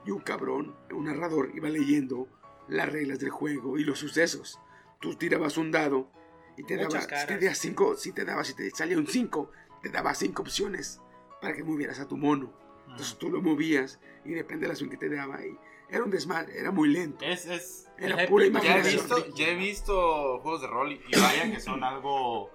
y 0.06 0.12
un 0.12 0.20
cabrón, 0.22 0.76
un 0.92 1.06
narrador, 1.06 1.52
iba 1.56 1.70
leyendo 1.70 2.28
las 2.68 2.92
reglas 2.92 3.20
del 3.20 3.30
juego 3.30 3.78
y 3.78 3.84
los 3.84 4.00
sucesos. 4.00 4.60
Tú 5.00 5.16
tirabas 5.16 5.58
un 5.58 5.72
dado 5.72 6.10
y 6.58 6.64
te 6.64 6.78
daba, 6.78 7.02
si 7.02 7.08
te 7.28 7.38
daba 7.40 7.56
cinco, 7.56 7.96
si 7.98 8.12
te 8.12 8.26
daba, 8.26 8.44
si 8.44 8.54
te 8.54 8.70
salía 8.72 8.98
un 8.98 9.08
5, 9.08 9.52
te 9.82 9.90
daba 9.90 10.14
cinco 10.14 10.44
opciones 10.44 11.02
para 11.42 11.54
que 11.56 11.64
movieras 11.64 12.00
a 12.00 12.08
tu 12.08 12.16
mono. 12.18 12.54
Entonces 12.88 13.18
tú 13.18 13.30
lo 13.30 13.42
movías 13.42 14.00
y 14.24 14.32
depende 14.34 14.62
de 14.62 14.68
la 14.68 14.74
opción 14.74 14.90
que 14.90 14.98
te 14.98 15.10
daba. 15.10 15.44
Y 15.46 15.58
era 15.90 16.04
un 16.04 16.12
desmadre, 16.12 16.58
era 16.60 16.72
muy 16.72 16.90
lento. 16.90 17.26
Es, 17.26 17.46
es, 17.48 17.90
Era 17.98 18.28
pura 18.28 18.46
épico- 18.46 18.64
ya, 18.64 18.76
he 18.78 18.80
imaginación. 18.80 19.24
visto, 19.24 19.36
ya 19.36 19.48
he 19.48 19.56
visto 19.56 20.40
juegos 20.40 20.62
de 20.62 20.68
rol 20.68 20.92
y, 20.94 21.20
vaya 21.20 21.52
que 21.52 21.60
son 21.60 21.84
algo... 21.84 22.50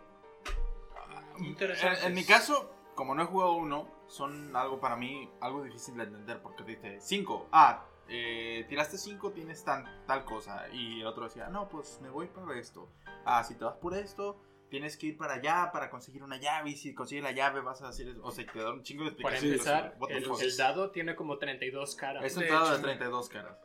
Interesantes. 1.39 2.01
En, 2.03 2.09
en 2.09 2.15
mi 2.15 2.25
caso, 2.25 2.71
como 2.95 3.15
no 3.15 3.23
he 3.23 3.27
jugado 3.27 3.53
uno, 3.55 3.89
son 4.09 4.55
algo 4.57 4.81
para 4.81 4.97
mí, 4.97 5.31
algo 5.41 5.63
difícil 5.63 5.97
de 5.97 6.05
entender 6.05 6.41
porque 6.43 6.65
dice 6.65 6.99
5, 7.01 7.49
ah, 7.53 7.85
eh, 8.09 8.65
tiraste 8.69 8.97
5, 8.99 9.31
tienes 9.33 9.63
tan, 9.65 9.85
tal 10.07 10.25
cosa. 10.25 10.69
Y 10.73 11.01
el 11.03 11.07
otro 11.07 11.25
decía, 11.25 11.49
no, 11.49 11.69
pues 11.69 12.01
me 12.03 12.09
voy 12.11 12.27
para 12.29 12.59
esto. 12.59 12.91
Ah, 13.25 13.45
si 13.45 13.55
te 13.55 13.65
vas 13.65 13.77
por 13.77 13.95
esto, 13.95 14.41
tienes 14.71 14.97
que 14.97 15.09
ir 15.09 15.17
para 15.19 15.35
allá 15.35 15.71
para 15.73 15.91
conseguir 15.91 16.23
una 16.23 16.39
llave. 16.39 16.71
Y 16.71 16.77
si 16.77 16.95
consigues 16.95 17.23
la 17.23 17.33
llave, 17.33 17.61
vas 17.61 17.83
a 17.83 17.89
hacer 17.89 18.09
eso. 18.09 18.21
O 18.25 18.31
sea, 18.31 18.47
te 18.51 18.59
da 18.59 18.73
un 18.73 18.83
chingo 18.83 19.05
de 19.05 19.11
Para 19.13 19.37
explicaciones. 19.37 19.67
empezar, 19.67 19.97
What 20.01 20.09
the 20.09 20.17
el, 20.17 20.51
el 20.51 20.57
dado 20.57 20.91
tiene 20.91 21.15
como 21.15 21.37
32 21.39 21.95
caras. 21.97 22.25
Es 22.25 22.37
un 22.37 22.45
De 22.45 22.49
dado 22.51 22.67
de 22.71 22.73
hecho. 22.77 22.83
32 22.83 23.29
caras. 23.29 23.59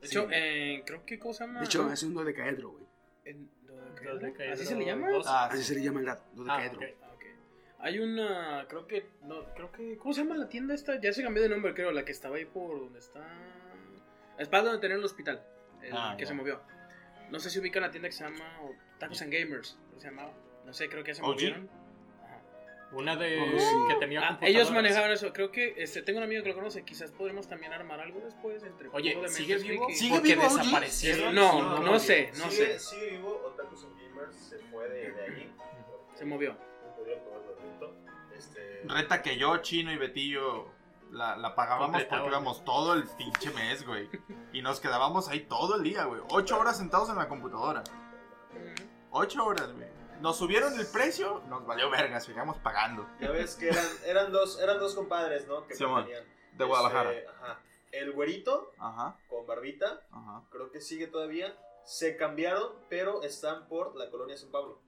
De 0.00 0.06
hecho, 0.06 0.20
Sí. 0.22 0.28
eh, 0.32 0.82
creo 0.86 1.04
que, 1.04 1.18
¿cómo 1.18 1.34
se 1.34 1.44
llama? 1.46 1.60
De 1.60 1.66
hecho, 1.66 1.90
es 1.92 2.02
un 2.02 2.14
dodecaedro, 2.14 2.70
güey. 2.70 2.84
¿Así 4.52 4.66
se 4.66 4.74
le 4.76 4.84
llama? 4.84 5.08
Ah, 5.26 5.46
Así 5.46 5.58
sí. 5.58 5.64
se 5.64 5.74
le 5.76 5.82
llama 5.82 6.00
el 6.00 6.06
dodecaedro. 6.34 6.80
Ah, 6.80 6.84
ok. 6.86 7.03
Hay 7.84 7.98
una, 7.98 8.64
creo 8.66 8.86
que, 8.86 9.10
no, 9.24 9.44
creo 9.54 9.70
que, 9.70 9.98
¿cómo 9.98 10.14
se 10.14 10.22
llama 10.22 10.36
la 10.36 10.48
tienda 10.48 10.74
esta? 10.74 10.98
Ya 10.98 11.12
se 11.12 11.22
cambió 11.22 11.42
de 11.42 11.50
nombre, 11.50 11.74
creo, 11.74 11.92
la 11.92 12.02
que 12.02 12.12
estaba 12.12 12.36
ahí 12.36 12.46
por 12.46 12.80
donde 12.80 12.98
está... 12.98 13.20
Es 14.38 14.48
para 14.48 14.64
donde 14.64 14.80
tenía 14.80 14.96
el 14.96 15.04
hospital, 15.04 15.44
el 15.82 15.92
Ah, 15.94 16.14
que 16.16 16.24
se 16.24 16.32
movió. 16.32 16.62
No 17.30 17.38
sé 17.40 17.50
si 17.50 17.58
ubican 17.58 17.82
la 17.82 17.90
tienda 17.90 18.08
que 18.08 18.14
se 18.14 18.24
llama 18.24 18.58
o 18.62 18.74
Tacos 18.98 19.20
and 19.20 19.30
Gamers, 19.30 19.78
¿cómo 19.90 20.00
se 20.00 20.08
llamaba? 20.08 20.32
No 20.64 20.72
sé, 20.72 20.88
creo 20.88 21.04
que 21.04 21.10
ya 21.10 21.16
se 21.16 21.20
movieron. 21.22 21.68
Una 22.94 23.16
de 23.16 23.40
Oh, 23.40 23.58
sí. 23.58 23.74
que 23.88 23.94
tenía 23.96 24.28
Ah, 24.28 24.38
ellos 24.42 24.70
manejaban 24.70 25.10
eso, 25.10 25.32
creo 25.32 25.50
que 25.50 25.74
este, 25.76 26.02
tengo 26.02 26.18
un 26.18 26.24
amigo 26.24 26.42
que 26.42 26.50
lo 26.50 26.54
conoce, 26.54 26.84
quizás 26.84 27.10
podremos 27.10 27.48
también 27.48 27.72
armar 27.72 28.00
algo 28.00 28.20
después 28.20 28.62
entre 28.62 28.88
Oye, 28.92 29.16
de 29.20 29.28
¿sigue 29.28 29.58
vivo? 29.58 29.86
¿Sigue 29.90 30.14
Porque 30.14 30.34
vivo, 30.36 30.42
desaparecieron. 30.42 31.34
No, 31.34 31.60
no, 31.60 31.78
no, 31.80 31.98
sé, 31.98 32.30
no 32.38 32.50
sigue, 32.50 32.78
sé. 32.78 32.78
Sigue 32.78 33.10
vivo, 33.12 33.42
Otakus 33.46 33.84
and 33.84 33.98
Gamers 34.00 34.36
se 34.36 34.58
fue 34.58 34.88
de, 34.88 35.12
de 35.12 35.22
allí. 35.24 35.52
Se 36.14 36.24
movió. 36.24 36.56
Este, 38.36 38.82
Reta 38.84 39.22
que 39.22 39.36
yo, 39.36 39.58
Chino 39.58 39.92
y 39.92 39.96
Betillo 39.96 40.66
la, 41.10 41.36
la 41.36 41.54
pagábamos 41.54 42.02
porque 42.04 42.26
íbamos 42.26 42.64
todo 42.64 42.94
el 42.94 43.04
pinche 43.04 43.50
mes, 43.50 43.86
güey. 43.86 44.08
Y 44.52 44.62
nos 44.62 44.80
quedábamos 44.80 45.28
ahí 45.28 45.40
todo 45.40 45.76
el 45.76 45.82
día, 45.84 46.04
güey. 46.04 46.20
Ocho 46.30 46.58
horas 46.58 46.78
sentados 46.78 47.08
en 47.10 47.16
la 47.16 47.28
computadora. 47.28 47.82
Ocho 49.10 49.44
horas, 49.44 49.72
güey. 49.72 49.86
Nos 50.24 50.38
subieron 50.38 50.80
el 50.80 50.86
precio, 50.86 51.42
nos 51.50 51.66
valió 51.66 51.90
verga, 51.90 52.18
seguíamos 52.18 52.56
pagando. 52.56 53.06
ya 53.20 53.30
ves 53.30 53.56
que 53.56 53.68
eran, 53.68 53.86
eran, 54.06 54.32
dos, 54.32 54.58
eran 54.58 54.78
dos 54.78 54.94
compadres, 54.94 55.46
¿no? 55.46 55.66
Que 55.66 55.74
Sí, 55.74 55.84
tenían. 55.84 56.24
De 56.54 56.64
Guadalajara. 56.64 57.12
Este, 57.12 57.28
ajá. 57.28 57.60
El 57.92 58.10
güerito 58.12 58.72
Ajá, 58.78 59.18
con 59.28 59.46
barbita, 59.46 60.00
ajá. 60.10 60.42
creo 60.50 60.70
que 60.70 60.80
sigue 60.80 61.08
todavía. 61.08 61.54
Se 61.84 62.16
cambiaron, 62.16 62.72
pero 62.88 63.22
están 63.22 63.68
por 63.68 63.94
la 63.96 64.08
colonia 64.10 64.38
San 64.38 64.50
Pablo. 64.50 64.80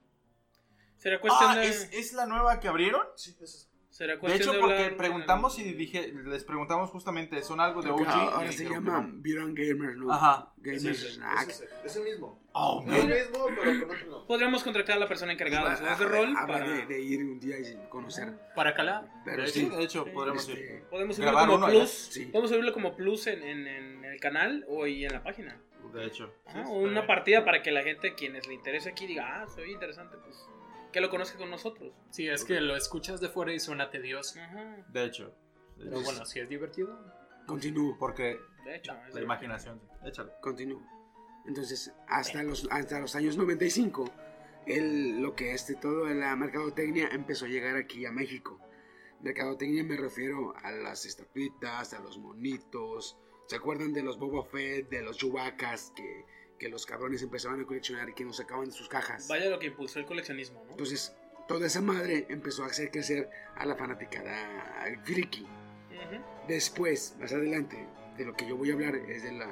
Será 0.97 1.21
cuestión 1.21 1.51
Ah, 1.51 1.55
de... 1.57 1.67
¿es, 1.67 1.93
¿es 1.93 2.13
la 2.13 2.25
nueva 2.25 2.59
que 2.59 2.67
abrieron? 2.67 3.05
Sí, 3.15 3.37
es. 3.39 3.69
Será 3.97 4.15
De 4.17 4.35
hecho, 4.35 4.51
porque 4.59 4.73
hablar 4.75 4.89
con 4.89 4.97
preguntamos 4.99 5.57
el- 5.57 5.65
y 5.67 5.73
dije, 5.73 6.13
les 6.25 6.43
preguntamos 6.43 6.91
justamente, 6.91 7.41
¿son 7.41 7.59
algo 7.59 7.81
de 7.81 7.89
OG? 7.89 8.07
ahora 8.07 8.51
se 8.51 8.57
creo 8.65 8.69
que 8.69 8.75
llama 8.75 9.01
no. 9.01 9.21
Viran 9.23 9.55
Gamer, 9.55 9.97
¿no? 9.97 10.13
Ajá. 10.13 10.53
Gamers 10.57 10.85
Es 10.85 11.01
ese, 11.01 11.13
Snack. 11.15 11.49
es 11.49 11.61
ese, 11.61 11.67
es 11.83 11.95
el 11.95 12.03
mismo. 12.03 12.39
Oh, 12.51 12.85
Es 12.87 13.03
el 13.03 13.07
mismo, 13.09 13.45
pero 13.47 13.79
con 13.81 13.91
otro 13.91 14.07
nombre. 14.07 14.27
Podríamos 14.27 14.63
contratar 14.63 14.97
a 14.97 14.99
la 14.99 15.07
persona 15.07 15.33
encargada 15.33 15.75
de 15.75 15.83
de 16.05 16.11
rol 16.11 16.35
habrá 16.37 16.59
para... 16.59 16.69
de, 16.69 16.85
de 16.85 17.01
ir 17.01 17.23
un 17.25 17.39
día 17.39 17.57
y 17.57 17.89
conocer. 17.89 18.33
Para 18.55 18.75
calar. 18.75 19.09
Pero 19.25 19.41
De 19.41 19.47
sí, 19.49 19.61
Sí, 19.61 19.69
de 19.75 19.83
hecho, 19.83 20.03
Sí. 20.05 20.11
podremos 20.11 20.47
ir. 20.49 20.59
este, 20.59 20.77
Podemos 20.91 21.15
subirlo 21.15 21.31
Grabar 21.31 21.49
como 21.49 21.67
plus. 21.67 21.89
Sí. 21.89 22.25
Podemos 22.27 22.49
subirlo 22.51 22.73
como 22.73 22.95
plus 22.95 23.25
en, 23.25 23.41
en- 23.41 23.65
en 23.67 24.05
el 24.05 24.19
canal 24.19 24.63
o 24.69 24.85
y 24.85 25.05
en 25.05 25.11
la 25.13 25.23
página. 25.23 25.59
De 25.91 26.05
hecho. 26.05 26.31
Ajá, 26.45 26.67
o 26.67 26.73
una 26.79 27.07
partida 27.07 27.43
para 27.45 27.63
que 27.63 27.71
la 27.71 27.81
gente, 27.81 28.13
quienes 28.13 28.45
le 28.45 28.53
interese 28.53 28.89
aquí, 28.89 29.07
diga, 29.07 29.41
ah, 29.41 29.47
soy 29.47 29.71
interesante, 29.71 30.17
pues 30.23 30.35
que 30.91 31.01
lo 31.01 31.09
conozca 31.09 31.37
con 31.37 31.49
nosotros. 31.49 31.93
Sí, 32.11 32.27
es 32.27 32.43
que 32.43 32.61
lo 32.61 32.75
escuchas 32.75 33.19
de 33.21 33.29
fuera 33.29 33.53
y 33.53 33.59
suena 33.59 33.89
tedioso. 33.89 34.39
Ajá. 34.39 34.85
De 34.89 35.05
hecho. 35.05 35.33
Pero 35.77 36.01
bueno, 36.01 36.25
si 36.25 36.39
es 36.39 36.49
divertido. 36.49 36.97
Continúo, 37.45 37.95
Porque 37.97 38.39
De 38.65 38.75
hecho, 38.75 38.93
es 39.07 39.13
la 39.13 39.21
imaginación. 39.21 39.81
Échalo. 40.03 40.31
continúo. 40.41 40.81
Entonces, 41.45 41.93
hasta 42.07 42.43
los, 42.43 42.67
hasta 42.69 42.99
los 42.99 43.15
años 43.15 43.37
95, 43.37 44.11
el, 44.65 45.21
lo 45.21 45.33
que 45.33 45.53
este, 45.53 45.75
todo 45.75 46.05
la 46.07 46.35
mercadotecnia 46.35 47.07
empezó 47.07 47.45
a 47.45 47.47
llegar 47.47 47.77
aquí 47.77 48.05
a 48.05 48.11
México. 48.11 48.59
Mercadotecnia 49.21 49.83
me 49.83 49.95
refiero 49.95 50.53
a 50.57 50.71
las 50.71 51.05
estampitas, 51.05 51.93
a 51.93 51.99
los 51.99 52.17
monitos. 52.17 53.17
¿Se 53.47 53.55
acuerdan 53.55 53.93
de 53.93 54.03
los 54.03 54.19
Boba 54.19 54.43
Fett, 54.43 54.89
de 54.89 55.01
los 55.01 55.17
Chewbaccas 55.17 55.93
que, 55.95 56.25
que 56.57 56.69
los 56.69 56.85
cabrones 56.85 57.21
empezaban 57.21 57.61
a 57.61 57.65
coleccionar 57.65 58.09
y 58.09 58.13
que 58.13 58.25
nos 58.25 58.37
sacaban 58.37 58.65
de 58.65 58.71
sus 58.71 58.87
cajas? 58.89 59.27
Vaya 59.27 59.49
lo 59.49 59.59
que 59.59 59.67
impulsó 59.67 59.99
el 59.99 60.05
coleccionismo, 60.05 60.63
¿no? 60.65 60.71
Entonces, 60.71 61.15
toda 61.47 61.67
esa 61.67 61.81
madre 61.81 62.25
empezó 62.29 62.63
a 62.63 62.67
hacer 62.67 62.91
crecer 62.91 63.29
a 63.55 63.65
la 63.65 63.75
fanaticada 63.75 64.35
friki. 65.03 65.43
Ujú. 65.43 66.21
Después, 66.47 67.15
más 67.19 67.31
adelante, 67.33 67.77
de 68.17 68.25
lo 68.25 68.33
que 68.33 68.47
yo 68.47 68.57
voy 68.57 68.71
a 68.71 68.73
hablar 68.73 68.95
es 68.95 69.23
de 69.23 69.31
la, 69.33 69.47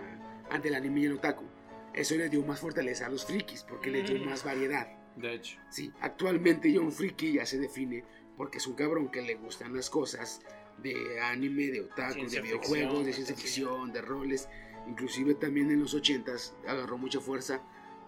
ante 0.49 0.69
el 0.69 0.75
anime 0.75 1.01
y 1.01 1.05
el 1.05 1.13
otaku. 1.13 1.45
Eso 1.93 2.15
le 2.15 2.29
dio 2.29 2.43
más 2.43 2.59
fortaleza 2.59 3.05
a 3.05 3.09
los 3.09 3.25
frikis 3.25 3.63
porque 3.63 3.89
le 3.89 4.03
dio 4.03 4.19
Mm. 4.19 4.25
más 4.29 4.43
variedad. 4.43 4.87
De 5.15 5.33
hecho. 5.33 5.57
Sí, 5.69 5.93
actualmente 6.01 6.71
ya 6.71 6.81
un 6.81 6.91
friki 6.91 7.33
ya 7.33 7.45
se 7.45 7.57
define 7.57 8.03
porque 8.35 8.57
es 8.57 8.67
un 8.67 8.75
cabrón 8.75 9.09
que 9.09 9.21
le 9.21 9.35
gustan 9.35 9.73
las 9.73 9.89
cosas 9.89 10.41
de 10.77 11.21
anime, 11.21 11.67
de 11.67 11.81
otaku, 11.81 12.13
Ciencia 12.15 12.41
de 12.41 12.47
videojuegos, 12.47 12.75
ficción, 12.97 13.05
de 13.05 13.13
ciencia 13.13 13.35
ficción, 13.35 13.93
de 13.93 14.01
roles. 14.01 14.49
Inclusive 14.87 15.35
también 15.35 15.71
en 15.71 15.79
los 15.79 15.95
80s 15.95 16.53
agarró 16.67 16.97
mucha 16.97 17.19
fuerza 17.19 17.61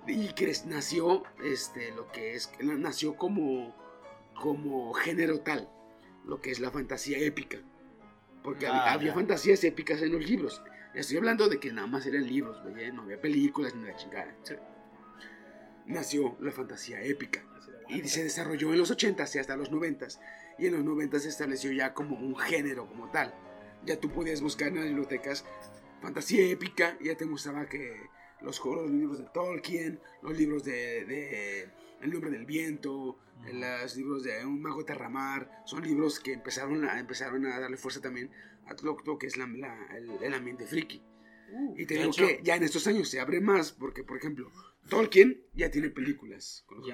y 0.06 0.34
que 0.34 0.54
nació 0.68 1.24
este 1.44 1.92
lo 1.92 2.12
que 2.12 2.36
es 2.36 2.50
nació 2.62 3.16
como 3.16 3.76
como 4.40 4.94
género 4.94 5.40
tal, 5.42 5.70
lo 6.26 6.40
que 6.42 6.52
es 6.52 6.60
la 6.60 6.70
fantasía 6.72 7.18
épica. 7.18 7.58
Porque 8.44 8.68
Ah, 8.68 8.94
había, 8.94 9.10
ya. 9.10 9.14
fantasías 9.16 9.64
épicas 9.64 10.02
en 10.02 10.12
los 10.12 10.24
libros. 10.24 10.62
Estoy 10.94 11.18
hablando 11.18 11.50
de 11.50 11.60
que 11.60 11.74
nada 11.74 11.88
más 11.88 12.06
eran 12.06 12.26
libros, 12.26 12.64
¿verdad? 12.64 12.94
no 12.94 13.02
había 13.04 13.20
películas 13.20 13.76
ni 13.76 13.86
la 13.86 13.96
chingada. 13.96 14.34
Nació 15.86 16.36
la 16.42 16.52
fantasía 16.52 17.02
épica 17.02 17.44
y 17.88 18.08
se 18.08 18.24
desarrolló 18.24 18.74
en 18.74 18.80
los 18.80 18.92
80s 18.92 19.36
y 19.36 19.40
hasta 19.40 19.56
los 19.56 19.72
90s. 19.72 20.20
Y 20.60 20.68
en 20.68 20.74
los 20.74 20.84
90s 20.84 21.20
se 21.20 21.30
estableció 21.30 21.72
ya 21.72 21.94
como 21.94 22.18
un 22.18 22.36
género 22.38 22.88
como 22.88 23.10
tal. 23.10 23.34
Ya 23.86 24.00
tú 24.00 24.10
podías 24.10 24.42
buscar 24.42 24.70
en 24.70 24.76
las 24.76 24.86
bibliotecas 24.86 25.46
fantasía 26.02 26.46
épica 26.50 26.98
ya 27.02 27.16
te 27.16 27.26
mostraba 27.26 27.68
que 27.68 27.96
los, 28.42 28.62
libros 28.92 29.18
de 29.20 29.26
Tolkien, 29.34 30.00
los 30.22 30.38
libros 30.38 30.64
de, 30.64 31.06
de 31.06 31.70
El 32.02 32.12
nombre 32.12 32.30
del 32.30 32.46
viento, 32.46 33.18
los 33.52 33.96
libros 33.96 34.24
de 34.24 34.46
Un 34.46 34.62
mago 34.62 34.86
terramar, 34.86 35.50
son 35.66 35.84
libros 35.84 36.20
que 36.20 36.34
empezaron 36.34 36.86
a, 36.86 37.00
empezaron 37.00 37.46
a 37.46 37.60
darle 37.60 37.78
fuerza 37.78 38.02
también 38.02 38.30
a 38.68 38.76
todo 38.76 39.18
que 39.18 39.28
es 39.28 39.38
la- 39.38 39.48
la- 39.48 39.88
el, 39.98 40.10
el 40.22 40.34
ambiente 40.34 40.66
friki. 40.68 41.02
y 41.78 41.86
te 41.86 41.96
digo 41.96 42.10
hecho- 42.10 42.28
que 42.28 42.42
ya 42.44 42.56
en 42.58 42.64
estos 42.64 42.86
años 42.88 43.10
se 43.10 43.20
abre 43.20 43.40
más 43.42 43.72
porque, 43.72 44.04
por 44.04 44.18
ejemplo, 44.18 44.52
Tolkien 44.90 45.42
ya 45.54 45.72
tiene 45.72 45.90
películas 45.90 46.64
con 46.68 46.80
los, 46.80 46.88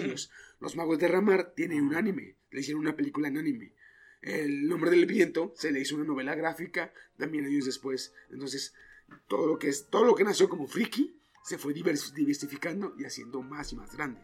de 0.00 0.08
los. 0.08 0.30
Los 0.60 0.76
Magos 0.76 0.98
de 0.98 1.08
Ramar 1.08 1.52
tienen 1.54 1.82
un 1.82 1.94
anime, 1.94 2.36
le 2.50 2.60
hicieron 2.60 2.80
una 2.82 2.94
película 2.96 3.28
en 3.28 3.36
anime. 3.38 3.72
El 4.26 4.66
nombre 4.68 4.90
del 4.90 5.06
viento 5.06 5.52
se 5.54 5.70
le 5.70 5.80
hizo 5.80 5.94
una 5.96 6.04
novela 6.04 6.34
gráfica 6.34 6.92
también 7.16 7.44
años 7.46 7.64
después. 7.64 8.12
Entonces, 8.30 8.74
todo 9.28 9.46
lo 9.46 9.58
que 9.58 9.68
es 9.68 9.88
todo 9.88 10.04
lo 10.04 10.14
que 10.16 10.24
nació 10.24 10.48
como 10.48 10.66
friki 10.66 11.16
se 11.44 11.58
fue 11.58 11.72
divers- 11.72 12.12
diversificando 12.12 12.92
y 12.98 13.04
haciendo 13.04 13.40
más 13.42 13.72
y 13.72 13.76
más 13.76 13.94
grande. 13.94 14.20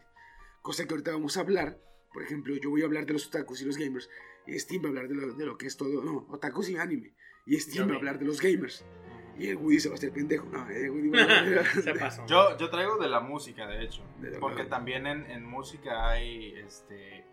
Cosa 0.61 0.87
que 0.87 0.95
ahorita 0.95 1.13
vamos 1.13 1.37
a 1.37 1.41
hablar. 1.41 1.79
Por 2.13 2.23
ejemplo, 2.25 2.55
yo 2.57 2.71
voy 2.71 2.83
a 2.83 2.87
hablar 2.87 3.07
de 3.07 3.13
los 3.13 3.27
otakus 3.29 3.63
y 3.63 3.65
los 3.65 3.77
gamers. 3.79 4.11
Y 4.47 4.59
Steam 4.59 4.83
va 4.83 4.87
a 4.87 4.89
hablar 4.89 5.09
de 5.09 5.15
lo, 5.15 5.33
de 5.35 5.47
lo 5.47 5.57
que 5.57 5.67
es 5.67 5.77
todo. 5.77 6.03
No, 6.03 6.27
otakus 6.31 6.69
y 6.69 6.77
anime. 6.77 7.15
Y 7.47 7.59
Steam 7.61 7.89
va 7.89 7.95
a 7.95 7.97
hablar 7.99 8.19
de 8.19 8.25
los 8.25 8.41
gamers. 8.41 8.85
Y 9.39 9.47
el 9.47 9.57
Woody 9.57 9.79
se 9.81 9.89
va 9.89 9.95
a 9.95 9.99
hacer 9.99 10.13
pendejo. 10.13 10.47
No, 10.47 10.69
el 10.69 10.91
Woody 10.91 11.09
va 11.11 11.23
a 11.61 11.65
Se 11.83 11.95
pasó. 11.95 12.27
Yo, 12.27 12.59
yo 12.59 12.69
traigo 12.71 12.99
de 12.99 13.09
la 13.09 13.21
música, 13.21 13.67
de 13.69 13.85
hecho. 13.85 14.03
De 14.21 14.33
Porque 14.39 14.65
también 14.65 15.07
en, 15.07 15.25
en 15.31 15.45
música 15.45 16.11
hay 16.11 16.55
este 16.59 17.25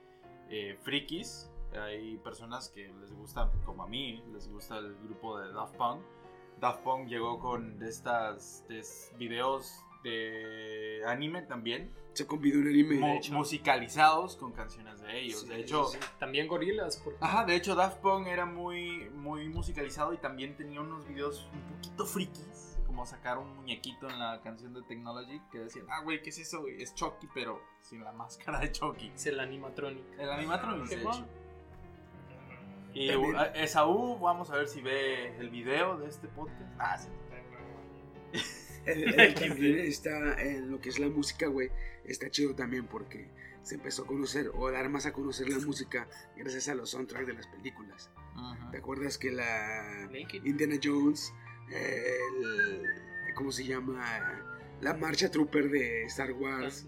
eh, 0.50 0.78
frikis. 0.84 1.50
Hay 1.78 2.18
personas 2.18 2.70
que 2.70 2.88
les 3.00 3.14
gusta, 3.14 3.52
como 3.66 3.84
a 3.84 3.88
mí, 3.88 4.24
les 4.34 4.50
gusta 4.50 4.78
el 4.78 4.96
grupo 5.04 5.38
de 5.40 5.52
Daft 5.54 5.76
Punk. 5.76 6.02
Daft 6.60 6.82
Punk 6.84 7.08
llegó 7.08 7.40
con 7.40 7.82
estas 7.84 8.66
videos 9.18 9.84
de 10.04 11.02
anime 11.06 11.42
también, 11.44 11.92
Se 12.14 12.26
convidó 12.26 12.60
un 12.60 12.68
anime. 12.68 12.96
mu- 12.96 13.16
hecho. 13.18 13.34
musicalizados 13.34 14.36
con 14.38 14.52
canciones 14.54 15.02
de 15.02 15.20
ellos. 15.20 15.42
Sí, 15.42 15.48
de 15.50 15.60
hecho, 15.60 15.86
sí, 15.86 15.98
También 16.20 16.48
gorilas. 16.48 16.98
Porque... 17.04 17.20
Ajá, 17.22 17.46
de 17.46 17.56
hecho 17.56 17.76
Daft 17.76 18.00
Punk 18.00 18.28
era 18.28 18.46
muy, 18.46 19.10
muy 19.12 19.48
musicalizado 19.50 20.14
y 20.14 20.18
también 20.18 20.56
tenía 20.56 20.82
unos 20.82 21.06
videos 21.08 21.48
un 21.54 21.62
poquito 21.76 22.06
frikis, 22.06 22.78
como 22.88 23.06
sacar 23.06 23.38
un 23.38 23.56
muñequito 23.58 24.10
en 24.10 24.20
la 24.20 24.42
canción 24.42 24.74
de 24.74 24.82
Technology 24.84 25.42
que 25.52 25.60
decían, 25.60 25.86
ah, 25.90 26.02
güey, 26.02 26.22
¿qué 26.22 26.30
es 26.30 26.40
eso? 26.40 26.62
güey? 26.62 26.82
Es 26.82 26.96
Chucky, 26.96 27.28
pero 27.34 27.62
sin 27.82 28.04
la 28.04 28.12
máscara 28.14 28.60
de 28.60 28.72
Chucky. 28.72 29.12
Es 29.14 29.26
el 29.28 29.40
animatronic. 29.40 30.04
El 30.18 30.30
animatronic, 30.30 30.88
de 30.90 30.96
hecho. 31.02 31.26
Y 32.94 33.08
También- 33.10 33.36
Esaú, 33.56 34.18
vamos 34.20 34.50
a 34.50 34.58
ver 34.58 34.68
si 34.68 34.82
ve 34.82 35.36
el 35.38 35.50
video 35.50 35.98
de 35.98 36.08
este 36.10 36.28
podcast. 36.30 36.62
Ah, 36.80 36.98
sí. 36.98 37.10
El- 38.86 39.20
el- 39.20 39.34
también 39.36 39.80
está 39.80 40.42
en 40.42 40.72
lo 40.72 40.80
que 40.80 40.90
es 40.90 41.00
la 41.00 41.08
música, 41.08 41.48
güey. 41.48 41.70
Está 42.06 42.30
chido 42.32 42.56
también 42.56 42.88
porque 42.88 43.30
se 43.62 43.76
empezó 43.76 44.04
a 44.04 44.08
conocer 44.08 44.50
o 44.56 44.68
a 44.68 44.72
dar 44.72 44.90
más 44.90 45.06
a 45.06 45.14
conocer 45.14 45.50
la 45.50 45.60
música 45.60 46.08
gracias 46.36 46.70
a 46.70 46.76
los 46.76 46.90
soundtracks 46.92 47.28
de 47.28 47.34
las 47.34 47.48
películas. 47.48 48.10
Ajá. 48.36 48.72
¿Te 48.72 48.78
acuerdas 48.78 49.18
que 49.18 49.32
la 49.32 50.08
Naked. 50.12 50.44
Indiana 50.46 50.76
Jones, 50.82 51.34
el, 51.72 52.84
¿cómo 53.36 53.52
se 53.52 53.66
llama? 53.66 54.59
La 54.82 54.94
marcha 54.94 55.30
trooper 55.30 55.70
de 55.70 56.04
Star 56.06 56.32
Wars. 56.32 56.86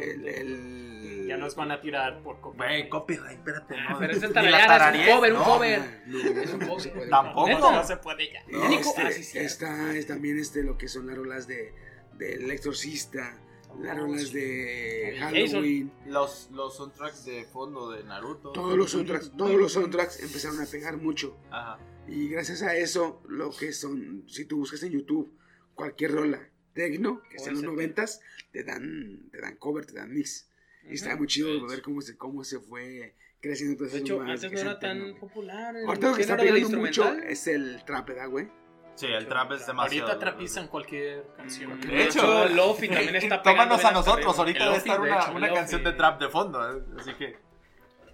El, 0.00 0.26
el- 0.28 1.26
Ya 1.28 1.36
nos 1.36 1.54
van 1.54 1.70
a 1.70 1.80
tirar 1.80 2.22
por 2.22 2.40
copia. 2.40 2.64
Güey, 2.66 2.88
copyright, 2.88 3.38
espérate. 3.38 3.74
Ah, 3.78 3.92
no, 3.92 3.98
pero 3.98 4.12
es 4.12 4.22
es 4.22 4.24
un 4.24 4.32
cover, 4.32 5.32
un 5.34 5.42
cover. 5.44 6.02
No, 6.06 6.18
Es 6.18 6.52
un 6.52 6.58
no 6.60 6.66
poco. 6.68 6.80
se 6.80 6.88
puede. 6.90 7.08
Tampoco. 7.10 7.48
No 7.72 7.84
se 7.84 7.96
puede 7.98 8.32
ya. 8.32 8.40
Este, 8.70 9.02
ah, 9.02 9.10
sí, 9.12 9.22
cierto. 9.24 9.46
está 9.46 9.94
es 9.96 10.06
también 10.06 10.38
este 10.38 10.62
lo 10.62 10.76
que 10.78 10.88
son 10.88 11.06
las 11.06 11.16
rolas 11.16 11.46
de 11.46 11.74
del 12.16 12.50
exorcista, 12.50 13.38
las 13.80 13.96
rolas 13.98 14.32
de. 14.32 15.16
Halloween, 15.18 15.92
Los, 16.06 16.50
los 16.52 16.76
soundtracks 16.76 17.24
de 17.24 17.44
fondo 17.44 17.90
de 17.90 18.04
Naruto. 18.04 18.52
todos 18.52 18.76
los 18.76 18.90
soundtracks, 18.90 19.32
todos 19.36 19.54
los 19.54 19.72
soundtracks 19.72 20.20
empezaron 20.22 20.60
a 20.60 20.66
pegar 20.66 20.96
mucho 20.98 21.36
Ajá. 21.50 21.78
y 22.06 22.28
gracias 22.28 22.62
a 22.62 22.76
eso 22.76 23.22
lo 23.28 23.50
que 23.50 23.72
son, 23.72 24.24
si 24.28 24.44
tú 24.44 24.58
buscas 24.58 24.82
en 24.82 24.92
YouTube 24.92 25.32
cualquier 25.74 26.12
rola 26.12 26.48
tecno 26.72 27.22
que 27.30 27.38
sea 27.38 27.48
en 27.48 27.54
los 27.54 27.64
noventas 27.64 28.20
te 28.50 28.64
dan 28.64 29.28
te 29.30 29.40
dan 29.40 29.56
cover, 29.56 29.86
te 29.86 29.94
dan 29.94 30.12
mix 30.12 30.48
y 30.88 30.94
está 30.94 31.16
muy 31.16 31.26
chido 31.26 31.66
ver 31.66 31.82
cómo 31.82 32.00
se 32.00 32.16
cómo 32.16 32.44
se 32.44 32.58
fue 32.58 33.14
creciendo 33.42 33.76
todo 33.76 33.88
De 33.88 33.98
hecho, 33.98 34.18
más 34.20 34.30
antes 34.30 34.50
que 34.50 34.50
no 34.50 34.62
sea 34.62 34.70
era 34.70 34.80
tan 34.80 34.98
tecno, 34.98 35.20
popular. 35.20 35.76
El 35.76 35.86
Ahorita 35.86 36.08
lo 36.08 36.14
que 36.14 36.22
está 36.22 36.36
pegando 36.36 36.78
mucho 36.78 37.12
es 37.12 37.46
el 37.48 37.84
trap, 37.84 38.08
¿verdad, 38.08 38.28
güey? 38.30 38.48
Sí, 38.94 39.06
el 39.06 39.26
trap 39.26 39.52
es 39.52 39.66
demasiado. 39.66 40.06
Ahorita 40.06 40.18
trapizan 40.18 40.68
cualquier 40.68 41.26
canción. 41.36 41.80
De 41.80 42.04
hecho, 42.04 42.44
el 42.44 42.56
Lofi 42.56 42.88
también 42.88 43.16
está 43.16 43.42
pegando 43.42 43.76
Tómanos 43.76 43.84
a 43.84 43.92
nosotros, 43.92 44.38
ahorita 44.38 44.64
debe 44.64 44.76
estar 44.76 45.00
de 45.00 45.08
una, 45.08 45.20
hecho, 45.22 45.32
una 45.32 45.52
canción 45.52 45.82
de 45.84 45.92
trap 45.92 46.20
de 46.20 46.28
fondo, 46.28 46.78
¿eh? 46.78 46.82
así 46.98 47.14
que 47.14 47.36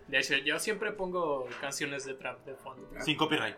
De 0.06 0.18
hecho, 0.18 0.36
yo 0.38 0.58
siempre 0.58 0.92
pongo 0.92 1.46
canciones 1.60 2.04
de 2.04 2.14
trap 2.14 2.44
de 2.46 2.54
fondo. 2.54 2.88
sin 3.00 3.16
copyright. 3.16 3.56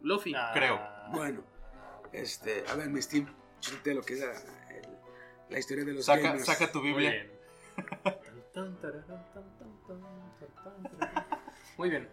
Lofi. 0.00 0.32
Ah, 0.34 0.52
creo. 0.54 0.80
Bueno, 1.12 1.44
este, 2.12 2.64
a 2.68 2.74
ver, 2.74 2.88
mi 2.88 3.02
Steam, 3.02 3.26
chútate 3.62 3.94
lo 3.94 4.02
que 4.02 4.14
es 4.14 4.20
la, 4.20 4.32
el- 4.76 4.98
la 5.50 5.58
historia 5.58 5.84
de 5.84 5.92
los 5.94 6.04
Saca, 6.04 6.22
gamers. 6.22 6.44
saca 6.44 6.70
tu 6.70 6.80
Muy 6.80 6.88
Biblia. 6.92 7.26
Muy 11.76 11.90
bien. 11.90 12.08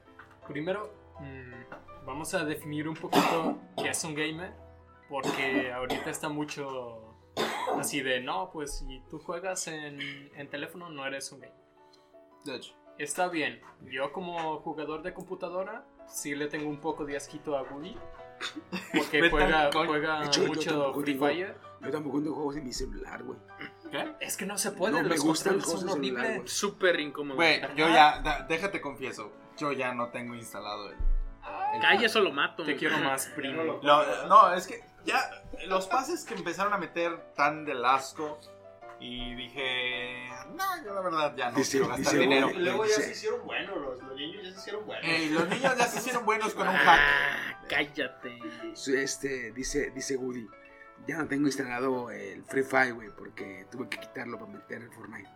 Primero, 0.48 0.94
mm, 1.20 2.06
vamos 2.06 2.34
a 2.34 2.44
definir 2.46 2.88
un 2.88 2.96
poquito 2.96 3.58
qué 3.78 3.90
es 3.90 4.04
un 4.04 4.16
gamer. 4.16 4.52
Porque 5.10 5.72
ahorita 5.72 6.12
está 6.12 6.30
mucho 6.30 7.16
así 7.80 8.02
de, 8.02 8.20
no, 8.22 8.52
pues 8.52 8.78
si 8.78 9.00
tú 9.10 9.18
juegas 9.20 9.68
en, 9.68 10.00
en 10.36 10.50
teléfono 10.50 10.90
no 10.92 11.04
eres 11.06 11.32
un 11.32 11.40
gamer. 11.40 11.58
De 12.46 12.56
hecho. 12.56 12.76
Está 13.00 13.28
bien. 13.28 13.60
Yo 13.86 14.12
como 14.12 14.60
jugador 14.60 15.02
de 15.02 15.14
computadora 15.14 15.84
sí 16.08 16.36
le 16.36 16.48
tengo 16.48 16.70
un 16.70 16.80
poco 16.80 17.06
de 17.06 17.18
asquito 17.18 17.58
a 17.58 17.64
Woody. 17.64 17.96
Porque 18.96 19.30
juega, 19.30 19.70
juega 19.74 20.32
yo 20.32 20.48
mucho 20.48 20.70
tampoco 20.72 21.02
Free 21.02 21.14
tengo- 21.14 21.28
Fire. 21.28 21.56
Yo 21.82 21.92
tampoco 21.92 22.20
tengo 22.22 22.36
juegos 22.36 22.56
en 22.58 22.64
mi 22.66 22.74
celular, 22.74 23.24
güey. 23.24 23.40
¿Qué? 23.90 24.14
Es 24.20 24.36
que 24.38 24.46
no 24.46 24.58
se 24.58 24.72
puede, 24.72 24.94
No 24.94 25.04
me 25.04 25.10
los 25.10 25.20
gustan 25.22 25.54
controles 25.54 25.66
cosas 25.66 25.90
son 25.90 26.00
horribles. 26.00 26.52
Súper 26.52 27.00
incómodo. 27.00 27.36
Güey, 27.38 27.62
yo 27.76 27.88
ya, 27.88 28.20
da- 28.20 28.46
déjate 28.48 28.82
confieso, 28.82 29.32
yo 29.58 29.72
ya 29.72 29.94
no 29.94 30.10
tengo 30.10 30.36
instalado 30.36 30.90
el. 30.90 30.98
el- 31.76 31.82
Calle, 31.82 32.06
eso 32.06 32.20
lo 32.20 32.32
mato. 32.32 32.64
Te 32.64 32.76
quiero 32.76 32.98
más, 33.00 33.28
primo. 33.36 33.80
Lo- 33.82 34.28
no, 34.28 34.54
es 34.54 34.68
que 34.68 34.84
ya 35.06 35.22
los 35.68 35.88
pases 35.88 36.26
que 36.26 36.34
empezaron 36.36 36.74
a 36.74 36.78
meter 36.78 37.34
tan 37.36 37.64
del 37.66 37.84
asco 37.86 38.40
Y 39.02 39.34
dije, 39.36 40.30
no, 40.56 40.84
yo 40.84 40.94
la 40.94 41.02
verdad 41.02 41.34
ya 41.38 41.52
no 41.52 41.58
Dice- 41.58 41.78
quiero 41.80 41.88
gastar 41.96 42.20
dinero. 42.20 42.48
güey, 42.50 42.60
Luego 42.60 42.86
ya 42.86 42.96
Sí. 42.96 43.02
se 43.04 43.12
hicieron 43.12 43.46
buenos, 43.46 43.78
los, 43.78 44.02
los 44.04 44.16
niños 44.18 44.44
ya 44.44 44.52
se 44.52 44.58
hicieron 44.60 44.86
buenos. 44.86 45.06
Ey, 45.06 45.30
los 45.30 45.48
niños 45.48 45.78
ya 45.78 45.88
se 45.88 46.00
hicieron 46.00 46.26
buenos 46.26 46.54
con 46.54 46.68
un 46.68 46.76
hack. 46.76 47.00
Ah, 47.02 47.64
cállate. 47.70 48.40
Su- 48.74 48.96
Este, 48.96 49.52
dice, 49.54 49.92
dice 49.92 50.18
Woody, 50.18 50.48
ya 51.08 51.18
no 51.18 51.28
tengo 51.28 51.48
instalado 51.48 52.12
el 52.12 52.44
Free 52.44 52.64
Fire, 52.64 52.94
güey, 52.94 53.10
porque 53.18 53.66
tuve 53.72 53.88
que 53.88 54.00
quitarlo 54.00 54.38
para 54.38 54.52
meter 54.52 54.82
el 54.82 54.92
Fortnite. 54.92 55.30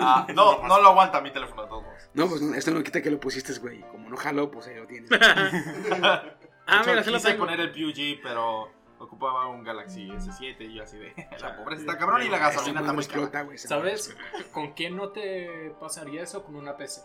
Ah, 0.00 0.26
no, 0.34 0.66
no 0.66 0.80
lo 0.80 0.88
aguanta 0.88 1.20
mi 1.20 1.30
teléfono 1.32 1.62
de 1.64 1.68
todos. 1.68 1.84
No, 2.14 2.28
pues 2.28 2.40
no, 2.40 2.54
esto 2.54 2.70
no 2.70 2.82
quita 2.82 3.02
que 3.02 3.10
lo 3.10 3.20
pusiste, 3.20 3.52
güey. 3.60 3.80
Como 3.80 4.08
no 4.08 4.16
jaló, 4.16 4.50
pues 4.50 4.66
ahí 4.68 4.76
lo 4.76 4.86
tienes. 4.86 5.10
Ah, 6.72 6.82
mira, 6.86 7.02
se 7.02 7.10
lo 7.10 7.16
quise 7.18 7.30
tengo. 7.32 7.44
poner 7.46 7.58
el 7.58 7.72
PUG, 7.72 8.22
pero 8.22 8.70
ocupaba 9.00 9.48
un 9.48 9.64
Galaxy 9.64 10.08
S7 10.08 10.60
y 10.60 10.74
yo 10.74 10.82
así 10.82 10.98
de... 10.98 11.14
La 11.40 11.56
pobreza 11.56 11.80
está 11.82 11.98
cabrón 11.98 12.22
y 12.22 12.28
la 12.28 12.38
gasolina 12.38 12.80
está 12.80 12.92
muy 12.92 13.06
cara. 13.06 13.56
¿Sabes 13.56 14.16
con 14.52 14.72
quién 14.74 14.96
no 14.96 15.10
te 15.10 15.74
pasaría 15.80 16.22
eso? 16.22 16.44
Con 16.44 16.54
una 16.56 16.76
PC. 16.76 17.00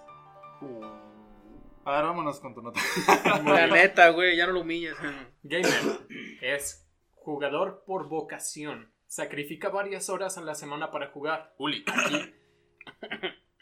A 1.86 1.92
ver, 1.92 2.04
vámonos 2.04 2.40
con 2.40 2.54
tu 2.56 2.62
nota. 2.62 2.80
La 3.46 3.68
neta, 3.68 4.10
güey, 4.10 4.36
ya 4.36 4.48
no 4.48 4.54
lo 4.54 4.62
humillas. 4.62 4.98
Gamer 5.44 6.00
es 6.42 6.88
jugador 7.14 7.84
por 7.86 8.08
vocación. 8.10 8.92
Sacrifica 9.08 9.70
varias 9.70 10.10
horas 10.10 10.38
a 10.38 10.42
la 10.42 10.56
semana 10.56 10.92
para 10.92 11.08
jugar. 11.12 11.54
Uli. 11.60 11.86
Aquí. 11.88 12.34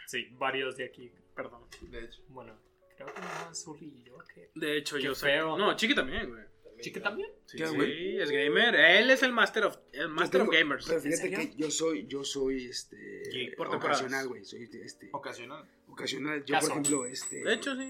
Sí, 0.07 0.27
varios 0.37 0.77
de 0.77 0.85
aquí. 0.85 1.11
Perdón. 1.35 1.67
De 1.81 2.05
hecho. 2.05 2.21
Bueno, 2.29 2.57
creo 2.95 3.13
que 3.13 3.21
más 3.21 3.67
Uli 3.67 3.87
y 3.93 4.03
yo. 4.03 4.17
que- 4.33 4.51
De 4.55 4.77
hecho, 4.77 4.97
yo 4.97 5.13
soy. 5.13 5.31
No, 5.37 5.75
Chiqui 5.75 5.93
también, 5.95 6.29
güey. 6.29 6.43
¿Chica 6.83 7.01
también? 7.01 7.29
Sí, 7.45 7.57
¿Qué, 7.57 7.67
sí, 7.67 7.75
güey? 7.75 8.19
es 8.21 8.29
gamer. 8.29 8.75
Él 8.75 9.09
es 9.09 9.23
el 9.23 9.31
master 9.33 9.65
of, 9.65 9.77
el 9.91 10.09
master 10.09 10.41
of 10.41 10.49
tengo- 10.49 10.59
gamers. 10.59 10.85
Pero 10.87 11.01
fíjate 11.01 11.29
que 11.31 11.53
yo 11.55 11.71
soy, 11.71 12.05
yo 12.07 12.23
soy, 12.23 12.65
este, 12.67 12.97
Geek 13.31 13.55
por 13.55 13.69
temporadas. 13.69 14.01
ocasional, 14.01 14.27
güey. 14.27 14.43
Soy, 14.45 14.69
este, 14.83 15.09
Ocasional. 15.13 15.69
ocasional. 15.87 16.43
Yo, 16.45 16.53
Casual. 16.55 16.61
por 16.61 16.81
ejemplo, 16.81 17.05
este... 17.05 17.43
De 17.43 17.53
hecho, 17.53 17.75
sí. 17.75 17.89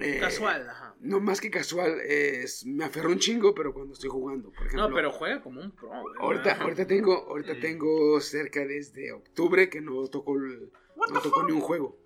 eh, 0.00 0.18
Casual, 0.20 0.68
ajá. 0.68 0.94
No 1.00 1.20
más 1.20 1.40
que 1.40 1.50
casual, 1.50 2.00
es, 2.00 2.66
me 2.66 2.84
aferro 2.84 3.10
un 3.10 3.18
chingo, 3.18 3.54
pero 3.54 3.72
cuando 3.72 3.94
estoy 3.94 4.10
jugando, 4.10 4.50
por 4.50 4.66
ejemplo. 4.66 4.88
No, 4.88 4.94
pero 4.94 5.12
juega 5.12 5.40
como 5.42 5.60
un 5.60 5.70
pro, 5.70 5.88
güey. 5.88 6.14
Ahorita, 6.18 6.60
ahorita 6.60 6.86
tengo, 6.86 7.14
ahorita 7.28 7.54
Mm. 7.54 7.60
tengo 7.60 8.20
cerca 8.20 8.66
desde 8.66 9.12
octubre 9.12 9.68
que 9.70 9.80
no 9.80 10.06
toco, 10.08 10.34
el- 10.36 10.70
no 11.12 11.20
toco 11.20 11.44
ni 11.44 11.52
un 11.52 11.60
juego. 11.60 11.96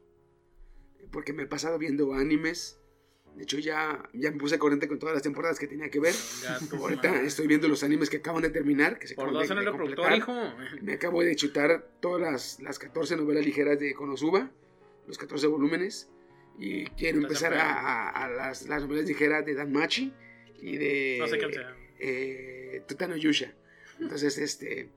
Porque 1.10 1.32
me 1.32 1.42
he 1.44 1.46
pasado 1.46 1.78
viendo 1.78 2.12
animes. 2.14 2.78
De 3.36 3.44
hecho, 3.44 3.58
ya, 3.58 4.02
ya 4.12 4.30
me 4.30 4.36
puse 4.38 4.58
corriente 4.58 4.86
con 4.86 4.98
todas 4.98 5.14
las 5.14 5.22
temporadas 5.22 5.58
que 5.58 5.66
tenía 5.66 5.88
que 5.90 5.98
ver. 6.00 6.14
Gato, 6.42 6.76
Ahorita 6.76 7.22
estoy 7.22 7.46
viendo 7.46 7.66
los 7.66 7.82
animes 7.82 8.10
que 8.10 8.18
acaban 8.18 8.42
de 8.42 8.50
terminar. 8.50 8.98
Que 8.98 9.06
se 9.08 9.14
Por 9.14 9.32
dos 9.32 9.48
de- 9.48 9.52
en 9.54 9.58
el 9.60 9.64
reproductor, 9.64 10.12
hijo. 10.12 10.34
Me 10.82 10.92
acabo 10.94 11.22
de 11.22 11.34
chutar 11.34 11.88
todas 12.00 12.20
las, 12.20 12.60
las 12.60 12.78
14 12.78 13.16
novelas 13.16 13.44
ligeras 13.46 13.78
de 13.80 13.94
Konosuba, 13.94 14.50
los 15.06 15.16
14 15.18 15.46
volúmenes. 15.46 16.08
Y 16.58 16.84
quiero 16.90 17.18
empezar 17.18 17.54
a, 17.54 17.72
a- 17.72 18.08
a 18.24 18.28
las, 18.28 18.68
las 18.68 18.82
novelas 18.82 19.06
ligeras 19.06 19.44
de 19.46 19.54
Dan 19.54 19.72
Machi 19.72 20.12
y 20.60 20.76
de 20.76 21.16
No 21.18 21.26
sé 21.26 21.38
sea. 21.40 21.76
eh, 21.98 22.82
Tutano 22.86 23.16
Yusha. 23.16 23.54
Entonces, 23.98 24.36
este. 24.36 24.90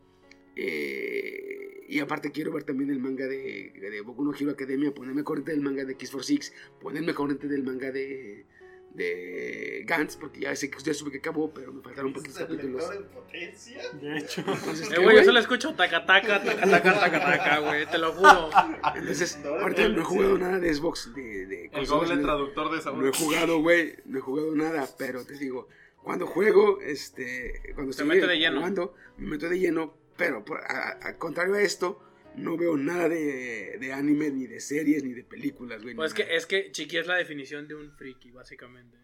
eh, 0.58 1.55
y 1.88 2.00
aparte 2.00 2.32
quiero 2.32 2.52
ver 2.52 2.64
también 2.64 2.90
el 2.90 3.00
manga 3.00 3.26
de, 3.28 3.72
de 3.80 4.02
Boku 4.02 4.24
no 4.24 4.34
Hero 4.34 4.52
Academia, 4.52 4.94
ponerme 4.94 5.24
corriente 5.24 5.52
del 5.52 5.62
manga 5.62 5.86
de 5.86 5.96
Kiss 5.96 6.12
for 6.12 6.24
Six, 6.24 6.54
ponerme 6.82 7.14
corriente 7.14 7.48
del 7.48 7.64
manga 7.64 7.92
de, 7.92 8.46
de 8.94 9.84
Gantz, 9.86 10.16
porque 10.16 10.40
ya 10.42 10.56
sé 10.56 10.70
que 10.70 10.78
ya 10.82 10.94
supe 10.94 11.12
que 11.12 11.18
acabó, 11.18 11.54
pero 11.54 11.74
me 11.74 11.82
faltaron 11.82 12.14
poquitos 12.14 12.38
capítulos. 12.38 12.84
en 12.96 13.04
potencia? 13.06 13.82
De 14.02 14.18
hecho. 14.18 14.42
Entonces, 14.48 14.88
Eh, 14.90 14.94
¿qué, 14.96 15.04
güey, 15.04 15.18
yo 15.18 15.24
solo 15.26 15.40
escucho 15.40 15.76
taca 15.76 16.06
taca, 16.06 16.42
taca 16.44 16.70
taca, 16.70 17.00
taca 17.00 17.20
taca, 17.20 17.60
güey, 17.60 17.86
te 17.86 17.98
lo 17.98 18.14
juro. 18.14 18.50
Entonces, 18.96 19.40
No, 19.44 19.50
ahorita 19.56 19.90
no 19.90 20.02
he 20.02 20.04
jugado 20.06 20.38
nada 20.38 20.60
de 20.60 20.74
Xbox, 20.74 21.14
de, 21.14 21.46
de 21.46 21.70
El 21.74 21.86
Google 21.88 22.18
traductor 22.18 22.72
de 22.72 22.80
esa 22.80 22.92
No 22.92 23.06
he 23.08 23.12
jugado, 23.12 23.60
güey, 23.60 23.96
no 24.06 24.18
he 24.18 24.22
jugado 24.22 24.56
nada, 24.56 24.88
pero 24.98 25.26
te 25.26 25.34
digo, 25.38 25.68
cuando 26.02 26.26
juego, 26.26 26.80
este, 26.82 27.62
cuando 27.74 27.92
estoy 27.92 28.08
mete 28.08 28.28
de 28.28 28.38
lleno. 28.38 28.58
jugando, 28.60 28.94
me 29.18 29.28
meto 29.28 29.50
de 29.50 29.60
lleno, 29.60 29.98
pero 30.18 30.44
por- 30.46 30.60
a- 30.62 30.90
a- 30.90 30.92
al 31.08 31.18
contrario 31.18 31.56
a 31.56 31.62
esto, 31.62 32.02
no 32.36 32.58
veo 32.58 32.76
nada 32.78 33.08
de, 33.10 33.78
de 33.80 33.94
anime, 33.94 34.30
ni 34.32 34.48
de 34.48 34.60
series, 34.60 35.04
ni 35.04 35.14
de 35.14 35.24
películas, 35.24 35.82
güey. 35.84 35.96
Pues 35.96 36.12
es 36.14 36.20
nada. 36.20 36.30
que, 36.30 36.36
es 36.38 36.46
que 36.46 36.72
Chiqui 36.72 36.98
es 36.98 37.08
la 37.08 37.16
definición 37.16 37.68
de 37.68 37.76
un 37.76 37.92
friki, 37.96 38.32
básicamente. 38.32 38.98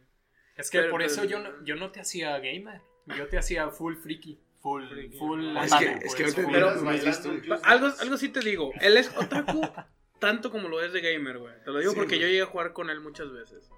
Es 0.58 0.70
que 0.70 0.80
Pero- 0.80 0.92
por 0.92 1.02
eso 1.02 1.22
pero- 1.22 1.30
yo 1.32 1.40
no, 1.40 1.64
yo 1.66 1.76
no 1.76 1.92
te 1.92 2.02
hacía 2.02 2.38
gamer. 2.40 2.82
Yo 3.18 3.28
te 3.28 3.38
hacía 3.38 3.70
full 3.70 3.96
freaky. 3.96 4.40
Full. 4.62 4.84
Full 5.18 5.58
Es 5.58 5.74
que- 5.74 5.86
es 6.06 6.14
que 6.16 6.24
pues, 6.24 6.38
ahorita 6.38 6.52
Pero. 6.52 7.60
Algo, 7.64 7.88
algo 8.00 8.18
sí 8.18 8.30
te 8.30 8.42
digo, 8.42 8.72
él 8.80 8.96
es 8.98 9.10
otaku 9.18 9.62
tanto 10.20 10.52
como 10.52 10.68
lo 10.70 10.84
es 10.84 10.94
de 10.94 11.02
gamer, 11.02 11.40
güey. 11.40 11.54
Te 11.64 11.72
lo 11.72 11.80
digo 11.80 11.92
Sí, 11.94 11.98
porque 11.98 12.16
güey. 12.18 12.22
yo 12.22 12.28
llegué 12.28 12.42
a 12.42 12.46
jugar 12.46 12.74
con 12.74 12.90
él 12.92 13.00
muchas 13.00 13.32
veces. 13.32 13.72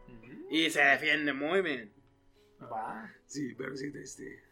Y 0.50 0.70
se 0.72 0.82
defiende 0.84 1.32
muy 1.32 1.62
bien. 1.62 1.94
Va. 2.62 3.14
Sí, 3.28 3.54
pero 3.58 3.76
sí, 3.78 3.92
este... 3.96 4.44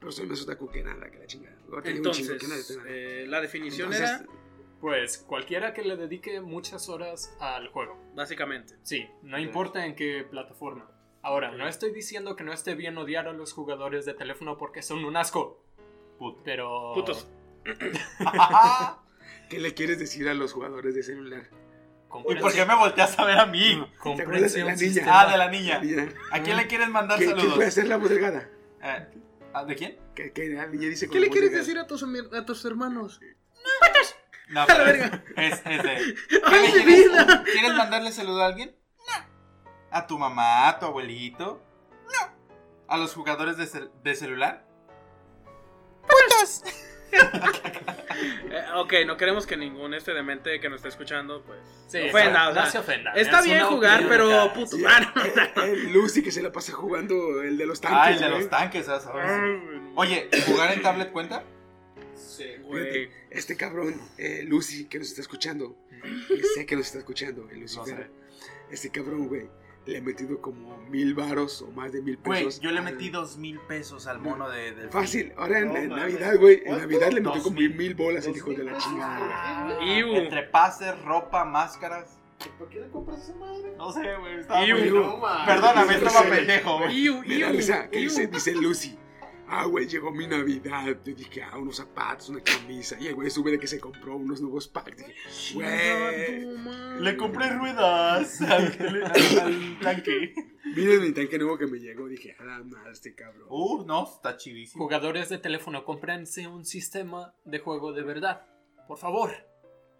Pero 0.00 0.12
soy 0.12 0.26
más 0.26 0.40
otaku 0.42 0.68
que 0.70 0.82
nada, 0.82 1.10
que 1.10 1.18
la 1.18 1.26
chingada. 1.26 1.56
Chingo 1.58 1.80
Entonces, 1.84 2.28
que 2.40 2.46
nada, 2.48 2.60
que 2.66 2.76
nada. 2.76 2.88
eh, 2.88 3.24
la 3.28 3.40
definición 3.40 3.92
Entonces, 3.92 4.20
era, 4.20 4.32
Pues 4.80 5.18
cualquiera 5.18 5.74
que 5.74 5.82
le 5.82 5.96
dedique 5.96 6.40
muchas 6.40 6.88
horas 6.88 7.34
al 7.40 7.68
juego. 7.68 7.98
básicamente. 8.14 8.76
Sí, 8.84 9.08
no 9.22 9.38
importa 9.38 9.84
en 9.84 9.96
qué 9.96 10.24
plataforma. 10.30 10.88
Ahora, 11.22 11.50
no 11.50 11.66
estoy 11.66 11.92
diciendo 11.92 12.36
que 12.36 12.44
no 12.44 12.52
esté 12.52 12.74
bien 12.76 12.96
odiar 12.96 13.26
a 13.26 13.32
los 13.32 13.52
jugadores 13.52 14.04
de 14.06 14.14
teléfono 14.14 14.56
porque 14.56 14.82
son 14.82 15.04
un 15.04 15.16
asco. 15.16 15.60
Puto. 16.16 16.40
Pero. 16.44 16.92
Putos. 16.94 17.28
¿Qué 19.48 19.58
le 19.58 19.74
quieres 19.74 19.98
decir 19.98 20.28
a 20.28 20.34
los 20.34 20.52
jugadores 20.52 20.94
de 20.94 21.02
celular? 21.02 21.48
¿Y 22.28 22.34
por 22.36 22.52
qué 22.52 22.64
me 22.64 22.74
volteas 22.74 23.18
a 23.18 23.24
ver 23.24 23.38
a 23.38 23.46
mí? 23.46 23.84
¿Te 24.02 24.22
acuerdas 24.22 24.52
de 24.54 24.64
la 24.64 24.74
niña? 24.74 25.02
Ah, 25.06 25.30
de 25.30 25.38
la 25.38 25.50
niña. 25.50 25.80
¿A 26.30 26.40
quién 26.42 26.56
le 26.56 26.66
quieres 26.66 26.88
mandar 26.88 27.18
¿qué- 27.18 27.26
¿Quién 27.26 27.36
saludos? 27.36 27.56
puede 27.56 27.70
ser 27.70 27.88
la 27.88 27.96
voz 27.98 28.08
delgada? 28.10 28.48
Eh, 28.82 29.06
¿ah, 29.52 29.64
¿De 29.64 29.76
quién? 29.76 29.98
Dice 30.72 31.08
¿Qué 31.08 31.20
le 31.20 31.30
quieres 31.30 31.52
decir 31.52 31.78
a 31.78 31.86
tus, 31.86 32.02
ami- 32.04 32.34
a 32.36 32.44
tus 32.44 32.64
hermanos? 32.64 33.20
No, 34.48 34.64
pero 34.66 34.84
es, 34.92 35.12
es, 35.36 35.62
es 35.64 35.82
de. 35.82 36.14
¡Ay, 36.44 36.62
¿Le 36.62 36.64
mi 36.66 36.72
¿quieres, 36.84 37.10
vida! 37.10 37.44
¿Quieres 37.44 37.74
mandarle 37.74 38.12
saludo 38.12 38.42
a 38.42 38.46
alguien? 38.46 38.74
No. 38.98 39.26
¿A 39.90 40.06
tu 40.06 40.18
mamá, 40.18 40.68
a 40.68 40.78
tu 40.78 40.86
abuelito? 40.86 41.62
No. 42.06 42.32
¿A 42.88 42.96
los 42.96 43.12
jugadores 43.14 43.56
de, 43.58 43.64
cel- 43.64 43.90
de 44.02 44.14
celular? 44.14 44.66
Eh, 48.50 48.64
ok, 48.76 48.94
no 49.06 49.16
queremos 49.16 49.46
que 49.46 49.56
ningún 49.56 49.94
este 49.94 50.12
demente 50.14 50.58
que 50.60 50.68
nos 50.68 50.76
esté 50.78 50.88
escuchando, 50.88 51.42
pues, 51.42 51.58
Sí, 51.86 51.98
ofenda. 52.08 52.44
no, 52.44 52.50
o 52.50 52.54
sea, 52.54 52.64
no 52.64 52.70
se 52.70 52.78
ofenda. 52.78 53.12
Está 53.12 53.38
Es 53.40 53.44
bien 53.44 53.64
jugar, 53.64 54.04
pero 54.08 54.52
puto. 54.54 54.76
Sí, 54.76 54.84
ah, 54.88 55.12
no, 55.14 55.24
eh, 55.24 55.32
eh, 55.56 55.76
Lucy 55.92 56.22
que 56.22 56.30
se 56.30 56.42
la 56.42 56.50
pasa 56.50 56.72
jugando 56.72 57.42
el 57.42 57.58
de 57.58 57.66
los 57.66 57.80
tanques. 57.80 57.98
Ah, 58.00 58.10
el 58.10 58.18
de 58.18 58.28
güey. 58.28 58.40
los 58.40 58.50
tanques, 58.50 58.86
¿sabes? 58.86 59.06
no. 59.06 59.92
Oye, 59.96 60.28
¿jugar 60.46 60.72
en 60.72 60.82
tablet 60.82 61.12
cuenta? 61.12 61.42
Sí. 62.14 62.46
Güey. 62.62 63.10
Este 63.30 63.56
cabrón, 63.56 64.00
eh, 64.16 64.42
Lucy, 64.46 64.86
que 64.86 64.98
nos 64.98 65.08
está 65.08 65.20
escuchando, 65.20 65.76
sé 66.54 66.66
que 66.66 66.76
nos 66.76 66.86
está 66.86 66.98
escuchando, 66.98 67.48
el 67.50 67.60
Lucifer. 67.60 68.10
Este 68.70 68.90
cabrón, 68.90 69.28
güey, 69.28 69.48
le 69.88 69.98
ha 69.98 70.02
metido 70.02 70.40
como 70.40 70.76
mil 70.90 71.14
varos 71.14 71.62
o 71.62 71.70
más 71.72 71.92
de 71.92 72.02
mil 72.02 72.18
Güey, 72.24 72.44
pesos. 72.44 72.60
yo 72.60 72.70
le 72.70 72.78
al- 72.78 72.84
metí 72.84 73.08
dos 73.08 73.38
mil 73.38 73.58
pesos 73.60 74.06
al 74.06 74.18
mono 74.20 74.48
de, 74.50 74.72
del 74.72 74.90
Fácil, 74.90 75.32
ahora 75.36 75.60
en, 75.60 75.68
No 75.68 75.76
en 75.76 75.88
mames. 75.88 76.12
Navidad, 76.14 76.36
güey, 76.38 76.62
en. 76.64 76.76
Navidad 76.78 77.08
le 77.10 77.20
metió 77.20 77.32
Dos 77.34 77.42
como 77.44 77.56
mil. 77.56 77.74
mil 77.74 77.94
bolas 77.94 78.24
el 78.26 78.32
Dos 78.32 78.36
hijo 78.38 78.50
de 78.50 78.64
la 78.64 78.76
chingada, 78.78 79.74
güey. 79.76 79.98
Iu. 79.98 80.14
Entre 80.16 80.42
pases, 80.44 81.00
ropa, 81.04 81.44
máscaras. 81.44 82.18
¿Por 82.58 82.68
qué 82.68 82.80
le 82.80 82.88
compras 82.90 83.22
esa 83.24 83.34
madre? 83.34 83.74
No 83.76 83.90
sé, 83.90 84.14
güey. 84.20 84.38
estaba 84.38 84.60
muy-. 84.60 85.46
Perdóname, 85.46 85.94
estaba 85.96 86.22
pendejo, 86.22 86.78
güey. 86.78 86.98
Iu, 87.04 87.20
Me 87.22 87.28
da 87.28 87.34
iu, 87.50 87.56
risa 87.56 87.88
que 87.90 87.98
iu. 88.00 88.08
dice, 88.08 88.26
dice 88.28 88.52
Lucy. 88.54 88.98
Ah, 89.50 89.64
güey, 89.64 89.86
llegó 89.86 90.10
mi 90.12 90.26
Navidad. 90.26 90.84
Yo 91.04 91.14
dije, 91.14 91.42
ah, 91.42 91.56
unos 91.58 91.76
zapatos, 91.76 92.28
una 92.28 92.42
camisa. 92.42 92.96
Y 93.00 93.06
el 93.06 93.14
güey 93.14 93.30
sube 93.30 93.50
de 93.50 93.58
que 93.58 93.66
se 93.66 93.80
compró 93.80 94.16
unos 94.16 94.40
nuevos 94.42 94.68
packs. 94.68 94.96
Dije, 94.96 95.14
güey. 95.54 97.00
Le 97.00 97.16
compré 97.16 97.50
ruedas 97.50 98.40
al, 98.42 98.76
al- 98.78 99.38
al 99.40 99.78
tanque. 99.80 100.34
miren 100.76 101.00
mi 101.00 101.12
tanque 101.12 101.38
nuevo 101.38 101.56
que 101.56 101.66
me 101.66 101.78
llegó. 101.78 102.08
Dije, 102.08 102.36
a 102.38 102.44
la 102.44 102.62
madre, 102.62 102.92
este 102.92 103.14
cabrón. 103.14 103.46
Uh, 103.48 103.84
no, 103.86 104.04
está 104.04 104.36
chidísimo. 104.36 104.84
Jugadores 104.84 105.28
de 105.30 105.38
teléfono, 105.38 105.84
cómprense 105.84 106.46
un 106.46 106.64
sistema 106.64 107.34
de 107.44 107.58
juego 107.58 107.92
de 107.92 108.02
verdad. 108.02 108.46
Por 108.86 108.98
favor. 108.98 109.30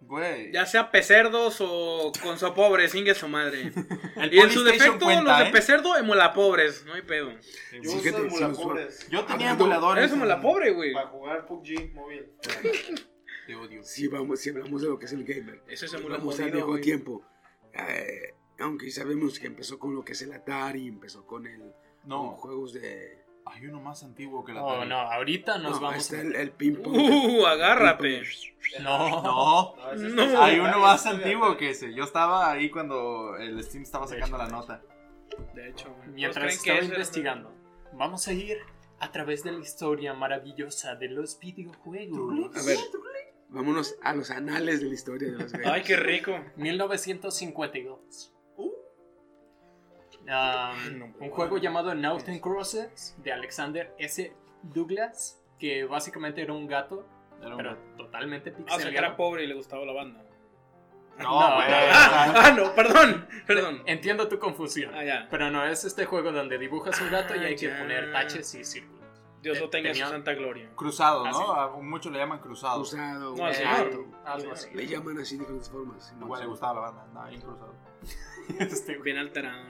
Güey. 0.01 0.51
Ya 0.51 0.65
sea 0.65 0.89
pecerdos 0.91 1.57
o 1.59 2.11
con 2.23 2.39
su 2.39 2.53
pobre, 2.53 2.87
singue 2.89 3.13
su 3.13 3.27
madre. 3.27 3.71
El 4.15 4.33
Y 4.33 4.39
en 4.39 4.49
su 4.49 4.63
defecto, 4.63 5.05
cuenta, 5.05 5.23
los 5.23 5.39
de 5.39 5.45
¿eh? 5.45 5.51
pecerdo, 5.51 5.95
emula 5.97 6.33
pobres, 6.33 6.83
no 6.85 6.93
hay 6.93 7.01
pedo. 7.03 7.31
Yo 7.81 7.99
emulapobres 7.99 8.99
tenía 9.07 9.21
Hablando- 9.51 9.63
emuladores. 9.65 10.03
Eres 10.03 10.13
emula 10.13 10.41
pobre, 10.41 10.71
güey. 10.71 10.93
para 10.93 11.07
jugar 11.07 11.45
PUBG 11.45 11.93
móvil. 11.93 12.31
Te 13.47 13.55
odio. 13.55 13.83
Si, 13.83 14.07
vamos, 14.07 14.39
si 14.39 14.49
hablamos 14.51 14.81
de 14.81 14.89
lo 14.89 14.99
que 14.99 15.05
es 15.05 15.13
el 15.13 15.23
gamer, 15.25 15.63
Eso 15.67 15.85
es 15.85 15.93
emula 15.93 16.17
vamos 16.17 16.39
al 16.39 16.51
viejo 16.51 16.67
güey. 16.67 16.81
tiempo. 16.81 17.23
Eh, 17.73 18.33
aunque 18.59 18.89
sabemos 18.91 19.39
que 19.39 19.47
empezó 19.47 19.79
con 19.79 19.95
lo 19.95 20.03
que 20.03 20.13
es 20.13 20.21
el 20.21 20.33
Atari, 20.33 20.87
empezó 20.87 21.25
con 21.25 21.45
el 21.47 21.59
con 21.59 21.73
No. 22.05 22.31
juegos 22.37 22.73
de 22.73 23.23
Hay 23.51 23.65
uno 23.65 23.79
más 23.81 24.03
antiguo 24.03 24.43
que 24.45 24.53
la 24.53 24.63
Oh, 24.63 24.69
Atari. 24.71 24.89
no, 24.89 24.95
ahorita 24.99 25.57
nos 25.57 25.73
No, 25.73 25.87
vamos. 25.87 25.97
está 26.11 26.21
el, 26.21 26.35
el 26.35 26.51
ping 26.51 26.75
pong. 26.81 26.95
Uh, 26.95 27.45
agárrate. 27.47 28.23
No, 28.81 29.21
No, 29.21 29.75
No. 29.97 30.41
hay 30.41 30.59
uno 30.59 30.79
más 30.79 31.05
antiguo 31.05 31.57
que 31.57 31.71
ese. 31.71 31.93
Yo 31.93 32.03
estaba 32.03 32.51
ahí 32.51 32.69
cuando 32.69 33.35
el 33.37 33.61
Steam 33.63 33.83
estaba 33.83 34.07
sacando 34.07 34.37
hecho, 34.37 34.37
la 34.37 34.47
nota. 34.49 34.81
De 35.53 35.69
hecho, 35.69 35.93
güey. 35.97 36.09
mientras 36.09 36.43
¿Todos 36.43 36.43
creen 36.43 36.49
que 36.49 36.69
estaba 36.71 36.77
era- 36.77 36.85
investigando, 36.87 37.51
vamos 37.93 38.27
a 38.27 38.33
ir 38.33 38.57
a 38.99 39.11
través 39.11 39.43
de 39.43 39.51
la 39.53 39.59
historia 39.59 40.13
maravillosa 40.13 40.95
de 40.95 41.07
los 41.09 41.39
videojuegos. 41.39 42.55
A 42.55 42.63
ver, 42.65 42.77
vámonos 43.49 43.95
a 44.03 44.13
los 44.13 44.29
anales 44.31 44.81
de 44.81 44.87
la 44.87 44.93
historia 44.93 45.31
de 45.31 45.37
los 45.37 45.51
games. 45.53 45.67
Ay, 45.67 45.81
qué 45.83 45.95
rico. 45.97 46.37
1952. 46.57 48.33
Um, 50.29 51.13
un 51.19 51.29
juego 51.31 51.57
llamado 51.57 51.95
Northern 51.95 52.39
Crosses 52.39 53.15
de 53.23 53.33
Alexander 53.33 53.93
S. 53.97 54.31
Douglas, 54.61 55.41
que 55.57 55.85
básicamente 55.85 56.41
era 56.41 56.53
un 56.53 56.67
gato, 56.67 57.07
Era 57.41 57.49
un- 57.49 57.57
pero 57.57 57.77
totalmente 57.97 58.53
Ah, 58.69 58.75
o 58.75 58.79
sea, 58.79 58.89
que 58.91 58.97
era 58.97 59.09
pixelado. 59.09 59.17
pobre 59.17 59.43
y 59.43 59.47
le 59.47 59.55
gustaba 59.55 59.85
la 59.85 59.93
banda. 59.93 60.21
No, 61.17 61.23
No, 61.23 61.39
Ah, 61.41 62.33
ah, 62.35 62.53
no, 62.55 62.73
perdón. 62.75 63.27
Perdón. 63.47 63.81
Entiendo 63.85 64.27
tu 64.27 64.37
confusión. 64.39 64.93
Ah. 64.95 65.27
Pero 65.31 65.49
no, 65.49 65.65
es 65.65 65.83
este 65.83 66.05
juego 66.05 66.31
donde 66.31 66.57
dibujas 66.57 66.99
un 67.01 67.09
gato 67.11 67.35
y 67.35 67.39
Ah, 67.39 67.47
hay 67.47 67.55
que 67.55 67.67
ya. 67.67 67.77
poner 67.79 68.11
taches 68.11 68.53
y 68.55 68.63
círculos. 68.63 68.98
Dios 69.41 69.59
lo 69.59 69.69
tenga 69.69 69.89
en 69.89 69.95
su 69.95 70.01
santa 70.05 70.33
gloria. 70.33 70.69
Cruzado, 70.75 71.25
Ah, 71.25 71.31
¿no? 71.31 71.37
sí. 71.37 71.43
A 71.55 71.67
muchos 71.81 72.11
le 72.11 72.19
llaman 72.19 72.39
cruzado. 72.39 72.77
Cruzado. 72.79 73.35
No, 73.35 73.53
señor. 73.53 74.05
Algo, 74.25 74.51
así. 74.51 74.69
Le 74.73 74.87
llaman 74.87 75.17
así 75.19 75.35
de 75.35 75.39
diferentes 75.41 75.69
formas. 75.69 76.13
Igual 76.19 76.41
le 76.41 76.47
gustaba 76.47 76.73
la 76.73 76.79
banda, 76.81 77.03
andaba 77.03 77.29
bien 77.29 77.41
cruzado. 77.41 77.73
Este, 78.59 78.97
Bien 78.97 79.17
alterado. 79.19 79.61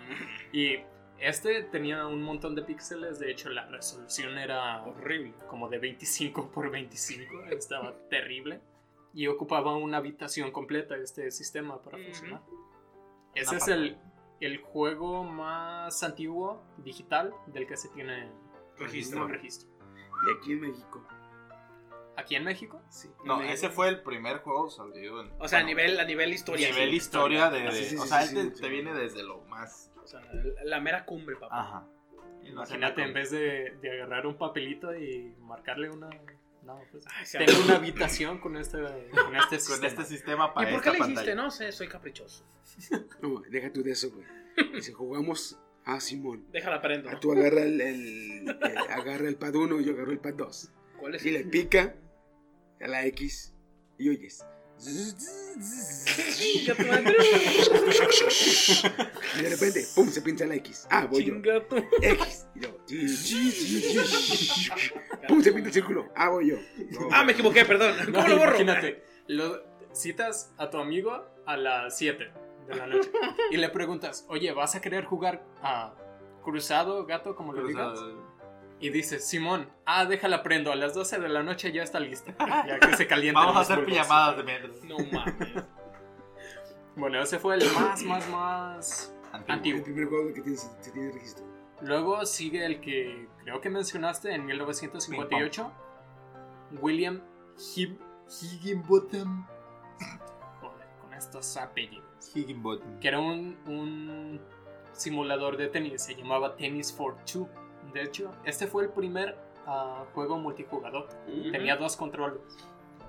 y 0.53 0.78
este 1.20 1.63
tenía 1.63 2.07
un 2.07 2.24
montón 2.24 2.55
de 2.55 2.61
píxeles, 2.61 3.20
de 3.20 3.30
hecho 3.30 3.49
la 3.49 3.65
resolución 3.65 4.38
era 4.38 4.82
Horrible. 4.86 5.34
como 5.49 5.67
de 5.67 5.80
25 5.80 6.49
por 6.49 6.72
25, 6.72 7.43
estaba 7.51 7.93
terrible. 8.09 8.61
Y 9.13 9.28
ocupaba 9.28 9.76
una 9.76 9.97
habitación 9.97 10.51
completa 10.51 10.95
este 10.95 11.30
sistema 11.32 11.82
para 11.82 11.97
funcionar. 11.97 12.41
Ese 13.36 13.49
Una 13.49 13.57
es 13.57 13.67
el, 13.67 13.97
el 14.39 14.57
juego 14.61 15.24
más 15.26 16.01
antiguo 16.03 16.61
digital 16.78 17.34
del 17.47 17.67
que 17.67 17.76
se 17.76 17.89
tiene 17.89 18.32
Registro. 18.80 19.28
registro. 19.28 19.70
Y 20.28 20.38
aquí 20.38 20.52
en 20.54 20.62
México. 20.62 21.06
Aquí 22.18 22.36
en 22.36 22.44
México, 22.44 22.82
Sí. 22.90 23.10
No, 23.24 23.42
ese 23.42 23.70
fue 23.70 23.88
el 23.88 24.02
primer 24.02 24.40
juego 24.40 24.70
salido 24.70 25.22
en. 25.22 25.32
O 25.40 25.48
sea, 25.48 25.60
a 25.60 25.64
nivel, 25.64 25.98
a 26.00 26.04
nivel 26.06 26.34
historia. 26.34 26.70
nivel 26.70 26.90
sí. 26.92 26.96
historia 26.98 27.50
de. 27.50 27.62
de- 27.62 27.72
Sí, 27.72 27.86
sí, 27.86 27.96
o 27.96 28.02
sí, 28.04 28.08
sea, 28.10 28.22
sí, 28.24 28.38
él 28.38 28.50
te, 28.50 28.56
sí. 28.56 28.62
te 28.62 28.70
viene 28.70 28.94
desde 28.94 29.24
lo 29.24 29.42
más. 29.46 29.92
O 30.04 30.08
sea, 30.08 30.22
la 30.66 30.80
mera 30.82 31.06
cumbre, 31.06 31.36
papá. 31.38 31.62
Ajá. 31.62 31.88
Imagínate 32.44 33.04
en 33.04 33.14
vez 33.14 33.32
de, 33.32 33.78
de 33.82 33.92
agarrar 33.92 34.26
un 34.26 34.36
papelito 34.38 34.96
y 34.96 35.36
marcarle 35.42 35.90
una... 35.92 36.10
No, 36.64 36.82
pues, 36.92 37.06
Ay, 37.16 37.26
tengo 37.46 37.52
abrió. 37.52 37.66
una 37.66 37.76
habitación 37.76 38.40
con 38.40 38.58
este, 38.58 38.80
con 38.82 39.36
este 39.36 39.50
Con 39.50 39.60
sistema. 39.60 39.88
este 39.88 40.04
sistema 40.06 40.54
para 40.54 40.70
¿Y 40.70 40.74
por 40.74 40.82
qué 40.84 40.92
le 40.92 41.00
hiciste? 41.00 41.36
No 41.36 41.52
sé, 41.52 41.72
soy 41.72 41.88
caprichoso. 41.88 42.44
No, 43.22 43.42
deja 43.50 43.72
tú 43.72 43.82
de 43.84 43.92
eso, 43.92 44.10
güey. 44.12 44.26
Y 44.78 44.82
si 44.82 44.92
jugamos 44.92 45.58
a 45.96 46.00
Simón. 46.00 46.46
Déjala 46.52 46.82
prendo. 46.82 47.10
A 47.10 47.20
tú 47.20 47.32
agarra 47.32 47.64
el, 47.64 47.80
el- 47.82 48.50
eh, 48.50 48.76
agarra 48.90 49.28
el 49.28 49.36
pad 49.36 49.56
1 49.56 49.80
y 49.82 49.86
yo 49.86 49.94
agarro 49.94 50.12
el 50.12 50.20
pad 50.20 50.34
2. 50.36 50.72
¿Cuál 51.00 51.16
es? 51.16 51.26
Y 51.26 51.32
le 51.32 51.44
pica 51.46 51.96
a 52.82 52.88
la 52.88 53.06
X 53.06 53.54
y 53.98 54.10
oyes. 54.10 54.46
Y 59.38 59.42
de 59.42 59.50
repente, 59.50 59.86
pum, 59.96 60.10
se 60.10 60.22
pinta 60.22 60.46
la 60.46 60.56
X. 60.56 60.88
Ah, 60.90 61.06
voy 61.06 61.24
yo. 61.26 61.34
Chinga 61.34 61.68
tu- 61.68 61.76
X. 62.02 62.48
Y 62.56 62.62
yo. 62.62 62.78
Pum, 65.28 65.42
se 65.42 65.52
pinta 65.54 65.68
el 65.70 65.74
círculo. 65.74 66.10
Ah, 66.16 66.30
voy 66.30 66.50
yo. 66.52 66.58
Ah, 67.12 67.24
me 67.24 67.34
equivoqué, 67.34 67.66
perdón. 67.66 67.96
No, 68.12 68.14
¿Cómo 68.22 68.28
lo 68.28 68.38
borro? 68.38 68.52
Imagínate, 68.62 69.04
lo, 69.28 69.64
citas 69.94 70.54
a 70.58 70.70
tu 70.70 70.78
amigo 70.78 71.26
a 71.46 71.58
las 71.58 71.98
7 71.98 72.32
de 72.70 72.76
la 72.76 72.88
noche 72.88 73.11
y 73.51 73.57
le 73.57 73.70
preguntas, 73.70 74.26
oye, 74.30 74.51
¿vas 74.53 74.76
a 74.76 74.82
querer 74.82 75.05
jugar 75.05 75.43
a 75.61 75.93
cruzado, 76.43 77.05
gato, 77.05 77.36
como 77.36 77.53
lo 77.53 77.67
digas? 77.67 77.99
Y 78.80 78.91
dices, 78.91 79.28
Simón, 79.28 79.70
ah, 79.86 80.05
déjala 80.05 80.41
prendo, 80.41 80.72
a 80.72 80.76
las 80.76 80.93
12 80.93 81.20
de 81.20 81.30
la 81.30 81.43
noche 81.43 81.72
ya 81.72 81.84
está 81.84 81.99
lista. 81.99 82.34
Ya 82.67 82.80
que 82.80 82.95
se 82.95 83.07
calienta. 83.07 83.41
Vamos 83.41 83.57
a 83.57 83.61
hacer 83.61 83.86
pijamadas 83.86 84.38
de 84.38 84.43
metro. 84.43 84.74
No 84.84 84.97
mames. 85.11 85.63
Bueno, 86.95 87.22
ese 87.22 87.39
fue 87.39 87.55
el 87.55 87.63
más, 87.74 88.03
más, 88.03 88.30
más 88.30 89.15
Antiguo. 89.32 89.45
El 89.45 89.51
antiguo. 89.51 89.84
primer 89.84 90.07
juego 90.07 90.34
que 90.34 90.41
tiene, 90.41 90.57
se 90.57 90.91
tiene 90.91 91.11
registro. 91.11 91.45
Luego 91.82 92.26
sigue 92.26 92.65
el 92.65 92.82
que 92.82 93.28
creo 93.43 93.61
que 93.61 93.70
mencionaste 93.70 94.34
en 94.34 94.45
1958. 94.45 95.72
William 96.82 97.22
Hib 97.76 97.99
Higginbotham. 98.28 99.47
Joder, 100.61 100.88
con 101.01 101.13
estos 101.13 101.57
apellidos. 101.57 102.09
Higginbottom. 102.34 102.99
Que 102.99 103.07
era 103.07 103.20
un, 103.20 103.57
un 103.67 104.39
simulador 104.93 105.57
de 105.57 105.67
tenis. 105.67 106.03
Se 106.03 106.15
llamaba 106.15 106.55
Tennis 106.55 106.93
for 106.93 107.15
Two. 107.26 107.47
De 107.93 108.03
hecho, 108.03 108.32
este 108.43 108.67
fue 108.67 108.84
el 108.84 108.89
primer 108.89 109.38
ah, 109.65 110.05
juego 110.13 110.38
multijugador. 110.38 111.07
Tenía 111.51 111.76
dos 111.76 111.95
controles. 111.95 112.41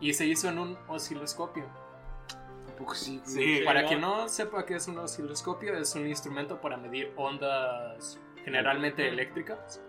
Y 0.00 0.14
se 0.14 0.26
hizo 0.26 0.48
en 0.48 0.58
un 0.58 0.78
osciloscopio. 0.88 1.64
Sí. 2.94 3.20
Sí. 3.24 3.60
Para 3.64 3.82
no. 3.82 3.88
quien 3.88 4.00
no 4.00 4.28
sepa 4.28 4.64
qué 4.64 4.76
es 4.76 4.88
un 4.88 4.98
osciloscopio, 4.98 5.76
es 5.76 5.94
un 5.94 6.06
instrumento 6.06 6.60
para 6.60 6.78
medir 6.78 7.12
ondas 7.16 8.18
generalmente 8.42 9.06
eléctricas. 9.06 9.82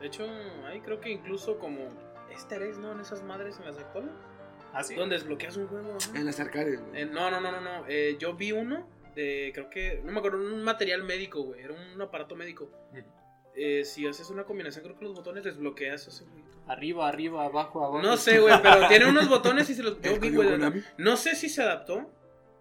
De 0.00 0.08
hecho, 0.08 0.26
ahí 0.66 0.80
creo 0.80 1.00
que 1.00 1.10
incluso 1.10 1.58
como 1.58 1.88
este 2.30 2.56
eres, 2.56 2.76
¿no? 2.78 2.92
En 2.92 3.00
esas 3.00 3.22
madres 3.22 3.58
en 3.60 3.66
las 3.66 3.78
actuales. 3.78 4.10
Así. 4.74 4.94
Donde 4.94 5.16
desbloqueas 5.16 5.56
un 5.56 5.66
juego. 5.68 5.96
¿no? 6.12 6.18
En 6.18 6.26
las 6.26 6.40
arcades, 6.40 6.80
güey. 6.80 7.02
Eh, 7.02 7.06
no, 7.06 7.30
no, 7.30 7.40
no, 7.40 7.52
no, 7.52 7.60
no. 7.60 7.84
Eh, 7.88 8.16
yo 8.18 8.34
vi 8.34 8.52
uno 8.52 8.88
de, 9.14 9.50
creo 9.54 9.70
que, 9.70 10.00
no 10.04 10.12
me 10.12 10.18
acuerdo, 10.18 10.38
un 10.38 10.62
material 10.62 11.02
médico, 11.04 11.42
güey. 11.42 11.60
Era 11.62 11.74
un 11.74 12.00
aparato 12.02 12.34
médico. 12.34 12.68
Eh, 13.56 13.84
si 13.84 14.06
haces 14.06 14.30
una 14.30 14.44
combinación, 14.44 14.82
creo 14.84 14.98
que 14.98 15.04
los 15.04 15.14
botones 15.14 15.44
desbloqueas 15.44 16.08
ese. 16.08 16.24
Arriba, 16.66 17.08
arriba, 17.08 17.44
abajo, 17.44 17.84
abajo. 17.84 18.02
No 18.02 18.16
sé, 18.16 18.40
güey, 18.40 18.54
pero 18.62 18.86
tiene 18.88 19.06
unos 19.08 19.28
botones 19.28 19.70
y 19.70 19.74
se 19.74 19.82
los. 19.82 20.00
Yo 20.00 20.18
vi, 20.18 20.30
güey. 20.34 20.48
No 20.98 21.16
sé 21.16 21.34
si 21.36 21.48
se 21.48 21.62
adaptó. 21.62 22.10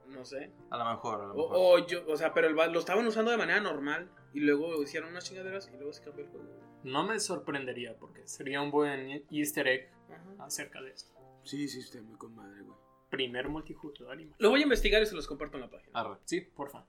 No 0.08 0.24
sé. 0.24 0.52
A 0.70 0.78
lo 0.78 0.86
mejor, 0.86 1.22
a 1.22 1.26
lo 1.26 1.34
O, 1.34 1.36
mejor. 1.50 1.56
o 1.84 1.88
yo, 1.88 2.04
o 2.08 2.16
sea, 2.16 2.32
pero 2.34 2.48
el 2.48 2.54
lo 2.72 2.80
estaban 2.80 3.08
usando 3.08 3.32
de 3.32 3.38
manera 3.38 3.60
normal. 3.60 4.08
Y 4.34 4.40
luego 4.42 4.82
hicieron 4.84 5.10
unas 5.10 5.26
chingaderas 5.26 5.68
y 5.74 5.78
luego 5.78 5.94
se 5.94 6.04
cambió 6.04 6.26
el 6.26 6.32
juego. 6.32 6.46
No 6.84 7.04
me 7.04 7.20
sorprendería 7.20 7.96
porque 7.98 8.28
sería 8.28 8.62
un 8.62 8.70
buen 8.72 9.24
easter 9.32 9.68
egg 9.68 9.90
Ajá. 10.12 10.46
acerca 10.46 10.82
de 10.82 10.92
esto. 10.92 11.12
Sí, 11.44 11.68
sí, 11.68 11.80
está 11.80 12.02
muy 12.02 12.18
con 12.18 12.36
madre, 12.36 12.62
güey. 12.62 12.78
Primer 13.10 13.48
multijugador. 13.50 14.20
y- 14.22 14.32
Lo 14.40 14.50
voy 14.50 14.62
a 14.62 14.64
investigar 14.64 15.02
y 15.02 15.06
se 15.06 15.16
los 15.16 15.28
comparto 15.28 15.58
en 15.58 15.62
la 15.62 15.70
página. 15.70 15.92
Arre. 16.00 16.18
Sí, 16.26 16.42
porfa. 16.42 16.86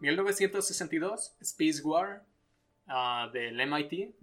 1962, 0.00 1.36
Space 1.40 1.82
War 1.82 2.24
ah, 2.86 3.30
del 3.32 3.60
MIT. 3.60 4.14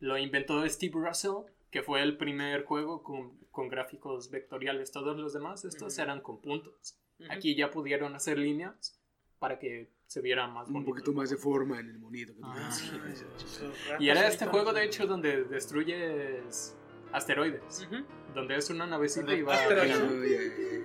Lo 0.00 0.16
inventó 0.16 0.66
Steve 0.68 0.94
Russell, 0.94 1.44
que 1.70 1.82
fue 1.82 2.02
el 2.02 2.16
primer 2.16 2.64
juego 2.64 3.02
con, 3.02 3.36
con 3.50 3.68
gráficos 3.68 4.30
vectoriales. 4.30 4.92
Todos 4.92 5.16
los 5.16 5.32
demás, 5.32 5.64
estos 5.64 5.94
Ujú. 5.94 6.02
eran 6.02 6.20
con 6.20 6.40
puntos. 6.40 6.98
Ujú. 7.18 7.32
Aquí 7.32 7.56
ya 7.56 7.70
pudieron 7.70 8.14
hacer 8.14 8.38
líneas 8.38 9.00
para 9.38 9.58
que 9.58 9.90
se 10.06 10.20
viera 10.20 10.46
más 10.46 10.68
Un 10.68 10.74
bonito. 10.74 10.90
poquito 10.90 11.12
más 11.12 11.30
de 11.30 11.36
forma 11.36 11.80
en 11.80 11.88
el 11.90 11.98
monito. 11.98 12.32
que 12.34 12.40
tú 12.40 12.46
Ah, 12.46 12.54
ratos 12.56 14.00
Y 14.00 14.08
era 14.08 14.26
este 14.28 14.46
juego, 14.46 14.72
de 14.72 14.84
hecho, 14.84 15.06
donde 15.06 15.44
destruyes 15.44 16.76
asteroides. 17.12 17.88
Donde 18.34 18.56
es 18.56 18.70
una 18.70 18.86
navecita 18.86 19.32
y 19.32 19.42
va... 19.42 19.54
ay. 19.54 20.84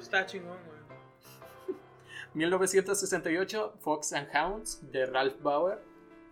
Está 0.00 0.26
chingón, 0.26 0.58
güey. 0.66 0.76
1968, 2.34 3.76
Fox 3.80 4.12
and 4.12 4.28
Hounds 4.34 4.92
de 4.92 5.06
Ralph 5.06 5.40
Bauer, 5.40 5.78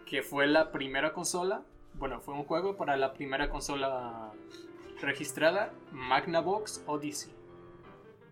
que 0.04 0.22
fue 0.22 0.46
la 0.46 0.70
primera 0.70 1.14
consola, 1.14 1.62
bueno, 1.94 2.20
fue 2.20 2.34
un 2.34 2.44
juego 2.44 2.76
para 2.76 2.96
la 2.96 3.14
primera 3.14 3.48
consola 3.48 4.32
registrada, 5.00 5.72
Magnavox 5.92 6.84
Odyssey. 6.86 7.32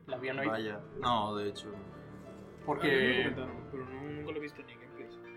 ¿La 0.07 0.17
habían 0.17 0.39
oído? 0.39 0.51
Vaya. 0.51 0.81
No, 1.01 1.35
de 1.37 1.49
hecho. 1.49 1.69
Ah, 1.75 1.79
me 2.59 2.67
Porque, 2.67 3.33
pero 3.71 3.87
no, 3.87 4.03
nunca 4.03 4.33
lo 4.33 4.37
he 4.37 4.41
visto 4.41 4.63
ni 4.63 4.83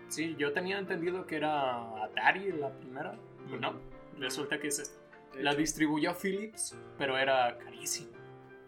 sí, 0.08 0.36
yo 0.38 0.52
tenía 0.52 0.78
entendido 0.78 1.26
que 1.26 1.36
era 1.36 2.04
Atari 2.04 2.52
la 2.52 2.70
primera, 2.70 3.18
pues 3.48 3.60
no, 3.60 3.74
resulta 4.18 4.58
que 4.58 4.68
es 4.68 4.78
esta. 4.78 5.00
La 5.40 5.54
distribuyó 5.54 6.14
Philips, 6.14 6.76
pero 6.98 7.16
era 7.18 7.56
carísimo. 7.58 8.10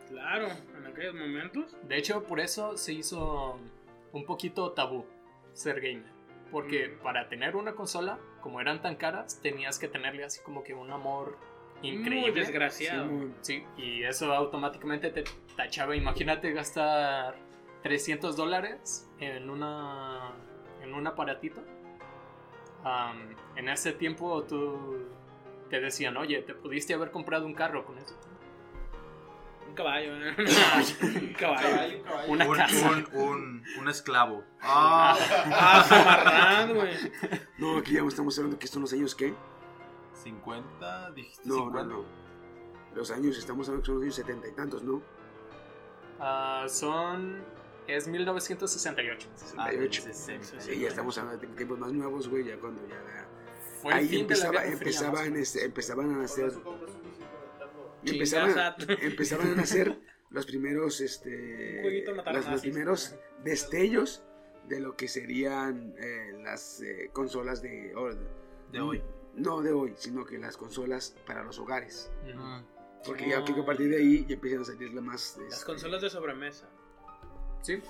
Claro, 0.08 0.48
en 0.76 0.86
aquellos 0.86 1.14
momentos. 1.14 1.76
De 1.82 1.96
hecho, 1.98 2.24
por 2.24 2.40
eso 2.40 2.76
se 2.76 2.92
hizo 2.92 3.58
un 4.12 4.24
poquito 4.24 4.72
tabú 4.72 5.04
ser 5.52 5.80
gamer. 5.80 6.10
Porque 6.50 6.88
Mm. 6.88 7.02
para 7.02 7.28
tener 7.28 7.56
una 7.56 7.74
consola, 7.74 8.18
como 8.40 8.60
eran 8.60 8.80
tan 8.80 8.96
caras, 8.96 9.40
tenías 9.42 9.78
que 9.78 9.88
tenerle 9.88 10.24
así 10.24 10.40
como 10.42 10.62
que 10.64 10.72
un 10.74 10.90
amor 10.90 11.36
increíble. 11.82 12.30
Muy 12.32 12.40
desgraciado. 12.40 13.10
Sí, 13.42 13.64
y 13.76 14.02
eso 14.02 14.32
automáticamente 14.32 15.10
te 15.10 15.24
tachaba. 15.56 15.94
Imagínate 15.94 16.52
gastar 16.52 17.36
300 17.82 18.34
dólares 18.36 19.08
en 19.20 19.50
una 19.50 20.32
en 20.82 20.94
un 20.94 21.06
aparatito. 21.06 21.62
am, 22.84 23.34
en 23.56 23.68
ese 23.68 23.92
tiempo 23.92 24.42
tú 24.44 25.04
te 25.68 25.80
decían, 25.80 26.16
oye, 26.16 26.42
te 26.42 26.54
pudiste 26.54 26.94
haber 26.94 27.10
comprado 27.10 27.46
un 27.46 27.54
carro 27.54 27.84
con 27.84 27.98
eso. 27.98 28.16
Un 29.68 29.74
caballo, 29.74 30.16
¿eh? 30.16 30.34
Un 31.02 31.32
caballo. 31.34 31.36
Caballo, 31.38 32.02
caballo. 32.02 32.32
Una 32.32 32.48
un, 32.48 32.56
casa. 32.56 32.90
un, 32.90 33.08
un, 33.20 33.64
un 33.78 33.88
esclavo. 33.88 34.44
Ah, 34.60 35.16
Ah, 35.52 35.84
Samarrán, 35.88 36.74
güey. 36.74 36.94
No, 37.58 37.76
aquí 37.78 37.92
ya 37.94 38.02
estamos 38.02 38.36
hablando 38.38 38.58
que 38.58 38.64
estos 38.64 38.74
son 38.74 38.82
los 38.82 38.92
años 38.92 39.14
¿qué? 39.14 39.34
50, 40.22 41.10
dijiste 41.12 41.42
No, 41.48 41.54
50. 41.56 41.82
no, 41.84 41.96
no. 41.98 42.04
Los 42.94 43.10
años, 43.10 43.36
estamos 43.38 43.68
hablando 43.68 43.82
que 43.82 43.86
son 43.86 43.94
los 43.96 44.02
años 44.04 44.14
setenta 44.16 44.48
y 44.48 44.52
tantos, 44.52 44.82
¿no? 44.82 45.00
Ah, 46.18 46.64
son... 46.68 47.44
es 47.86 48.08
1968. 48.08 49.28
Ah, 49.56 49.66
68. 49.70 50.02
60. 50.02 50.60
Sí, 50.60 50.78
ya 50.80 50.88
estamos 50.88 51.16
hablando 51.18 51.40
de 51.40 51.46
tiempos 51.54 51.78
más 51.78 51.92
nuevos, 51.92 52.28
güey, 52.28 52.44
ya 52.44 52.56
cuando 52.58 52.80
ya... 52.88 53.27
Fue 53.82 53.94
ahí 53.94 54.20
empezaba, 54.20 54.54
la 54.54 54.66
empezaban, 54.66 55.36
este, 55.36 55.64
empezaban 55.64 56.10
a 56.14 56.18
nacer... 56.18 56.52
Empezaban, 58.04 58.74
empezaban 59.02 59.52
a 59.52 59.54
nacer 59.56 59.98
los 60.30 60.46
primeros, 60.46 61.00
este... 61.00 62.04
Los, 62.32 62.46
los 62.48 62.60
primeros 62.60 63.14
destellos 63.44 64.22
de 64.68 64.80
lo 64.80 64.96
que 64.96 65.08
serían 65.08 65.94
eh, 65.98 66.32
las 66.42 66.80
eh, 66.82 67.10
consolas 67.12 67.62
de... 67.62 67.94
o- 67.96 68.14
De 68.72 68.80
hoy. 68.80 69.02
No 69.34 69.62
de 69.62 69.72
hoy, 69.72 69.94
sino 69.96 70.24
que 70.24 70.38
las 70.38 70.56
consolas 70.56 71.16
para 71.26 71.42
los 71.44 71.58
hogares. 71.58 72.10
Ujú. 72.28 72.38
Mm. 72.38 72.64
Porque 73.06 73.28
ya 73.28 73.44
creo 73.44 73.56
que 73.56 73.62
a 73.62 73.66
partir 73.66 73.88
de 73.90 73.96
ahí 73.96 74.26
ya 74.26 74.34
empiezan 74.34 74.62
a 74.62 74.64
salir 74.64 74.92
las 74.92 75.04
más... 75.04 75.38
Las 75.44 75.54
este, 75.54 75.66
consolas 75.66 76.02
de 76.02 76.10
sobremesa. 76.10 76.68
Sí. 77.62 77.80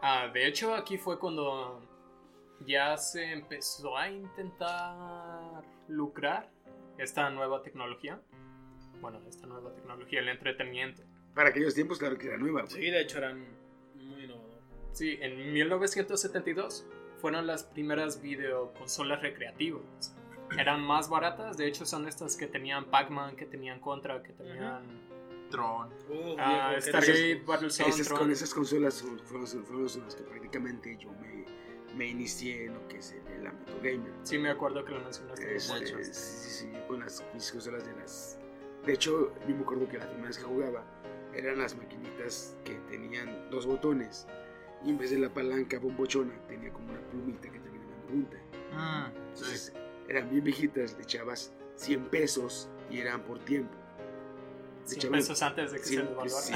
Ah, 0.00 0.28
de 0.32 0.46
hecho, 0.46 0.74
aquí 0.74 0.96
fue 0.98 1.18
cuando 1.18 1.80
ya 2.66 2.96
se 2.96 3.32
empezó 3.32 3.96
a 3.96 4.08
intentar 4.10 5.62
lucrar 5.88 6.48
esta 6.98 7.30
nueva 7.30 7.62
tecnología. 7.62 8.20
Bueno, 9.00 9.20
esta 9.28 9.46
nueva 9.46 9.72
tecnología, 9.74 10.20
el 10.20 10.28
entretenimiento. 10.28 11.02
Para 11.34 11.48
aquellos 11.50 11.74
tiempos, 11.74 11.98
claro 11.98 12.16
que 12.18 12.28
era 12.28 12.36
nueva. 12.36 12.62
güey. 12.62 12.72
Sí, 12.72 12.90
de 12.90 13.00
hecho 13.00 13.18
eran 13.18 13.44
muy 13.96 14.24
innovadores. 14.24 14.58
Sí, 14.92 15.18
en 15.20 15.52
1972 15.52 16.86
fueron 17.20 17.46
las 17.46 17.64
primeras 17.64 18.20
videoconsolas 18.20 19.22
recreativas. 19.22 20.14
Eran 20.58 20.82
más 20.84 21.08
baratas, 21.08 21.56
de 21.56 21.66
hecho 21.66 21.86
son 21.86 22.06
estas 22.06 22.36
que 22.36 22.46
tenían 22.46 22.84
Pac-Man, 22.90 23.36
que 23.36 23.46
tenían 23.46 23.80
Contra, 23.80 24.22
que 24.22 24.32
tenían 24.34 24.82
Tron. 25.50 25.88
Uf, 26.10 26.36
ah, 26.38 26.72
viejo, 26.72 26.74
que 26.74 26.80
Stargate, 26.82 27.42
Battlezone, 27.46 27.88
Esas, 27.88 28.06
Tron. 28.06 28.18
con 28.18 28.30
esas 28.30 28.52
consolas 28.54 28.94
son- 28.94 29.18
fueron, 29.20 29.46
fueron 29.46 29.84
las 29.84 30.14
que 30.14 30.22
prácticamente 30.24 30.96
yo 30.98 31.10
me, 31.12 31.46
me 31.96 32.06
inicié 32.06 32.66
en 32.66 32.74
lo 32.74 32.88
que 32.88 32.98
es 32.98 33.12
el, 33.12 33.26
el 33.38 33.46
ámbito 33.46 33.72
gamer. 33.82 34.12
Sí, 34.22 34.38
me 34.38 34.50
acuerdo 34.50 34.84
que 34.84 34.92
lo 34.92 35.00
mencionaste. 35.00 35.56
Este, 35.56 35.78
hecho. 35.78 35.96
sí, 36.02 36.12
sí, 36.12 36.50
sí, 36.50 36.72
con 36.88 37.00
las 37.00 37.24
mis 37.34 37.50
consolas 37.50 37.86
de 37.86 37.92
las... 37.96 38.38
De 38.86 38.94
hecho, 38.94 39.32
yo 39.46 39.54
me 39.54 39.62
acuerdo 39.62 39.88
que 39.88 39.98
las 39.98 40.06
primeras 40.08 40.38
que 40.38 40.44
jugaba 40.44 40.84
eran 41.34 41.58
las 41.58 41.76
maquinitas 41.76 42.56
que 42.64 42.74
tenían 42.90 43.50
dos 43.50 43.66
botones 43.66 44.26
y 44.84 44.90
en 44.90 44.98
vez 44.98 45.10
de 45.10 45.18
la 45.18 45.28
palanca 45.28 45.78
bombochona 45.78 46.34
tenía 46.48 46.72
como 46.72 46.90
una 46.90 47.00
plumita 47.10 47.50
que 47.50 47.58
terminaba 47.60 47.94
en 47.94 48.02
punta. 48.02 48.36
Sí. 48.36 49.16
Entonces, 49.28 49.72
eran 50.08 50.30
bien 50.30 50.44
viejitas, 50.44 50.94
le 50.96 51.02
echabas 51.02 51.52
100 51.76 52.06
pesos 52.06 52.68
y 52.90 52.98
eran 52.98 53.22
por 53.22 53.38
tiempo. 53.38 53.81
Le 54.82 54.88
100 54.88 54.98
echaban- 54.98 55.12
pesos 55.12 55.42
antes 55.42 55.72
de 55.72 55.78
que 55.78 55.84
Sí, 55.84 55.94
se 55.96 56.02
devaluara. 56.02 56.30
sí, 56.30 56.52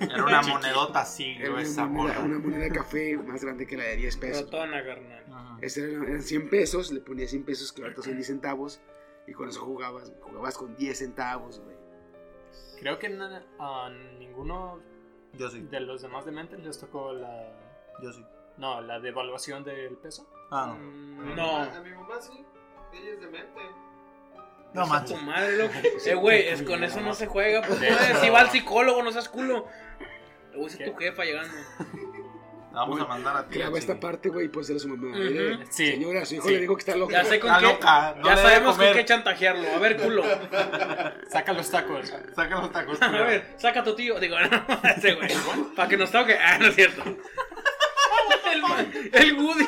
Era 0.00 0.24
una 0.24 0.42
monedota 0.42 1.00
así, 1.00 1.34
Era 1.38 1.48
gruesa, 1.50 1.84
una 1.84 1.92
moneda, 1.92 2.18
una 2.20 2.38
moneda 2.38 2.64
de 2.64 2.70
café 2.72 3.16
más 3.18 3.42
grande 3.44 3.66
que 3.66 3.76
la 3.76 3.84
de 3.84 3.96
10 3.96 4.16
pesos. 4.16 4.42
Rotona, 4.44 4.84
carnal. 4.84 5.24
Ajá. 5.32 5.58
Ese 5.60 5.90
eran, 5.92 6.04
eran 6.04 6.22
100 6.22 6.48
pesos, 6.50 6.92
le 6.92 7.00
ponías 7.00 7.30
100 7.30 7.44
pesos, 7.44 7.72
que 7.72 7.82
ahorita 7.82 8.02
son 8.02 8.14
10 8.14 8.26
centavos, 8.26 8.80
y 9.26 9.32
con 9.32 9.48
eso 9.48 9.60
jugabas, 9.60 10.12
jugabas 10.20 10.56
con 10.58 10.74
10 10.76 10.98
centavos, 10.98 11.60
güey. 11.60 11.76
Creo 12.80 12.98
que 12.98 13.06
a 13.58 13.90
ninguno 14.18 14.80
Yo 15.34 15.48
sí, 15.50 15.62
de 15.62 15.80
los 15.80 16.02
demás 16.02 16.24
dementes 16.24 16.58
les 16.60 16.78
tocó 16.78 17.12
la. 17.12 17.48
yo 18.02 18.12
sí. 18.12 18.24
No, 18.58 18.80
la 18.82 19.00
devaluación 19.00 19.64
del 19.64 19.96
peso. 19.96 20.28
Ah, 20.50 20.66
no. 20.68 20.74
Mm, 20.84 21.34
No. 21.36 21.56
A 21.58 21.80
mi 21.80 21.90
mamá 21.90 22.20
sí. 22.20 22.44
Ella 22.92 23.12
es 23.14 23.20
demente. 23.20 23.60
No 24.74 24.86
manches. 24.86 25.20
madre, 25.22 25.56
loco. 25.56 25.72
Eh, 26.06 26.14
güey, 26.14 26.48
es 26.48 26.62
con 26.62 26.82
eso 26.84 27.00
no 27.00 27.14
se 27.14 27.26
juega. 27.26 27.62
Pues, 27.62 27.78
si 28.20 28.30
va 28.30 28.40
al 28.40 28.50
psicólogo, 28.50 29.02
no 29.02 29.12
seas 29.12 29.28
culo. 29.28 29.66
Luego 30.52 30.66
es 30.66 30.76
¿Qué? 30.76 30.84
tu 30.84 30.94
jefa 30.96 31.24
llegando. 31.24 31.54
Vamos 32.72 33.00
a 33.02 33.04
mandar 33.04 33.36
a 33.36 33.46
ti. 33.48 33.58
Graba 33.58 33.76
a 33.76 33.78
esta 33.78 34.00
parte, 34.00 34.30
güey, 34.30 34.50
y 34.52 34.58
a 34.58 34.78
su 34.78 34.88
mamá. 34.88 35.14
Mire, 35.14 35.58
Sí. 35.68 35.92
Señora, 35.92 36.24
su 36.24 36.36
hijo 36.36 36.48
Sí. 36.48 36.54
le 36.54 36.60
dijo 36.60 36.74
que 36.74 36.80
está 36.80 36.96
loco. 36.96 37.12
Ya 37.12 37.22
sé 37.24 37.38
con 37.38 37.50
Está 37.50 37.60
qué. 37.60 37.66
loca, 37.66 38.14
no 38.16 38.24
ya 38.24 38.34
le 38.34 38.42
sabemos 38.42 38.76
con 38.78 38.92
qué 38.94 39.04
chantajearlo. 39.04 39.74
A 39.74 39.78
ver, 39.78 39.96
culo. 39.98 40.22
Saca 41.30 41.52
los 41.52 41.70
tacos. 41.70 42.12
Saca 42.34 42.60
los 42.60 42.72
tacos. 42.72 42.98
A 43.02 43.08
ver, 43.10 43.54
saca 43.58 43.80
a 43.80 43.84
tu 43.84 43.94
tío. 43.94 44.18
Digo, 44.18 44.36
no, 44.40 44.48
ese 44.96 45.14
güey. 45.14 45.28
Para 45.76 45.88
que 45.88 45.96
nos 45.98 46.10
toque. 46.10 46.38
Ah, 46.38 46.56
no 46.58 46.68
es 46.68 46.74
cierto. 46.74 47.02
El, 47.04 48.62
el 49.12 49.34
Woody. 49.38 49.66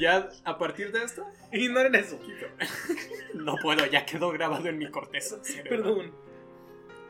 Ya 0.00 0.28
a 0.44 0.58
partir 0.58 0.92
de 0.92 1.04
esto, 1.04 1.26
Ignoren 1.52 1.94
eso. 1.94 2.18
no 3.34 3.56
puedo, 3.62 3.86
ya 3.86 4.04
quedó 4.04 4.30
grabado 4.30 4.68
en 4.68 4.78
mi 4.78 4.90
corteza. 4.90 5.42
cerebral. 5.42 5.68
Perdón. 5.68 6.12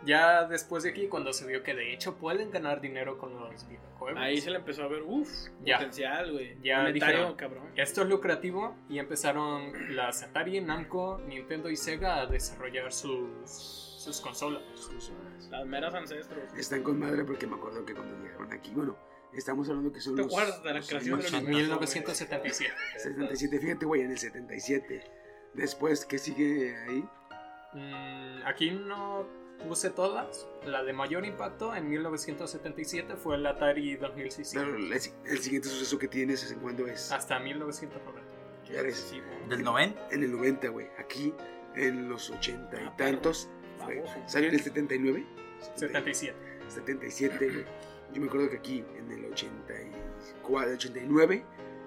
Ya 0.05 0.45
después 0.47 0.83
de 0.83 0.91
aquí, 0.91 1.07
cuando 1.07 1.33
se 1.33 1.47
vio 1.47 1.63
que 1.63 1.75
de 1.75 1.93
hecho 1.93 2.17
pueden 2.17 2.51
ganar 2.51 2.81
dinero 2.81 3.19
con 3.19 3.39
los 3.39 3.69
videojuegos. 3.69 4.21
Ahí 4.21 4.41
se 4.41 4.51
le 4.51 4.57
empezó 4.57 4.83
a 4.83 4.89
ver, 4.89 5.03
uff, 5.03 5.31
potencial, 5.61 6.33
güey. 6.33 6.57
Ya 6.61 6.85
dijeron. 6.87 7.37
cabrón. 7.37 7.71
Esto 7.77 8.03
es 8.03 8.09
lucrativo 8.09 8.75
y 8.89 8.99
empezaron 8.99 9.95
las 9.95 10.25
Atari, 10.25 10.61
Namco, 10.61 11.21
Nintendo 11.29 11.71
y 11.71 11.77
Sega 11.77 12.21
a 12.21 12.27
desarrollar 12.27 12.93
sus, 12.93 13.39
sus 13.47 14.21
consolas. 14.21 14.63
Las 15.51 15.67
meras 15.67 15.95
ancestros. 15.95 16.53
Están 16.57 16.83
con 16.83 16.99
madre 16.99 17.25
porque 17.25 17.47
me 17.47 17.55
acuerdo 17.55 17.85
que 17.85 17.95
cuando 17.95 18.19
llegaron 18.25 18.53
aquí, 18.53 18.73
bueno, 18.75 18.97
estamos 19.35 19.69
hablando 19.69 19.93
que 19.93 20.01
son 20.01 20.15
¿Te 20.17 20.23
los... 20.23 20.33
acuerdas 20.33 20.63
de 20.63 20.75
la 20.75 20.81
creación 20.81 21.21
de 21.21 21.27
En 21.27 21.33
los 21.33 21.43
1977. 21.45 22.75
77, 22.99 23.59
fíjate, 23.59 23.87
güey, 23.87 24.03
en 24.03 24.11
el 24.13 24.19
77. 24.19 25.05
Después, 25.55 26.05
¿qué 26.07 26.19
sigue 26.19 26.77
ahí? 26.89 27.05
Mm, 27.75 28.47
aquí 28.47 28.71
no 28.71 29.27
puse 29.67 29.91
todas. 29.91 30.47
La 30.67 30.83
de 30.83 30.93
mayor 30.93 31.25
impacto 31.25 31.75
en 31.75 31.89
1977 31.89 33.17
fue 33.17 33.37
el 33.37 33.47
Atari 33.47 33.97
2600. 33.97 34.53
Pero 34.55 34.77
el, 34.77 34.93
el 34.93 35.39
siguiente 35.39 35.69
suceso 35.69 35.99
que 35.99 36.09
tienes, 36.09 36.51
¿en 36.51 36.59
cuándo 36.61 36.87
es? 36.87 37.11
Hasta 37.13 37.39
1990. 37.39 38.31
Ya 38.73 38.83
ves. 38.83 39.13
¿Del 39.49 39.63
90? 39.63 40.09
En 40.11 40.23
el 40.23 40.33
90, 40.33 40.69
güey. 40.69 40.87
Aquí, 40.99 41.35
en 41.75 42.09
los 42.09 42.31
80 42.31 42.81
y 42.81 42.85
Ah, 42.87 42.95
tantos. 42.97 43.49
fue- 43.85 43.97
Baboso. 43.97 44.15
¿Salió 44.27 44.49
en 44.49 44.55
el 44.55 44.61
79? 44.63 45.27
77. 45.75 46.37
77, 46.69 47.49
güey. 47.51 47.65
Yo 48.13 48.21
me 48.21 48.27
acuerdo 48.27 48.51
que 48.51 48.57
aquí, 48.59 48.85
en 48.97 49.11
el 49.11 49.25
84, 49.27 50.73
89, 50.75 51.45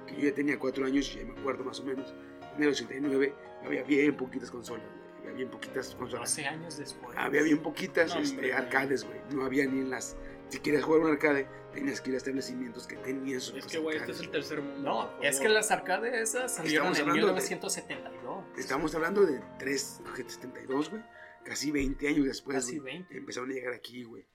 que 0.07 0.15
yo 0.15 0.29
ya 0.29 0.33
tenía 0.35 0.57
4 0.59 0.85
años, 0.85 1.13
ya 1.13 1.23
me 1.25 1.39
acuerdo 1.39 1.63
más 1.63 1.79
o 1.79 1.83
menos, 1.83 2.13
en 2.57 2.63
el 2.63 2.69
89 2.69 3.33
había 3.65 3.83
bien 3.83 4.15
poquitas 4.17 4.49
consolas, 4.51 4.85
güey. 4.85 5.05
Había 5.21 5.33
bien 5.37 5.49
poquitas 5.49 5.95
consolas. 5.95 6.29
12 6.29 6.45
años 6.47 6.77
después. 6.77 7.17
Había 7.17 7.41
bien 7.41 7.57
poquitas 7.59 8.13
No, 8.13 8.21
este, 8.21 8.53
arcades, 8.53 9.03
güey. 9.03 9.19
No 9.33 9.43
había 9.45 9.65
ni 9.65 9.79
en 9.81 9.89
las... 9.89 10.15
Si 10.49 10.59
quieres 10.59 10.83
jugar 10.83 11.01
un 11.01 11.09
arcade, 11.11 11.47
tenías 11.73 11.99
que 11.99 12.11
ir 12.11 12.13
a 12.13 12.17
establecimientos 12.19 12.85
que 12.85 12.95
tenían 12.97 13.41
sus 13.41 13.55
Es 13.55 13.65
que, 13.65 13.79
güey, 13.79 13.97
este 13.97 14.11
es 14.11 14.19
el 14.19 14.29
tercer 14.29 14.61
mundo. 14.61 14.81
No, 15.17 15.21
es 15.23 15.39
que 15.39 15.49
las 15.49 15.71
arcades 15.71 16.13
esas 16.13 16.53
salieron 16.55 16.91
Estamos 16.93 16.99
en 16.99 17.01
hablando 17.09 17.27
de- 17.27 17.33
1972. 17.33 18.43
Estamos 18.57 18.93
hablando 18.95 19.25
de 19.25 19.41
3, 19.57 20.01
72, 20.27 20.91
güey. 20.91 21.01
Casi 21.43 21.71
20 21.71 22.07
años 22.07 22.25
después, 22.25 22.55
Casi 22.57 22.77
güey, 22.77 22.93
20. 22.93 23.17
Empezaron 23.17 23.49
a 23.49 23.53
llegar 23.53 23.73
aquí, 23.73 24.03
güey. 24.03 24.27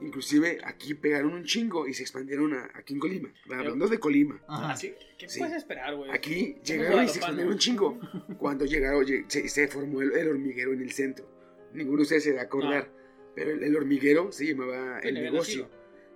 Inclusive 0.00 0.58
aquí 0.64 0.94
pegaron 0.94 1.32
un 1.34 1.44
chingo 1.44 1.88
y 1.88 1.94
se 1.94 2.02
expandieron 2.02 2.54
a- 2.54 2.70
aquí 2.74 2.94
en 2.94 3.00
Colima. 3.00 3.32
Hablando 3.50 3.88
de 3.88 3.98
Colima. 3.98 4.40
Ajá. 4.46 4.74
¿Qué 5.18 5.28
Sí. 5.28 5.40
puedes 5.40 5.56
esperar, 5.56 5.94
güey? 5.96 6.10
Aquí 6.12 6.56
llegaron 6.64 7.04
y 7.04 7.08
se 7.08 7.18
expandieron 7.18 7.52
un 7.52 7.58
chingo. 7.58 7.98
Cuando 8.38 8.64
llegaron, 8.64 9.04
lle- 9.04 9.24
se, 9.28 9.48
se 9.48 9.66
formó 9.68 10.00
el, 10.02 10.12
el 10.12 10.28
hormiguero 10.28 10.72
en 10.72 10.82
el 10.82 10.92
centro. 10.92 11.26
Ninguno 11.72 11.98
de 11.98 12.02
ustedes 12.04 12.24
se 12.24 12.32
va 12.32 12.42
a 12.42 12.44
acordar. 12.44 12.90
Pero 13.34 13.50
el, 13.52 13.62
el 13.62 13.76
hormiguero 13.76 14.32
se 14.32 14.46
llamaba 14.46 15.00
el 15.00 15.14
negocio. 15.14 15.68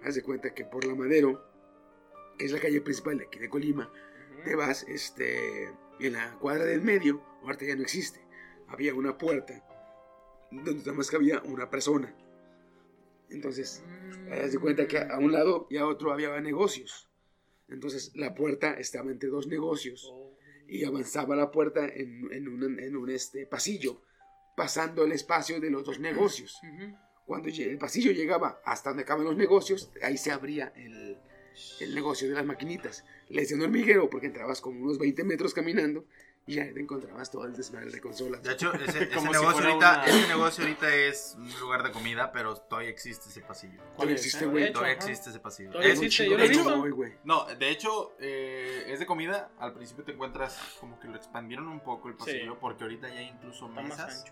Haz 0.02 0.14
de 0.16 0.22
cuenta 0.22 0.54
que 0.54 0.64
por 0.64 0.84
la 0.84 0.94
Madero, 0.94 1.44
que 2.38 2.46
es 2.46 2.52
la 2.52 2.58
calle 2.58 2.80
principal 2.80 3.18
de 3.18 3.24
aquí 3.26 3.38
de 3.38 3.48
Colima, 3.48 3.92
te 4.44 4.56
vas 4.56 4.84
este, 4.88 5.68
en 6.00 6.12
la 6.14 6.36
cuadra 6.40 6.64
del 6.64 6.82
medio, 6.82 7.22
ahorita 7.42 7.64
ya 7.64 7.76
no 7.76 7.82
existe. 7.82 8.20
Había 8.68 8.94
una 8.94 9.18
puerta 9.18 9.62
donde 10.50 10.74
nada 10.80 10.92
más 10.94 11.10
cabía 11.10 11.40
una 11.44 11.70
persona. 11.70 12.12
Entonces, 13.32 13.82
Mm. 13.86 14.32
haz 14.32 14.52
de 14.52 14.58
cuenta 14.58 14.86
que 14.86 14.98
a 14.98 15.18
un 15.18 15.32
lado 15.32 15.66
y 15.70 15.76
a 15.76 15.86
otro 15.86 16.12
había 16.12 16.38
negocios. 16.40 17.08
Entonces, 17.68 18.12
la 18.14 18.34
puerta 18.34 18.74
estaba 18.74 19.10
entre 19.10 19.28
dos 19.28 19.46
negocios 19.46 20.12
y 20.68 20.84
avanzaba 20.84 21.34
la 21.36 21.50
puerta 21.50 21.86
en, 21.86 22.28
en 22.32 22.48
un, 22.48 22.78
en 22.78 22.96
un, 22.96 23.10
este, 23.10 23.46
pasillo, 23.46 24.02
pasando 24.56 25.04
el 25.04 25.12
espacio 25.12 25.60
de 25.60 25.70
los 25.70 25.84
dos 25.84 25.98
negocios. 25.98 26.60
Cuando 27.26 27.48
el 27.48 27.78
pasillo 27.78 28.12
llegaba 28.12 28.60
hasta 28.64 28.90
donde 28.90 29.04
acaban 29.04 29.24
los 29.24 29.36
negocios, 29.36 29.90
ahí 30.02 30.16
se 30.18 30.30
abría 30.30 30.72
el, 30.76 31.18
el 31.80 31.94
negocio 31.94 32.28
de 32.28 32.34
las 32.34 32.44
maquinitas. 32.44 33.04
Le 33.28 33.42
decían 33.42 33.62
hormiguero 33.62 34.10
porque 34.10 34.26
entrabas 34.26 34.60
como 34.60 34.82
unos 34.82 34.98
20 34.98 35.24
metros 35.24 35.54
caminando 35.54 36.04
y 36.46 36.54
ya 36.56 36.72
te 36.72 36.80
encontrabas 36.80 37.30
todo 37.30 37.44
el 37.46 37.54
desmadre 37.54 37.90
de 37.90 38.00
consolas. 38.00 38.42
De 38.42 38.52
hecho, 38.52 38.72
ese, 38.74 38.84
ese 39.04 39.08
Como 39.10 39.32
si 39.32 39.40
negocio 39.40 39.64
ahorita, 39.68 39.92
una- 39.94 40.04
ese 40.06 40.28
negocio 40.28 40.64
ahorita 40.64 40.94
es 40.94 41.34
un 41.38 41.60
lugar 41.60 41.82
de 41.84 41.92
comida, 41.92 42.32
pero 42.32 42.56
todavía 42.56 42.90
existe 42.90 43.28
ese 43.28 43.40
pasillo. 43.42 43.80
Todavía 43.94 44.14
existe, 44.16 44.46
güey. 44.46 44.72
Todavía 44.72 44.94
ajá. 44.96 45.04
existe 45.04 45.30
ese 45.30 45.38
pasillo. 45.40 45.70
Todavía 45.70 45.92
Es- 45.92 46.00
existe, 46.02 46.28
yo 46.30 46.36
lo 46.36 46.44
he 46.44 46.48
visto. 46.48 46.84
no, 47.24 47.44
de 47.46 47.70
hecho, 47.70 48.14
eh, 48.18 48.84
es 48.88 48.98
de 48.98 49.06
comida. 49.06 49.50
Al 49.58 49.72
principio 49.72 50.04
te 50.04 50.12
encuentras 50.12 50.58
como 50.80 50.98
que 50.98 51.08
lo 51.08 51.16
expandieron 51.16 51.68
un 51.68 51.80
poco 51.80 52.08
el 52.08 52.14
pasillo, 52.16 52.52
Sí. 52.54 52.58
porque 52.60 52.84
ahorita 52.84 53.08
ya 53.08 53.20
hay 53.20 53.28
incluso 53.28 53.68
mesas. 53.68 54.24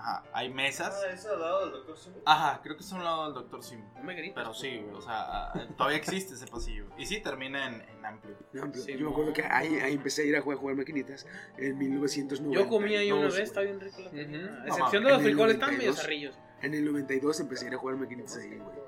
Ajá, 0.00 0.22
hay 0.32 0.48
mesas. 0.50 0.98
Ah, 1.06 1.12
es 1.12 1.26
al 1.26 1.38
lado 1.40 1.60
del 1.64 1.72
doctor 1.72 1.98
Simi. 1.98 2.16
Ajá, 2.24 2.60
creo 2.62 2.74
que 2.74 2.82
es 2.82 2.90
a 2.90 2.96
un 2.96 3.04
lado 3.04 3.24
del 3.26 3.34
Dr. 3.34 3.62
Sim. 3.62 3.80
No 3.96 4.02
me 4.02 4.14
grites. 4.14 4.32
Pero 4.34 4.54
sí, 4.54 4.78
güey, 4.78 4.94
o 4.94 5.02
sea, 5.02 5.50
ah, 5.52 5.66
todavía 5.76 5.98
existe 5.98 6.34
ese 6.34 6.46
pasillo. 6.46 6.86
Y 6.96 7.04
sí, 7.04 7.20
termina 7.20 7.66
en, 7.66 7.82
en 7.82 8.06
amplio. 8.06 8.34
No, 8.54 8.62
pero 8.72 8.82
Sí, 8.82 8.96
yo 8.96 9.04
me 9.06 9.10
acuerdo 9.12 9.32
que 9.34 9.42
ahí, 9.44 9.74
ahí 9.78 9.94
empecé 9.94 10.22
a 10.22 10.24
ir 10.24 10.36
a 10.36 10.40
jugar, 10.40 10.56
jugar 10.58 10.76
maquinitas 10.76 11.26
en 11.58 11.76
1990. 11.76 12.58
Yo 12.58 12.66
comí 12.68 12.96
ahí 12.96 13.12
una 13.12 13.26
vez, 13.26 13.40
está 13.40 13.60
bien 13.60 13.78
rico 13.78 14.00
la 14.00 14.06
Ujú. 14.08 14.14
comida. 14.14 14.38
A 14.38 14.50
No, 14.60 14.66
excepción 14.68 15.04
de 15.04 15.10
los 15.10 15.18
En 15.18 15.24
frijoles, 15.26 15.54
están 15.54 15.68
medio 15.76 15.90
92. 15.90 15.96
zarrillos. 16.00 16.38
En 16.62 16.74
el 16.74 16.84
92 16.86 17.40
empecé 17.40 17.64
a 17.66 17.68
ir 17.68 17.74
a 17.74 17.78
jugar 17.78 17.96
maquinitas 17.96 18.36
ahí, 18.38 18.48
güey. 18.58 18.78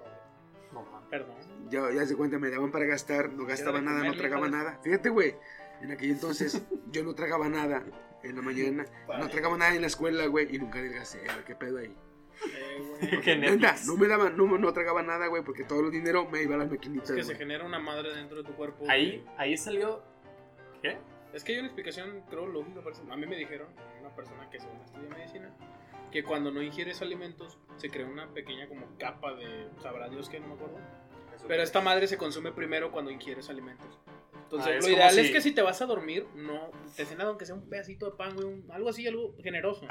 No, 0.73 0.83
mames. 0.83 1.09
Perdón. 1.11 1.37
Ya, 1.69 1.93
ya 1.93 2.07
se 2.07 2.17
cuenta, 2.17 2.39
me 2.39 2.49
daban 2.49 2.71
para 2.73 2.87
gastar, 2.87 3.31
no 3.35 3.45
gastaba 3.45 3.83
nada, 3.83 4.03
no 4.03 4.15
tragaba 4.15 4.49
nada. 4.49 4.79
Fíjate, 4.83 5.11
güey, 5.11 5.35
en 5.83 5.91
aquel 5.93 6.11
entonces 6.11 6.63
yo 6.91 7.05
no 7.05 7.15
tragaba 7.15 7.51
nada 7.51 7.83
en 8.23 8.37
la 8.37 8.43
mañana, 8.43 8.85
no 9.19 9.29
tragaba 9.29 9.57
nada 9.57 9.75
en 9.75 9.81
la 9.81 9.87
escuela, 9.87 10.27
güey, 10.27 10.55
y 10.55 10.59
nunca 10.59 10.79
adelgacé. 10.79 11.21
A 11.29 11.37
ver, 11.37 11.45
¿Qué 11.45 11.55
pedo 11.55 11.79
ahí? 11.79 11.95
Eh, 13.03 13.37
Neta, 13.37 13.51
Netflix. 13.51 13.87
no 13.87 13.97
me 13.97 14.09
daban, 14.09 14.37
no, 14.37 14.47
no 14.59 14.73
tragaba 14.73 15.03
nada, 15.03 15.27
güey, 15.27 15.43
porque 15.43 15.65
todo 15.65 15.81
el 15.81 15.91
dinero 15.91 16.29
me 16.31 16.43
iba 16.43 16.55
a 16.55 16.59
las 16.59 16.71
maquinitas. 16.71 17.11
Es 17.11 17.17
que 17.17 17.23
se 17.23 17.27
güey. 17.35 17.39
genera 17.39 17.65
una 17.65 17.79
madre 17.79 18.15
dentro 18.15 18.39
de 18.39 18.45
tu 18.45 18.55
cuerpo. 18.55 18.85
Ahí, 18.89 19.25
ahí 19.37 19.57
salió. 19.57 20.03
¿Qué? 20.81 20.99
Es 21.33 21.45
que 21.45 21.53
hay 21.53 21.59
una 21.59 21.69
explicación, 21.69 22.23
creo, 22.31 22.47
lógica. 22.47 22.81
A 23.11 23.17
mí 23.17 23.27
me 23.27 23.37
dijeron, 23.37 23.69
una 24.01 24.15
persona 24.15 24.49
que 24.51 24.61
según 24.61 24.81
estudia 24.81 25.09
medicina, 25.09 25.51
que 26.11 26.23
cuando 26.25 26.51
no 26.51 26.63
ingieres 26.63 27.01
alimentos 27.03 27.59
se 27.77 27.91
crea 27.91 28.07
una 28.07 28.29
pequeña 28.33 28.69
como 28.69 28.87
capa 28.99 29.35
de, 29.35 29.69
sabrá 29.81 30.09
Dios 30.09 30.29
que 30.29 30.41
no 30.41 30.49
me 30.49 30.55
acuerdo. 30.55 30.79
Pero 31.49 31.63
esta 31.63 31.81
madre 31.81 32.07
se 32.07 32.17
consume 32.19 32.53
primero 32.53 32.93
cuando 32.93 33.11
ingieres 33.11 33.51
alimentos. 33.51 33.99
Entonces, 34.53 34.85
Ah, 34.85 34.87
lo 34.87 34.95
ideal 34.95 35.11
si- 35.15 35.21
es 35.21 35.31
que 35.31 35.41
si 35.41 35.53
te 35.53 35.63
vas 35.63 35.81
a 35.81 35.87
dormir, 35.87 36.27
no 36.35 36.71
te 36.95 37.07
cenas 37.07 37.27
aunque 37.27 37.47
sea 37.47 37.55
un 37.55 37.69
pedacito 37.69 38.07
de 38.11 38.17
pan, 38.17 38.35
güey, 38.35 38.47
un- 38.47 38.71
algo 38.71 38.91
así, 38.91 39.07
algo 39.07 39.35
generoso. 39.43 39.87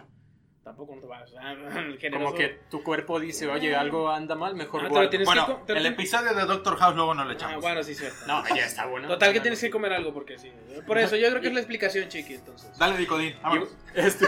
Tampoco 0.64 0.94
no 0.94 1.02
te 1.02 1.08
vas, 1.08 1.32
generoso. 2.00 2.26
Como 2.26 2.36
que 2.36 2.60
tu 2.70 2.84
cuerpo 2.84 3.20
dice, 3.20 3.48
oye, 3.48 3.76
algo 3.76 4.10
anda 4.12 4.36
mal, 4.36 4.54
mejor 4.56 4.82
Ah, 4.82 4.84
te 4.84 4.90
guarda". 4.90 5.04
lo 5.06 5.10
tienes 5.10 5.26
Bueno, 5.26 5.46
que 5.48 5.54
co- 5.54 5.60
te 5.66 5.74
lo 5.74 5.80
el 5.80 5.86
episodio 5.88 6.34
de 6.36 6.46
Doctor 6.46 6.76
House 6.78 6.96
luego 6.96 7.16
no 7.16 7.26
le 7.26 7.32
Ah, 7.32 7.34
echamos. 7.34 7.62
bueno, 7.62 7.82
sí, 7.82 7.96
cierto. 7.96 8.18
No, 8.28 8.44
ya 8.56 8.66
está 8.68 8.86
bueno. 8.86 9.08
Total 9.08 9.34
que 9.34 9.40
tienes 9.40 9.60
que 9.60 9.72
comer 9.72 9.94
algo 9.94 10.14
porque 10.14 10.38
sí. 10.38 10.52
Por 10.86 11.00
eso 11.00 11.16
yo 11.16 11.30
creo 11.30 11.42
que 11.42 11.48
es 11.48 11.54
la 11.56 11.60
explicación, 11.62 12.08
chiqui, 12.10 12.36
entonces. 12.36 12.78
Dale, 12.78 12.96
Dicodín. 12.98 13.34
este- 13.96 14.28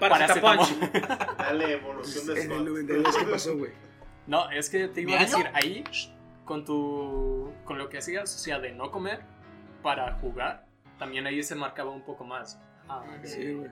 Paracetamol. 0.00 0.58
Dale, 1.38 1.72
evolución 1.74 2.26
de 2.26 2.32
En 2.32 2.38
el 2.38 2.44
Scott. 2.58 2.66
92, 2.66 3.16
¿qué 3.16 3.24
pasó, 3.26 3.56
güey? 3.56 3.70
No, 4.26 4.50
es 4.50 4.68
que 4.68 4.88
te 4.88 5.02
iba 5.02 5.16
a 5.16 5.22
decir, 5.22 5.46
ahí, 5.54 5.84
con 6.44 6.64
tu. 6.64 7.52
con 7.64 7.78
lo 7.78 7.88
que 7.88 7.98
hacías, 7.98 8.34
o 8.34 8.38
sea, 8.38 8.58
de 8.58 8.72
no 8.72 8.90
comer 8.90 9.20
para 9.82 10.14
jugar, 10.20 10.66
también 10.98 11.26
ahí 11.26 11.42
se 11.42 11.54
marcaba 11.54 11.90
un 11.90 12.02
poco 12.04 12.24
más. 12.24 12.58
ah, 12.88 13.04
de, 13.20 13.26
Sí, 13.28 13.52
güey. 13.54 13.70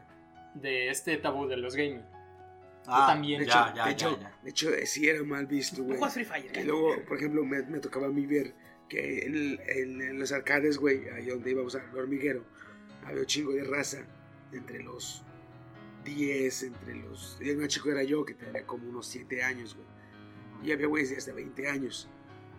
de 0.55 0.89
este 0.89 1.17
tabú 1.19 1.47
de 1.47 1.57
los 1.57 1.75
gaming. 1.77 2.03
Ah, 2.87 3.07
también. 3.09 3.41
De 3.41 3.47
Ya, 3.47 3.53
hecho, 3.69 3.75
ya, 3.77 3.85
de, 3.85 3.91
ya, 3.91 3.91
hecho, 3.93 4.21
ya. 4.21 4.39
de 4.43 4.51
hecho, 4.51 4.75
eh, 4.75 4.87
sí 4.87 5.09
era 5.09 5.23
mal 5.23 5.47
visto, 5.47 5.77
¿Tú 5.77 5.85
güey. 5.85 6.11
Free 6.11 6.25
Fire? 6.25 6.57
Y 6.59 6.65
luego, 6.65 6.95
por 7.07 7.17
ejemplo, 7.19 7.45
me, 7.45 7.63
me 7.63 7.79
tocaba 7.79 8.07
a 8.07 8.11
mí 8.11 8.27
ver 8.27 8.55
que 8.89 9.27
en, 9.27 9.35
el- 9.35 9.61
en- 9.67 10.01
en 10.03 10.19
los 10.19 10.33
arcades, 10.33 10.79
güey, 10.79 11.09
ahí 11.11 11.27
donde 11.27 11.51
íbamos 11.51 11.75
al 11.75 11.95
hormiguero, 11.97 12.45
había 13.05 13.21
un 13.21 13.27
chingo 13.27 13.53
de 13.53 13.65
raza 13.65 13.99
entre 14.53 14.83
los 14.83 15.23
10, 16.05 16.63
entre 16.65 16.95
los... 16.97 17.39
Y 17.41 17.51
el 17.51 17.59
más 17.59 17.69
chico 17.69 17.91
era 17.91 18.03
yo, 18.03 18.25
que 18.25 18.35
tenía 18.35 18.67
como 18.67 18.89
unos 18.89 19.07
7 19.07 19.43
años, 19.43 19.75
güey. 19.77 19.87
Y 20.63 20.73
había 20.73 20.87
güeyes 20.89 21.11
de 21.11 21.17
hasta 21.19 21.33
20 21.33 21.69
años. 21.69 22.09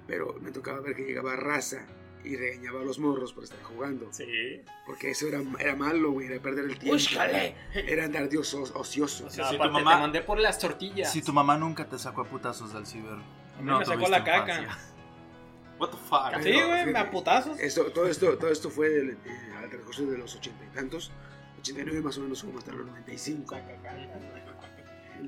Pero 0.07 0.35
me 0.41 0.51
tocaba 0.51 0.79
ver 0.79 0.95
que 0.95 1.03
llegaba 1.03 1.35
raza 1.35 1.85
y 2.23 2.35
regañaba 2.35 2.81
a 2.81 2.83
los 2.83 2.99
morros 2.99 3.33
por 3.33 3.43
estar 3.43 3.61
jugando. 3.63 4.07
Sí. 4.11 4.61
Porque 4.85 5.11
eso 5.11 5.27
era, 5.27 5.41
era 5.59 5.75
malo, 5.75 6.11
güey, 6.11 6.27
era 6.27 6.41
perder 6.41 6.65
el 6.65 6.77
tiempo. 6.77 6.93
¡Búscale! 6.93 7.55
Era 7.73 8.05
andar 8.05 8.29
de 8.29 8.37
oso- 8.37 8.71
ocioso. 8.75 9.23
O 9.23 9.27
No, 9.27 9.31
sea, 9.33 9.49
si 9.49 9.57
tu 9.57 9.63
mamá- 9.63 9.95
te 9.95 10.01
mandé 10.01 10.21
por 10.21 10.39
las 10.39 10.57
tortillas. 10.59 11.11
Si 11.11 11.21
tu 11.21 11.33
mamá 11.33 11.57
nunca 11.57 11.87
te 11.87 11.97
sacó 11.99 12.21
a 12.21 12.25
putazos 12.25 12.73
del 12.73 12.85
ciber. 12.85 13.13
A 13.57 13.61
mí 13.61 13.71
me 13.71 13.85
sacó 13.85 14.07
la 14.09 14.23
caca. 14.23 14.77
What 15.79 15.89
the 15.89 15.97
fuck? 15.97 16.43
Sí, 16.43 16.51
güey, 16.51 16.95
a 16.95 17.09
putazos. 17.09 17.59
Esto, 17.59 17.85
todo, 17.91 18.05
esto, 18.07 18.37
todo 18.37 18.51
esto 18.51 18.69
fue 18.69 18.89
del- 18.89 19.09
eh, 19.11 19.53
al 19.57 19.67
transcurso 19.69 20.05
de 20.05 20.17
los 20.17 20.35
ochenta 20.35 20.63
y 20.63 20.67
tantos, 20.75 21.11
89 21.59 22.01
más 22.01 22.17
o 22.17 22.21
menos 22.21 22.43
como 22.43 22.59
hasta 22.59 22.71
los 22.71 22.85
95, 22.85 23.55
donde 23.55 24.41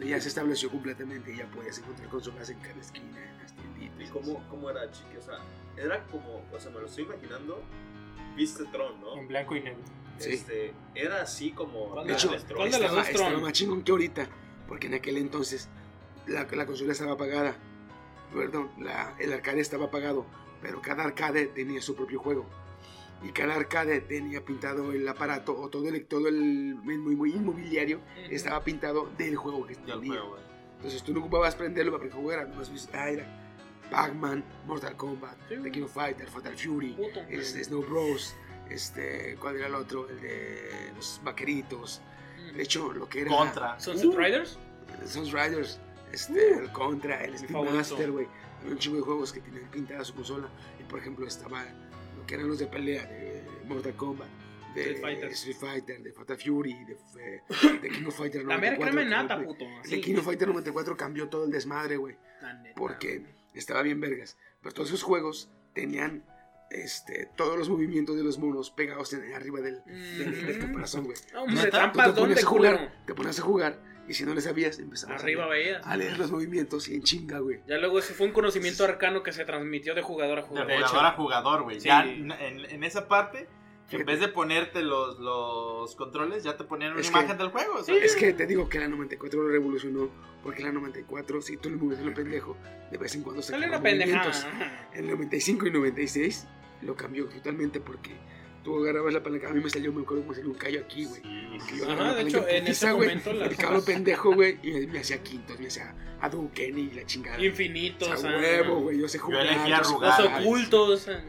ya 0.01 0.19
se 0.21 0.27
estableció 0.27 0.69
completamente 0.69 1.33
y 1.33 1.37
ya 1.37 1.45
puedes 1.47 1.77
encontrar 1.79 2.09
consolas 2.09 2.49
en 2.49 2.59
cada 2.59 2.79
esquina, 2.79 3.19
en 3.29 3.37
las 3.39 3.53
tienditas. 3.53 4.07
¿Y 4.07 4.11
cómo, 4.11 4.43
cómo 4.49 4.69
era, 4.69 4.89
chiqui? 4.91 5.17
O 5.17 5.21
sea, 5.21 5.37
era 5.77 6.03
como, 6.07 6.43
o 6.51 6.59
sea, 6.59 6.71
me 6.71 6.79
lo 6.79 6.85
estoy 6.87 7.03
imaginando, 7.05 7.61
viste 8.35 8.63
Tron, 8.65 8.99
¿no? 9.01 9.17
En 9.17 9.27
blanco 9.27 9.55
y 9.55 9.61
negro. 9.61 9.79
Sí. 10.19 10.31
Este, 10.31 10.73
era 10.95 11.21
así 11.23 11.51
como... 11.51 11.89
¿Cuál 11.89 12.07
De 12.07 12.13
hecho, 12.13 12.27
¿Cuál 12.55 12.71
de 12.71 12.77
Tron? 12.77 12.99
estaba 12.99 13.37
más 13.39 13.53
chingón 13.53 13.83
que 13.83 13.91
ahorita, 13.91 14.27
porque 14.67 14.87
en 14.87 14.93
aquel 14.95 15.17
entonces 15.17 15.69
la, 16.27 16.45
la 16.51 16.65
consola 16.65 16.91
estaba 16.91 17.13
apagada, 17.13 17.55
perdón, 18.33 18.71
la- 18.79 19.15
el 19.19 19.33
arcade 19.33 19.59
estaba 19.61 19.85
apagado, 19.85 20.25
pero 20.61 20.81
cada 20.81 21.03
arcade 21.03 21.47
tenía 21.47 21.81
su 21.81 21.95
propio 21.95 22.19
juego. 22.19 22.45
Y 23.23 23.29
cada 23.31 23.55
arcade 23.55 24.01
tenía 24.01 24.43
pintado 24.43 24.91
el 24.91 25.07
aparato 25.07 25.57
o 25.57 25.69
todo 25.69 25.87
el, 25.87 26.05
todo 26.05 26.27
el, 26.27 26.75
muy, 26.75 27.31
inmobiliario 27.31 28.01
estaba 28.29 28.63
pintado 28.63 29.09
del 29.17 29.35
juego 29.37 29.65
que 29.65 29.75
tenía. 29.75 30.19
güey. 30.21 30.41
Entonces 30.77 31.01
tú 31.03 31.13
no 31.13 31.21
ocupabas 31.21 31.55
prenderlo 31.55 31.93
para 31.93 32.03
que 32.03 32.11
jugara, 32.11 32.43
nomás 32.45 32.69
viste, 32.69 32.95
ah, 32.97 33.09
era 33.09 33.25
Pac-Man, 33.89 34.43
Mortal 34.67 34.95
Kombat, 34.97 35.37
Sí. 35.47 35.55
The 35.63 35.71
King 35.71 35.83
of 35.83 35.93
Fighter, 35.93 36.27
Fatal 36.29 36.57
Fury, 36.57 36.93
Puto. 36.93 37.21
este, 37.29 37.63
Snow 37.63 37.81
Bros, 37.83 38.35
este, 38.69 39.37
¿cuál 39.39 39.55
era 39.57 39.67
el 39.67 39.75
otro? 39.75 40.09
El 40.09 40.19
de 40.19 40.91
los 40.95 41.21
vaqueritos. 41.23 42.01
De 42.53 42.61
hecho, 42.63 42.91
lo 42.91 43.07
que 43.07 43.21
era 43.21 43.29
Contra. 43.31 43.79
Sunset 43.79 44.05
Uh, 44.05 44.17
Riders. 44.17 44.59
Sons 45.05 45.31
Riders, 45.31 45.79
este, 46.11 46.57
el 46.59 46.71
Contra, 46.71 47.23
el 47.23 47.37
favorito. 47.37 47.75
Master, 47.75 48.11
güey. 48.11 48.27
Había 48.59 48.73
un 48.73 48.79
chingo 48.79 48.97
de 48.97 49.03
juegos 49.03 49.31
que 49.33 49.39
tenían 49.41 49.69
pintada 49.71 50.03
su 50.03 50.13
consola. 50.13 50.49
Y 50.79 50.83
por 50.83 50.99
ejemplo, 50.99 51.25
estaba 51.25 51.65
que 52.25 52.35
eran 52.35 52.47
los 52.47 52.59
de 52.59 52.67
pelea 52.67 53.05
de 53.05 53.43
Mortal 53.65 53.95
Kombat, 53.95 54.27
de 54.75 54.81
Street 54.81 55.01
Fighter. 55.01 55.29
Street 55.31 55.55
Fighter, 55.57 56.01
de 56.03 56.11
Fatal 56.13 56.37
Fury, 56.37 56.73
de, 56.85 56.93
eh, 56.93 57.41
de 57.81 57.89
King 57.89 58.05
of 58.07 58.17
Fighter 58.17 58.43
La 58.45 58.57
mera 58.57 58.75
94, 58.77 58.91
crema 58.91 59.03
nata, 59.23 59.43
puto. 59.43 59.65
De. 59.89 60.01
King 60.01 60.15
of 60.15 60.25
Fighter 60.25 60.47
94 60.47 60.97
cambió 60.97 61.29
todo 61.29 61.45
el 61.45 61.51
desmadre, 61.51 61.97
güey. 61.97 62.15
Porque 62.75 63.23
estaba 63.53 63.81
bien 63.83 63.99
vergas. 64.01 64.37
Pero 64.61 64.73
todos 64.73 64.89
esos 64.89 65.03
juegos 65.03 65.49
tenían 65.73 66.23
este, 66.71 67.29
todos 67.35 67.57
los 67.57 67.69
movimientos 67.69 68.15
de 68.17 68.23
los 68.23 68.39
monos 68.39 68.71
pegados 68.71 69.13
en, 69.13 69.31
arriba 69.33 69.61
del, 69.61 69.83
del, 69.85 70.45
del 70.45 70.57
Mm. 70.57 70.61
caparazón, 70.67 71.03
güey. 71.05 71.17
Trampas, 71.69 72.07
te 72.07 72.19
¿dónde, 72.19 72.21
ponías 72.21 72.43
a 72.43 72.47
jugar, 72.47 73.03
te 73.05 73.13
ponías 73.13 73.39
a 73.39 73.41
jugar 73.43 73.92
y 74.07 74.13
si 74.13 74.25
no 74.25 74.33
le 74.33 74.41
sabías, 74.41 74.79
empezabas 74.79 75.21
a 75.21 75.23
Arriba 75.23 75.47
leer, 75.47 75.65
veías. 75.75 75.87
a 75.87 75.95
leer 75.97 76.17
los 76.19 76.31
movimientos 76.31 76.87
y 76.89 76.95
en 76.95 77.03
chinga, 77.03 77.39
güey. 77.39 77.61
Ya 77.67 77.77
luego 77.77 77.99
ese 77.99 78.13
fue 78.13 78.27
un 78.27 78.33
conocimiento 78.33 78.83
arcano 78.83 79.23
que 79.23 79.31
se 79.31 79.45
transmitió 79.45 79.95
de 79.95 80.01
jugador 80.01 80.39
a 80.39 80.41
De 80.41 80.47
jugador. 80.47 80.73
jugador 80.83 81.05
a 81.05 81.11
jugador, 81.11 81.63
güey. 81.63 81.79
Sí. 81.79 81.87
Ya 81.87 82.03
en, 82.03 82.31
en 82.31 82.83
esa 82.83 83.07
parte, 83.07 83.47
en 83.91 84.05
vez 84.05 84.19
de 84.19 84.27
ponerte 84.27 84.81
los, 84.81 85.19
los 85.19 85.95
controles, 85.95 86.43
ya 86.43 86.57
te 86.57 86.63
ponían 86.63 86.91
una 86.93 87.01
Es 87.01 87.09
que- 87.11 87.17
imagen 87.19 87.37
del 87.37 87.49
juego. 87.49 87.83
sea, 87.83 87.95
Es 87.95 88.15
que 88.15 88.33
te 88.33 88.45
digo 88.47 88.67
que 88.67 88.79
la 88.79 88.87
94 88.87 89.41
lo 89.43 89.49
revolucionó, 89.49 90.09
porque 90.41 90.63
la 90.63 90.71
94, 90.71 91.41
si 91.41 91.57
tú 91.57 91.69
le 91.69 91.77
mueves 91.77 91.99
el 92.03 92.13
pendejo, 92.13 92.57
de 92.91 92.97
vez 92.97 93.13
en 93.15 93.21
cuando 93.23 93.41
pendejada. 93.41 93.79
movimientos. 93.79 94.47
En 94.93 95.07
95 95.09 95.67
y 95.67 95.71
96 95.71 96.47
lo 96.81 96.95
cambió 96.95 97.25
totalmente 97.27 97.79
porque 97.79 98.11
tú 98.63 98.81
agarrabas 98.83 99.13
la 99.13 99.21
palanca. 99.23 99.49
A 99.49 99.53
mí 99.53 99.61
me 99.63 99.69
salió, 99.69 99.91
me 99.93 100.01
acuerdo, 100.01 100.23
me 100.27 100.33
salió 100.35 100.49
un 100.49 100.55
callo 100.57 100.79
aquí, 100.81 101.05
güey. 101.05 101.21
Que 101.21 101.77
yo 101.77 101.89
Ajá, 101.91 102.15
de 102.15 102.21
hecho, 102.23 102.47
en 102.47 102.67
ese 102.67 102.91
momento 102.91 103.33
las- 103.33 103.51
El 103.51 103.57
cabrón 103.57 103.85
pendejo, 103.85 104.33
güey, 104.33 104.57
y 104.63 104.87
me 104.87 104.99
hacía 104.99 105.21
quintos, 105.21 105.59
me 105.59 105.67
hacía 105.67 105.93
Hadouken 106.21 106.79
y 106.79 106.91
la 106.91 107.05
chingada. 107.05 107.43
Infinitos. 107.43 108.07
O 108.09 108.17
sea, 108.17 108.31
ah, 108.31 108.37
huevo, 108.37 108.79
güey, 108.81 108.99
yo 108.99 109.07
sé 109.07 109.19
jugar. 109.19 109.45
elegía 109.45 109.67
yo 109.67 109.75
arrugar. 109.75 110.19
Los 110.23 110.41
ocultos. 110.41 111.07
ajá. 111.09 111.21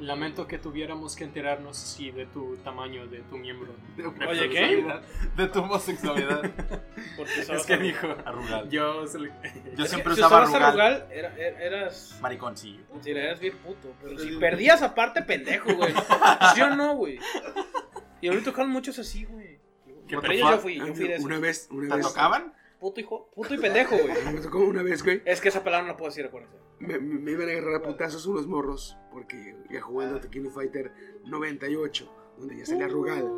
Lamento 0.00 0.46
que 0.46 0.58
tuviéramos 0.58 1.16
que 1.16 1.24
enterarnos 1.24 1.76
sí, 1.76 2.12
de 2.12 2.26
tu 2.26 2.56
tamaño, 2.58 3.08
de 3.08 3.18
tu 3.22 3.36
miembro. 3.36 3.74
Oye, 4.28 4.48
¿qué? 4.48 4.86
De 5.36 5.48
tu 5.48 5.58
homosexualidad. 5.60 6.40
Porque 7.16 7.40
Es 7.40 7.66
que 7.66 7.76
dijo. 7.78 8.06
Arrugal. 8.24 8.70
Yo 8.70 9.06
se 9.08 9.18
le- 9.18 9.32
Yo 9.76 9.86
siempre 9.86 10.14
si 10.14 10.20
usaba 10.20 10.42
arrugal. 10.42 10.62
arrugal, 10.62 11.06
era- 11.10 11.36
era- 11.36 11.60
eras. 11.60 12.16
Mariconcillo. 12.22 12.80
Si 13.02 13.10
eras 13.10 13.40
bien 13.40 13.56
puto. 13.58 13.92
Pero 14.00 14.18
si 14.18 14.36
perdías 14.36 14.82
aparte, 14.82 15.22
pendejo, 15.22 15.74
güey. 15.74 15.92
¿Sí 16.54 16.60
o 16.62 16.76
no, 16.76 16.94
güey? 16.94 17.18
Y 18.20 18.28
ahorita 18.28 18.44
tocan 18.52 18.68
muchos 18.70 18.98
así, 19.00 19.24
güey. 19.24 19.58
¿Qué 20.06 20.14
Entre 20.14 20.28
te 20.30 20.34
ellos 20.36 20.48
fa- 20.48 20.54
yo 20.56 20.60
fui, 20.62 20.74
yo 20.78 20.94
fui 20.94 21.08
de. 21.08 21.16
Una 21.18 21.38
vez, 21.40 21.66
una 21.72 21.88
¿Te 21.88 21.96
vez. 21.96 22.06
tocaban? 22.06 22.54
Puto 22.80 23.00
hijo, 23.00 23.30
puto 23.34 23.54
y 23.54 23.58
pendejo, 23.58 23.96
güey. 23.96 24.14
Me 24.34 24.40
tocó 24.40 24.58
una 24.60 24.82
vez, 24.82 25.02
güey. 25.02 25.22
Es 25.24 25.40
que 25.40 25.48
esa 25.48 25.62
palabra 25.64 25.86
no 25.86 25.92
la 25.92 25.96
puedo 25.96 26.10
decir, 26.10 26.24
acuérdense. 26.26 26.56
Me, 26.80 26.98
me- 26.98 27.18
me 27.18 27.30
iban 27.32 27.48
a 27.48 27.52
agarrar 27.52 27.74
a 27.76 27.82
putazos 27.82 28.24
unos 28.26 28.46
morros 28.46 28.96
porque 29.10 29.56
ya 29.70 29.80
jugando 29.80 30.20
Tekken 30.20 30.50
Fighter 30.52 30.92
98, 31.24 32.34
donde 32.38 32.56
ya 32.56 32.66
salía 32.66 32.88
Rugal. 32.88 33.28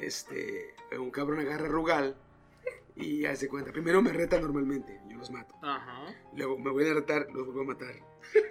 Este, 0.00 0.74
un 0.98 1.10
cabrón 1.10 1.40
agarra 1.40 1.66
a 1.66 1.68
Rugal 1.68 2.16
y 2.96 3.24
hace 3.26 3.48
cuenta. 3.48 3.72
Primero 3.72 4.02
me 4.02 4.12
reta 4.12 4.40
normalmente, 4.40 5.00
yo 5.08 5.16
los 5.16 5.30
mato. 5.30 5.54
Ajá. 5.62 6.06
Luego 6.34 6.58
me 6.58 6.70
vuelven 6.70 6.92
a 6.92 6.94
retar, 7.00 7.26
los 7.32 7.46
vuelvo 7.46 7.62
a 7.62 7.64
matar. 7.64 7.94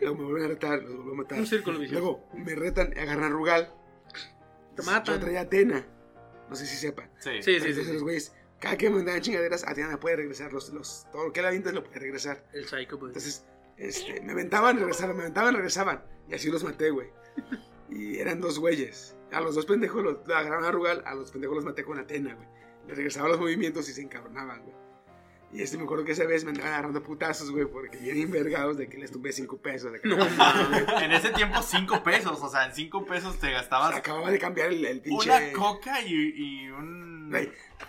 Luego 0.01 0.15
me 0.17 0.23
vuelven 0.23 0.43
a 0.43 0.47
retar, 0.47 0.81
los 0.83 0.95
vuelvo 0.95 1.11
a 1.11 1.15
matar. 1.15 1.39
Un 1.39 1.47
círculo 1.47 1.79
vicioso. 1.79 2.01
Luego 2.01 2.27
me 2.45 2.55
retan, 2.55 2.97
agarran 2.97 3.25
a 3.25 3.29
Rugal. 3.29 3.73
Te 4.75 4.83
matan. 4.83 5.15
Yo 5.15 5.21
traía 5.21 5.41
Atena. 5.41 5.85
No 6.49 6.55
sé 6.55 6.65
si 6.65 6.75
sepan. 6.77 7.09
Sí. 7.19 7.29
Sí, 7.41 7.43
sí, 7.43 7.55
Entonces 7.57 7.87
sí. 7.87 7.93
los 7.93 8.03
güeyes, 8.03 8.35
cada 8.61 8.77
que 8.77 8.89
me 8.89 8.97
mandaban 8.97 9.21
chingaderas, 9.21 9.67
Atena 9.67 9.99
puede 9.99 10.15
regresar. 10.17 10.53
Los, 10.53 10.69
los, 10.69 11.07
todo 11.11 11.25
lo 11.25 11.33
que 11.33 11.41
la 11.41 11.49
avientas 11.49 11.73
lo 11.73 11.83
puede 11.83 11.99
regresar. 11.99 12.45
El 12.53 12.65
psycho, 12.67 12.97
pues. 12.97 13.09
Entonces, 13.09 13.45
este, 13.75 14.21
me 14.21 14.31
aventaban, 14.33 14.77
regresaban, 14.77 15.17
me 15.17 15.23
aventaban, 15.23 15.55
regresaban. 15.55 16.03
Y 16.29 16.35
así 16.35 16.49
los 16.49 16.63
maté, 16.63 16.91
güey. 16.91 17.09
Y 17.93 18.19
eran 18.19 18.39
dos 18.39 18.57
güeyes. 18.57 19.17
A 19.33 19.41
los 19.41 19.53
dos 19.53 19.65
pendejos 19.65 20.01
los 20.01 20.19
agarraron 20.29 20.63
a 20.63 20.71
Rugal, 20.71 21.03
a 21.05 21.13
los 21.13 21.29
pendejos 21.29 21.57
los 21.57 21.65
maté 21.65 21.83
con 21.83 21.99
Atena, 21.99 22.33
güey. 22.35 22.47
Les 22.88 22.95
regresaba 22.95 23.27
los 23.27 23.38
movimientos 23.38 23.89
y 23.89 23.93
se 23.93 24.01
encabronaban, 24.01 24.63
güey. 24.63 24.75
Y 25.51 25.61
este 25.61 25.77
me 25.77 25.83
acuerdo 25.83 26.05
que 26.05 26.13
esa 26.13 26.23
vez 26.23 26.45
me 26.45 26.51
andaban 26.51 26.71
agarrando 26.71 27.03
putazos, 27.03 27.51
güey, 27.51 27.65
porque 27.65 27.97
bien 27.97 28.17
envergados 28.17 28.77
de 28.77 28.88
que 28.88 28.97
les 28.97 29.11
tuve 29.11 29.33
cinco 29.33 29.57
pesos. 29.57 29.91
De 29.91 29.99
que 29.99 30.07
No. 30.07 30.15
En 31.01 31.11
ese 31.11 31.31
tiempo, 31.31 31.61
5 31.61 32.01
pesos. 32.01 32.39
O 32.41 32.47
sea, 32.49 32.67
en 32.67 32.73
5 32.73 33.05
pesos 33.05 33.38
te 33.39 33.51
gastabas 33.51 33.93
acababa 33.93 34.31
de 34.31 34.39
cambiar 34.39 34.71
el, 34.71 34.85
el 34.85 35.01
pinche. 35.01 35.29
una 35.29 35.51
coca 35.51 35.99
y, 36.01 36.13
y 36.13 36.69
un. 36.69 37.20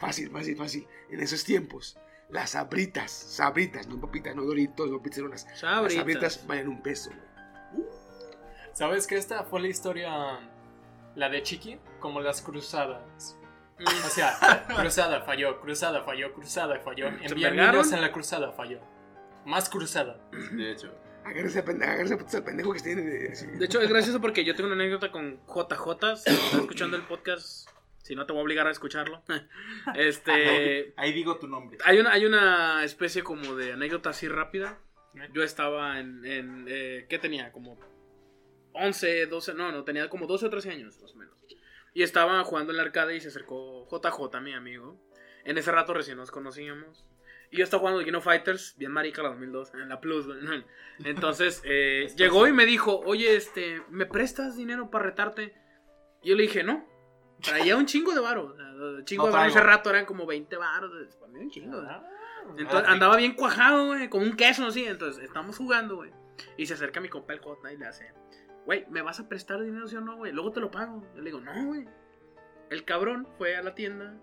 Fácil, 0.00 0.30
fácil, 0.30 0.56
fácil. 0.56 0.86
En 1.10 1.20
esos 1.20 1.44
tiempos, 1.44 1.98
las 2.30 2.50
sabritas, 2.50 3.10
sabritas, 3.10 3.86
no 3.88 4.00
papitas, 4.00 4.34
no 4.34 4.42
doritos, 4.44 4.90
no 4.90 5.02
pizzeronas. 5.02 5.44
Las 5.50 5.60
Sabritas. 5.60 5.94
sabritas 5.98 6.46
valen 6.46 6.68
un 6.68 6.82
peso, 6.82 7.10
güey. 7.10 7.86
¿Sabes 8.72 9.06
que 9.06 9.16
esta 9.16 9.44
fue 9.44 9.60
la 9.60 9.68
historia, 9.68 10.40
la 11.14 11.28
de 11.28 11.42
Chiqui? 11.42 11.78
Como 12.00 12.20
las 12.20 12.40
cruzadas. 12.42 13.36
O 13.80 14.08
sea, 14.10 14.66
cruzada 14.76 15.22
falló, 15.22 15.60
cruzada 15.60 16.02
falló, 16.04 16.32
cruzada 16.32 16.78
falló. 16.80 17.10
¿Se 17.18 17.26
Enviar 17.26 17.50
pegaron? 17.52 17.72
niños 17.76 17.92
en 17.92 18.00
la 18.00 18.12
cruzada 18.12 18.52
falló. 18.52 18.80
Más 19.44 19.68
cruzada. 19.68 20.18
De 20.52 20.72
hecho. 20.72 20.94
Agárrense 21.24 21.60
a 21.60 21.64
pendejo 22.44 22.72
que 22.72 22.80
tiene. 22.80 23.02
de- 23.02 23.64
hecho, 23.64 23.80
es 23.80 23.88
gracioso 23.88 24.20
porque 24.20 24.44
yo 24.44 24.54
tengo 24.56 24.68
una 24.72 24.82
anécdota 24.82 25.12
con 25.12 25.38
JJ. 25.46 26.16
Si 26.16 26.30
estás 26.30 26.54
escuchando 26.54 26.96
el 26.96 27.02
podcast, 27.02 27.68
si 28.02 28.14
no 28.14 28.26
te 28.26 28.32
voy 28.32 28.40
a 28.40 28.42
obligar 28.44 28.66
a 28.66 28.70
escucharlo. 28.70 29.22
Este. 29.96 30.92
Ahí 30.96 31.12
digo 31.12 31.38
tu 31.38 31.46
nombre. 31.48 31.78
Hay 31.84 31.98
una, 31.98 32.12
hay 32.12 32.26
una 32.26 32.84
especie 32.84 33.22
como 33.22 33.54
de 33.56 33.72
anécdota 33.72 34.10
así 34.10 34.28
rápida. 34.28 34.78
Yo 35.32 35.42
estaba 35.42 35.98
en. 35.98 36.24
en 36.24 36.66
eh, 36.68 37.06
¿Qué 37.08 37.18
tenía? 37.18 37.52
Como 37.52 37.78
11, 38.74 39.26
12. 39.26 39.54
No, 39.54 39.72
no, 39.72 39.84
tenía 39.84 40.08
como 40.08 40.26
12 40.26 40.46
o 40.46 40.50
13 40.50 40.70
años, 40.70 41.00
más 41.00 41.14
o 41.14 41.16
menos. 41.16 41.44
Y 41.94 42.02
estaba 42.02 42.42
jugando 42.44 42.72
en 42.72 42.78
la 42.78 42.84
arcade 42.84 43.16
y 43.16 43.20
se 43.20 43.28
acercó 43.28 43.86
JJ, 43.90 44.40
mi 44.40 44.52
amigo. 44.52 44.98
En 45.44 45.58
ese 45.58 45.72
rato 45.72 45.94
recién 45.94 46.16
nos 46.16 46.30
conocíamos. 46.30 47.06
Y 47.50 47.58
yo 47.58 47.64
estaba 47.64 47.80
jugando 47.80 48.02
King 48.02 48.14
of 48.14 48.24
Fighters, 48.24 48.74
bien 48.78 48.92
marica 48.92 49.22
la 49.22 49.28
2002, 49.28 49.74
en 49.74 49.88
la 49.90 50.00
Plus. 50.00 50.26
Entonces, 51.04 51.62
eh, 51.66 52.08
llegó 52.16 52.48
y 52.48 52.52
me 52.52 52.64
dijo, 52.64 53.00
oye, 53.00 53.36
este, 53.36 53.82
¿me 53.90 54.06
prestas 54.06 54.56
dinero 54.56 54.90
para 54.90 55.04
retarte? 55.04 55.54
Y 56.22 56.30
yo 56.30 56.34
le 56.34 56.44
dije, 56.44 56.62
no. 56.62 56.88
Traía 57.42 57.76
un 57.76 57.86
chingo 57.86 58.12
de 58.14 58.20
varo. 58.20 58.46
o 58.46 58.56
sea, 58.56 59.04
Chingo 59.04 59.24
No 59.24 59.28
de 59.32 59.36
varo. 59.38 59.48
Ese 59.50 59.60
rato 59.60 59.90
eran 59.90 60.04
como 60.06 60.26
20 60.26 60.56
varos. 60.56 60.92
Para 61.16 61.32
mí 61.32 61.40
un 61.40 61.50
chingo. 61.50 61.78
Ah, 61.86 62.02
Entonces 62.56 62.88
andaba 62.88 63.16
bien 63.16 63.34
cuajado, 63.34 63.86
güey, 63.86 64.08
como 64.08 64.24
un 64.24 64.36
queso 64.36 64.66
así. 64.66 64.84
Entonces 64.84 65.22
estamos 65.24 65.56
jugando, 65.56 65.96
güey. 65.96 66.12
Y 66.56 66.66
se 66.66 66.74
acerca 66.74 67.00
mi 67.00 67.08
compa 67.08 67.32
el 67.34 67.40
Hot 67.40 67.58
y 67.72 67.76
le 67.76 67.86
hace, 67.86 68.12
güey, 68.64 68.86
¿me 68.90 69.02
vas 69.02 69.20
a 69.20 69.28
prestar 69.28 69.60
dinero, 69.60 69.86
sí 69.86 69.96
o 69.96 70.00
no, 70.00 70.16
güey? 70.16 70.32
Luego 70.32 70.50
te 70.52 70.60
lo 70.60 70.70
pago. 70.70 71.02
Yo 71.14 71.18
le 71.20 71.24
digo, 71.30 71.40
no, 71.40 71.66
güey. 71.66 71.86
El 72.70 72.84
cabrón 72.84 73.28
fue 73.38 73.56
a 73.56 73.62
la 73.62 73.74
tienda, 73.74 74.14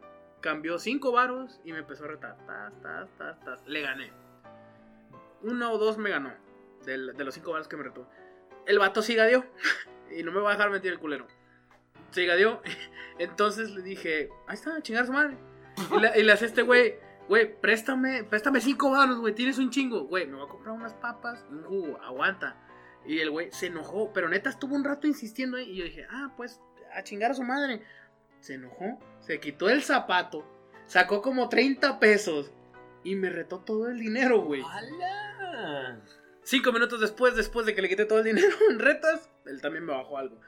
cambió 0.41 0.79
cinco 0.79 1.11
varos 1.11 1.59
y 1.63 1.71
me 1.71 1.79
empezó 1.79 2.05
a 2.05 2.07
retar. 2.07 2.37
Tas, 2.45 2.73
tas, 2.81 3.09
tas, 3.17 3.39
tas. 3.41 3.67
Le 3.67 3.81
gané. 3.81 4.11
Uno 5.41 5.71
o 5.71 5.77
dos 5.77 5.97
me 5.97 6.09
ganó 6.09 6.33
del- 6.85 7.15
de 7.15 7.23
los 7.23 7.33
cinco 7.33 7.51
varos 7.51 7.67
que 7.67 7.77
me 7.77 7.83
retó. 7.83 8.09
El 8.65 8.79
vato 8.79 9.01
sí 9.01 9.15
dio 9.15 9.45
y 10.17 10.23
no 10.23 10.31
me 10.31 10.39
va 10.41 10.49
a 10.49 10.53
dejar 10.53 10.69
mentir 10.71 10.91
el 10.91 10.99
culero. 10.99 11.27
Se 12.11 12.21
dio. 12.37 12.61
Entonces 13.19 13.71
le 13.71 13.81
dije, 13.81 14.29
ahí 14.47 14.55
está, 14.55 14.75
a 14.75 14.81
chingar 14.81 15.03
a 15.03 15.07
su 15.07 15.13
madre. 15.13 15.37
Y 15.95 15.99
le, 15.99 16.19
y 16.19 16.23
le 16.23 16.31
hace 16.31 16.45
este 16.45 16.61
güey, 16.61 16.95
güey, 17.27 17.59
préstame, 17.59 18.23
préstame 18.23 18.61
cinco 18.61 18.91
varos, 18.91 19.19
güey, 19.19 19.33
tienes 19.33 19.57
un 19.57 19.69
chingo. 19.69 20.05
Güey, 20.05 20.27
me 20.27 20.35
voy 20.35 20.45
a 20.45 20.49
comprar 20.49 20.75
unas 20.75 20.93
papas 20.93 21.45
y 21.49 21.53
un 21.53 21.63
jugo, 21.63 22.01
aguanta. 22.01 22.57
Y 23.05 23.19
el 23.19 23.31
güey 23.31 23.51
se 23.51 23.67
enojó, 23.67 24.11
pero 24.13 24.29
neta 24.29 24.49
estuvo 24.49 24.75
un 24.75 24.83
rato 24.83 25.07
insistiendo 25.07 25.57
ahí. 25.57 25.69
Y 25.71 25.75
yo 25.77 25.83
dije, 25.85 26.05
ah, 26.09 26.33
pues 26.35 26.59
a 26.93 27.03
chingar 27.03 27.31
a 27.31 27.35
su 27.35 27.43
madre. 27.43 27.81
Se 28.39 28.55
enojó, 28.55 28.99
se 29.19 29.39
quitó 29.39 29.69
el 29.69 29.83
zapato, 29.83 30.45
sacó 30.85 31.21
como 31.21 31.49
30 31.49 31.99
pesos 31.99 32.51
y 33.03 33.15
me 33.15 33.29
retó 33.29 33.59
todo 33.59 33.89
el 33.89 33.99
dinero, 33.99 34.41
güey. 34.41 34.61
¡Hala! 34.61 36.01
Cinco 36.43 36.71
minutos 36.71 36.99
después, 37.01 37.35
después 37.35 37.65
de 37.65 37.75
que 37.75 37.81
le 37.81 37.89
quité 37.89 38.05
todo 38.05 38.19
el 38.19 38.25
dinero 38.25 38.55
en 38.69 38.79
retas, 38.79 39.29
él 39.45 39.61
también 39.61 39.85
me 39.85 39.93
bajó 39.93 40.17
algo. 40.17 40.39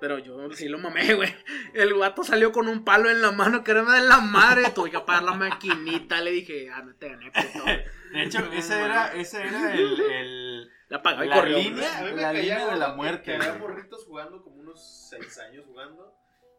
Pero 0.00 0.18
yo 0.18 0.50
sí 0.52 0.68
lo 0.68 0.78
mamé, 0.78 1.14
güey. 1.14 1.34
El 1.74 1.92
guato 1.94 2.24
salió 2.24 2.52
con 2.52 2.68
un 2.68 2.84
palo 2.84 3.10
en 3.10 3.20
la 3.20 3.32
mano 3.32 3.62
que 3.62 3.72
era 3.72 3.82
de 3.82 4.00
la 4.00 4.20
madre. 4.20 4.70
Tuve 4.74 4.90
que 4.90 4.96
apagar 4.96 5.22
la 5.24 5.34
maquinita. 5.34 6.20
Le 6.20 6.30
dije, 6.30 6.70
ah, 6.70 6.82
no 6.82 6.94
te 6.96 7.08
gané, 7.10 7.30
puto. 7.30 7.64
De 8.12 8.22
hecho, 8.24 8.38
ese 8.52 8.80
era, 8.80 9.12
ese 9.14 9.40
era 9.42 9.72
el, 9.72 10.00
el- 10.00 10.70
La 10.88 11.00
y 11.24 11.28
La 11.28 11.36
corrió. 11.36 11.58
línea- 11.58 11.98
A 11.98 12.02
mí 12.02 12.10
me 12.12 12.22
la 12.22 12.32
caía 12.32 12.42
línea 12.58 12.72
de 12.72 12.76
la 12.76 12.94
muerte, 12.94 13.22
Que 13.22 13.34
había 13.36 13.54
morritos 13.54 14.04
jugando 14.04 14.42
como 14.42 14.56
unos 14.56 15.06
6 15.10 15.38
años 15.38 15.64
jugando. 15.66 16.12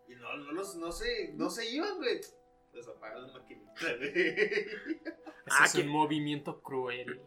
Y 0.08 0.16
no, 0.16 0.38
no, 0.38 0.52
los, 0.54 0.76
no, 0.78 0.92
se, 0.94 1.34
no 1.34 1.50
se 1.50 1.70
iban, 1.70 1.98
güey. 1.98 2.22
Les 2.74 2.88
apagan 2.88 3.28
la 3.28 3.34
maquinita, 3.34 3.74
güey. 3.98 4.12
Ese 4.18 5.02
Ah, 5.50 5.66
es 5.66 5.74
que- 5.74 5.82
un 5.82 5.90
movimiento 5.90 6.62
cruel. 6.62 7.20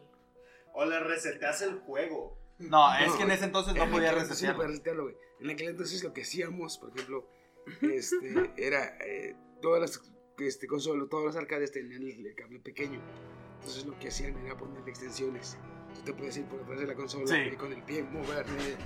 O 0.73 0.85
le 0.85 0.99
reseteas 1.01 1.61
el 1.61 1.75
juego. 1.75 2.39
No, 2.59 2.93
es 2.97 3.11
que 3.13 3.23
en 3.23 3.31
ese 3.31 3.45
entonces 3.45 3.75
no 3.75 3.83
En 3.83 3.91
podía 3.91 4.09
entonces 4.11 4.37
sí, 4.37 4.45
no 4.45 4.51
resetearlo. 4.53 4.71
resetearlo. 5.07 5.09
En 5.41 5.49
aquel 5.49 5.69
entonces 5.69 6.03
lo 6.03 6.13
que 6.13 6.21
hacíamos, 6.21 6.77
por 6.77 6.89
ejemplo, 6.91 7.27
este, 7.81 8.51
era 8.57 8.97
eh, 9.05 9.35
todas 9.61 9.81
las 9.81 10.01
este, 10.39 10.67
consolas, 10.67 11.09
todas 11.09 11.25
las 11.25 11.35
arcades 11.35 11.71
tenían 11.71 12.03
el, 12.03 12.25
el 12.25 12.35
cable 12.35 12.59
pequeño. 12.59 12.99
Entonces 13.59 13.85
lo 13.85 13.97
que 13.99 14.07
hacían 14.09 14.37
era 14.45 14.55
ponerle 14.55 14.89
extensiones. 14.89 15.57
Tú 15.95 16.01
te 16.01 16.13
puedes 16.13 16.35
ir 16.37 16.45
por 16.45 16.59
detrás 16.59 16.79
de 16.79 16.87
la 16.87 16.93
consola 16.95 17.25
Sí. 17.27 17.35
y 17.53 17.55
con 17.55 17.71
el 17.71 17.81
pie 17.83 18.03
mover, 18.03 18.45
eh, 18.47 18.77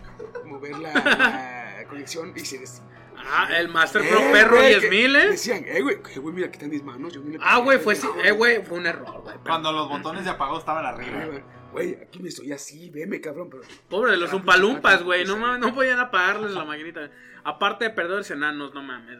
mover 0.45 0.77
la, 0.77 0.93
la 1.81 1.87
conexión 1.87 2.33
y 2.35 2.39
se 2.41 2.59
des... 2.59 2.81
Ah, 3.17 3.49
el 3.57 3.67
Master 3.67 4.01
Eh, 4.01 4.07
Pro 4.09 4.19
Perro 4.31 4.55
güey, 4.57 4.67
10 4.69 4.79
que- 4.81 4.89
mil, 4.89 5.15
eh. 5.15 5.27
Decían, 5.31 5.65
eh, 5.67 5.81
güey, 5.81 5.97
eh, 6.15 6.19
güey, 6.19 6.33
mira 6.35 6.47
que 6.47 6.53
están 6.53 6.69
mis 6.69 6.83
manos. 6.83 7.11
Yo 7.13 7.21
le 7.21 7.37
Ah, 7.41 7.57
güey, 7.59 7.77
fue, 7.79 7.93
no, 7.95 8.21
eh, 8.23 8.31
güey, 8.31 8.63
fue 8.63 8.77
un 8.77 8.85
error, 8.87 9.21
güey. 9.23 9.35
Cuando 9.43 9.71
los 9.73 9.89
botones 9.89 10.23
de 10.23 10.29
apagado 10.29 10.59
estaban 10.59 10.85
arriba. 10.85 11.43
Güey, 11.71 11.95
aquí 12.01 12.19
me 12.19 12.29
estoy 12.29 12.51
así, 12.51 12.89
veme, 12.89 13.21
cabrón, 13.21 13.49
pero... 13.49 13.63
Pobre 13.89 14.11
de 14.11 14.17
los 14.17 14.33
umpalumpas, 14.33 15.03
güey. 15.03 15.25
No, 15.25 15.37
mames, 15.37 15.59
no 15.59 15.73
podían 15.73 15.99
apagarles 15.99 16.51
la 16.51 16.65
maquinita. 16.65 17.11
Aparte 17.43 17.85
de 17.85 17.89
perderse 17.91 18.33
enanos, 18.33 18.73
no 18.73 18.81
mames. 18.81 19.19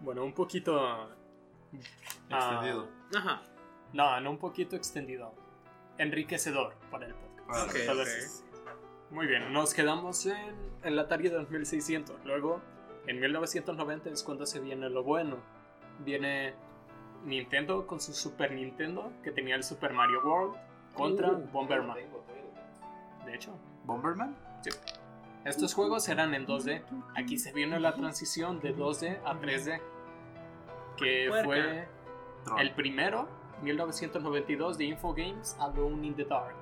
Bueno, 0.00 0.24
un 0.24 0.32
poquito. 0.34 0.78
ah, 0.78 1.08
Extendido. 2.30 2.88
Ajá. 3.16 3.42
No, 3.92 4.20
no 4.20 4.30
un 4.30 4.38
poquito 4.38 4.76
extendido. 4.76 5.34
Enriquecedor 5.96 6.74
para 6.90 7.06
el 7.06 7.14
podcast. 7.14 7.70
Ok, 7.70 7.76
Entonces, 7.80 8.44
Muy 9.10 9.26
bien, 9.26 9.52
nos 9.52 9.72
quedamos 9.74 10.26
en 10.26 10.54
el 10.82 10.98
Atari 10.98 11.28
2600. 11.30 12.24
Luego, 12.24 12.60
en 13.06 13.18
1990 13.20 14.10
es 14.10 14.22
cuando 14.22 14.44
se 14.46 14.60
viene 14.60 14.88
lo 14.90 15.02
bueno. 15.02 15.38
Viene 16.00 16.54
Nintendo 17.24 17.86
con 17.86 18.00
su 18.00 18.12
Super 18.12 18.52
Nintendo, 18.52 19.12
que 19.22 19.30
tenía 19.30 19.54
el 19.56 19.62
Super 19.64 19.92
Mario 19.92 20.22
World, 20.24 20.56
contra 20.94 21.30
Uh, 21.32 21.46
Bomberman. 21.52 21.94
Tengo. 21.96 22.24
De 23.26 23.34
hecho, 23.34 23.54
¿Bomberman? 23.84 24.36
estos 25.44 25.72
juegos 25.74 26.08
eran 26.08 26.34
en 26.34 26.46
2D. 26.46 26.82
Aquí 27.16 27.38
se 27.38 27.52
viene 27.52 27.78
la 27.80 27.94
transición 27.94 28.60
de 28.60 28.74
2D 28.76 29.18
a 29.24 29.34
3D. 29.34 29.80
Que 30.96 31.26
Puerca. 31.28 31.44
fue 31.46 31.88
el 32.60 32.74
primero, 32.74 33.28
1992, 33.62 34.78
de 34.78 34.84
Infogames, 34.84 35.56
Alone 35.60 36.06
in 36.06 36.14
the 36.14 36.24
Dark. 36.24 36.56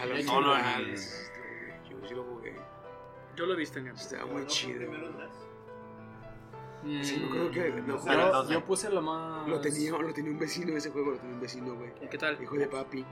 A 0.00 0.06
los 0.06 0.24
Solo 0.24 0.54
en 0.56 0.64
ah, 0.64 0.76
el- 0.78 0.90
este, 0.90 1.80
Yo 1.90 1.96
sí 2.06 2.14
lo 2.14 2.24
jugué. 2.24 2.54
Yo 3.34 3.46
lo 3.46 3.54
he 3.54 3.56
visto 3.56 3.78
en 3.78 3.88
el. 3.88 3.94
Estaba 3.96 4.26
muy 4.26 4.42
no 4.42 4.46
chido. 4.46 4.90
Las- 6.86 7.06
Sí, 7.06 7.18
me 7.20 7.26
acuerdo 7.26 7.50
que 7.50 7.68
lo, 7.68 7.86
Yo- 7.98 8.04
Pero 8.06 8.42
Yo, 8.44 8.50
yo 8.50 8.64
puse 8.64 8.90
lo 8.90 9.02
más. 9.02 9.48
lo 9.48 9.60
tenía, 9.60 9.90
lo 9.92 10.12
tenía 10.12 10.30
un 10.30 10.38
vecino 10.38 10.76
ese 10.76 10.90
juego, 10.90 11.12
lo 11.12 11.16
tenía 11.18 11.34
un 11.34 11.40
vecino, 11.40 11.74
güey. 11.74 11.92
¿Y 12.02 12.08
¿Qué 12.08 12.18
tal? 12.18 12.40
Hijo 12.42 12.56
de 12.56 12.66
papi. 12.66 13.04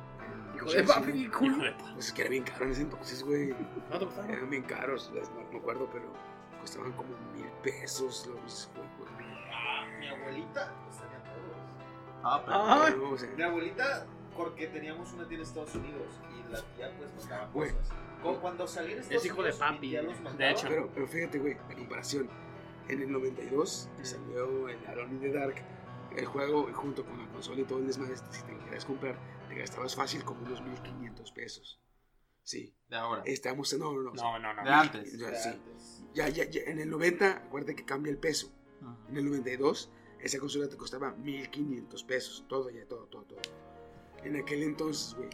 Hijo 0.56 0.70
de 0.70 0.84
papi, 0.84 1.10
Hijo 1.10 1.38
culo. 1.38 1.64
de 1.64 1.72
pa- 1.72 1.92
Pues 1.94 2.06
es 2.06 2.12
que 2.12 2.20
era 2.22 2.30
bien 2.30 2.44
caro 2.44 2.64
en 2.64 2.70
ese 2.72 2.82
entonces, 2.82 3.22
güey. 3.24 3.52
¿Cuánto 3.88 4.06
costaron? 4.06 4.30
Eran 4.30 4.50
bien 4.50 4.62
caros, 4.62 5.10
no 5.14 5.50
me 5.52 5.58
acuerdo, 5.58 5.88
pero 5.92 6.04
costaban 6.60 6.92
como 6.92 7.08
mil 7.34 7.46
pesos 7.62 8.26
los 8.26 8.70
juegos. 8.72 8.98
güey. 8.98 9.26
Ah, 9.52 9.84
mi 9.98 10.06
abuelita 10.08 10.72
los 10.86 10.96
tenía 10.96 11.22
todos. 11.24 12.22
Ah, 12.22 12.42
pero- 12.44 12.62
Ay. 12.84 12.92
Pero, 12.94 13.10
o 13.10 13.18
sea, 13.18 13.30
Mi 13.36 13.42
abuelita, 13.42 14.06
porque 14.36 14.66
teníamos 14.68 15.12
una 15.12 15.26
tía 15.26 15.36
en 15.38 15.42
Estados 15.42 15.74
Unidos 15.74 16.08
y 16.32 16.52
la 16.52 16.60
tía 16.76 16.92
pues 16.98 17.10
mandaba 17.18 17.50
Güey. 17.52 17.70
cosas. 17.72 17.92
Cu- 18.22 18.36
Cuando 18.40 18.66
salí 18.66 18.92
en 18.92 18.98
Estados 19.00 19.26
hijo 19.26 19.42
de 19.42 19.50
Unidos, 19.50 19.58
papi. 19.58 19.90
De 20.38 20.50
hecho. 20.50 20.66
pero, 20.68 20.88
pero 20.94 21.06
fíjate, 21.06 21.38
güey, 21.40 21.54
la 21.68 21.74
comparación. 21.76 22.28
En 22.88 23.00
el 23.02 23.10
92 23.10 23.88
que 23.96 24.04
salió 24.04 24.68
el 24.68 24.86
Alone 24.86 25.14
in 25.14 25.20
the 25.20 25.32
Dark, 25.32 25.56
el 26.16 26.26
juego 26.26 26.70
junto 26.72 27.04
con 27.04 27.18
la 27.18 27.26
consola 27.32 27.60
y 27.60 27.64
todo 27.64 27.78
el 27.78 27.86
desmadre, 27.86 28.16
si 28.16 28.42
te 28.42 28.52
lo 28.52 28.64
querías 28.64 28.84
comprar, 28.84 29.18
te 29.48 29.54
gastabas 29.56 29.94
fácil 29.94 30.22
como 30.24 30.42
unos 30.44 30.60
1500 30.62 31.32
pesos. 31.32 31.80
Sí, 32.42 32.74
De 32.88 32.96
ahora. 32.96 33.22
estamos, 33.24 33.72
no, 33.78 33.92
no, 33.94 34.02
no. 34.02 34.12
No, 34.12 34.38
no, 34.38 34.52
no. 34.52 34.62
De 34.64 34.70
antes. 34.70 35.18
Ya, 35.18 35.30
de 35.30 35.36
sí. 35.36 35.48
antes. 35.48 36.04
Ya, 36.12 36.28
ya, 36.28 36.44
ya, 36.44 36.60
en 36.66 36.78
el 36.78 36.90
90, 36.90 37.30
acuérdate 37.46 37.74
que 37.74 37.84
cambia 37.86 38.10
el 38.10 38.18
peso. 38.18 38.52
Ujú. 38.82 39.08
En 39.08 39.16
el 39.16 39.24
92, 39.24 39.90
esa 40.20 40.38
consola 40.38 40.68
te 40.68 40.76
costaba 40.76 41.12
1500 41.12 42.04
pesos. 42.04 42.44
Todo, 42.48 42.68
ya, 42.68 42.86
todo, 42.86 43.06
todo, 43.06 43.24
todo. 43.24 43.40
En 44.22 44.36
aquel 44.36 44.62
entonces, 44.62 45.14
güey, 45.14 45.30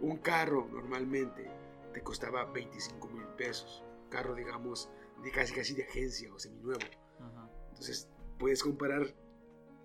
un 0.00 0.18
carro 0.18 0.68
normalmente 0.70 1.50
te 1.94 2.02
costaba 2.02 2.44
25 2.44 3.08
mil 3.08 3.26
pesos. 3.38 3.82
Carro, 4.10 4.34
digamos, 4.34 4.90
de 5.22 5.30
casi 5.30 5.54
casi 5.54 5.74
de 5.74 5.84
agencia 5.84 6.32
o 6.32 6.38
seminuevo. 6.38 6.80
Ujú. 7.20 7.48
Entonces, 7.70 8.08
puedes 8.38 8.62
comparar 8.62 9.06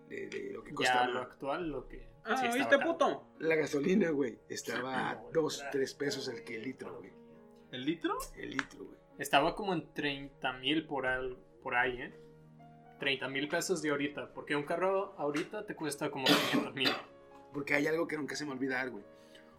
de, 0.10 0.28
de 0.28 0.52
lo 0.54 0.64
que 0.64 0.72
Ya 0.72 0.76
costaba. 0.76 1.08
lo 1.08 1.20
actual, 1.22 1.70
lo 1.70 1.88
que. 1.88 2.08
Ah, 2.26 2.38
sí 2.38 2.58
¿viste, 2.58 2.78
caro. 2.78 2.92
puto? 2.92 3.28
La 3.40 3.56
gasolina, 3.56 4.10
güey, 4.10 4.40
estaba 4.50 5.12
a 5.12 5.24
2, 5.34 5.66
3 5.72 5.94
pesos 5.96 6.28
el, 6.28 6.44
que 6.44 6.56
el 6.56 6.64
litro, 6.64 6.98
güey. 7.00 7.12
¿El 7.72 7.86
litro? 7.86 8.18
El 8.36 8.52
litro, 8.52 8.86
güey. 8.86 8.98
Estaba 9.18 9.56
como 9.56 9.74
en 9.74 9.94
30 9.94 10.54
mil 10.60 10.86
por, 10.88 11.06
al- 11.08 11.38
por 11.64 11.76
ahí, 11.76 12.02
¿eh? 12.02 12.14
30 13.00 13.28
mil 13.30 13.48
pesos 13.48 13.82
de 13.82 13.90
ahorita. 13.92 14.34
Porque 14.34 14.56
un 14.56 14.64
carro 14.64 15.14
ahorita 15.18 15.66
te 15.66 15.76
cuesta 15.76 16.10
como 16.12 16.26
500 16.26 16.74
mil. 16.76 16.90
Porque 17.54 17.74
hay 17.76 17.88
algo 17.88 18.08
que 18.08 18.18
nunca 18.18 18.36
se 18.36 18.46
me 18.46 18.52
olvidar, 18.52 18.90
güey. 18.90 19.04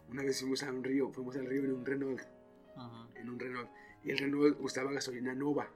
Una 0.09 0.23
vez 0.23 0.39
fuimos 0.39 0.63
a 0.63 0.69
un 0.71 0.83
río, 0.83 1.11
fuimos 1.11 1.35
al 1.37 1.45
río 1.45 1.63
en 1.63 1.73
un 1.73 1.85
Renault. 1.85 2.21
Ujú. 2.75 3.09
en 3.17 3.29
un 3.29 3.39
Renault. 3.39 3.69
Y 4.03 4.11
el 4.11 4.17
Renault 4.17 4.57
usaba 4.61 4.91
gasolina 4.91 5.33
Nova. 5.35 5.69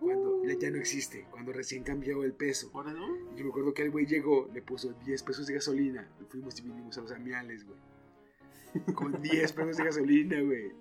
Cuando 0.00 0.44
ya, 0.44 0.54
ya 0.58 0.70
no 0.70 0.78
existe, 0.78 1.26
cuando 1.30 1.52
recién 1.52 1.84
cambió 1.84 2.24
el 2.24 2.32
peso. 2.32 2.72
¿Por 2.72 2.88
eso? 2.88 2.98
Y 3.34 3.38
yo 3.38 3.44
me 3.44 3.50
acuerdo 3.50 3.72
que 3.72 3.82
el 3.82 3.90
güey 3.92 4.04
llegó, 4.06 4.50
le 4.52 4.60
puso 4.60 4.92
10 5.04 5.22
pesos 5.22 5.46
de 5.46 5.54
gasolina. 5.54 6.08
Y 6.20 6.24
fuimos 6.24 6.58
y 6.58 6.62
vinimos 6.62 6.98
a 6.98 7.02
los 7.02 7.12
amiales, 7.12 7.64
güey. 7.64 8.94
Con 8.94 9.12
10 9.22 9.52
pesos 9.52 9.76
de 9.76 9.84
gasolina, 9.84 10.40
güey. 10.40 10.72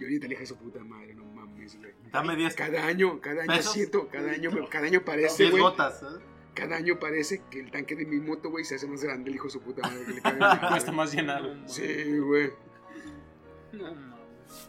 Y 0.00 0.04
ahorita 0.04 0.26
le 0.26 0.30
dije 0.30 0.44
a 0.44 0.46
su 0.46 0.56
puta 0.56 0.82
madre, 0.82 1.14
no 1.14 1.24
mames, 1.24 1.76
güey. 1.78 1.92
Dame 2.10 2.36
10 2.36 2.54
Cada 2.54 2.86
año, 2.86 3.20
cada 3.20 3.42
año 3.42 3.52
¿Pesos? 3.54 3.72
siento, 3.74 4.08
cada 4.08 4.32
año, 4.32 4.50
cada 4.70 4.86
año 4.86 5.04
parece, 5.04 5.42
10 5.44 5.50
güey. 5.52 5.62
gotas. 5.62 6.02
¿eh? 6.02 6.06
Cada 6.54 6.76
año 6.76 6.98
parece 6.98 7.42
que 7.50 7.60
el 7.60 7.70
tanque 7.70 7.96
de 7.96 8.06
mi 8.06 8.18
moto, 8.18 8.48
güey, 8.48 8.64
se 8.64 8.76
hace 8.76 8.86
más 8.86 9.02
grande, 9.04 9.28
el 9.28 9.36
hijo 9.36 9.44
de 9.44 9.50
su 9.50 9.60
puta 9.60 9.82
madre. 9.82 10.04
Que 10.06 10.12
le 10.14 10.20
Cuesta 10.70 10.90
más 10.92 11.12
llenarlo. 11.12 11.68
Sí, 11.68 12.18
güey. 12.18 12.50
No 13.72 13.94
mames. 13.94 14.13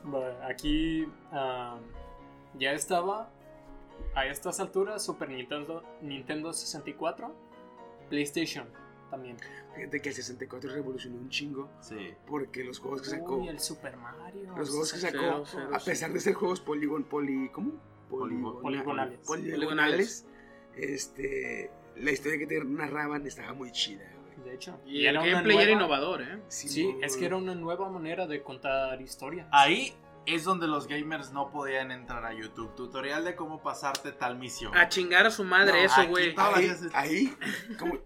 Bueno, 0.04 0.36
aquí 0.44 1.08
ah, 1.32 1.78
ya 2.58 2.72
estaba 2.74 3.30
a 4.14 4.26
estas 4.26 4.60
alturas 4.60 5.04
Super 5.04 5.30
Nintendo, 5.30 5.84
Nintendo 6.02 6.54
64, 6.54 7.34
PlayStation 8.10 8.68
también. 9.10 9.38
Fíjate 9.76 10.02
que 10.02 10.10
el 10.10 10.16
64 10.16 10.72
revolucionó 10.72 11.18
un 11.18 11.30
chingo. 11.30 11.70
Sí. 11.82 12.14
Porque 12.28 12.64
los 12.64 12.80
juegos 12.80 13.02
que 13.02 13.10
sacó. 13.10 13.38
Uy, 13.38 13.50
el 13.50 13.60
Super 13.60 13.98
Mario. 13.98 14.56
Los 14.58 14.70
juegos 14.70 14.94
que 14.94 15.00
sacó, 15.00 15.18
Cero, 15.20 15.44
cero, 15.46 15.70
a 15.74 15.80
pesar 15.80 16.12
de 16.14 16.20
ser 16.20 16.34
juegos 16.34 16.60
poligon, 16.62 17.04
poli, 17.04 17.50
¿cómo? 17.50 17.74
Poligo- 18.10 18.62
poligonales. 18.62 19.20
Poligonales. 19.26 20.26
Este, 20.76 21.72
la 21.96 22.12
historia 22.12 22.38
que 22.38 22.48
te 22.48 22.64
narraban 22.64 23.26
estaba 23.26 23.54
muy 23.54 23.72
chida. 23.72 24.06
De 24.44 24.54
hecho. 24.54 24.80
Y 24.86 25.06
el 25.06 25.16
gameplay 25.16 25.58
era 25.58 25.66
nueva- 25.66 25.72
innovador, 25.72 26.22
¿eh? 26.22 26.40
Sí, 26.48 26.96
es 27.02 27.16
que 27.18 27.26
era 27.26 27.38
una 27.38 27.56
nueva 27.56 27.90
manera 27.90 28.28
de 28.28 28.42
contar 28.44 29.02
historias. 29.02 29.48
Ahí 29.52 29.94
es 30.26 30.44
donde 30.44 30.68
los 30.68 30.88
gamers 30.88 31.32
no 31.32 31.50
podían 31.52 31.92
entrar 31.92 32.26
a 32.26 32.34
YouTube. 32.34 32.74
Tutorial 32.76 33.24
de 33.26 33.36
cómo 33.36 33.62
pasarte 33.62 34.12
tal 34.12 34.38
misión. 34.38 34.76
A 34.78 34.90
chingar 34.90 35.26
a 35.26 35.32
su 35.32 35.44
madre 35.44 35.74
No, 35.80 35.86
eso, 35.86 36.08
güey. 36.08 36.34
Ahí, 36.38 36.72
ahí, 36.94 37.38
como, 37.78 37.98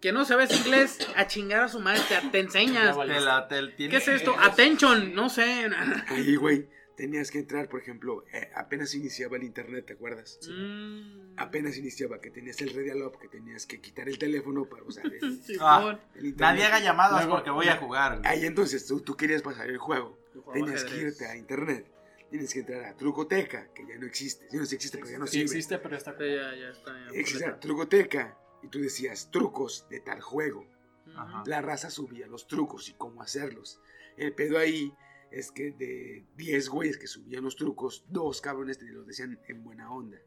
Que 0.00 0.12
no 0.12 0.24
sabes 0.26 0.50
inglés, 0.54 0.98
a 1.16 1.26
chingar 1.26 1.62
a 1.62 1.68
su 1.68 1.80
madre, 1.80 2.00
te, 2.08 2.28
te 2.28 2.40
enseñas. 2.40 2.94
Te 2.96 3.20
la- 3.20 3.48
te- 3.48 3.74
¿Qué 3.74 3.96
es 3.96 4.08
esto? 4.08 4.34
Attention, 4.38 5.14
no 5.14 5.28
sé. 5.30 5.70
ahí, 6.08 6.36
güey, 6.36 6.68
tenías 6.96 7.30
que 7.30 7.38
entrar, 7.38 7.68
por 7.68 7.80
ejemplo, 7.80 8.24
eh, 8.32 8.50
apenas 8.54 8.94
iniciaba 8.94 9.36
el 9.36 9.42
internet, 9.44 9.86
¿te 9.86 9.92
acuerdas? 9.94 10.38
Mm. 10.48 11.34
Apenas 11.36 11.76
iniciaba, 11.76 12.20
que 12.20 12.30
tenías 12.30 12.60
el 12.62 12.74
Radial 12.74 13.10
que 13.20 13.28
tenías 13.28 13.66
que 13.66 13.80
quitar 13.80 14.08
el 14.08 14.18
teléfono 14.18 14.64
para 14.68 14.82
usar 14.84 15.06
el, 15.06 15.42
Simón. 15.42 15.58
Ah. 15.60 16.00
el 16.14 16.26
internet. 16.26 16.38
Nadie 16.38 16.64
haga 16.64 16.80
llamadas 16.80 17.24
Luego- 17.24 17.36
porque 17.36 17.50
voy 17.50 17.68
a 17.68 17.76
jugar. 17.76 18.18
güey. 18.18 18.30
Ahí 18.30 18.46
entonces 18.46 18.86
tú, 18.86 19.00
tú 19.00 19.16
querías 19.16 19.42
pasar 19.42 19.68
el 19.68 19.78
juego. 19.78 20.18
Tenías 20.52 20.84
que 20.84 20.96
irte 20.96 21.26
a 21.26 21.36
internet. 21.36 21.90
Tienes 22.30 22.52
que 22.52 22.60
entrar 22.60 22.84
a 22.84 22.96
Trucoteca, 22.96 23.68
que 23.72 23.86
ya 23.86 23.96
no 23.96 24.06
existe. 24.06 24.48
Sí, 24.50 24.56
no 24.56 24.66
sí 24.66 24.74
existe, 24.74 24.98
pero 24.98 25.10
ya 25.10 25.18
no 25.18 25.26
Sí 25.26 25.32
sirve. 25.32 25.44
existe, 25.44 25.78
pero 25.78 25.96
está 25.96 26.12
Sí, 26.18 26.24
ya, 26.24 26.54
ya 26.56 26.68
está. 26.70 26.90
ya, 26.92 27.06
Existe 27.18 27.44
completa. 27.44 27.60
Trucoteca. 27.60 28.38
Y 28.62 28.68
tú 28.68 28.80
decías 28.80 29.30
trucos 29.30 29.86
de 29.90 30.00
tal 30.00 30.20
juego. 30.20 30.66
Ajá. 31.14 31.44
La 31.46 31.60
raza 31.62 31.90
subía 31.90 32.26
los 32.26 32.48
trucos 32.48 32.88
y 32.88 32.94
cómo 32.94 33.22
hacerlos. 33.22 33.78
El 34.16 34.32
pedo 34.32 34.58
ahí 34.58 34.92
es 35.38 35.50
que 35.52 35.72
de 35.72 36.24
10 36.36 36.68
güeyes 36.68 36.96
que 36.98 37.06
subían 37.06 37.44
los 37.44 37.56
trucos, 37.56 38.04
dos 38.08 38.40
cabrones 38.40 38.78
te 38.78 38.86
los 38.86 39.06
decían 39.06 39.38
en 39.48 39.64
buena 39.64 39.90
onda. 39.90 40.18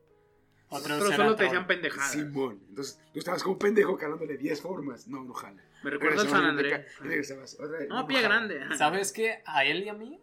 Otros 0.69 0.83
Pero 0.83 1.05
eran 1.05 1.17
solo 1.17 1.35
te 1.37 1.43
decían 1.45 1.65
pendejadas. 1.65 2.11
Simón. 2.11 2.61
Entonces 2.69 2.99
tú 3.13 3.19
estabas 3.19 3.41
como 3.41 3.53
un 3.53 3.59
pendejo 3.59 3.97
calándole 3.97 4.37
10 4.37 4.61
formas. 4.61 5.07
No, 5.07 5.23
no 5.23 5.33
jala. 5.33 5.63
Me 5.83 5.89
recuerda 5.91 6.21
al 6.21 6.27
San 6.29 6.43
Andrés. 6.43 6.85
regresabas. 6.99 7.53
Otra 7.59 7.79
vez, 7.79 7.87
No, 7.89 8.05
pie 8.05 8.17
jala. 8.17 8.27
grande. 8.27 8.75
¿Sabes 8.77 9.13
qué? 9.13 9.41
A 9.45 9.63
él 9.63 9.83
y 9.83 9.89
a 9.89 9.93
mí, 9.93 10.19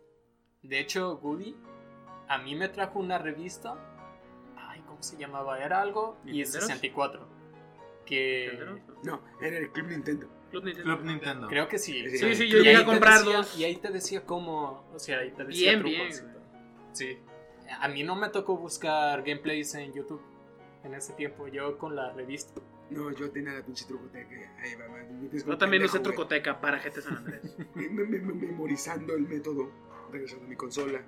de 0.63 0.81
hecho, 0.81 1.17
Goody, 1.17 1.57
a 2.29 2.39
mí 2.39 2.55
me 2.57 2.69
trajo 2.69 2.99
una 2.99 3.17
revista. 3.19 3.75
Ay, 4.57 4.83
¿cómo 4.87 5.03
se 5.03 5.17
llamaba? 5.17 5.59
Era 5.65 5.81
algo 5.81 6.19
y 6.25 6.33
¿Nintenderos? 6.33 6.67
64. 6.67 7.29
Que. 8.05 8.59
No, 9.03 9.23
era 9.41 9.57
el 9.57 9.71
Club 9.73 9.87
Nintendo. 9.89 10.29
Club 10.61 10.65
Nintendo. 10.65 10.97
Club 10.97 11.07
Nintendo. 11.07 11.47
creo 11.49 11.69
que 11.69 11.79
sí. 11.79 12.09
Sí, 12.11 12.19
Sí, 12.19 12.35
sí, 12.35 12.49
yo 12.49 12.59
llegué 12.59 12.77
a 12.77 12.85
comprar 12.85 13.19
decía- 13.21 13.37
dos. 13.37 13.59
Y 13.59 13.65
ahí 13.65 13.77
te 13.77 13.91
decía 13.91 14.25
cómo. 14.25 14.85
O 14.95 14.99
sea, 14.99 15.19
ahí 15.19 15.31
te 15.31 15.45
decía 15.45 15.71
Bien, 15.77 15.81
trucos 15.81 16.23
bien. 16.23 16.35
Sí. 16.93 17.19
A 17.81 17.89
mí 17.89 18.03
no 18.03 18.15
me 18.17 18.29
tocó 18.29 18.57
buscar 18.57 19.23
gameplays 19.23 19.75
en 19.75 19.93
YouTube 19.93 20.21
en 20.85 20.95
ese 20.95 21.13
tiempo. 21.15 21.49
Yo 21.49 21.77
con 21.79 21.97
la 21.97 22.13
revista. 22.13 22.61
No, 22.91 23.11
yo 23.13 23.31
tenía 23.31 23.53
la 23.55 23.63
pinche 23.65 23.87
trucoteca. 23.87 24.35
Ahí 24.63 24.75
va, 24.75 24.85
Yo 25.47 25.59
también 25.59 25.83
usé. 25.85 25.99
Trucoteca 26.01 26.61
para 26.61 26.79
GT 26.79 27.01
San 27.01 27.17
Andrés. 27.17 27.57
Me- 27.75 27.89
me- 27.89 28.05
me- 28.05 28.19
me- 28.19 28.35
memorizando 28.47 29.15
el 29.15 29.23
método, 29.27 29.71
regresando 30.13 30.45
a 30.45 30.49
mi 30.49 30.57
consola, 30.57 31.01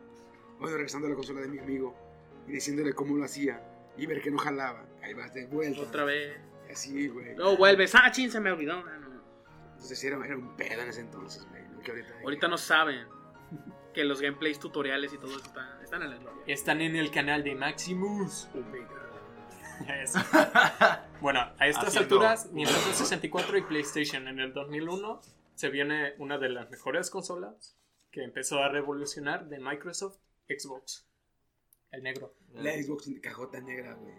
bueno, 0.58 0.74
regresando 0.76 1.06
a 1.06 1.10
la 1.10 1.16
consola 1.16 1.42
de 1.42 1.48
mi 1.48 1.58
amigo 1.58 1.94
y 2.48 2.52
diciéndole 2.52 2.94
cómo 2.94 3.16
lo 3.16 3.24
hacía 3.24 3.62
y 3.98 4.06
ver 4.06 4.22
que 4.22 4.30
no 4.30 4.38
jalaba. 4.38 4.86
Ahí 5.02 5.12
vas 5.14 5.34
de 5.34 5.46
vuelta. 5.46 5.82
Otra 5.82 6.04
vez. 6.04 6.38
Así, 6.72 7.08
güey. 7.08 7.36
Luego 7.36 7.56
vuelves. 7.58 7.94
Ah, 7.94 8.10
chin, 8.10 8.30
se 8.30 8.40
me 8.40 8.50
olvidó. 8.50 8.82
Entonces 9.76 10.02
era, 10.04 10.24
era 10.24 10.36
un 10.36 10.56
pedo 10.56 10.82
en 10.82 10.88
ese 10.88 11.00
entonces, 11.00 11.46
güey. 11.48 11.62
no 11.68 11.80
que 11.80 11.90
ahorita. 11.92 12.14
Ahorita 12.22 12.48
no 12.48 12.58
saben 12.58 13.06
que 13.94 14.04
los 14.04 14.20
gameplays, 14.20 14.58
tutoriales 14.58 15.12
y 15.12 15.18
todo 15.18 15.30
eso 15.36 15.46
están, 15.46 15.82
están 15.82 16.02
en 16.02 16.10
la 16.10 16.16
gloria. 16.18 16.42
Están 16.46 16.80
en 16.80 16.96
el 16.96 17.10
canal 17.10 17.42
de 17.44 17.54
Maximus. 17.54 18.48
Eso. 20.02 20.18
Bueno, 21.20 21.40
a 21.58 21.66
estas 21.66 21.88
Haciendo- 21.88 22.16
alturas, 22.16 22.50
Nintendo 22.52 22.92
64 22.92 23.58
y 23.58 23.62
PlayStation 23.62 24.26
en 24.28 24.40
el 24.40 24.52
2001 24.54 25.20
se 25.54 25.68
viene 25.70 26.14
una 26.18 26.38
de 26.38 26.48
las 26.48 26.70
mejores 26.70 27.10
consolas 27.10 27.76
que 28.10 28.22
empezó 28.24 28.62
a 28.62 28.68
revolucionar 28.70 29.46
de 29.48 29.58
Microsoft, 29.58 30.16
Xbox. 30.48 31.06
El 31.90 32.02
negro. 32.02 32.34
La 32.54 32.72
Xbox 32.72 33.08
cajota 33.22 33.60
negra, 33.60 33.94
güey. 33.94 34.14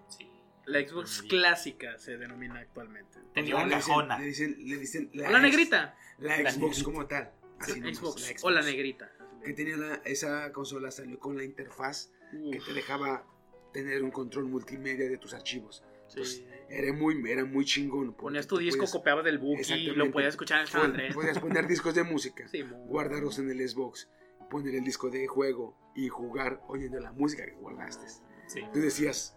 La 0.68 0.86
Xbox 0.88 1.22
clásica 1.24 1.98
se 1.98 2.18
denomina 2.18 2.60
actualmente. 2.60 3.18
Tenía 3.34 3.56
O 3.56 3.58
sea, 3.60 3.66
una 3.66 3.76
le 3.76 3.76
dicen- 3.82 3.88
cajona. 3.88 4.20
Le 4.20 4.26
dicen, 4.26 4.56
le 4.60 4.78
dicen 4.78 5.12
O 5.14 5.18
la 5.18 5.30
ex- 5.32 5.42
negrita. 5.42 5.96
La 6.20 6.38
La 6.42 6.52
Xbox 6.52 6.58
negrita. 6.78 6.84
como 6.84 7.08
tal. 7.08 7.32
Así 7.60 7.80
nomás, 7.80 7.98
Xbox. 7.98 8.44
O 8.44 8.50
la 8.52 8.62
negrita. 8.62 9.12
Que 9.44 9.54
tenía 9.54 9.78
la- 9.78 9.96
esa 10.06 10.52
consola 10.52 10.92
salió 10.92 11.18
con 11.20 11.38
la 11.38 11.44
interfaz 11.44 12.12
que 12.32 12.58
Uf, 12.58 12.66
te 12.66 12.74
dejaba 12.74 13.26
tener 13.72 14.04
un 14.04 14.12
control 14.12 14.46
multimedia 14.46 15.08
de 15.10 15.18
tus 15.18 15.34
archivos. 15.34 15.84
sí. 16.08 16.46
Era 16.70 16.92
muy, 16.92 17.16
era 17.32 17.46
muy 17.46 17.64
chingón. 17.64 18.14
Ponías 18.14 18.46
tu 18.46 18.58
disco, 18.58 18.80
podías- 18.80 18.92
copiabas 18.92 19.24
del 19.24 19.38
Buki 19.38 19.86
lo 19.96 20.12
podías 20.12 20.34
escuchar 20.34 20.60
en 20.62 20.68
San 20.68 20.82
Andrés. 20.82 21.14
Podías 21.16 21.40
poner 21.40 21.66
discos 21.66 21.96
de 21.96 22.04
música, 22.04 22.46
Sí, 22.52 22.62
guardarlos 22.88 23.40
en 23.40 23.50
el 23.50 23.70
Xbox, 23.70 24.10
poner 24.50 24.76
el 24.76 24.84
disco 24.84 25.10
de 25.10 25.28
juego 25.28 25.78
y 25.96 26.10
jugar 26.10 26.60
oyendo 26.68 27.00
la 27.00 27.14
música 27.14 27.46
que 27.46 27.54
guardaste. 27.54 28.06
Sí. 28.48 28.62
Tú 28.74 28.80
decías, 28.82 29.37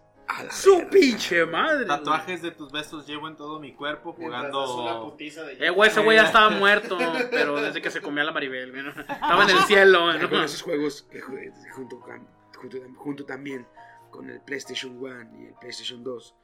¡Su 0.51 0.77
verga". 0.77 0.89
pinche 0.91 1.45
madre! 1.45 1.85
Tatuajes 1.85 2.41
de 2.41 2.51
tus 2.51 2.71
besos 2.71 3.05
llevo 3.07 3.27
en 3.27 3.35
todo 3.35 3.59
mi 3.59 3.73
cuerpo 3.73 4.13
jugando. 4.13 5.09
putiza 5.11 5.43
de 5.43 5.65
Eh, 5.65 5.69
güey, 5.69 5.89
ese 5.89 6.01
güey 6.01 6.17
ya 6.17 6.25
estaba 6.25 6.49
muerto, 6.49 6.97
pero 7.31 7.61
desde 7.61 7.81
que 7.81 7.89
se 7.89 8.01
comía 8.01 8.23
la 8.23 8.31
Maribel, 8.31 8.71
¿no? 8.83 8.89
Estaba 9.01 9.43
en 9.43 9.49
el 9.51 9.59
cielo, 9.63 10.11
Ya 10.13 10.19
con 10.29 10.39
¿no? 10.39 10.43
esos 10.43 10.61
juegos 10.61 11.03
que 11.03 11.21
junto, 11.21 11.99
con- 11.99 12.27
junto, 12.55 12.77
junto 12.95 13.25
también 13.25 13.65
con 14.09 14.29
el 14.29 14.41
PlayStation 14.41 14.97
1 14.97 15.39
y 15.39 15.45
el 15.47 15.53
PlayStation 15.55 16.03
2 16.03 16.35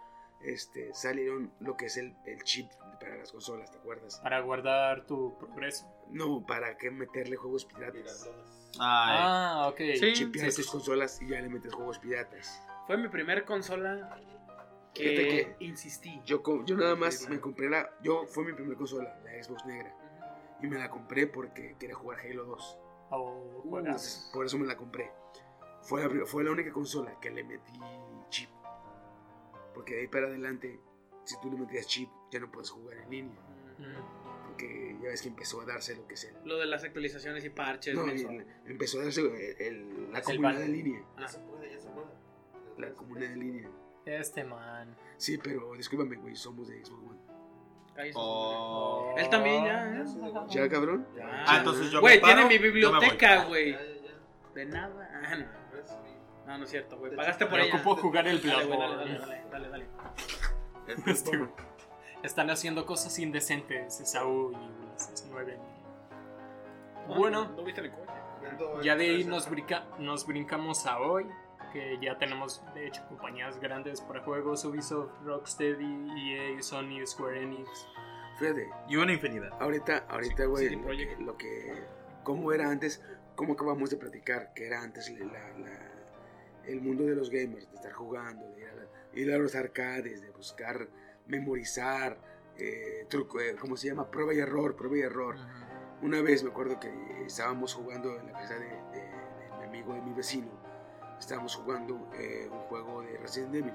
este, 0.41 0.93
salieron 0.93 1.51
lo 1.59 1.75
que 1.75 1.87
es 1.87 1.97
el, 1.97 2.15
el 2.25 2.41
chip 2.43 2.69
para 2.99 3.17
las 3.17 3.31
consolas, 3.31 3.71
¿te 3.71 3.77
acuerdas? 3.77 4.19
Para 4.23 4.39
guardar 4.41 5.05
tu 5.05 5.37
progreso. 5.37 5.85
No, 6.09 6.45
para 6.45 6.77
que 6.77 6.89
meterle 6.91 7.35
juegos 7.35 7.65
piratas. 7.65 8.29
Ay. 8.79 9.17
Ah, 9.19 9.65
ok. 9.69 9.77
Sí. 9.99 10.13
Chipear 10.13 10.51
sí, 10.51 10.57
tus 10.57 10.65
sí. 10.65 10.71
consolas 10.71 11.21
y 11.21 11.27
ya 11.29 11.41
le 11.41 11.49
metes 11.49 11.73
juegos 11.73 11.99
piratas. 11.99 12.61
Fue 12.87 12.97
mi 12.97 13.09
primer 13.09 13.43
consola 13.45 14.17
que, 14.93 15.03
que 15.03 15.55
insistí. 15.59 16.21
Yo, 16.25 16.41
yo 16.65 16.75
nada 16.77 16.95
más 16.95 17.27
me 17.29 17.39
compré 17.39 17.69
la. 17.69 17.89
Yo 18.01 18.25
fue 18.25 18.45
mi 18.45 18.53
primera 18.53 18.77
consola, 18.77 19.19
la 19.23 19.43
Xbox 19.43 19.65
negra. 19.65 19.93
Y 20.61 20.67
me 20.67 20.77
la 20.79 20.89
compré 20.89 21.27
porque 21.27 21.75
quería 21.77 21.95
jugar 21.95 22.19
Halo 22.21 22.45
2. 22.45 22.79
Oh, 23.09 23.43
Entonces, 23.43 23.63
juegas. 23.69 24.31
por 24.33 24.45
eso 24.45 24.57
me 24.57 24.65
la 24.65 24.75
compré. 24.75 25.11
Fue 25.83 26.01
la, 26.03 26.25
fue 26.25 26.43
la 26.43 26.51
única 26.51 26.71
consola 26.71 27.17
que 27.21 27.29
le 27.29 27.43
metí 27.43 27.73
chip. 28.29 28.49
Porque 29.73 29.93
de 29.95 30.01
ahí 30.01 30.07
para 30.07 30.27
adelante, 30.27 30.79
si 31.25 31.39
tú 31.39 31.51
le 31.51 31.57
metías 31.57 31.85
chip, 31.87 32.09
ya 32.31 32.39
no 32.39 32.51
puedes 32.51 32.69
jugar 32.71 32.97
en 32.97 33.09
línea. 33.09 33.39
Mm. 33.77 34.47
Porque 34.47 34.97
ya 35.03 35.09
ves 35.09 35.21
que 35.21 35.27
empezó 35.27 35.61
a 35.61 35.65
darse 35.65 35.95
lo 35.95 36.07
que 36.07 36.15
es 36.15 36.23
el. 36.23 36.35
Lo 36.43 36.57
de 36.57 36.65
las 36.65 36.83
actualizaciones 36.83 37.45
y 37.45 37.49
parches. 37.51 37.93
No, 37.93 38.05
el- 38.05 38.47
empezó 38.65 38.99
a 38.99 39.03
darse 39.03 39.21
el- 39.21 39.61
el- 39.61 40.11
la 40.11 40.21
comunidad 40.21 40.63
en 40.63 40.71
línea. 40.71 41.01
Ya 41.19 41.27
La 42.77 42.89
comunidad 42.91 43.31
en 43.33 43.39
línea. 43.39 43.69
Este 44.05 44.43
man. 44.43 44.95
Sí, 45.17 45.37
pero 45.37 45.73
discúlpame, 45.73 46.15
güey, 46.17 46.35
somos 46.35 46.67
de 46.67 46.83
Xbox 46.85 47.03
One. 47.03 47.19
Ahí 47.97 48.09
está. 48.09 48.19
Oh. 48.21 49.15
Él 49.17 49.29
también 49.29 49.65
ya. 49.65 50.01
¿eh? 50.01 50.05
¿Ya, 50.49 50.69
cabrón? 50.69 51.07
Ya. 51.15 51.43
Ah, 51.47 51.57
entonces 51.57 51.89
yo 51.91 51.99
Güey, 51.99 52.21
tiene 52.21 52.45
mi 52.45 52.57
biblioteca, 52.57 53.45
güey. 53.45 53.75
De 54.53 54.65
nada. 54.65 55.21
Ah, 55.25 55.35
no. 55.35 55.45
No, 56.45 56.57
no 56.59 56.63
es 56.63 56.69
cierto, 56.69 56.97
güey. 56.97 57.13
Pagaste 57.15 57.45
por 57.47 57.57
Me 57.59 57.65
ella. 57.67 57.75
ocupo 57.75 57.95
jugar 57.97 58.27
el 58.27 58.41
Dale, 58.41 58.65
Bloodborne. 58.65 58.95
dale, 58.95 59.19
dale, 59.19 59.43
dale, 59.51 59.69
dale, 59.69 59.69
dale. 59.69 59.87
Este, 61.11 61.35
güey. 61.37 61.49
Están 62.23 62.49
haciendo 62.49 62.85
cosas 62.85 63.17
indecentes 63.19 63.99
Esaú 63.99 64.51
y 64.53 64.85
Ulises 64.89 65.27
9. 65.29 65.57
Bueno, 67.07 67.45
¿No 67.55 67.63
viste 67.63 67.81
el 67.81 67.91
coche? 67.91 68.11
Viendo 68.41 68.81
ya 68.81 68.95
de 68.95 69.05
ahí 69.05 69.23
nos, 69.25 69.49
brinca- 69.49 69.85
nos 69.99 70.25
brincamos 70.25 70.85
a 70.85 70.99
hoy, 70.99 71.25
que 71.77 71.97
ya 72.01 72.17
tenemos 72.17 72.63
de 72.73 72.87
hecho 72.87 73.05
compañías 73.07 73.59
grandes 73.59 74.01
para 74.01 74.23
juegos, 74.23 74.65
Ubisoft, 74.65 75.11
Rocksteady, 75.23 76.07
EA, 76.17 76.61
Sony, 76.63 77.05
Square 77.05 77.43
Enix. 77.43 77.87
Fíjate, 78.39 78.67
Y 78.87 78.95
una 78.95 79.13
infinidad. 79.13 79.51
ahorita, 79.61 80.05
ahorita, 80.09 80.45
güey, 80.45 80.69
CD 80.69 80.75
lo, 81.19 81.25
lo 81.25 81.37
que. 81.37 81.71
¿Cómo 82.23 82.51
era 82.51 82.69
antes? 82.69 83.03
¿Cómo 83.35 83.53
acabamos 83.53 83.91
de 83.91 83.97
platicar? 83.97 84.53
Que 84.55 84.65
era 84.67 84.81
antes 84.81 85.09
la- 85.11 85.25
la- 85.59 85.91
el 86.65 86.81
mundo 86.81 87.03
de 87.05 87.15
los 87.15 87.29
gamers, 87.29 87.69
de 87.69 87.75
estar 87.75 87.93
jugando, 87.93 88.49
de 88.55 88.61
ir 88.61 88.67
a, 88.67 88.73
la- 88.75 88.87
ir 89.19 89.33
a 89.33 89.37
los 89.37 89.55
arcades, 89.55 90.21
de 90.21 90.29
buscar, 90.31 90.87
memorizar, 91.27 92.17
eh, 92.57 93.05
truco, 93.09 93.39
eh, 93.39 93.55
¿cómo 93.59 93.77
se 93.77 93.87
llama? 93.87 94.09
Prueba 94.09 94.33
y 94.33 94.39
error, 94.39 94.75
prueba 94.75 94.97
y 94.97 95.01
error. 95.01 95.35
Una 96.01 96.21
vez 96.21 96.43
me 96.43 96.49
acuerdo 96.49 96.79
que 96.79 96.91
estábamos 97.25 97.73
jugando 97.75 98.19
en 98.19 98.25
la 98.27 98.33
casa 98.33 98.55
de, 98.55 98.65
de- 98.65 99.01
de 99.01 99.57
mi 99.59 99.63
amigo, 99.65 99.93
de 99.93 100.01
mi 100.01 100.13
vecino. 100.13 100.49
Estábamos 101.19 101.55
jugando 101.55 102.09
eh, 102.15 102.47
un 102.51 102.59
juego 102.61 103.01
de 103.01 103.17
Resident 103.17 103.55
Evil. 103.55 103.73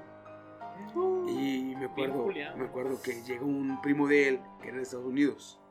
Y 1.27 1.75
me 1.75 1.85
acuerdo, 1.85 2.27
me 2.27 2.65
acuerdo 2.65 3.01
que 3.01 3.21
llegó 3.23 3.45
un 3.45 3.81
primo 3.81 4.07
de 4.07 4.29
él, 4.29 4.41
que 4.61 4.69
era 4.69 4.77
de 4.77 4.83
Estados 4.83 5.05
Unidos, 5.05 5.61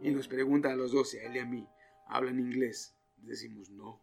y 0.00 0.10
nos 0.10 0.28
pregunta 0.28 0.72
a 0.72 0.76
los 0.76 0.92
dos, 0.92 1.14
a 1.14 1.26
él 1.26 1.36
y 1.36 1.38
a 1.38 1.44
mí, 1.44 1.68
¿hablan 2.06 2.38
inglés? 2.38 2.94
Decimos 3.18 3.70
no. 3.70 4.00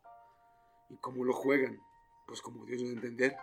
¿Y 0.89 0.97
cómo 0.97 1.23
lo 1.23 1.33
juegan? 1.33 1.79
Pues 2.27 2.41
como 2.41 2.65
Dios 2.65 2.81
nos 2.81 2.91
entender, 2.91 3.35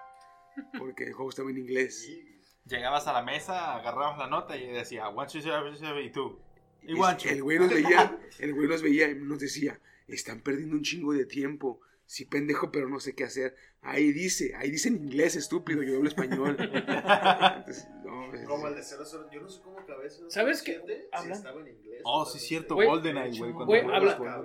porque 0.79 1.05
el 1.05 1.13
juego 1.13 1.31
estaba 1.31 1.51
en 1.51 1.59
inglés. 1.59 2.09
Llegabas 2.67 3.07
a 3.07 3.13
la 3.13 3.23
mesa, 3.23 3.75
agarrabas 3.75 4.19
la 4.19 4.27
nota 4.29 4.57
y 4.57 4.69
decía, 4.69 5.09
one, 5.09 5.29
two, 5.29 5.41
three, 5.41 6.05
y 6.05 6.11
tú. 6.11 6.39
Y 6.83 7.29
el 7.29 7.43
güey 7.43 7.59
nos 7.59 7.71
veía, 7.71 8.19
el 8.39 8.55
güey 8.55 8.69
nos 8.69 8.83
veía 8.83 9.11
y 9.11 9.15
nos 9.17 9.39
decía, 9.39 9.81
están 10.07 10.41
perdiendo 10.41 10.77
un 10.77 10.83
chingo 10.83 11.13
de 11.13 11.27
tiempo. 11.27 11.81
Sí, 12.11 12.25
pendejo, 12.25 12.73
pero 12.73 12.89
no 12.89 12.99
sé 12.99 13.15
qué 13.15 13.23
hacer. 13.23 13.55
Ahí 13.83 14.11
dice, 14.13 14.53
ahí 14.57 14.69
dice 14.73 14.89
en 14.89 14.97
inglés, 14.97 15.37
estúpido, 15.37 15.81
yo 15.85 15.95
hablo 15.99 16.09
español. 16.09 16.57
Entonces, 16.59 17.87
no, 18.05 18.35
es- 18.35 18.49
Como 18.49 18.67
el 18.67 18.75
de 18.75 18.83
00. 18.83 19.31
Yo 19.31 19.41
no 19.41 19.49
sé 19.49 19.61
cómo 19.63 19.79
acabé 19.79 20.09
ese 20.09 20.29
¿Sabes 20.29 20.61
qué? 20.63 20.81
07, 20.85 21.09
Habla- 21.13 21.35
Si 21.37 21.39
estaba 21.39 21.61
en 21.61 21.69
inglés. 21.69 22.01
Oh, 22.03 22.27
sí, 22.27 22.41
cierto, 22.41 22.75
GoldenEye, 22.75 23.39
güey. 23.39 23.53
cuando 23.53 23.67
Güey, 23.67 23.83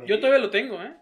Yo 0.05 0.19
todavía 0.19 0.39
lo 0.39 0.51
tengo, 0.51 0.79
¿eh? 0.79 0.95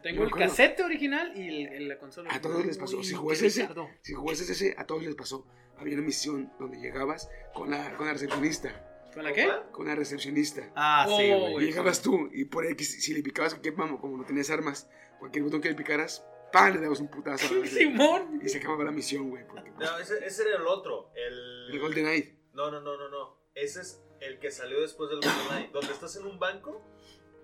Tengo 0.00 0.22
el 0.22 0.28
acuerdo. 0.28 0.46
cassette 0.46 0.78
original 0.82 1.32
y 1.36 1.48
el- 1.64 1.72
el- 1.72 1.88
la 1.88 1.98
consola. 1.98 2.30
A 2.32 2.40
todos 2.40 2.64
les 2.64 2.78
pasó. 2.78 3.02
Si 3.02 3.12
qué 3.14 3.48
ese, 3.48 3.68
si 4.02 4.14
jugases 4.14 4.48
ese, 4.48 4.74
a 4.78 4.86
todos 4.86 5.02
les 5.02 5.16
pasó. 5.16 5.44
Había 5.76 5.94
una 5.94 6.04
misión 6.06 6.52
donde 6.60 6.78
llegabas 6.78 7.28
con 7.52 7.68
la, 7.72 7.96
con 7.96 8.06
la 8.06 8.12
recepcionista. 8.12 8.85
¿Con 9.16 9.24
la 9.24 9.32
qué? 9.32 9.50
Con 9.72 9.86
la 9.86 9.94
recepcionista. 9.94 10.70
Ah, 10.76 11.06
sí, 11.08 11.12
Oh, 11.32 11.38
güey. 11.40 11.52
güey. 11.54 11.64
Y 11.64 11.68
llegabas 11.68 12.02
tú 12.02 12.28
y 12.32 12.44
por 12.44 12.64
ahí, 12.66 12.74
que 12.76 12.84
si, 12.84 13.00
si 13.00 13.14
le 13.14 13.22
picabas 13.22 13.54
cualquier 13.54 13.74
mamo, 13.76 13.98
como 14.00 14.16
no 14.18 14.24
tenías 14.24 14.50
armas, 14.50 14.88
cualquier 15.18 15.42
botón 15.44 15.62
que 15.62 15.70
le 15.70 15.74
picaras, 15.74 16.22
¡pam! 16.52 16.74
Le 16.74 16.80
dabas 16.82 17.00
un 17.00 17.08
putazo. 17.08 17.46
a 17.52 17.56
la- 17.58 17.66
Simón. 17.66 18.40
y 18.44 18.48
se 18.50 18.58
acababa 18.58 18.84
la 18.84 18.92
misión, 18.92 19.30
güey. 19.30 19.46
Porque, 19.46 19.72
pues, 19.72 19.90
No, 19.90 19.98
ese, 19.98 20.24
ese 20.24 20.42
era 20.42 20.56
el 20.58 20.66
otro. 20.66 21.10
El, 21.14 21.70
el 21.72 21.80
Golden 21.80 22.06
Eye. 22.08 22.38
No, 22.52 22.70
no, 22.70 22.80
no, 22.82 22.96
no, 22.98 23.08
no. 23.08 23.40
Ese 23.54 23.80
es 23.80 24.02
el 24.20 24.38
que 24.38 24.50
salió 24.50 24.80
después 24.82 25.08
del 25.08 25.20
GoldenEye. 25.20 25.70
donde 25.72 25.92
estás 25.92 26.14
en 26.16 26.26
un 26.26 26.38
banco 26.38 26.82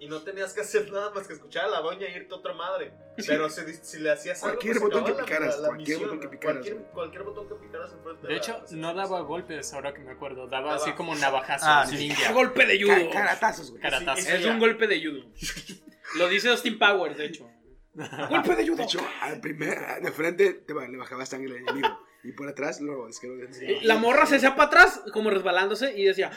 y 0.03 0.09
no 0.09 0.21
tenías 0.23 0.53
que 0.53 0.63
hacer 0.63 0.91
nada 0.91 1.11
más 1.11 1.27
que 1.29 1.33
escuchar 1.35 1.67
a 1.67 1.69
la 1.69 1.81
doña 1.81 2.07
e 2.09 2.17
irte 2.17 2.35
a 2.35 2.39
otra 2.39 2.53
madre. 2.55 2.93
Pero 3.27 3.49
si, 3.49 3.61
si 3.83 3.99
le 4.01 4.11
hacías 4.11 4.43
algo, 4.43 4.57
Cualquier 4.57 4.81
pues, 4.81 4.83
botón 4.93 5.05
que 5.05 5.13
la- 5.13 5.25
picaras, 5.25 5.55
la- 5.57 5.63
la 5.63 5.69
cualquier 5.69 5.99
misión, 5.99 6.03
botón 6.03 6.21
que 6.21 6.29
picaras, 6.37 6.67
Cualquier, 6.93 7.23
botón 7.23 7.49
que 7.49 7.55
picaras 7.55 7.93
enfrente 7.93 8.27
De 8.27 8.37
hecho, 8.37 8.63
la- 8.71 8.77
no 8.79 8.95
daba 8.95 9.21
golpes, 9.21 9.73
ahora 9.73 9.95
que 9.95 10.01
me 10.01 10.11
acuerdo. 10.13 10.49
Daba 10.49 10.73
Daba- 10.73 10.83
así 10.83 10.93
como 10.93 11.15
navajazos 11.15 11.69
Ah, 11.71 11.87
sí. 11.89 11.97
ninja. 11.97 12.29
Un 12.31 12.35
golpe 12.35 12.67
de 12.67 12.83
judo. 12.83 13.11
Ca- 13.11 13.19
Caratazos, 13.21 13.71
güey. 13.71 13.81
Caratazos. 13.83 14.25
Sí, 14.25 14.31
Es 14.33 14.45
un 14.47 14.59
golpe 14.59 14.87
de 14.89 15.05
judo. 15.05 15.23
Lo 16.17 16.29
dice 16.29 16.49
Austin 16.51 16.79
Powers, 16.79 17.17
de 17.17 17.27
hecho. 17.27 17.49
golpe 18.29 18.57
de 18.57 18.65
judo. 18.67 18.77
De 18.79 18.83
hecho, 18.85 19.01
al 19.21 19.41
primer, 19.41 19.79
de 20.03 20.11
frente 20.13 20.53
te 20.55 20.75
le 20.75 20.97
bajaba 20.97 21.25
sangre 21.27 21.53
al 21.53 21.59
enemigo. 21.63 21.89
Y 22.25 22.33
por 22.33 22.49
atrás 22.49 22.81
lo 22.81 23.09
es 23.09 23.19
que 23.19 23.27
lo 23.27 23.35
La 23.83 23.97
morra 23.97 24.27
se 24.27 24.37
hacía 24.37 24.55
para 24.55 24.69
atrás, 24.69 25.03
como 25.13 25.31
resbalándose, 25.31 25.99
y 25.99 26.05
decía, 26.05 26.31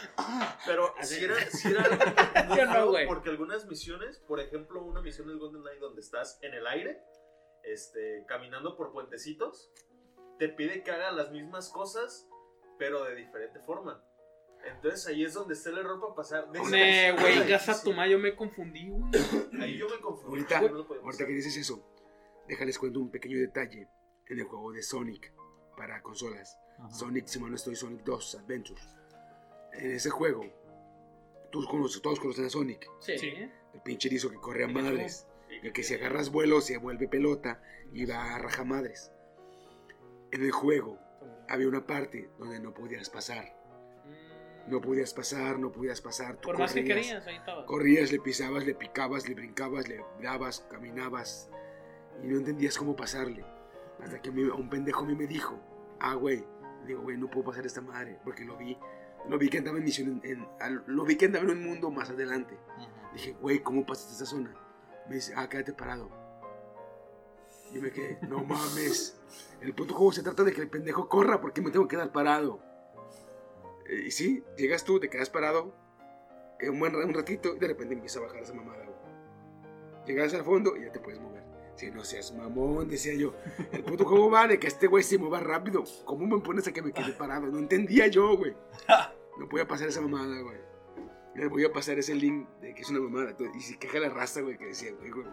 Pero 0.66 0.95
Así. 0.98 1.16
si 1.16 1.26
era, 1.26 1.36
si 1.52 1.68
era 1.68 1.84
algo 2.74 2.91
muy 2.91 3.03
no, 3.03 3.07
porque 3.07 3.30
algunas 3.30 3.68
misiones, 3.68 4.18
por 4.20 4.40
ejemplo, 4.40 4.84
una 4.84 5.02
misión 5.02 5.28
del 5.28 5.38
GoldenEye 5.38 5.80
donde 5.80 6.02
estás 6.02 6.40
en 6.41 6.56
el 6.56 6.66
aire, 6.66 7.03
este, 7.64 8.26
caminando 8.28 8.76
por 8.76 8.94
puentecitos, 8.94 9.72
te 10.40 10.49
pide 10.49 10.82
que 10.82 10.91
haga 10.91 11.12
las 11.12 11.32
mismas 11.32 11.70
cosas, 11.70 12.28
pero 12.80 13.03
de 13.03 13.16
diferente 13.16 13.60
forma. 13.60 14.03
Entonces 14.66 15.06
ahí 15.06 15.24
es 15.24 15.36
donde 15.36 15.53
está 15.53 15.70
el 15.70 15.78
error 15.78 15.99
para 16.02 16.16
pasar. 16.16 16.45
A 16.45 17.12
güey, 17.22 17.48
casa 17.48 17.84
tu 17.84 17.94
yo 17.94 18.18
me 18.18 18.36
confundí, 18.36 18.90
güey. 18.90 19.12
Ahí 19.62 19.78
yo 19.78 19.88
me 19.88 19.99
confundí. 19.99 20.40
Ahorita, 20.40 20.62
no 20.62 20.88
ahorita 21.03 21.28
que 21.28 21.34
dices 21.34 21.56
eso, 21.57 21.88
déjales 22.48 22.80
cuento 22.80 22.99
un 22.99 23.12
pequeño 23.12 23.38
detalle 23.38 23.88
en 24.26 24.40
el 24.40 24.45
juego 24.45 24.72
de 24.72 24.82
Sonic 24.82 25.32
para 25.76 26.02
consolas. 26.02 26.60
Sonic, 26.91 27.27
si 27.27 27.39
mal 27.39 27.49
no 27.52 27.56
estoy, 27.56 27.76
Sonic 27.76 28.03
2 28.03 28.35
Adventures. 28.35 28.88
En 29.73 29.91
ese 29.91 30.10
juego, 30.10 30.45
todos 31.52 31.68
conocen, 31.68 32.02
todos 32.02 32.19
conocen 32.19 32.45
a 32.45 32.49
Sonic, 32.49 32.89
Sí. 32.99 33.18
Sí. 33.18 33.27
el 33.73 33.81
pinche 33.81 34.07
erizo 34.07 34.30
que 34.30 34.38
corre 34.38 34.64
a 34.65 34.68
madres, 34.68 35.27
el 35.64 35.72
que 35.73 35.84
si 35.84 35.93
agarras 35.93 36.30
vuelo 36.31 36.61
se 36.61 36.77
vuelve 36.77 37.07
pelota 37.07 37.61
y 37.93 38.06
va 38.06 38.35
a 38.35 38.39
rajamadres. 38.39 39.11
En 40.31 40.43
el 40.43 40.52
juego 40.52 40.99
había 41.47 41.68
una 41.68 41.85
parte 41.85 42.30
donde 42.39 42.60
no 42.60 42.73
podías 42.73 43.10
pasar. 43.10 43.56
No 44.68 44.81
podías 44.81 45.14
pasar, 45.14 45.60
no 45.60 45.72
podías 45.72 46.02
pasar. 46.02 46.38
Tú 46.38 46.47
Por 46.47 46.57
más 46.57 46.73
que 46.73 46.81
corrías, 46.81 46.97
querías, 47.06 47.27
ahí 47.27 47.35
estaba. 47.35 47.65
Corrías, 47.68 48.11
le 48.11 48.19
pisabas, 48.19 48.65
le 48.65 48.73
picabas, 48.73 49.30
le 49.30 49.35
brincabas, 49.35 49.88
le 49.88 50.03
dabas, 50.22 50.61
caminabas 50.72 51.49
y 52.23 52.27
no 52.27 52.38
entendías 52.38 52.76
cómo 52.77 52.95
pasarle. 52.95 53.45
Hasta 54.04 54.22
que 54.22 54.30
un 54.30 54.70
pendejo 54.70 55.02
a 55.04 55.06
mí 55.06 55.16
me 55.16 55.28
dijo, 55.28 55.60
ah, 56.00 56.16
güey, 56.16 56.46
digo, 56.86 57.02
güey, 57.02 57.18
no 57.18 57.30
puedo 57.30 57.46
pasar 57.48 57.66
esta 57.66 57.82
madre 57.82 58.20
porque 58.24 58.44
lo 58.46 58.56
vi, 58.58 58.78
lo 59.30 59.38
vi 59.38 59.50
que 59.50 59.58
andaba 59.60 59.78
en 59.78 59.84
misión, 59.84 60.22
en, 60.24 60.48
en- 60.60 60.84
lo 60.88 61.04
vi 61.06 61.16
que 61.18 61.26
andaba 61.26 61.46
en 61.46 61.52
un 61.52 61.64
mundo 61.64 61.90
más 61.92 62.10
adelante. 62.10 62.58
Dije, 63.14 63.34
güey, 63.42 63.60
¿cómo 63.64 63.86
pasas 63.86 64.12
esta 64.12 64.26
zona? 64.26 64.54
Me 65.08 65.16
dice, 65.16 65.34
ah, 65.36 65.48
quédate 65.50 65.74
parado. 65.74 66.10
Y 67.72 67.80
me 67.80 67.92
quedé, 67.92 68.20
no 68.28 68.44
mames. 68.44 69.18
El 69.62 69.74
puto 69.74 69.94
juego 69.94 70.12
se 70.12 70.22
trata 70.24 70.44
de 70.44 70.54
que 70.54 70.62
el 70.62 70.70
pendejo 70.70 71.10
corra, 71.10 71.42
porque 71.42 71.62
me 71.62 71.72
tengo 71.72 71.88
que 71.88 71.96
quedar 71.96 72.12
parado? 72.12 72.60
Y 73.90 74.12
sí, 74.12 74.44
llegas 74.58 74.84
tú, 74.84 75.00
te 75.00 75.10
quedas 75.10 75.30
parado, 75.30 75.74
un 76.70 76.80
buen 76.80 76.96
un 76.96 77.14
ratito, 77.14 77.56
y 77.56 77.60
de 77.60 77.68
repente 77.68 77.94
empieza 77.94 78.20
a 78.20 78.24
bajar 78.24 78.42
esa 78.42 78.54
mamada, 78.54 78.84
güey. 78.84 78.96
Llegas 80.08 80.34
al 80.34 80.44
fondo 80.44 80.76
y 80.78 80.84
ya 80.86 80.92
te 80.92 81.00
puedes 81.00 81.20
mover. 81.20 81.35
Si 81.76 81.91
no 81.91 82.03
seas 82.03 82.34
mamón, 82.34 82.88
decía 82.88 83.14
yo. 83.15 83.34
El 83.72 83.84
puto 83.84 84.06
juego 84.06 84.31
va 84.31 84.47
de 84.47 84.60
que 84.60 84.68
este 84.68 84.88
güey 84.88 85.03
se 85.03 85.18
mueva 85.18 85.39
rápido. 85.41 85.84
¿Cómo 86.06 86.26
me 86.26 86.41
pones 86.41 86.68
a 86.68 86.73
que 86.73 86.81
me 86.81 86.93
quede 86.93 87.11
parado? 87.11 87.47
No 87.47 87.60
entendía 87.60 88.07
yo, 88.07 88.38
güey. 88.38 88.53
No 89.38 89.49
podía 89.49 89.68
pasar 89.68 89.89
esa 89.89 89.99
mamada, 89.99 90.39
güey. 90.39 90.57
Le 91.35 91.47
voy 91.47 91.65
a 91.65 91.73
pasar 91.73 91.99
ese 91.99 92.15
link 92.15 92.47
de 92.61 92.73
que 92.73 92.84
es 92.84 92.89
una 92.89 93.02
mamada. 93.02 93.35
Y 93.53 93.60
se 93.60 93.77
queja 93.77 93.99
la 93.99 94.07
raza, 94.07 94.39
güey, 94.39 94.57
que 94.57 94.68
decía, 94.68 94.93
güey, 94.93 95.11
güey. 95.11 95.26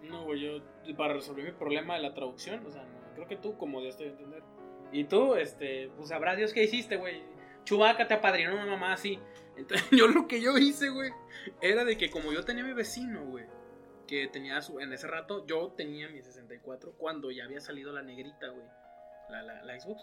No, 0.00 0.24
güey, 0.24 0.40
yo 0.40 0.96
para 0.96 1.12
resolver 1.12 1.44
mi 1.44 1.52
problema 1.52 1.96
de 1.96 2.00
la 2.00 2.14
traducción, 2.14 2.64
o 2.66 2.70
sea, 2.70 2.84
no, 2.84 3.14
creo 3.14 3.28
que 3.28 3.36
tú 3.36 3.58
como 3.58 3.82
Dios 3.82 3.98
te 3.98 4.04
dio 4.04 4.12
a 4.12 4.16
entender, 4.16 4.42
Y 4.92 5.04
tú, 5.04 5.34
este, 5.34 5.90
pues 5.96 6.08
sabrá 6.08 6.36
Dios 6.36 6.54
qué 6.54 6.64
hiciste, 6.64 6.96
güey. 6.96 7.22
Chubaca 7.64 8.08
te 8.08 8.14
apadrinó 8.14 8.54
una 8.54 8.64
mamá 8.64 8.94
así. 8.94 9.18
Entonces, 9.56 9.86
yo 9.92 10.08
lo 10.08 10.26
que 10.26 10.40
yo 10.40 10.56
hice, 10.56 10.88
güey, 10.88 11.12
era 11.60 11.84
de 11.84 11.98
que 11.98 12.10
como 12.10 12.32
yo 12.32 12.44
tenía 12.44 12.64
mi 12.64 12.72
vecino, 12.72 13.24
güey, 13.26 13.44
que 14.08 14.26
tenía 14.26 14.60
su, 14.62 14.80
en 14.80 14.92
ese 14.92 15.06
rato, 15.06 15.46
yo 15.46 15.72
tenía 15.76 16.08
mi 16.08 16.20
64 16.22 16.94
cuando 16.98 17.30
ya 17.30 17.44
había 17.44 17.60
salido 17.60 17.92
la 17.92 18.02
negrita, 18.02 18.48
güey, 18.48 18.66
la, 19.30 19.42
la, 19.42 19.62
la 19.62 19.80
Xbox. 19.80 20.02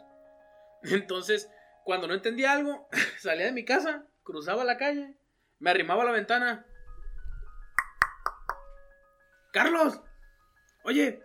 Entonces, 0.83 1.51
cuando 1.83 2.07
no 2.07 2.13
entendía 2.13 2.53
algo, 2.53 2.87
salía 3.19 3.47
de 3.47 3.51
mi 3.51 3.65
casa, 3.65 4.05
cruzaba 4.23 4.63
la 4.63 4.77
calle, 4.77 5.15
me 5.59 5.71
arrimaba 5.71 6.03
a 6.03 6.05
la 6.05 6.11
ventana. 6.11 6.65
Carlos, 9.51 10.01
oye, 10.83 11.21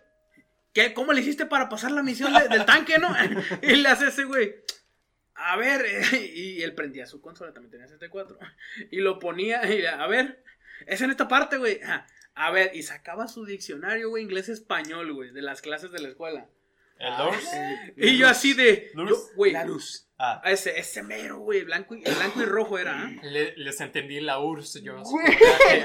¿qué, 0.72 0.94
¿cómo 0.94 1.12
le 1.12 1.20
hiciste 1.20 1.46
para 1.46 1.68
pasar 1.68 1.90
la 1.90 2.02
misión 2.02 2.32
de- 2.32 2.48
del 2.48 2.64
tanque, 2.64 2.98
no? 2.98 3.08
y 3.62 3.76
le 3.76 3.88
hace 3.88 4.08
ese 4.08 4.24
güey. 4.24 4.54
A 5.34 5.56
ver, 5.56 5.84
y 6.14 6.62
él 6.62 6.74
prendía 6.74 7.06
su 7.06 7.20
consola, 7.20 7.52
también 7.52 7.70
tenía 7.70 7.86
64. 7.88 8.38
Y 8.90 9.00
lo 9.00 9.18
ponía, 9.18 9.64
y 9.72 9.84
a 9.86 10.06
ver, 10.06 10.44
es 10.86 11.00
en 11.00 11.10
esta 11.10 11.28
parte, 11.28 11.56
güey. 11.56 11.80
Ah, 12.40 12.46
A 12.46 12.50
ver, 12.50 12.70
y 12.74 12.82
sacaba 12.82 13.28
su 13.28 13.44
diccionario, 13.44 14.08
güey, 14.08 14.22
inglés-español, 14.24 15.12
güey, 15.12 15.30
de 15.32 15.42
las 15.42 15.60
clases 15.62 15.92
de 15.92 16.00
la 16.00 16.08
escuela. 16.08 16.48
¿El 16.98 17.12
Lurs? 17.16 17.48
Y 17.96 18.18
yo 18.18 18.28
así 18.28 18.52
de, 18.52 18.90
güey, 19.34 19.52
La 19.52 19.64
luz. 19.64 20.06
Ah. 20.22 20.42
ese, 20.44 20.78
ese 20.78 21.02
mero, 21.02 21.38
güey, 21.38 21.62
blanco 21.64 21.94
y, 21.94 22.02
blanco 22.02 22.42
y 22.42 22.44
rojo 22.44 22.78
era, 22.78 23.04
¿ah? 23.04 23.10
Le- 23.22 23.56
les 23.56 23.80
entendí 23.80 24.20
la 24.20 24.38
URSS, 24.38 24.82
yo. 24.82 25.00
Güey. 25.02 25.26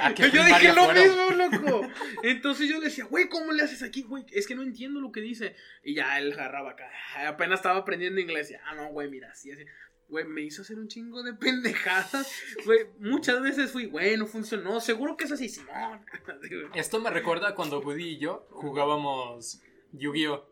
¿A 0.02 0.14
qué, 0.14 0.24
a 0.24 0.30
qué 0.30 0.32
yo 0.36 0.44
dije 0.44 0.74
lo 0.74 0.84
fueron? 0.84 1.04
mismo, 1.06 1.30
loco. 1.32 1.88
Entonces 2.22 2.68
yo 2.68 2.80
le 2.80 2.86
decía, 2.88 3.06
güey, 3.06 3.30
¿cómo 3.30 3.54
le 3.54 3.64
haces 3.64 3.82
aquí, 3.82 4.02
güey? 4.04 4.26
Es 4.34 4.46
que 4.46 4.56
no 4.56 4.64
entiendo 4.64 5.00
lo 5.00 5.14
que 5.14 5.22
dice. 5.22 5.56
Y 5.86 5.96
ya 5.96 6.18
él 6.20 6.34
agarraba 6.34 6.72
acá. 6.72 6.90
Apenas 7.28 7.60
estaba 7.60 7.80
aprendiendo 7.80 8.20
inglés. 8.20 8.52
Y, 8.52 8.56
ah, 8.56 8.76
no, 8.76 8.90
güey, 8.90 9.10
mira, 9.10 9.30
así, 9.32 9.52
así. 9.54 9.64
Güey, 10.08 10.26
me 10.26 10.42
hizo 10.42 10.62
hacer 10.62 10.78
un 10.78 10.88
chingo 10.88 11.24
de 11.24 11.34
pendejadas. 11.40 12.32
Güey, 12.66 12.88
muchas 13.00 13.42
veces 13.42 13.72
fui, 13.72 13.86
güey, 13.88 14.16
no 14.18 14.28
funcionó. 14.28 14.80
Seguro 14.80 15.18
que 15.18 15.26
es 15.26 15.32
así, 15.32 15.50
Simón. 15.50 16.06
Esto 16.76 17.00
me 17.00 17.10
recuerda 17.10 17.56
cuando 17.56 17.80
Woody 17.82 18.10
y 18.12 18.18
yo 18.20 18.48
jugábamos 18.52 19.62
Yu-Gi-Oh! 19.94 20.46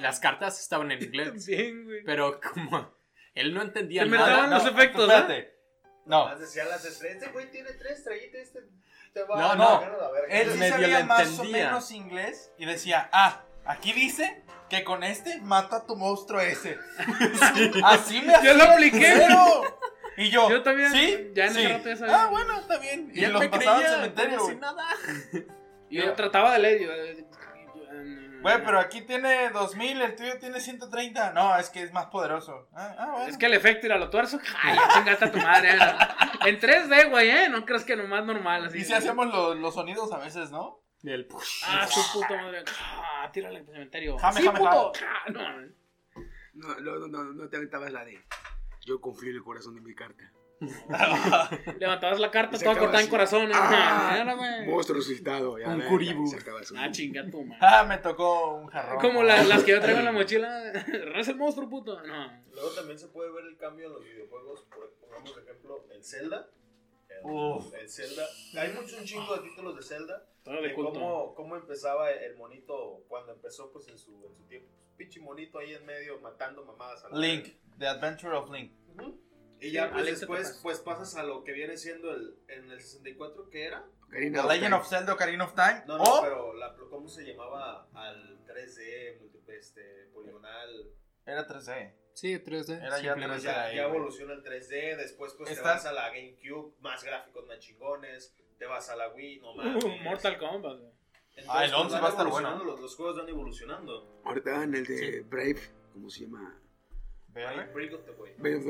Las 0.00 0.20
cartas 0.20 0.60
estaban 0.60 0.90
en 0.90 1.02
inglés, 1.02 1.46
Bien, 1.46 1.84
güey. 1.84 2.02
pero 2.04 2.40
como 2.40 2.94
él 3.34 3.52
no 3.54 3.62
entendía 3.62 4.02
Se 4.04 4.08
me 4.08 4.16
nada. 4.16 4.30
daban 4.30 4.50
los 4.50 4.66
efectos, 4.66 5.10
¿eh? 5.30 5.52
No, 6.06 6.36
decía 6.38 6.64
las 6.64 6.84
estrellas. 6.84 7.18
Este 7.22 7.32
güey 7.32 7.50
tiene 7.50 7.72
tres 7.72 7.98
estrellitas. 7.98 8.40
Este 8.42 8.60
te 9.12 9.22
va 9.24 9.40
No, 9.40 9.50
a 9.52 9.56
no. 9.56 9.68
a 9.78 9.80
la 10.02 10.10
verga. 10.12 10.28
él 10.40 10.52
sí 10.52 10.58
medio 10.58 10.72
sabía 10.74 11.04
más 11.04 11.26
o 11.26 11.30
entendía. 11.42 11.66
menos 11.66 11.90
inglés 11.90 12.52
y 12.58 12.64
decía, 12.66 13.08
ah, 13.12 13.44
aquí 13.64 13.92
dice 13.92 14.42
que 14.68 14.84
con 14.84 15.02
este 15.04 15.40
mata 15.42 15.76
a 15.76 15.86
tu 15.86 15.96
monstruo 15.96 16.40
ese. 16.40 16.78
Así 17.84 18.20
me 18.22 18.32
Yo 18.44 18.54
lo 18.54 18.64
apliqué. 18.64 19.12
culero. 19.12 19.78
Y 20.18 20.30
yo, 20.30 20.48
Yo 20.48 20.62
también, 20.62 20.90
¿Sí? 20.92 21.30
ya 21.34 21.44
en 21.44 21.50
ese 21.50 21.60
sí. 21.60 21.66
rato 21.68 21.88
ya 21.90 21.96
sabía. 21.96 22.22
Ah, 22.24 22.26
bueno, 22.30 22.58
está 22.58 22.78
bien. 22.78 23.10
Y, 23.14 23.20
Y 23.20 23.24
él 23.24 23.32
los 23.32 23.40
me 23.42 23.48
pasaba 23.50 23.76
al 23.76 23.82
creía, 23.82 23.94
cementerio. 23.96 24.38
como 24.38 24.44
güey. 24.44 24.54
si 24.56 24.60
nada. 24.60 24.86
Y 25.90 25.96
yo 25.98 26.12
trataba 26.14 26.52
de 26.52 26.58
leer. 26.58 26.82
eh, 26.82 26.84
yo, 26.84 26.92
eh, 26.92 27.26
Güey, 28.42 28.64
pero 28.64 28.78
aquí 28.80 29.02
tiene 29.02 29.50
2000, 29.50 30.02
el 30.02 30.16
tuyo 30.16 30.38
tiene 30.38 30.58
130. 30.60 31.32
No, 31.32 31.56
es 31.58 31.68
que 31.70 31.82
es 31.82 31.92
más 31.92 32.06
poderoso. 32.06 32.68
Ah, 32.74 32.94
ah, 32.98 33.06
bueno. 33.12 33.26
Es 33.28 33.36
que 33.38 33.46
el 33.46 33.54
efecto 33.54 33.86
era 33.86 33.96
lo 33.98 34.08
tuerzo. 34.10 34.38
Ay, 34.62 34.74
ya 34.76 34.88
chingaste 34.94 35.24
a 35.26 35.30
tu 35.32 35.38
madre. 35.38 35.70
¿eh? 35.70 35.78
En 36.46 36.58
3D, 36.60 37.10
güey, 37.10 37.30
¿eh? 37.30 37.48
No 37.48 37.64
crees 37.64 37.84
que 37.84 37.94
nomás 37.96 38.24
normal. 38.24 38.66
Así, 38.66 38.78
Y 38.78 38.84
si 38.84 38.94
hacemos 38.94 39.26
los, 39.26 39.56
los 39.56 39.74
sonidos 39.74 40.10
a 40.12 40.18
veces, 40.18 40.50
¿no? 40.50 40.80
Y 41.02 41.10
el 41.10 41.26
push. 41.26 41.62
Ah, 41.66 41.86
su 41.86 42.00
puta 42.12 42.36
madre. 42.42 42.64
Ah, 42.80 43.30
tírale 43.32 43.58
al 43.58 43.66
cementerio. 43.66 44.18
Jame, 44.18 44.40
sí, 44.40 44.46
jame, 44.46 44.58
puto. 44.58 44.92
Ah, 45.06 45.30
no. 45.30 45.40
No, 46.54 47.06
no, 47.08 47.24
no, 47.34 47.48
te 47.48 47.56
aventabas 47.58 47.92
la 47.92 48.04
de. 48.04 48.24
Yo 48.86 49.00
confío 49.00 49.30
en 49.30 49.36
el 49.36 49.42
corazón 49.42 49.74
de 49.74 49.80
mi 49.82 49.94
carta. 49.94 50.32
Levantabas 51.78 52.18
la 52.18 52.30
carta 52.30 52.56
acaba 52.56 52.78
cortada 52.78 53.02
en 53.02 53.10
corazón. 53.10 53.50
Ah, 53.52 54.64
monstruo 54.66 54.98
resucitado. 54.98 55.58
ya, 55.58 55.68
Un 55.68 55.82
un- 55.82 56.78
Ah, 56.78 56.90
chinga 56.90 57.28
tu 57.30 57.44
madre. 57.44 57.58
Ah, 57.60 57.84
me 57.84 57.98
tocó 57.98 58.54
un 58.56 58.66
jarrón. 58.68 58.98
Como 59.00 59.22
la- 59.22 59.42
las 59.44 59.64
que 59.64 59.72
yo 59.72 59.80
traigo 59.80 59.98
en 59.98 60.06
la 60.06 60.12
mochila. 60.20 60.72
¿Es 61.16 61.28
el 61.28 61.36
monstruo, 61.36 61.68
puto? 61.68 62.00
No. 62.02 62.42
Luego 62.54 62.70
también 62.70 62.98
se 62.98 63.08
puede 63.08 63.30
ver 63.32 63.44
el 63.44 63.58
cambio 63.58 63.88
en 63.88 63.92
los 63.92 64.04
videojuegos. 64.04 64.62
Por, 64.74 64.94
pongamos 65.00 65.36
ejemplo 65.36 65.84
el 65.92 66.02
Zelda. 66.02 66.48
El, 67.28 67.34
Uf. 67.58 67.74
el 67.74 67.88
Zelda. 67.88 68.26
Hay 68.58 68.72
mucho 68.72 68.96
un 68.98 69.04
chingo 69.04 69.36
de 69.36 69.48
títulos 69.48 69.76
de 69.76 69.82
Zelda. 69.82 70.26
De 70.44 70.74
cómo, 70.74 71.34
cómo 71.34 71.56
empezaba 71.56 72.10
el 72.10 72.36
monito 72.36 73.04
cuando 73.08 73.32
empezó 73.32 73.72
pues 73.72 73.88
en 73.88 73.98
su, 73.98 74.26
en 74.28 74.34
su 74.36 74.44
tiempo. 74.44 74.68
Pinche 74.96 75.20
monito 75.20 75.58
ahí 75.58 75.74
en 75.74 75.84
medio 75.84 76.20
matando 76.20 76.64
mamadas 76.64 77.04
a 77.04 77.08
la 77.08 77.18
Link, 77.18 77.48
The 77.78 77.86
Adventure 77.88 78.34
of 78.36 78.50
Link. 78.50 78.72
Y 79.60 79.72
ya 79.72 79.86
Sí, 79.88 79.92
pues 79.94 80.06
después 80.20 80.60
pues 80.62 80.80
pasas 80.80 81.16
a 81.16 81.22
lo 81.24 81.42
que 81.42 81.52
viene 81.52 81.76
siendo 81.76 82.12
el 82.14 82.38
en 82.48 82.70
el 82.70 82.80
64 82.80 83.50
que 83.50 83.64
era. 83.64 83.84
Ocarina 84.06 84.40
The 84.40 84.46
of 84.46 84.52
Legend 84.52 84.66
Time. 84.70 84.80
of 84.80 84.88
Zelda 84.88 85.12
Ocarina 85.14 85.44
of 85.44 85.54
Time. 85.54 85.82
No, 85.86 85.98
no, 85.98 86.04
o 86.04 86.22
pero 86.22 86.52
la, 86.54 86.76
cómo 86.90 87.08
se 87.08 87.24
llamaba 87.24 87.88
al 87.94 88.44
3D, 88.46 89.18
multi- 89.20 89.40
este, 89.48 90.06
poligonal. 90.14 90.90
era 91.24 91.46
3D. 91.46 91.92
Sí, 92.16 92.32
3D. 92.38 92.78
Era 92.78 92.98
ya 92.98 93.12
simplemente. 93.12 93.46
3D. 93.46 93.52
Ya, 93.52 93.74
ya 93.74 93.82
evoluciona 93.84 94.32
el 94.32 94.42
3D, 94.42 94.96
después 94.96 95.34
pues 95.34 95.48
te 95.50 95.54
Está- 95.54 95.74
vas 95.74 95.84
a 95.84 95.92
la 95.92 96.08
GameCube, 96.08 96.72
más 96.80 97.04
gráficos 97.04 97.46
más 97.46 97.58
chingones, 97.58 98.34
te 98.58 98.64
vas 98.64 98.88
a 98.88 98.96
la 98.96 99.08
Wii, 99.12 99.40
no 99.40 99.54
mames. 99.54 99.84
Uh, 99.84 99.88
Mortal 100.02 100.38
Kombat, 100.38 100.78
güey. 100.78 100.92
Entonces, 101.36 101.46
Ah, 101.54 101.64
el 101.66 101.70
pues, 101.70 101.82
11 101.82 101.92
van 101.94 102.02
va 102.02 102.06
a 102.06 102.10
estar 102.10 102.26
bueno. 102.28 102.64
Los, 102.64 102.80
los 102.80 102.96
juegos 102.96 103.16
van 103.18 103.28
evolucionando. 103.28 104.22
Ahorita 104.24 104.64
en 104.64 104.74
el 104.74 104.86
de 104.86 105.20
Brave, 105.28 105.60
¿cómo 105.92 106.08
se 106.08 106.24
llama? 106.24 106.58
Of 107.28 107.34
the. 107.34 107.72
Brave 107.74 107.94
of 107.94 108.04
the 108.06 108.12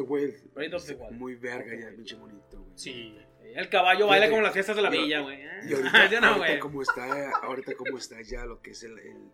Wild. 0.00 0.52
Breath 0.52 0.74
of 0.74 0.86
the 0.86 0.94
Wild. 0.94 1.12
Muy 1.12 1.36
verga 1.36 1.72
ya, 1.78 1.94
pinche 1.94 2.16
bonito, 2.16 2.58
güey. 2.58 2.72
Sí. 2.76 3.16
El 3.54 3.68
caballo 3.68 4.08
baila 4.08 4.28
como 4.28 4.42
las 4.42 4.52
fiestas 4.52 4.74
de 4.74 4.82
la 4.82 4.90
villa, 4.90 5.20
güey. 5.20 5.40
¿eh? 5.40 5.60
Y 5.68 5.72
ahorita, 5.74 6.06
Yo 6.10 6.20
no, 6.20 6.26
ahorita 6.26 6.46
güey. 6.48 6.58
como 6.58 6.82
está, 6.82 7.30
ahorita 7.42 7.74
como 7.76 7.96
está 7.96 8.20
ya 8.22 8.44
lo 8.44 8.60
que 8.60 8.72
es 8.72 8.82
el, 8.82 8.98
el- 8.98 9.30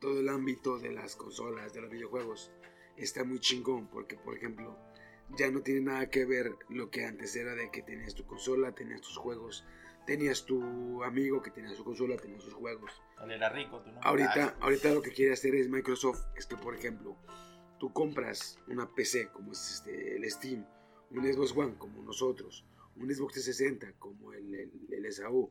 todo 0.00 0.18
el 0.18 0.28
ámbito 0.28 0.78
de 0.80 0.90
las 0.90 1.14
consolas, 1.14 1.72
de 1.72 1.80
los 1.82 1.88
videojuegos, 1.90 2.50
está 3.04 3.24
muy 3.24 3.40
chingón 3.40 3.88
porque, 3.88 4.16
por 4.16 4.36
ejemplo, 4.36 4.78
ya 5.36 5.50
no 5.50 5.62
tiene 5.62 5.80
nada 5.80 6.10
que 6.10 6.24
ver 6.24 6.52
lo 6.68 6.90
que 6.90 7.04
antes 7.04 7.34
era 7.36 7.54
de 7.54 7.70
que 7.70 7.82
tenías 7.82 8.14
tu 8.14 8.26
consola, 8.26 8.74
tenías 8.74 9.00
tus 9.00 9.16
juegos, 9.16 9.64
tenías 10.06 10.44
tu 10.44 11.02
amigo 11.02 11.42
que 11.42 11.50
tenía 11.50 11.74
su 11.74 11.84
consola, 11.84 12.16
tenía 12.16 12.40
sus 12.40 12.54
juegos. 12.54 13.02
Él 13.22 13.30
era 13.30 13.48
rico, 13.48 13.80
tú 13.80 13.92
no. 13.92 14.00
Ahorita, 14.02 14.56
ahorita 14.60 14.92
lo 14.92 15.02
que 15.02 15.12
quiere 15.12 15.32
hacer 15.32 15.54
es 15.54 15.68
Microsoft 15.68 16.24
es 16.36 16.46
que, 16.46 16.56
por 16.56 16.74
ejemplo, 16.74 17.16
tú 17.78 17.92
compras 17.92 18.58
una 18.66 18.92
PC 18.92 19.28
como 19.28 19.52
es 19.52 19.74
este, 19.74 20.16
el 20.16 20.30
Steam, 20.30 20.66
un 21.10 21.32
Xbox 21.32 21.56
One 21.56 21.74
como 21.78 22.02
nosotros, 22.02 22.64
un 22.96 23.12
Xbox 23.12 23.34
360 23.34 23.98
como 23.98 24.32
el, 24.32 24.54
el, 24.54 24.72
el 24.90 25.12
SAU, 25.12 25.50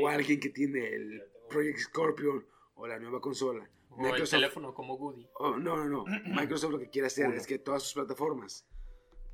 o 0.00 0.08
alguien 0.08 0.40
que 0.40 0.50
tiene 0.50 0.88
el 0.88 1.22
Project 1.48 1.78
Scorpion 1.78 2.44
o 2.74 2.86
la 2.86 2.98
nueva 2.98 3.20
consola. 3.20 3.68
O 3.98 4.06
el 4.06 4.12
Microsoft- 4.12 4.30
teléfono 4.30 4.74
como 4.74 4.94
Woody. 4.94 5.28
oh, 5.34 5.56
no, 5.56 5.76
no, 5.76 5.84
no. 5.88 6.04
Microsoft 6.26 6.72
lo 6.72 6.78
que 6.78 6.88
quiere 6.90 7.06
hacer 7.08 7.26
Uno. 7.26 7.36
es 7.36 7.46
que 7.46 7.58
todas 7.58 7.82
sus 7.82 7.94
plataformas, 7.94 8.66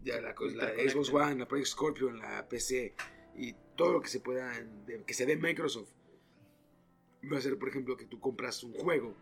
ya 0.03 0.21
la, 0.21 0.35
la. 0.55 0.91
Xbox 0.91 1.13
One, 1.13 1.37
la 1.37 1.47
Project 1.49 1.69
Scorpion, 1.69 2.19
la 2.19 2.49
PC 2.49 2.95
y 3.37 3.55
todo 3.77 3.93
lo 3.95 4.01
que 4.01 4.09
se 4.09 4.21
pueda, 4.21 4.53
que 5.07 5.15
se 5.15 5.27
dé 5.27 5.37
Microsoft, 5.37 5.91
va 7.33 7.39
a 7.39 7.41
ser, 7.41 7.59
por 7.59 7.69
ejemplo, 7.69 7.97
que 7.97 8.07
tú 8.07 8.21
compras 8.21 8.63
un 8.63 8.73
juego 8.75 9.15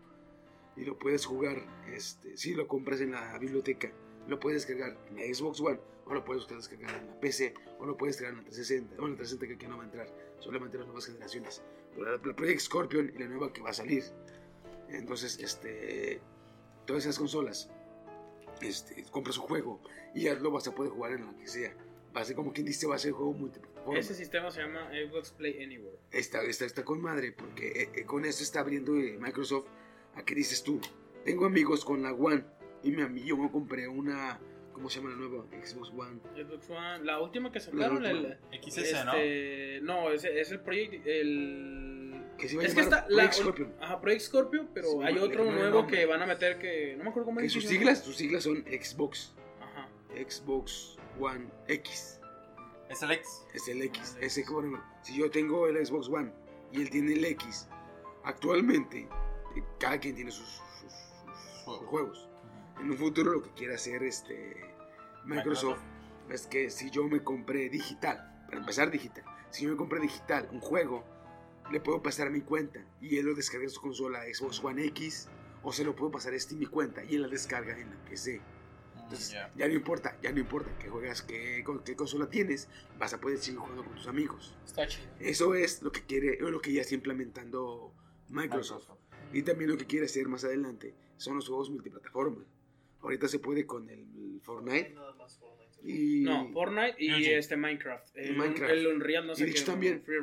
y 0.75 0.85
lo 0.85 0.97
puedes 0.97 1.25
jugar, 1.25 1.57
este, 1.87 2.35
si 2.37 2.53
lo 2.53 2.67
compras 2.67 2.99
en 3.01 3.11
la 3.11 3.37
biblioteca, 3.39 3.91
lo 4.27 4.39
puedes 4.39 4.65
descargar 4.65 4.97
en 5.09 5.15
la 5.17 5.33
Xbox 5.33 5.59
One 5.61 5.79
o 6.05 6.13
lo 6.13 6.23
puedes 6.25 6.47
descargar 6.47 6.95
en 7.01 7.07
la 7.07 7.19
PC 7.19 7.53
o 7.79 7.85
lo 7.85 7.95
puedes 7.97 8.17
descargar 8.17 8.39
en 8.39 8.43
la 8.45 8.49
360, 8.51 9.01
o 9.01 9.05
en 9.05 9.11
la 9.11 9.17
360 9.17 9.47
que, 9.47 9.57
que 9.57 9.67
no 9.69 9.77
va 9.77 9.83
a 9.83 9.85
entrar, 9.87 10.07
solamente 10.39 10.77
las 10.77 10.87
nuevas 10.87 11.05
generaciones. 11.05 11.63
Pero 11.95 12.05
la, 12.17 12.21
la 12.23 12.35
Project 12.35 12.59
Scorpion 12.59 13.11
y 13.15 13.19
la 13.19 13.27
nueva 13.27 13.53
que 13.53 13.61
va 13.61 13.69
a 13.69 13.73
salir. 13.73 14.03
Entonces, 14.93 15.39
este, 15.39 16.21
todas 16.85 17.03
esas 17.03 17.17
consolas, 17.17 17.69
este, 18.61 19.03
compras 19.11 19.37
un 19.37 19.45
juego 19.45 19.81
y 20.13 20.23
ya 20.23 20.35
lo 20.35 20.51
vas 20.51 20.67
a 20.67 20.75
poder 20.75 20.91
jugar 20.91 21.13
en 21.13 21.25
la 21.25 21.37
que 21.37 21.47
sea. 21.47 21.75
Va 22.15 22.21
a 22.21 22.25
ser 22.25 22.35
como 22.35 22.53
quien 22.53 22.65
dice, 22.65 22.85
va 22.85 22.95
a 22.95 22.99
ser 22.99 23.11
juego 23.11 23.33
multiplataforma. 23.33 23.99
Ese 23.99 24.13
sistema 24.13 24.51
se 24.51 24.61
llama 24.61 24.89
Xbox 24.91 25.31
Play 25.31 25.63
Anywhere. 25.63 25.97
Está, 26.11 26.43
está, 26.43 26.65
está 26.65 26.85
con 26.85 27.01
madre, 27.01 27.31
porque 27.31 27.67
eh, 27.67 27.89
eh, 27.95 28.05
con 28.05 28.23
esto 28.23 28.43
está 28.43 28.59
abriendo 28.59 28.95
eh, 28.97 29.17
Microsoft 29.19 29.67
a 30.15 30.23
qué 30.23 30.35
dices 30.35 30.63
tú. 30.63 30.79
Tengo 31.25 31.45
amigos 31.45 31.83
con 31.83 32.03
la 32.03 32.13
One 32.13 32.43
y 32.83 32.91
mi 32.91 33.01
amigo 33.01 33.25
yo 33.25 33.37
me 33.37 33.49
compré 33.49 33.87
una, 33.87 34.39
¿cómo 34.73 34.89
se 34.89 34.99
llama 34.99 35.11
la 35.11 35.15
nueva? 35.15 35.45
Xbox 35.63 35.89
One. 35.89 36.19
Xbox 36.35 36.69
One. 36.69 37.03
La 37.03 37.19
última 37.19 37.51
que 37.51 37.59
sacaron, 37.59 38.03
La 38.03 38.11
el. 38.11 38.37
XS, 38.61 39.05
¿no? 39.05 39.13
este, 39.13 39.79
no, 39.81 40.11
es, 40.11 40.23
es 40.23 40.51
el 40.51 40.59
Project. 40.59 41.07
El. 41.07 41.82
Que 42.43 42.49
se 42.49 42.55
iba 42.55 42.63
a 42.63 42.67
Es 42.67 42.75
que 42.75 42.81
está. 42.81 43.05
La, 43.07 43.23
Project 43.23 43.33
Scorpion. 43.35 43.73
Ajá, 43.79 44.01
Project 44.01 44.21
Scorpio, 44.21 44.67
pero 44.73 44.87
Sí, 44.91 44.97
hay 45.03 45.17
otro 45.17 45.43
el 45.47 45.55
nuevo 45.55 45.87
que 45.87 46.05
van 46.05 46.21
a 46.21 46.25
meter 46.25 46.59
que. 46.59 46.95
No 46.97 47.05
me 47.05 47.09
acuerdo 47.09 47.27
cómo 47.27 47.39
Que 47.39 47.45
es. 47.45 47.53
sus 47.53 47.65
siglas, 47.65 48.03
sus 48.03 48.17
siglas 48.17 48.43
son 48.43 48.63
Xbox. 48.65 49.33
Ajá. 49.61 49.87
Xbox 50.29 50.97
One 51.19 51.47
X. 51.69 52.19
Es 52.89 53.01
el 53.01 53.11
X. 53.11 53.45
Es 53.53 53.67
el 53.69 53.81
X. 53.81 54.17
Ese, 54.19 54.43
bueno, 54.51 54.83
si 55.01 55.17
yo 55.17 55.31
tengo 55.31 55.67
el 55.67 55.83
Xbox 55.85 56.09
One 56.09 56.31
y 56.73 56.81
él 56.81 56.89
tiene 56.89 57.13
el 57.13 57.23
X, 57.25 57.67
actualmente 58.25 59.07
eh, 59.55 59.63
cada 59.79 59.97
quien 59.99 60.13
tiene 60.15 60.31
sus, 60.31 60.47
sus- 60.47 60.61
sus- 60.81 60.91
sus 60.91 61.63
Juegos. 61.63 61.87
juegos. 61.87 62.29
En 62.81 62.91
un 62.91 62.97
futuro 62.97 63.31
lo 63.31 63.41
que 63.41 63.51
quiere 63.51 63.75
hacer 63.75 64.03
este 64.03 64.57
Microsoft 65.25 65.79
es 66.29 66.45
que 66.47 66.69
si 66.69 66.89
yo 66.91 67.07
me 67.07 67.23
compré 67.23 67.69
digital, 67.69 68.43
para 68.47 68.57
empezar 68.59 68.91
digital, 68.91 69.23
si 69.49 69.63
yo 69.63 69.71
me 69.71 69.77
compré 69.77 69.99
digital 70.01 70.49
un 70.51 70.59
juego, 70.59 71.03
le 71.71 71.79
puedo 71.79 72.01
pasar 72.01 72.27
a 72.27 72.29
mi 72.29 72.41
cuenta 72.41 72.85
y 73.01 73.17
él 73.17 73.25
lo 73.25 73.35
descarga 73.35 73.65
en 73.65 73.69
su 73.71 73.81
consola 73.81 74.23
Xbox 74.31 74.63
One 74.63 74.85
X 74.87 75.27
o 75.63 75.71
se 75.73 75.83
lo 75.83 75.95
puedo 75.95 76.11
pasar 76.11 76.33
a 76.33 76.39
Steam 76.39 76.59
mi 76.59 76.65
cuenta 76.65 77.03
y 77.03 77.15
él 77.15 77.21
la 77.23 77.27
descarga 77.27 77.77
en 77.79 77.89
la 77.89 77.95
PC. 78.05 78.41
Entonces, 79.03 79.31
Ya. 79.31 79.51
ya 79.55 79.67
no 79.67 79.73
importa, 79.73 80.17
ya 80.21 80.31
no 80.31 80.39
importa 80.39 80.77
que 80.79 80.89
juegas, 80.89 81.21
qué, 81.21 81.63
qué 81.85 81.95
consola 81.95 82.29
tienes, 82.29 82.67
vas 82.97 83.13
a 83.13 83.19
poder 83.19 83.37
seguir 83.37 83.59
jugando 83.59 83.83
con 83.83 83.95
tus 83.95 84.07
amigos. 84.07 84.55
Está 84.65 84.87
chido. 84.87 85.07
Eso 85.19 85.55
es 85.55 85.81
lo 85.81 85.91
que 85.91 86.01
quiere, 86.05 86.41
o 86.43 86.49
lo 86.49 86.61
que 86.61 86.71
ya 86.73 86.81
está 86.81 86.95
implementando 86.95 87.93
Microsoft. 88.29 88.89
Y 89.33 89.41
también 89.43 89.71
lo 89.71 89.77
que 89.77 89.85
quiere 89.85 90.05
hacer 90.05 90.27
más 90.27 90.43
adelante 90.43 90.95
son 91.17 91.35
los 91.35 91.47
juegos 91.47 91.69
multiplataforma. 91.69 92.43
Ahorita 93.01 93.27
se 93.27 93.39
puede 93.39 93.65
con 93.65 93.89
el 93.89 94.39
Fortnite 94.41 94.95
y 95.83 96.21
No, 96.23 96.49
Fortnite 96.51 96.95
y 96.97 97.25
este 97.25 97.57
Minecraft. 97.57 98.15
El, 98.15 98.37
Minecraft. 98.37 98.73
el 98.73 98.87
Unreal, 98.87 99.27
no 99.27 99.33
Y 99.33 99.35
sé 99.35 99.45
de 99.45 99.51
hecho 99.51 99.65
qué, 99.65 99.71
también, 99.71 100.01
Free 100.03 100.17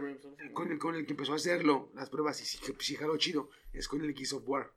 con 0.53 0.71
el, 0.73 0.79
con 0.79 0.95
el 0.95 1.05
que 1.05 1.13
empezó 1.13 1.33
a 1.33 1.37
hacerlo, 1.37 1.91
las 1.95 2.09
pruebas 2.11 2.41
y 2.55 2.59
que 2.73 2.75
sí 2.83 2.97
jaló 2.97 3.17
chido, 3.19 3.51
es 3.73 3.87
con 3.89 4.03
el 4.03 4.15
Gears 4.15 4.33
of 4.33 4.49
War. 4.49 4.73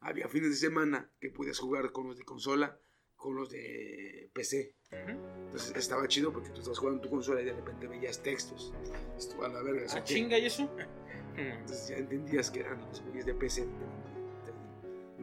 Había 0.00 0.28
fines 0.28 0.50
de 0.50 0.56
semana 0.56 1.10
que 1.20 1.30
podías 1.30 1.58
jugar 1.58 1.92
con 1.92 2.08
los 2.08 2.18
de 2.18 2.24
consola, 2.24 2.78
con 3.14 3.36
los 3.36 3.50
de 3.50 4.30
PC. 4.32 4.74
Entonces 4.90 5.76
estaba 5.76 6.08
chido 6.08 6.32
porque 6.32 6.48
tú 6.50 6.58
estabas 6.58 6.78
jugando 6.78 6.98
en 7.00 7.08
tu 7.08 7.10
consola 7.10 7.40
y 7.40 7.44
de 7.44 7.52
repente 7.52 7.86
veías 7.86 8.22
textos. 8.22 8.72
Esto 9.16 9.44
a 9.44 9.48
la 9.48 9.62
verga. 9.62 9.84
¿eso 9.84 9.98
Ah, 9.98 10.04
qué? 10.04 10.14
chinga, 10.14 10.38
¿y 10.38 10.46
eso? 10.46 10.68
Entonces 11.36 11.88
ya 11.88 11.96
entendías 11.96 12.50
que 12.50 12.60
eran 12.60 12.80
los 12.80 13.00
güeyes 13.02 13.26
de 13.26 13.34
PC. 13.34 13.66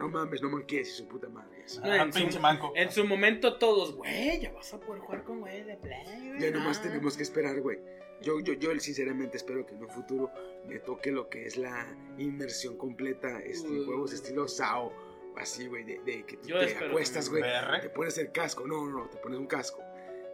No 0.00 0.08
mames, 0.08 0.40
no 0.40 0.48
manques, 0.48 0.96
su 0.96 1.06
puta 1.06 1.28
madre. 1.28 1.62
así. 1.64 1.78
Ah, 1.82 2.02
en, 2.02 2.32
su, 2.32 2.40
manco. 2.40 2.72
en 2.74 2.90
su 2.90 3.04
momento 3.04 3.58
todos, 3.58 3.94
güey, 3.94 4.40
ya 4.40 4.50
vas 4.52 4.72
a 4.72 4.80
poder 4.80 5.02
jugar 5.02 5.24
con 5.24 5.40
güey 5.40 5.62
de 5.62 5.76
Play, 5.76 6.28
güey. 6.28 6.40
Ya 6.40 6.50
nomás 6.50 6.78
ah". 6.78 6.82
tenemos 6.84 7.16
que 7.16 7.22
esperar, 7.22 7.60
güey. 7.60 7.78
Yo, 8.22 8.40
yo, 8.40 8.54
yo 8.54 8.78
sinceramente 8.80 9.36
espero 9.36 9.64
que 9.66 9.74
en 9.74 9.82
un 9.82 9.90
futuro 9.90 10.30
me 10.66 10.78
toque 10.78 11.10
lo 11.12 11.28
que 11.28 11.44
es 11.44 11.56
la 11.58 11.86
inmersión 12.18 12.76
completa, 12.76 13.40
este, 13.40 13.68
juegos 13.84 14.12
estilo 14.14 14.48
SAO, 14.48 14.92
así, 15.36 15.66
güey, 15.66 15.84
de, 15.84 16.00
de 16.00 16.24
que 16.24 16.36
tú 16.38 16.48
Yo 16.48 16.58
te 16.58 16.76
acuestas, 16.76 17.28
güey, 17.28 17.42
te 17.82 17.90
pones 17.90 18.16
el 18.18 18.32
casco, 18.32 18.66
no, 18.66 18.86
no, 18.86 19.00
no, 19.00 19.08
te 19.08 19.18
pones 19.18 19.38
un 19.38 19.46
casco. 19.46 19.82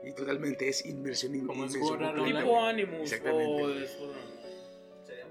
Y 0.04 0.12
totalmente 0.12 0.68
es 0.68 0.86
inmersión 0.86 1.34
in- 1.34 1.46
Como 1.46 1.64
inmersión 1.64 1.98
completa, 1.98 2.40
Tipo. 2.40 2.64
Animus 2.64 3.00
Exactamente. 3.12 3.62
o 3.62 4.35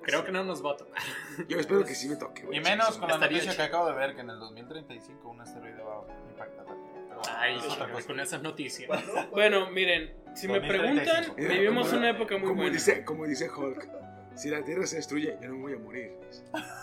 Creo 0.06 0.24
que 0.24 0.32
no 0.32 0.44
nos 0.44 0.64
va 0.66 0.74
a 0.74 0.78
tocar. 0.78 1.02
Yo 1.48 1.60
espero 1.60 1.84
que 1.84 1.96
sí 1.96 2.08
me 2.08 2.16
toque, 2.16 2.44
güey. 2.44 2.58
Y 2.60 2.62
menos 2.62 2.98
con 2.98 3.08
la 3.08 3.16
Estaría 3.16 3.38
noticia 3.40 3.56
que 3.58 3.62
acabo 3.64 3.90
de 3.90 3.96
ver 3.96 4.16
que 4.16 4.22
en 4.22 4.30
el 4.30 4.40
2035 4.40 5.30
un 5.30 5.42
asteroide 5.42 5.82
va 5.82 5.96
a 5.96 6.30
impactar 6.32 6.66
la 6.66 6.74
Tierra. 6.76 7.40
Ay, 7.40 7.56
es 7.58 7.64
otra 7.64 7.76
chinga, 7.76 7.92
cosa. 7.94 8.08
con 8.08 8.20
esas 8.20 8.42
noticias. 8.42 8.90
Bueno, 9.32 9.72
miren, 9.72 10.14
si 10.36 10.48
me 10.48 10.60
2035. 10.60 11.36
preguntan, 11.36 11.36
vivimos 11.58 11.88
Como- 11.88 12.00
una 12.00 12.10
época 12.12 12.38
muy 12.38 12.48
como 12.50 12.56
buena. 12.62 12.74
Dice, 12.74 13.04
como 13.06 13.26
dice 13.26 13.50
Hulk, 13.50 13.90
si 14.36 14.50
la 14.50 14.64
Tierra 14.64 14.86
se 14.86 14.98
destruye, 14.98 15.38
yo 15.42 15.48
no 15.48 15.56
me 15.56 15.62
voy 15.62 15.74
a 15.74 15.78
morir. 15.80 16.12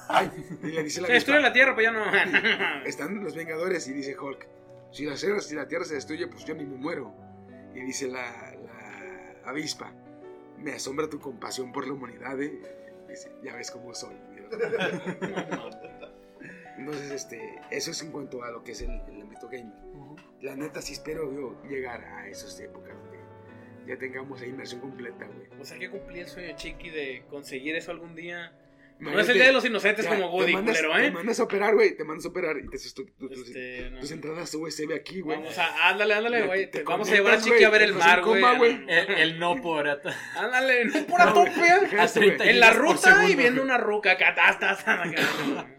Ay, 0.08 0.30
y 0.62 0.66
le 0.66 0.82
dice 0.82 1.00
la 1.02 1.06
Se 1.08 1.12
destruye 1.14 1.36
avispa, 1.38 1.48
la 1.48 1.52
Tierra, 1.52 1.74
pues 1.74 1.84
ya 1.84 1.92
no. 1.92 2.84
Están 2.86 3.22
los 3.22 3.34
Vengadores 3.34 3.86
y 3.88 3.92
dice 3.92 4.18
Hulk, 4.18 4.46
si 4.90 5.04
la, 5.06 5.14
tierra, 5.16 5.40
si 5.40 5.54
la 5.54 5.68
Tierra 5.68 5.84
se 5.84 5.94
destruye, 5.94 6.26
pues 6.26 6.44
yo 6.44 6.54
ni 6.54 6.64
me 6.64 6.76
muero. 6.76 7.14
Y 7.74 7.80
dice 7.82 8.08
la, 8.08 8.22
la 8.64 9.50
avispa, 9.50 9.92
me 10.58 10.72
asombra 10.72 11.08
tu 11.08 11.18
compasión 11.20 11.72
por 11.72 11.86
la 11.86 11.92
humanidad, 11.94 12.40
¿eh? 12.40 12.60
Dice, 13.12 13.30
ya 13.42 13.54
ves 13.54 13.70
cómo 13.70 13.94
soy. 13.94 14.16
Entonces, 16.78 17.10
este, 17.10 17.60
eso 17.70 17.90
es 17.90 18.02
en 18.02 18.10
cuanto 18.10 18.42
a 18.42 18.50
lo 18.50 18.64
que 18.64 18.72
es 18.72 18.80
el, 18.80 18.90
el 18.90 19.20
ámbito 19.20 19.48
gamer. 19.48 19.76
La 20.40 20.56
neta 20.56 20.80
sí 20.80 20.94
espero 20.94 21.30
yo 21.30 21.62
llegar 21.68 22.02
a 22.02 22.26
esas 22.26 22.58
épocas 22.58 22.96
donde 22.96 23.18
ya 23.86 23.98
tengamos 23.98 24.40
la 24.40 24.46
inversión 24.46 24.80
completa, 24.80 25.26
güey. 25.26 25.60
O 25.60 25.64
sea, 25.64 25.78
que 25.78 25.90
cumplí 25.90 26.20
el 26.20 26.26
sueño 26.26 26.56
chiqui 26.56 26.88
de 26.90 27.24
conseguir 27.28 27.76
eso 27.76 27.90
algún 27.90 28.14
día. 28.14 28.52
No 28.98 29.18
es 29.18 29.28
el 29.28 29.34
día 29.34 29.46
de 29.46 29.52
los 29.52 29.64
inocentes 29.64 30.04
ya, 30.04 30.10
como 30.10 30.30
Woody, 30.30 30.46
te 30.46 30.52
mandas, 30.52 30.76
culero, 30.78 30.94
Te 30.94 31.06
¿eh? 31.06 31.10
mandas 31.10 31.40
a 31.40 31.42
operar, 31.42 31.74
güey, 31.74 31.96
te 31.96 32.04
mandas 32.04 32.24
a 32.24 32.28
operar 32.28 32.56
y 32.58 32.68
te 32.68 32.76
haces 32.76 32.94
tu- 32.94 33.04
tu- 33.06 33.28
tus, 33.28 33.48
Este, 33.48 33.90
no. 33.90 33.98
tus 34.00 34.10
entradas 34.12 34.54
USB 34.54 34.94
aquí, 34.94 35.20
güey. 35.20 35.38
Vamos 35.38 35.58
a, 35.58 35.88
ándale, 35.88 36.14
ándale, 36.14 36.46
güey. 36.46 36.70
te- 36.70 36.78
te 36.78 36.84
Vamos 36.84 37.10
a 37.10 37.14
llevar 37.14 37.34
a 37.34 37.40
Chiqui 37.40 37.64
a 37.64 37.70
ver 37.70 37.80
te 37.80 37.86
el 37.88 37.94
mar, 37.94 38.22
güey. 38.22 38.84
El, 38.88 39.10
el 39.10 39.38
no 39.40 39.60
por 39.60 39.88
Ándale, 40.36 40.84
no 40.84 40.92
eso, 40.94 42.20
güey. 42.20 42.48
En 42.48 42.60
la 42.60 42.72
por 42.72 42.80
ruta 42.82 43.28
y 43.28 43.34
viendo 43.34 43.62
una 43.62 43.76
ruca 43.78 44.12
acá. 44.12 44.34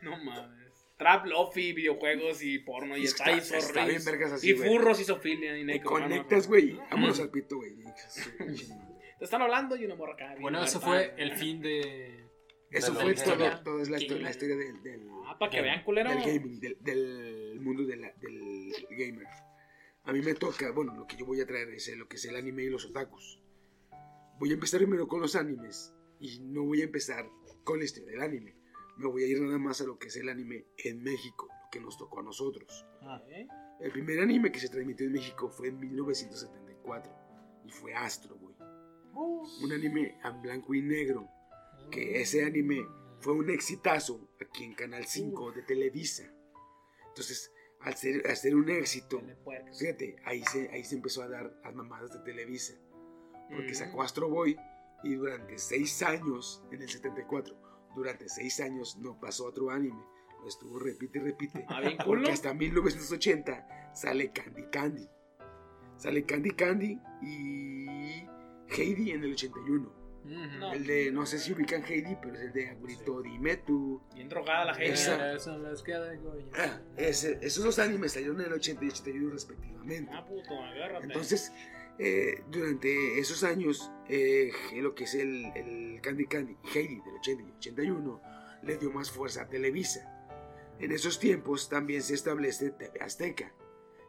No 0.00 0.16
mames. 0.16 0.58
Trap, 0.96 1.26
lofi, 1.26 1.72
videojuegos 1.74 2.42
y 2.42 2.58
porno 2.60 2.96
y 2.96 3.04
Está- 3.04 3.30
y 3.30 3.38
está 3.38 3.84
bien 3.84 4.02
vergas 4.04 4.32
así, 4.32 4.50
Y 4.50 4.54
furros 4.54 5.00
y 5.00 5.04
sofilia 5.04 5.56
y 5.56 5.60
Te 5.60 5.64
neco. 5.74 5.90
conectas, 5.90 6.48
güey, 6.48 6.72
vámonos 6.90 7.20
al 7.20 7.30
pito, 7.30 7.56
güey. 7.56 7.72
Te 9.18 9.24
están 9.24 9.42
hablando 9.42 9.76
y 9.76 9.84
una 9.84 9.96
morra 9.96 10.14
acá. 10.14 10.34
Bueno, 10.40 10.62
eso 10.62 10.80
fue 10.80 11.12
el 11.18 11.32
fin 11.36 11.60
de. 11.60 12.17
Eso 12.70 12.92
fue 12.94 13.02
todo, 13.02 13.10
historia. 13.12 13.62
todo 13.62 13.80
es 13.80 13.88
la, 13.88 13.98
histo- 13.98 14.18
la 14.20 14.30
historia 14.30 14.56
del, 14.56 14.82
del, 14.82 15.08
Ah, 15.26 15.36
para 15.38 15.50
que 15.50 15.62
vean, 15.62 15.84
culero. 15.84 16.10
del 16.10 16.20
gaming, 16.20 16.60
del, 16.60 16.76
del 16.80 17.60
mundo 17.60 17.84
de 17.84 17.96
la- 17.96 18.12
del 18.20 18.72
gamer. 18.90 19.26
A 20.04 20.12
mí 20.12 20.20
me 20.22 20.34
toca, 20.34 20.70
bueno, 20.72 20.94
lo 20.94 21.06
que 21.06 21.16
yo 21.16 21.26
voy 21.26 21.40
a 21.40 21.46
traer 21.46 21.68
es 21.70 21.94
lo 21.96 22.08
que 22.08 22.16
es 22.16 22.24
el 22.24 22.36
anime 22.36 22.62
y 22.64 22.70
los 22.70 22.84
otakus. 22.86 23.40
Voy 24.38 24.50
a 24.50 24.54
empezar 24.54 24.80
primero 24.80 25.06
con 25.08 25.20
los 25.20 25.34
animes 25.36 25.92
y 26.20 26.40
no 26.40 26.64
voy 26.64 26.80
a 26.80 26.84
empezar 26.84 27.28
con 27.64 27.78
la 27.78 27.84
historia 27.84 28.12
del 28.12 28.22
anime. 28.22 28.54
Me 28.96 29.06
voy 29.06 29.24
a 29.24 29.26
ir 29.26 29.40
nada 29.40 29.58
más 29.58 29.80
a 29.80 29.84
lo 29.84 29.98
que 29.98 30.08
es 30.08 30.16
el 30.16 30.28
anime 30.28 30.66
en 30.78 31.02
México, 31.02 31.48
lo 31.48 31.70
que 31.70 31.80
nos 31.80 31.96
tocó 31.98 32.20
a 32.20 32.22
nosotros. 32.22 32.84
¿Eh? 33.30 33.46
El 33.80 33.92
primer 33.92 34.18
anime 34.20 34.50
que 34.50 34.58
se 34.60 34.68
transmitió 34.68 35.06
en 35.06 35.12
México 35.12 35.48
fue 35.50 35.68
en 35.68 35.78
1974 35.78 37.12
y 37.64 37.70
fue 37.70 37.94
Astro 37.94 38.36
Boy. 38.36 38.54
Un 39.62 39.72
anime 39.72 40.18
en 40.24 40.42
blanco 40.42 40.74
y 40.74 40.82
negro, 40.82 41.28
que 41.90 42.20
ese 42.20 42.44
anime 42.44 42.86
fue 43.20 43.32
un 43.34 43.50
exitazo 43.50 44.28
aquí 44.40 44.64
en 44.64 44.74
Canal 44.74 45.06
5 45.06 45.52
de 45.52 45.62
Televisa. 45.62 46.32
Entonces, 47.08 47.52
al 47.80 47.94
ser, 47.94 48.26
al 48.28 48.36
ser 48.36 48.54
un 48.54 48.68
éxito, 48.70 49.22
fíjate, 49.78 50.16
ahí 50.24 50.42
se, 50.44 50.68
ahí 50.70 50.84
se 50.84 50.96
empezó 50.96 51.22
a 51.22 51.28
dar 51.28 51.60
las 51.62 51.74
mamadas 51.74 52.12
de 52.12 52.20
Televisa. 52.20 52.74
Porque 53.50 53.74
sacó 53.74 54.02
Astro 54.02 54.28
Boy 54.28 54.56
y 55.02 55.14
durante 55.14 55.58
seis 55.58 56.02
años, 56.02 56.62
en 56.70 56.82
el 56.82 56.88
74, 56.88 57.56
durante 57.94 58.28
seis 58.28 58.60
años 58.60 58.96
no 58.98 59.18
pasó 59.18 59.46
otro 59.46 59.70
anime. 59.70 60.02
Lo 60.40 60.48
estuvo 60.48 60.78
repite 60.78 61.18
y 61.18 61.22
repite. 61.22 61.64
Ah, 61.68 61.80
Porque 62.04 62.30
hasta 62.30 62.54
1980 62.54 63.92
sale 63.94 64.32
Candy 64.32 64.64
Candy. 64.70 65.08
Sale 65.96 66.24
Candy 66.24 66.50
Candy 66.52 67.00
y 67.22 68.26
Heidi 68.68 69.10
en 69.10 69.24
el 69.24 69.32
81. 69.32 69.97
No. 70.28 70.72
El 70.74 70.86
de, 70.86 71.10
no 71.10 71.24
sé 71.26 71.38
si 71.38 71.52
ubican 71.52 71.82
Heidi, 71.84 72.16
pero 72.20 72.34
es 72.34 72.40
el 72.42 72.52
de 72.52 72.68
Agurito 72.68 73.22
Dimetu. 73.22 74.02
Bien 74.14 74.28
drogada 74.28 74.66
la 74.66 74.74
gente. 74.74 74.92
Esa- 74.92 75.16
que. 75.16 75.32
Ah, 76.58 76.80
ese- 76.96 77.38
esos 77.40 77.64
dos 77.64 77.78
animes 77.78 78.12
salieron 78.12 78.40
en 78.40 78.46
el 78.48 78.52
80 78.52 78.84
y 78.84 78.88
81 78.88 79.30
respectivamente. 79.30 80.10
Ah, 80.14 80.24
puto, 80.26 80.54
agárrate. 80.62 81.06
Entonces, 81.06 81.52
eh, 81.98 82.42
durante 82.50 83.18
esos 83.18 83.42
años, 83.42 83.90
eh, 84.08 84.50
lo 84.76 84.94
que 84.94 85.04
es 85.04 85.14
el, 85.14 85.46
el 85.56 86.00
Candy 86.02 86.26
Candy 86.26 86.56
Heidi 86.74 87.00
del 87.00 87.14
80 87.16 87.42
y 87.42 87.52
81 87.58 88.20
le 88.62 88.76
dio 88.76 88.90
más 88.90 89.10
fuerza 89.10 89.42
a 89.42 89.48
Televisa. 89.48 90.14
En 90.78 90.92
esos 90.92 91.18
tiempos 91.18 91.68
también 91.68 92.02
se 92.02 92.14
establece 92.14 92.70
TV 92.70 93.00
Azteca. 93.00 93.52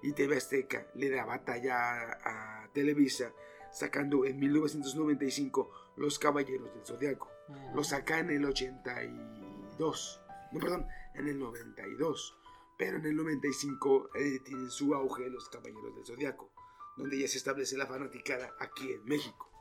Y 0.03 0.13
TV 0.13 0.37
Azteca 0.37 0.85
le 0.95 1.09
da 1.09 1.25
batalla 1.25 1.75
a, 1.77 2.63
a 2.63 2.71
Televisa, 2.73 3.33
sacando 3.71 4.23
en 4.25 4.39
1995 4.39 5.69
Los 5.99 6.17
Caballeros 6.17 6.73
del 6.73 6.85
Zodiaco. 6.85 7.29
Lo 7.75 7.83
saca 7.83 8.19
en 8.19 8.29
el 8.29 8.45
82. 8.45 10.21
No, 10.51 10.59
perdón, 10.59 10.87
en 11.13 11.27
el 11.27 11.37
92. 11.37 12.37
Pero 12.77 12.97
en 12.97 13.05
el 13.05 13.15
95 13.17 14.09
eh, 14.15 14.39
tienen 14.45 14.71
su 14.71 14.95
auge 14.95 15.29
los 15.29 15.49
Caballeros 15.49 15.93
del 15.95 16.05
Zodiaco, 16.05 16.53
donde 16.95 17.19
ya 17.19 17.27
se 17.27 17.37
establece 17.37 17.77
la 17.77 17.85
fanaticada 17.85 18.55
aquí 18.59 18.89
en 18.89 19.03
México. 19.03 19.51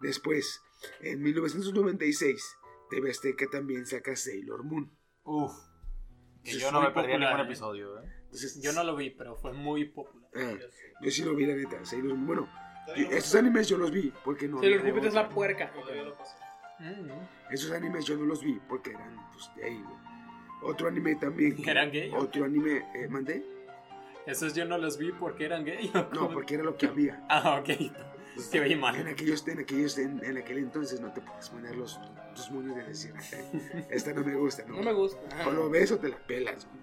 Después, 0.00 0.62
en 1.00 1.20
1996, 1.20 2.56
TV 2.88 3.10
Azteca 3.10 3.46
también 3.50 3.86
saca 3.86 4.16
Sailor 4.16 4.64
Moon. 4.64 4.90
Uf. 5.24 5.52
Que 6.42 6.58
yo 6.58 6.72
no 6.72 6.80
me 6.80 6.86
perdí 6.90 7.08
popular, 7.08 7.20
ningún 7.20 7.40
¿eh? 7.40 7.44
episodio, 7.44 8.00
¿eh? 8.00 8.10
Entonces, 8.24 8.62
Yo 8.62 8.72
no 8.72 8.82
lo 8.82 8.96
vi, 8.96 9.10
pero 9.10 9.36
fue 9.36 9.52
muy 9.52 9.84
popular. 9.90 10.30
ah, 10.36 10.54
yo 11.02 11.10
sí 11.10 11.22
lo 11.22 11.34
vi, 11.34 11.44
la 11.44 11.54
neta. 11.54 11.84
Sailor 11.84 12.14
Moon. 12.14 12.26
Bueno, 12.26 12.48
estos 12.96 13.34
animes 13.36 13.68
yo 13.68 13.76
los 13.78 13.90
vi 13.90 14.12
porque 14.24 14.48
no. 14.48 14.60
Se 14.60 14.66
lo 14.66 14.74
había 14.74 14.78
de 14.78 14.90
repite 14.90 15.08
es 15.08 15.14
la 15.14 15.28
puerca. 15.28 15.70
Esos 17.50 17.70
animes 17.72 18.04
yo 18.06 18.16
no 18.16 18.24
los 18.24 18.42
vi 18.42 18.58
porque 18.68 18.90
eran 18.90 19.16
pues, 19.32 19.50
de 19.56 19.64
ahí, 19.64 19.82
güey. 19.82 19.96
Otro 20.62 20.88
anime 20.88 21.14
también. 21.16 21.56
que- 21.56 21.70
¿Eran 21.70 21.90
gay? 21.90 22.10
Otro 22.14 22.44
anime, 22.44 22.86
eh, 22.94 23.08
¿mandé? 23.08 23.44
Esos 24.26 24.54
yo 24.54 24.64
no 24.64 24.78
los 24.78 24.98
vi 24.98 25.12
porque 25.12 25.44
eran 25.46 25.64
gay. 25.64 25.90
¿o 25.94 26.08
No, 26.14 26.30
porque 26.30 26.54
era 26.54 26.64
lo 26.64 26.76
que 26.76 26.86
había. 26.86 27.24
Ah, 27.28 27.58
ok. 27.60 27.68
Te 28.50 28.60
vi 28.60 28.72
En 28.72 28.80
mal. 28.80 29.06
aquellos, 29.06 29.46
en 29.48 29.58
aquellos, 29.58 29.98
en, 29.98 30.24
en 30.24 30.38
aquel 30.38 30.58
entonces 30.58 31.00
no 31.00 31.12
te 31.12 31.20
puedes 31.20 31.50
poner 31.50 31.76
los, 31.76 32.00
tus 32.34 32.50
moños 32.52 32.76
de 32.76 32.84
decir, 32.84 33.12
"Ay, 33.18 33.86
esta 33.90 34.12
no 34.14 34.22
me 34.24 34.34
gusta, 34.34 34.64
¿no? 34.66 34.76
No 34.76 34.82
me 34.82 34.92
gusta. 34.92 35.20
O 35.46 35.50
lo 35.50 35.68
ves 35.68 35.90
o 35.92 35.98
te 35.98 36.08
la 36.08 36.16
pelas, 36.16 36.66
güey. 36.66 36.80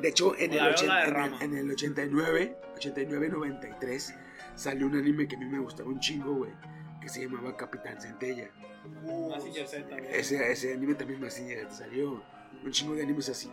De 0.00 0.08
hecho, 0.08 0.34
en 0.36 0.50
el, 0.52 0.56
La 0.58 0.64
veo 0.64 0.74
ochen- 0.74 0.86
la 0.88 0.96
de 0.96 1.02
en 1.02 1.08
el- 1.08 1.14
Rama. 1.14 1.38
en 1.40 1.56
el 1.56 1.70
89, 1.70 2.56
89-93, 2.76 4.14
salió 4.54 4.86
un 4.86 4.96
anime 4.96 5.28
que 5.28 5.36
a 5.36 5.38
mí 5.38 5.46
me 5.46 5.58
gustaba 5.58 5.88
un 5.88 6.00
chingo, 6.00 6.34
güey, 6.34 6.52
que 7.00 7.08
se 7.08 7.22
llamaba 7.22 7.56
Capitán 7.56 8.00
Centella. 8.00 8.50
También. 8.82 10.04
Ese, 10.10 10.52
ese 10.52 10.74
anime 10.74 10.94
también 10.94 11.20
más 11.20 11.40
salió 11.70 12.22
un 12.64 12.70
chingo 12.70 12.94
de 12.94 13.02
animes 13.02 13.28
así. 13.28 13.50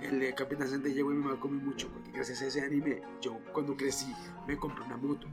El 0.00 0.20
de 0.20 0.34
Capitán 0.34 0.68
Centella, 0.68 1.02
güey, 1.02 1.16
me 1.16 1.26
marcó 1.26 1.48
muy 1.48 1.58
mucho, 1.58 1.88
porque 1.92 2.12
gracias 2.12 2.42
a 2.42 2.46
ese 2.46 2.60
anime, 2.60 3.02
yo 3.20 3.40
cuando 3.52 3.76
crecí 3.76 4.14
me 4.46 4.56
compré 4.56 4.84
una 4.84 4.96
moto. 4.96 5.26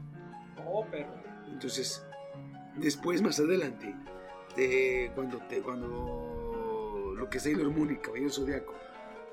Oh, 0.64 0.84
perro. 0.86 1.14
Entonces, 1.48 2.04
después, 2.76 3.22
más 3.22 3.38
adelante, 3.38 3.94
de 4.56 5.12
cuando, 5.14 5.38
te, 5.48 5.60
cuando 5.60 7.14
lo 7.16 7.30
que 7.30 7.38
es 7.38 7.44
Sailor 7.44 7.70
Moon 7.70 7.92
y 7.92 7.96
Caballero 7.96 8.30
Zodiaco 8.30 8.74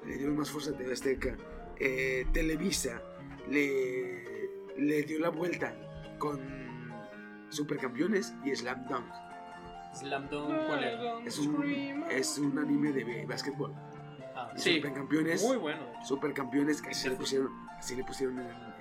le 0.06 0.18
dieron 0.18 0.38
más 0.38 0.52
fuerza 0.52 0.72
a 0.72 0.78
TV 0.78 0.94
Azteca, 0.94 1.36
eh, 1.80 2.26
Televisa 2.34 3.02
le, 3.50 4.50
le 4.78 5.04
dio 5.04 5.20
la 5.20 5.30
vuelta 5.30 5.74
con 6.18 6.40
Supercampeones 7.50 8.34
y 8.44 8.56
Slam 8.56 8.88
Dunk. 8.88 9.06
Slam 9.94 10.28
Dunk, 10.30 10.48
¿cuál 10.68 10.84
era? 10.84 11.20
Es 11.26 11.38
un, 11.40 12.04
es 12.10 12.38
un 12.38 12.58
anime 12.58 12.92
de 12.92 13.26
básquetbol. 13.26 13.74
Ah, 14.36 14.52
Sí. 14.56 14.78
Supercampeones, 14.78 15.44
Muy 15.44 15.58
bueno. 15.58 15.82
Supercampeones 16.04 16.82
que 16.82 16.90
así 16.90 17.10
le 17.10 17.16
pusieron, 17.16 17.50
así 17.78 17.96
le 17.96 18.04
pusieron 18.04 18.40
en. 18.40 18.74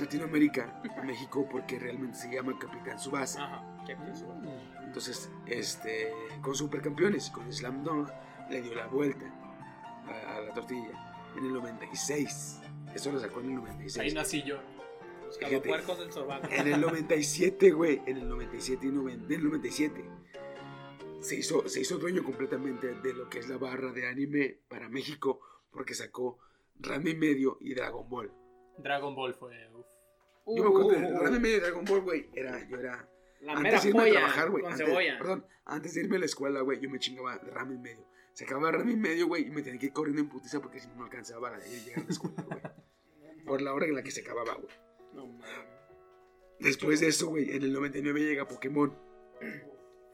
Latinoamérica, 0.00 0.80
en 0.84 1.06
México, 1.06 1.46
porque 1.50 1.76
realmente 1.78 2.16
se 2.16 2.32
llama 2.32 2.56
Capitán 2.58 2.98
Subasa. 3.00 3.44
Ajá. 3.44 3.64
Captain 3.86 4.12
Tsubasa. 4.12 4.48
Entonces, 4.84 5.30
este, 5.46 6.12
con 6.40 6.54
Supercampeones, 6.54 7.30
con 7.30 7.52
Slam 7.52 7.82
Dunk, 7.82 8.10
le 8.48 8.62
dio 8.62 8.74
la 8.76 8.86
vuelta 8.86 9.24
a, 10.06 10.36
a 10.36 10.40
la 10.42 10.54
tortilla 10.54 10.90
en 11.36 11.46
el 11.46 11.52
96. 11.54 12.60
Eso 12.94 13.12
lo 13.12 13.20
sacó 13.20 13.40
en 13.40 13.46
el 13.46 13.50
Ahí 13.52 13.56
96. 13.56 14.14
nací 14.14 14.42
yo. 14.42 14.58
Los 15.26 15.38
Fíjate. 15.38 15.68
puercos 15.68 15.98
del 15.98 16.12
sobaco. 16.12 16.48
En 16.50 16.66
el 16.66 16.80
97, 16.80 17.70
güey, 17.70 18.02
en 18.06 18.16
el 18.16 18.28
97 18.28 18.86
y 18.86 18.90
90, 18.90 19.26
en 19.26 19.40
el 19.40 19.44
97, 19.46 20.04
se 21.20 21.36
hizo, 21.36 21.68
se 21.68 21.80
hizo 21.80 21.98
dueño 21.98 22.24
completamente 22.24 22.94
de 22.94 23.12
lo 23.14 23.28
que 23.28 23.38
es 23.38 23.48
la 23.48 23.56
barra 23.58 23.92
de 23.92 24.08
anime 24.08 24.58
para 24.68 24.88
México, 24.88 25.40
porque 25.70 25.94
sacó 25.94 26.38
Ranma 26.80 27.10
y 27.10 27.14
medio 27.16 27.58
y 27.60 27.74
Dragon 27.74 28.08
Ball. 28.08 28.32
Dragon 28.78 29.14
Ball 29.14 29.34
fue. 29.34 29.54
uf. 29.74 29.86
Yo 30.56 30.64
me 30.64 30.68
acuerdo 30.70 30.88
Uh, 30.88 30.90
de 30.90 31.18
Ranma 31.20 31.36
y 31.36 31.40
medio 31.40 31.56
y 31.58 31.60
Dragon 31.60 31.84
Ball, 31.84 32.00
güey, 32.00 32.28
era, 32.32 32.66
yo 32.68 32.76
era 32.78 33.08
La 33.42 33.52
antes 33.52 33.62
mera 33.62 33.80
de 33.82 33.88
irme 33.88 34.00
a 34.00 34.02
polla 34.04 34.18
trabajar, 34.18 34.50
güey. 34.50 34.62
con 34.64 34.72
antes- 34.72 34.86
cebolla. 34.86 35.18
Perdón, 35.18 35.46
antes 35.66 35.94
de 35.94 36.00
irme 36.00 36.16
a 36.16 36.18
la 36.18 36.24
escuela, 36.26 36.60
güey, 36.62 36.80
yo 36.80 36.90
me 36.90 36.98
chingaba 36.98 37.36
rama 37.38 37.74
y 37.74 37.78
medio. 37.78 38.06
Se 38.40 38.46
acababa 38.46 38.72
rama 38.72 38.90
y 38.90 38.96
medio, 38.96 39.26
güey, 39.26 39.48
y 39.48 39.50
me 39.50 39.60
tenía 39.60 39.78
que 39.78 39.84
ir 39.86 39.92
corriendo 39.92 40.22
en 40.22 40.30
putiza 40.30 40.60
porque 40.62 40.80
si 40.80 40.88
no, 40.88 40.94
no 40.94 41.04
alcanzaba 41.04 41.58
ir- 41.58 41.84
llegar 41.84 42.00
a 42.00 42.04
la 42.04 42.08
escuela, 42.10 42.42
güey. 42.42 43.44
Por 43.44 43.60
la 43.60 43.74
hora 43.74 43.84
en 43.84 43.94
la 43.94 44.02
que 44.02 44.10
se 44.10 44.22
acababa, 44.22 44.54
güey. 44.54 44.74
No 45.12 45.26
mames. 45.26 45.46
Después 46.58 47.00
de 47.00 47.08
eso, 47.08 47.28
güey, 47.28 47.54
en 47.54 47.62
el 47.64 47.70
99 47.74 48.18
llega 48.18 48.48
Pokémon. 48.48 48.96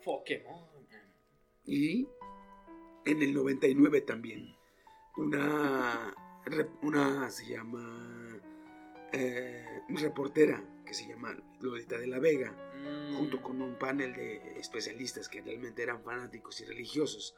Pokémon. 0.05 0.67
Y 1.67 2.09
en 3.05 3.23
el 3.23 3.33
99 3.33 4.01
también. 4.01 4.57
Una. 5.17 6.13
Una 6.83 7.31
se 7.31 7.47
llama. 7.47 8.41
eh, 9.13 9.83
reportera 9.89 10.65
que 10.85 10.95
se 10.95 11.07
llama 11.07 11.37
Lolita 11.61 11.97
de 11.97 12.09
la 12.09 12.19
Vega. 12.19 12.53
Mm. 12.77 13.17
junto 13.19 13.41
con 13.43 13.63
un 13.63 13.79
panel 13.79 14.15
de 14.15 14.59
especialistas 14.59 15.29
que 15.29 15.41
realmente 15.43 15.83
eran 15.83 16.03
fanáticos 16.03 16.61
y 16.61 16.65
religiosos, 16.67 17.35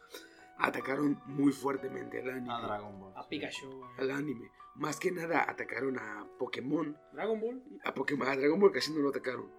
atacaron 0.58 1.20
muy 1.26 1.52
fuertemente 1.52 2.20
al 2.20 2.30
anime. 2.30 2.52
A 2.52 2.60
Dragon 2.60 3.00
Ball. 3.00 3.12
A 3.16 3.28
Pikachu. 3.28 3.84
al 3.96 4.10
anime. 4.10 4.50
Más 4.76 4.98
que 5.00 5.10
nada 5.10 5.44
atacaron 5.48 5.98
a 5.98 6.26
Pokémon. 6.38 6.96
Dragon 7.12 7.40
Ball. 7.40 7.62
A, 7.84 7.94
Pokémon, 7.94 8.28
a 8.28 8.36
Dragon 8.36 8.60
Ball 8.60 8.70
casi 8.72 8.92
no 8.92 9.00
lo 9.00 9.08
atacaron. 9.10 9.50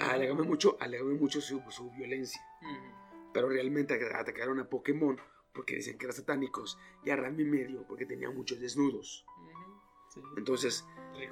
Alegame 0.00 0.42
mucho, 0.42 0.76
alegame 0.80 1.14
mucho 1.14 1.40
su, 1.40 1.60
su 1.70 1.90
violencia. 1.92 2.40
Mm. 2.62 3.32
Pero 3.32 3.48
realmente 3.48 3.94
atacaron 4.14 4.58
a 4.58 4.68
Pokémon 4.68 5.20
porque 5.52 5.76
decían 5.76 5.98
que 5.98 6.06
eran 6.06 6.16
satánicos. 6.16 6.78
Y 7.04 7.10
a 7.10 7.16
Ranma 7.16 7.42
y 7.42 7.44
medio 7.44 7.86
porque 7.86 8.04
tenía 8.06 8.30
muchos 8.30 8.58
desnudos. 8.60 9.24
Ujú. 9.38 9.80
Sí. 10.14 10.20
Entonces, 10.36 10.84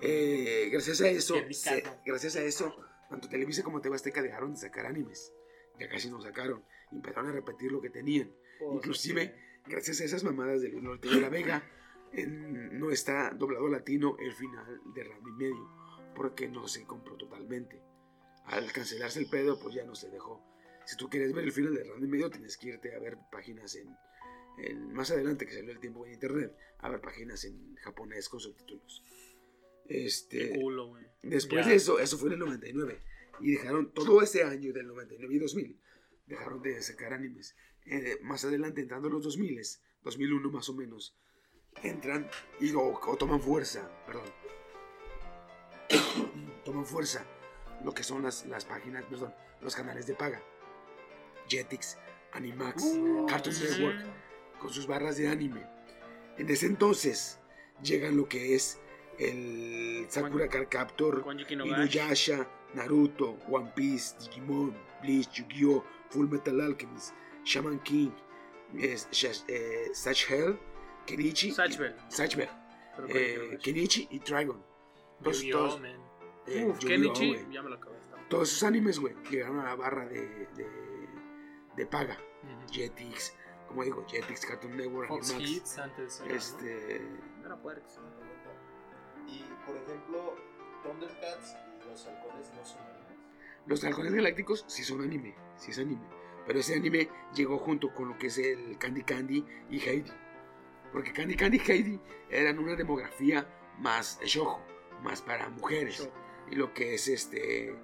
eh, 0.03 0.69
gracias 0.71 1.01
a 1.01 1.09
eso, 1.09 1.35
se- 1.51 1.83
gracias 2.05 2.37
a 2.37 2.43
eso, 2.43 2.77
tanto 3.09 3.29
Televisa 3.29 3.63
como 3.65 3.81
TV 3.81 3.97
Azteca 3.97 4.23
dejaron 4.23 4.53
de 4.53 4.59
sacar 4.59 4.87
animes. 4.87 5.33
Ya 5.81 5.89
casi 5.89 6.09
no 6.11 6.21
sacaron. 6.21 6.65
Y 6.93 6.97
empezaron 6.97 7.31
a 7.31 7.33
repetir 7.33 7.73
lo 7.73 7.81
que 7.81 7.91
tenían. 7.91 8.31
Pues, 8.59 8.75
inclusive, 8.77 9.35
Gracias 9.69 10.01
a 10.01 10.05
esas 10.05 10.23
mamadas 10.23 10.63
del 10.63 10.81
norte 10.81 11.09
de 11.09 11.21
la 11.21 11.29
Vega, 11.29 11.69
en- 12.13 12.79
no 12.79 12.93
está 12.93 13.31
doblado 13.31 13.67
latino 13.67 14.17
el 14.21 14.33
final 14.33 14.81
de 14.95 15.03
Ranma 15.03 15.29
y 15.29 15.33
medio. 15.33 15.69
Porque 16.15 16.47
no 16.49 16.69
se 16.69 16.85
compró 16.85 17.17
totalmente. 17.17 17.83
Al 18.45 18.71
cancelarse 18.73 19.19
el 19.19 19.29
pedo, 19.29 19.59
pues 19.59 19.75
ya 19.75 19.85
no 19.85 19.97
se 19.97 20.09
dejó. 20.09 20.41
Si 20.85 20.97
tú 20.97 21.09
quieres 21.11 21.33
ver 21.33 21.43
el 21.45 21.51
final 21.53 21.75
de 21.75 21.83
Ranma 21.83 22.07
y 22.07 22.09
medio, 22.09 22.31
tienes 22.31 22.57
que 22.57 22.69
irte 22.69 22.95
a 22.95 23.01
ver 23.01 23.19
páginas 23.33 23.75
en, 23.75 23.89
en- 24.59 24.93
más 24.93 25.11
adelante 25.11 25.45
que 25.47 25.53
salió 25.55 25.73
el 25.73 25.81
tiempo 25.81 26.07
en 26.07 26.13
internet, 26.13 26.57
a 26.79 26.89
ver 26.89 27.01
páginas 27.01 27.43
en 27.45 27.75
japonés 27.75 28.29
con 28.29 28.39
subtítulos. 28.39 29.03
Este, 29.89 30.51
culo. 30.61 30.95
Después 31.23 31.65
Ya. 31.67 31.71
de 31.71 31.77
eso, 31.77 31.99
eso 31.99 32.17
fue 32.19 32.29
en 32.29 32.35
el 32.35 32.39
99. 32.39 33.01
Y 33.41 33.51
dejaron 33.53 33.93
todo 33.93 34.23
ese 34.23 34.45
año 34.45 34.73
del 34.73 34.87
99 34.87 35.35
y 35.35 35.39
2000, 35.41 35.81
dejaron 36.27 36.63
de 36.63 36.81
sacar 36.83 37.13
animes. 37.13 37.57
Eh, 37.87 38.19
más 38.23 38.45
adelante, 38.45 38.81
entrando 38.81 39.09
en 39.09 39.15
los 39.15 39.23
2000, 39.25 39.61
2001 40.03 40.51
más 40.51 40.69
o 40.69 40.75
menos, 40.75 41.15
entran 41.83 42.29
y 42.61 42.73
o, 42.75 42.81
o 43.01 43.17
toman 43.17 43.41
fuerza, 43.41 43.89
perdón. 44.07 44.25
toman 46.65 46.85
fuerza 46.85 47.25
lo 47.85 47.93
que 47.93 48.03
son 48.03 48.23
las, 48.23 48.47
las 48.47 48.65
páginas, 48.65 49.05
perdón, 49.05 49.33
los 49.61 49.75
canales 49.77 50.07
de 50.07 50.15
paga. 50.15 50.43
Jetix, 51.49 51.97
Animax, 52.33 52.83
Cartoon 53.29 53.55
Network, 53.55 53.99
con 54.59 54.71
sus 54.73 54.87
barras 54.87 55.17
de 55.17 55.29
anime. 55.29 55.65
En 56.39 56.51
ese 56.51 56.67
entonces 56.67 57.39
llegan 57.83 58.17
lo 58.17 58.29
que 58.29 58.55
es 58.55 58.81
el 59.19 60.07
Sakura 60.09 60.49
Card 60.49 60.69
Captor, 60.69 61.23
Con 61.23 61.39
Yuki 61.39 61.57
no 61.57 61.65
Gash. 61.65 61.75
Inuyasha, 61.77 62.49
Naruto, 62.75 63.39
One 63.49 63.73
Piece, 63.75 64.17
Digimon, 64.19 64.77
Bleach, 65.03 65.31
Yu-Gi-Oh, 65.33 65.85
Full 66.11 66.29
Metal 66.29 66.61
Alchemist, 66.61 67.15
Shaman 67.47 67.79
King, 67.81 68.11
es, 68.77 69.09
eh, 69.49 69.91
Satch 69.95 70.29
Hell, 70.31 70.59
Kenichi, 71.07 71.53
Satch 71.53 71.79
Bell. 71.79 71.95
Satch 72.09 72.37
Bell, 72.37 72.49
Pero 72.97 73.07
con 73.09 73.17
eh. 73.17 73.59
Kenichi 73.63 74.09
y 74.11 74.19
Dragon. 74.19 74.61
Todos, 75.23 75.41
Yu-Gi-Oh, 75.41 75.59
todos, 75.69 75.81
eh, 76.49 76.65
Uf, 76.67 76.79
Kenichi, 76.79 77.47
ya 77.51 77.63
me 77.63 77.71
lo 77.71 77.77
acabé. 77.77 77.97
Todos 78.29 78.49
esos 78.51 78.65
animes, 78.65 78.99
güey, 78.99 79.15
llegaron 79.31 79.61
a 79.61 79.65
la 79.65 79.77
barra 79.77 80.05
de, 80.07 80.21
de, 80.57 80.69
de 81.77 81.87
paga. 81.87 82.19
Ujú. 82.43 82.73
Jetix, 82.73 83.33
como 83.69 83.85
digo, 83.85 84.05
Jetix, 84.09 84.45
Cartoon 84.45 84.77
Network, 84.77 85.09
Fox 85.09 85.31
Animax. 85.31 85.51
Kids 85.53 85.79
antes. 85.79 86.21
era. 86.27 86.35
Este, 86.35 87.01
No 87.41 87.47
era 87.47 87.57
puercos. 87.63 88.01
Y 89.29 89.45
por 89.65 89.77
ejemplo, 89.77 90.35
Thundercats 90.83 91.57
y 91.85 91.89
los 91.89 92.07
halcones 92.07 92.53
no 92.55 92.65
son 92.65 92.81
animes. 92.81 93.19
Los 93.67 93.85
halcones 93.85 94.13
galácticos 94.13 94.65
sí 94.67 94.83
son 94.83 95.03
anime, 95.03 95.37
sí 95.57 95.71
es 95.71 95.79
anime. 95.79 96.03
Pero 96.47 96.61
ese 96.61 96.75
anime 96.75 97.09
llegó 97.35 97.59
junto 97.59 97.93
con 97.93 98.09
lo 98.09 98.19
que 98.19 98.29
es 98.29 98.39
el 98.39 98.79
Candy 98.79 99.03
Candy 99.03 99.45
y 99.71 99.81
Heidi. 99.81 100.13
Porque 100.93 101.13
Candy 101.13 101.35
Candy 101.35 101.59
y 101.59 101.71
Heidi 101.71 102.01
eran 102.31 102.59
una 102.59 102.77
demografía 102.77 103.47
más 103.79 104.19
de 104.21 104.27
shojo, 104.27 104.63
más 105.03 105.21
para 105.23 105.49
mujeres. 105.49 106.09
Y 106.51 106.55
lo 106.55 106.73
que 106.73 106.95
es 106.95 107.09
este 107.09 107.75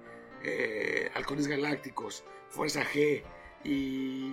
eh, 0.43 1.11
halcones 1.13 1.47
galácticos, 1.47 2.23
Fuerza 2.49 2.83
G 2.83 3.23
y 3.63 4.29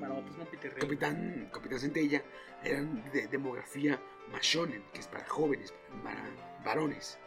Para 0.00 0.14
otros 0.14 0.36
no. 0.36 0.44
Capitán, 0.78 1.50
Capitán 1.52 1.78
Centella 1.80 2.22
eran 2.62 3.10
de 3.12 3.26
demografía 3.28 4.00
más 4.30 4.42
shonen, 4.42 4.82
que 4.92 5.00
es 5.00 5.06
para 5.06 5.26
jóvenes, 5.26 5.74
para, 6.02 6.16
para 6.22 6.64
varones. 6.64 7.18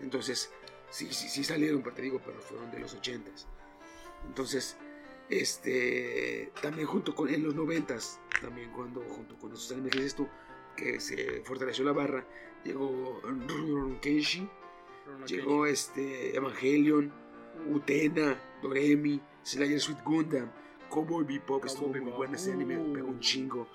Entonces, 0.00 0.52
sí, 0.90 1.12
sí, 1.12 1.28
sí 1.28 1.44
salieron, 1.44 1.82
pero 1.82 1.96
te 1.96 2.02
digo, 2.02 2.20
pero 2.24 2.40
fueron 2.40 2.70
de 2.70 2.78
los 2.78 2.94
ochentas. 2.94 3.48
Entonces, 4.26 4.76
este, 5.28 6.52
también 6.60 6.86
junto 6.86 7.14
con, 7.14 7.28
en 7.28 7.42
los 7.42 7.54
noventas, 7.54 8.20
también 8.40 8.70
cuando 8.72 9.00
junto 9.02 9.36
con 9.38 9.52
esos 9.52 9.72
animes 9.72 10.14
tú, 10.14 10.28
que 10.76 11.00
se 11.00 11.42
fortaleció 11.44 11.84
la 11.84 11.92
barra, 11.92 12.26
llegó 12.64 13.20
Rurouni 13.22 13.96
Kenshi, 13.98 14.48
Rurouni 15.06 15.26
llegó 15.26 15.66
este 15.66 16.36
Evangelion, 16.36 17.12
Utena, 17.70 18.36
Doremi, 18.62 19.20
Slayer 19.42 19.80
Sweet 19.80 20.02
Gundam, 20.04 20.50
Cowboy 20.90 21.24
Bebop, 21.24 21.64
estuvo 21.64 21.88
muy 21.88 22.12
bueno 22.12 22.34
ese 22.34 22.52
anime, 22.52 22.78
Uh. 22.78 22.92
pegó 22.92 23.08
un 23.08 23.20
chingo. 23.20 23.68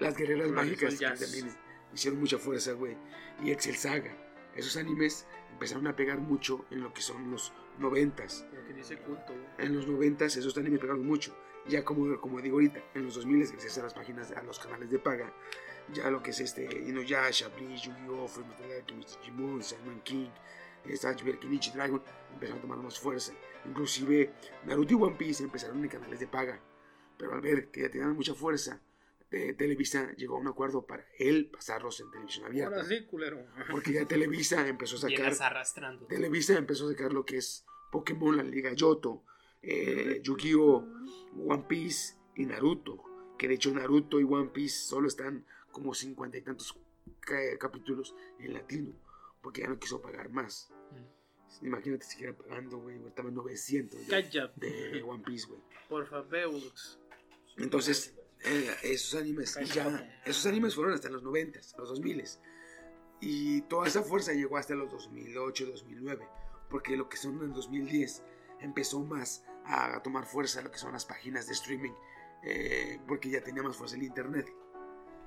Las 0.00 0.16
guerreras 0.16 0.50
mágicas 0.50 0.98
que 0.98 1.06
también 1.06 1.50
hicieron 1.92 2.20
mucha 2.20 2.38
fuerza, 2.38 2.72
güey. 2.72 2.96
Y 3.42 3.50
Excel 3.50 3.76
Saga. 3.76 4.16
Esos 4.56 4.76
animes 4.76 5.26
empezaron 5.52 5.86
a 5.86 5.96
pegar 5.96 6.18
mucho 6.18 6.64
en 6.70 6.80
lo 6.80 6.92
que 6.92 7.00
son 7.00 7.30
los 7.30 7.52
noventas. 7.78 8.46
Como 8.50 8.66
que 8.66 8.72
dice 8.74 8.98
culto. 8.98 9.32
En 9.58 9.74
los 9.74 9.86
noventas 9.86 10.36
esos 10.36 10.56
animes 10.56 10.80
pegaron 10.80 11.06
mucho. 11.06 11.36
Ya 11.66 11.84
como, 11.84 12.20
como 12.20 12.40
digo 12.40 12.56
ahorita, 12.56 12.82
en 12.94 13.04
los 13.04 13.14
2000 13.14 13.52
gracias 13.52 13.78
a 13.78 13.82
las 13.82 13.94
páginas, 13.94 14.30
a 14.32 14.42
los 14.42 14.58
canales 14.58 14.90
de 14.90 14.98
paga, 14.98 15.32
ya 15.92 16.10
lo 16.10 16.22
que 16.22 16.30
es 16.30 16.40
este, 16.40 16.64
Inuyasha, 16.64 17.48
Bleach, 17.48 17.84
Yu-Gi-Oh, 17.84 18.28
Alchemist, 18.76 19.18
Digimon, 19.20 19.62
Simon 19.62 20.00
King, 20.02 20.28
Satchel, 20.94 21.38
Kenichi 21.38 21.70
Dragon, 21.70 22.02
empezaron 22.32 22.58
a 22.58 22.62
tomar 22.62 22.78
más 22.78 22.98
fuerza. 22.98 23.32
Inclusive 23.64 24.32
Naruto 24.66 24.92
y 24.92 24.96
One 24.96 25.16
Piece 25.16 25.42
empezaron 25.42 25.82
en 25.82 25.88
canales 25.88 26.20
de 26.20 26.26
paga. 26.26 26.60
Pero 27.16 27.32
al 27.32 27.40
ver 27.40 27.70
que 27.70 27.82
ya 27.82 27.90
tenían 27.90 28.14
mucha 28.14 28.34
fuerza, 28.34 28.80
eh, 29.34 29.54
Televisa 29.54 30.12
llegó 30.16 30.36
a 30.36 30.40
un 30.40 30.48
acuerdo 30.48 30.86
para 30.86 31.04
él 31.18 31.50
pasarlos 31.52 32.00
en 32.00 32.10
televisión 32.10 32.46
abierta. 32.46 32.76
Ahora 32.76 32.88
sí, 32.88 33.04
culero. 33.06 33.44
Porque 33.70 33.92
ya 33.92 34.06
Televisa 34.06 34.66
empezó 34.68 34.96
a 34.96 35.00
sacar... 35.00 35.16
Vienes 35.18 35.40
arrastrando. 35.40 36.06
Televisa 36.06 36.56
empezó 36.56 36.86
a 36.88 36.92
sacar 36.92 37.12
lo 37.12 37.24
que 37.24 37.38
es 37.38 37.64
Pokémon, 37.90 38.36
la 38.36 38.42
Liga 38.42 38.72
Yoto, 38.72 39.24
eh, 39.62 40.20
Yu-Gi-Oh, 40.22 40.86
One 41.46 41.64
Piece 41.68 42.14
y 42.36 42.46
Naruto. 42.46 43.02
Que 43.38 43.48
de 43.48 43.54
hecho 43.54 43.72
Naruto 43.72 44.20
y 44.20 44.24
One 44.24 44.50
Piece 44.50 44.76
solo 44.86 45.08
están 45.08 45.44
como 45.72 45.92
cincuenta 45.94 46.38
y 46.38 46.42
tantos 46.42 46.78
ca- 47.20 47.58
capítulos 47.58 48.14
en 48.38 48.52
latino. 48.54 48.92
Porque 49.40 49.62
ya 49.62 49.68
no 49.68 49.78
quiso 49.78 50.00
pagar 50.00 50.30
más. 50.30 50.70
Mm. 50.92 51.66
Imagínate 51.66 52.04
si 52.04 52.12
siguiera 52.12 52.36
pagando, 52.36 52.78
güey. 52.78 52.96
En 52.96 53.34
900 53.34 54.00
de, 54.00 54.06
Cállate. 54.06 54.66
de 54.70 55.02
One 55.02 55.22
Piece, 55.24 55.46
güey. 55.46 55.60
Por 55.88 56.06
favor. 56.06 56.60
Entonces, 57.56 58.14
eh, 58.44 58.74
esos 58.82 59.20
animes 59.20 59.58
ya, 59.72 60.20
esos 60.24 60.46
animes 60.46 60.74
fueron 60.74 60.92
hasta 60.92 61.08
los 61.08 61.22
90, 61.22 61.60
los 61.78 61.88
2000 61.88 62.24
y 63.20 63.62
toda 63.62 63.86
esa 63.86 64.02
fuerza 64.02 64.32
llegó 64.32 64.56
hasta 64.56 64.74
los 64.74 64.90
2008, 64.90 65.66
2009, 65.66 66.28
porque 66.68 66.96
lo 66.96 67.08
que 67.08 67.16
son 67.16 67.38
en 67.38 67.44
el 67.44 67.52
2010 67.52 68.22
empezó 68.60 69.00
más 69.00 69.44
a 69.64 70.02
tomar 70.02 70.26
fuerza 70.26 70.60
lo 70.60 70.70
que 70.70 70.78
son 70.78 70.92
las 70.92 71.06
páginas 71.06 71.46
de 71.46 71.54
streaming, 71.54 71.92
eh, 72.42 73.00
porque 73.08 73.30
ya 73.30 73.42
tenía 73.42 73.62
más 73.62 73.76
fuerza 73.76 73.96
el 73.96 74.02
internet. 74.02 74.52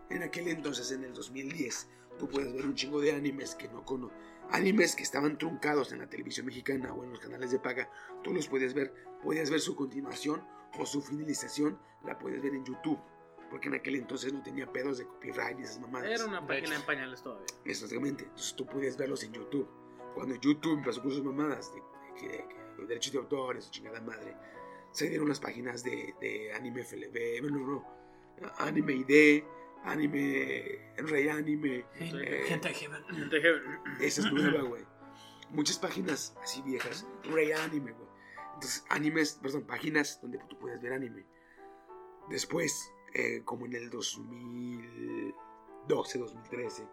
En 0.09 0.23
aquel 0.23 0.47
entonces, 0.47 0.91
en 0.91 1.03
el 1.03 1.13
2010, 1.13 1.87
tú 2.19 2.29
puedes 2.29 2.53
ver 2.53 2.65
un 2.65 2.75
chingo 2.75 3.01
de 3.01 3.13
animes 3.13 3.55
que 3.55 3.67
no 3.67 3.83
cono 3.83 4.11
animes 4.51 4.95
que 4.95 5.03
estaban 5.03 5.37
truncados 5.37 5.91
en 5.91 5.99
la 5.99 6.09
televisión 6.09 6.45
mexicana 6.45 6.93
o 6.93 7.03
en 7.03 7.11
los 7.11 7.19
canales 7.19 7.51
de 7.51 7.59
paga, 7.59 7.89
tú 8.23 8.33
los 8.33 8.47
puedes 8.47 8.73
ver, 8.73 8.93
podías 9.21 9.49
ver 9.49 9.59
su 9.59 9.75
continuación 9.75 10.43
o 10.79 10.85
su 10.85 11.01
finalización, 11.01 11.79
la 12.05 12.17
puedes 12.17 12.41
ver 12.41 12.53
en 12.53 12.63
YouTube, 12.65 12.99
porque 13.49 13.67
en 13.69 13.75
aquel 13.75 13.95
entonces 13.95 14.31
no 14.33 14.41
tenía 14.43 14.71
pedos 14.71 14.97
de 14.99 15.05
copyright 15.05 15.59
y 15.59 15.63
esas 15.63 15.79
mamadas. 15.79 16.09
Era 16.09 16.25
una 16.25 16.45
página 16.45 16.75
en 16.75 16.81
pañales 16.83 17.21
todavía. 17.23 17.45
Exactamente, 17.65 18.23
entonces 18.25 18.55
tú 18.55 18.65
podías 18.65 18.97
verlos 18.97 19.23
en 19.23 19.33
YouTube. 19.33 19.67
Cuando 20.13 20.35
YouTube 20.35 20.73
empezó 20.77 21.01
con 21.01 21.11
sus 21.11 21.23
mamadas 21.23 21.71
de, 21.73 21.81
de, 22.27 22.33
de- 22.37 22.57
de 22.77 22.85
derechos 22.85 23.11
de 23.13 23.19
autor, 23.19 23.61
su 23.61 23.71
chingada 23.71 23.99
madre, 24.01 24.35
se 24.91 25.09
dieron 25.09 25.27
las 25.27 25.39
páginas 25.39 25.83
de, 25.83 26.13
de 26.21 26.53
Anime 26.53 26.83
FLB, 26.83 27.41
bueno, 27.41 27.59
no, 27.59 28.51
Anime 28.59 28.93
ID, 28.93 29.43
Anime 29.83 30.93
Rey 30.97 31.27
Anime, 31.29 31.85
eh, 31.95 32.43
Gente 32.47 32.73
Heaven. 32.73 33.03
esa 33.99 34.21
es 34.21 34.31
nueva, 34.31 34.61
güey. 34.61 34.83
Muchas 35.49 35.79
páginas 35.79 36.35
así 36.43 36.61
viejas, 36.61 37.05
Rey 37.23 37.51
Anime, 37.51 37.91
güey. 37.93 38.06
Entonces, 38.57 38.83
animes, 38.89 39.37
perdón, 39.41 39.63
páginas 39.67 40.19
donde 40.21 40.39
tú 40.49 40.57
puedes 40.57 40.81
ver 40.81 40.93
anime. 40.93 41.25
Después, 42.29 42.91
eh, 43.13 43.41
como 43.45 43.65
en 43.67 43.75
el 43.75 43.89
2012, 43.91 46.19
2013, 46.19 46.87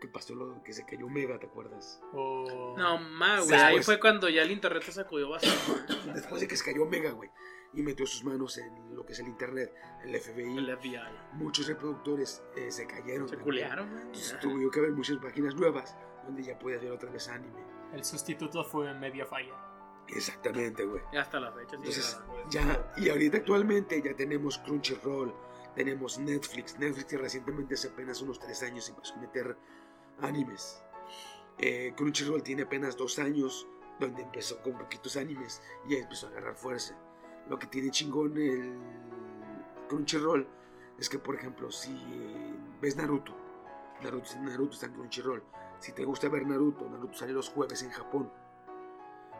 que 0.00 0.08
pasó 0.08 0.34
lo 0.34 0.62
que 0.62 0.72
se 0.72 0.84
cayó 0.84 1.08
Mega, 1.08 1.38
¿te 1.38 1.46
acuerdas? 1.46 2.00
O- 2.12 2.74
No, 2.76 2.98
más, 2.98 3.46
güey. 3.46 3.58
Ahí 3.60 3.82
fue 3.82 4.00
cuando 4.00 4.28
ya 4.28 4.42
el 4.42 4.50
internet 4.50 4.82
se 4.82 4.92
sacudió 4.92 5.28
bastante. 5.30 5.94
Después 6.14 6.40
de 6.40 6.48
que 6.48 6.56
se 6.56 6.64
cayó 6.64 6.84
Mega, 6.86 7.12
güey, 7.12 7.30
y 7.74 7.82
metió 7.82 8.06
sus 8.06 8.24
manos 8.24 8.58
en 8.58 8.96
lo 8.96 9.06
que 9.06 9.12
es 9.12 9.20
el 9.20 9.28
internet, 9.28 9.72
el 10.04 10.18
FBI, 10.20 10.58
El 10.58 10.76
FBI. 10.76 10.98
muchos 11.34 11.66
reproductores 11.68 12.42
eh, 12.56 12.70
se 12.70 12.86
cayeron. 12.86 13.28
Se 13.28 13.36
culearon, 13.36 13.90
güey. 13.90 14.02
Entonces 14.02 14.38
tuvo 14.40 14.70
que 14.70 14.78
haber 14.80 14.92
muchas 14.92 15.18
páginas 15.18 15.54
nuevas 15.54 15.96
donde 16.24 16.42
ya 16.42 16.58
puedes 16.58 16.82
ver 16.82 16.90
otra 16.90 17.10
vez 17.10 17.28
anime. 17.28 17.62
El 17.92 18.04
sustituto 18.04 18.64
fue 18.64 18.92
Mediafire. 18.94 19.52
Exactamente, 20.14 20.84
güey. 20.84 21.02
Y 21.12 21.16
hasta 21.16 21.40
la 21.40 21.52
fecha. 21.52 21.76
Entonces, 21.76 22.18
ya, 22.50 22.92
y 22.96 23.08
ahorita 23.08 23.38
actualmente 23.38 24.00
ya 24.02 24.14
tenemos 24.14 24.58
Crunchyroll, 24.58 25.34
tenemos 25.74 26.18
Netflix. 26.18 26.78
Netflix 26.78 27.06
que 27.06 27.18
recientemente 27.18 27.74
hace 27.74 27.88
apenas 27.88 28.20
unos 28.20 28.38
tres 28.38 28.62
años 28.62 28.88
empezó 28.88 29.14
a 29.14 29.18
meter 29.18 29.56
animes. 30.20 30.82
Eh, 31.58 31.92
Crunchyroll 31.96 32.42
tiene 32.42 32.62
apenas 32.62 32.96
dos 32.96 33.18
años 33.18 33.66
donde 33.98 34.22
empezó 34.22 34.60
con 34.62 34.76
poquitos 34.76 35.16
animes 35.16 35.62
y 35.86 35.94
ya 35.94 36.02
empezó 36.02 36.26
a 36.26 36.30
agarrar 36.30 36.56
fuerza. 36.56 36.96
Lo 37.48 37.58
que 37.58 37.66
tiene 37.66 37.90
chingón 37.90 38.36
el 38.36 38.78
Crunchyroll 39.88 40.46
es 40.98 41.08
que, 41.08 41.18
por 41.18 41.34
ejemplo, 41.34 41.70
si 41.70 41.94
ves 42.80 42.96
Naruto, 42.96 43.34
Naruto, 44.02 44.28
Naruto 44.40 44.72
está 44.74 44.86
en 44.86 44.92
Crunchyroll. 44.92 45.42
Si 45.78 45.92
te 45.92 46.04
gusta 46.04 46.28
ver 46.28 46.46
Naruto, 46.46 46.88
Naruto 46.88 47.14
sale 47.14 47.32
los 47.32 47.48
jueves 47.48 47.82
en 47.82 47.90
Japón, 47.90 48.30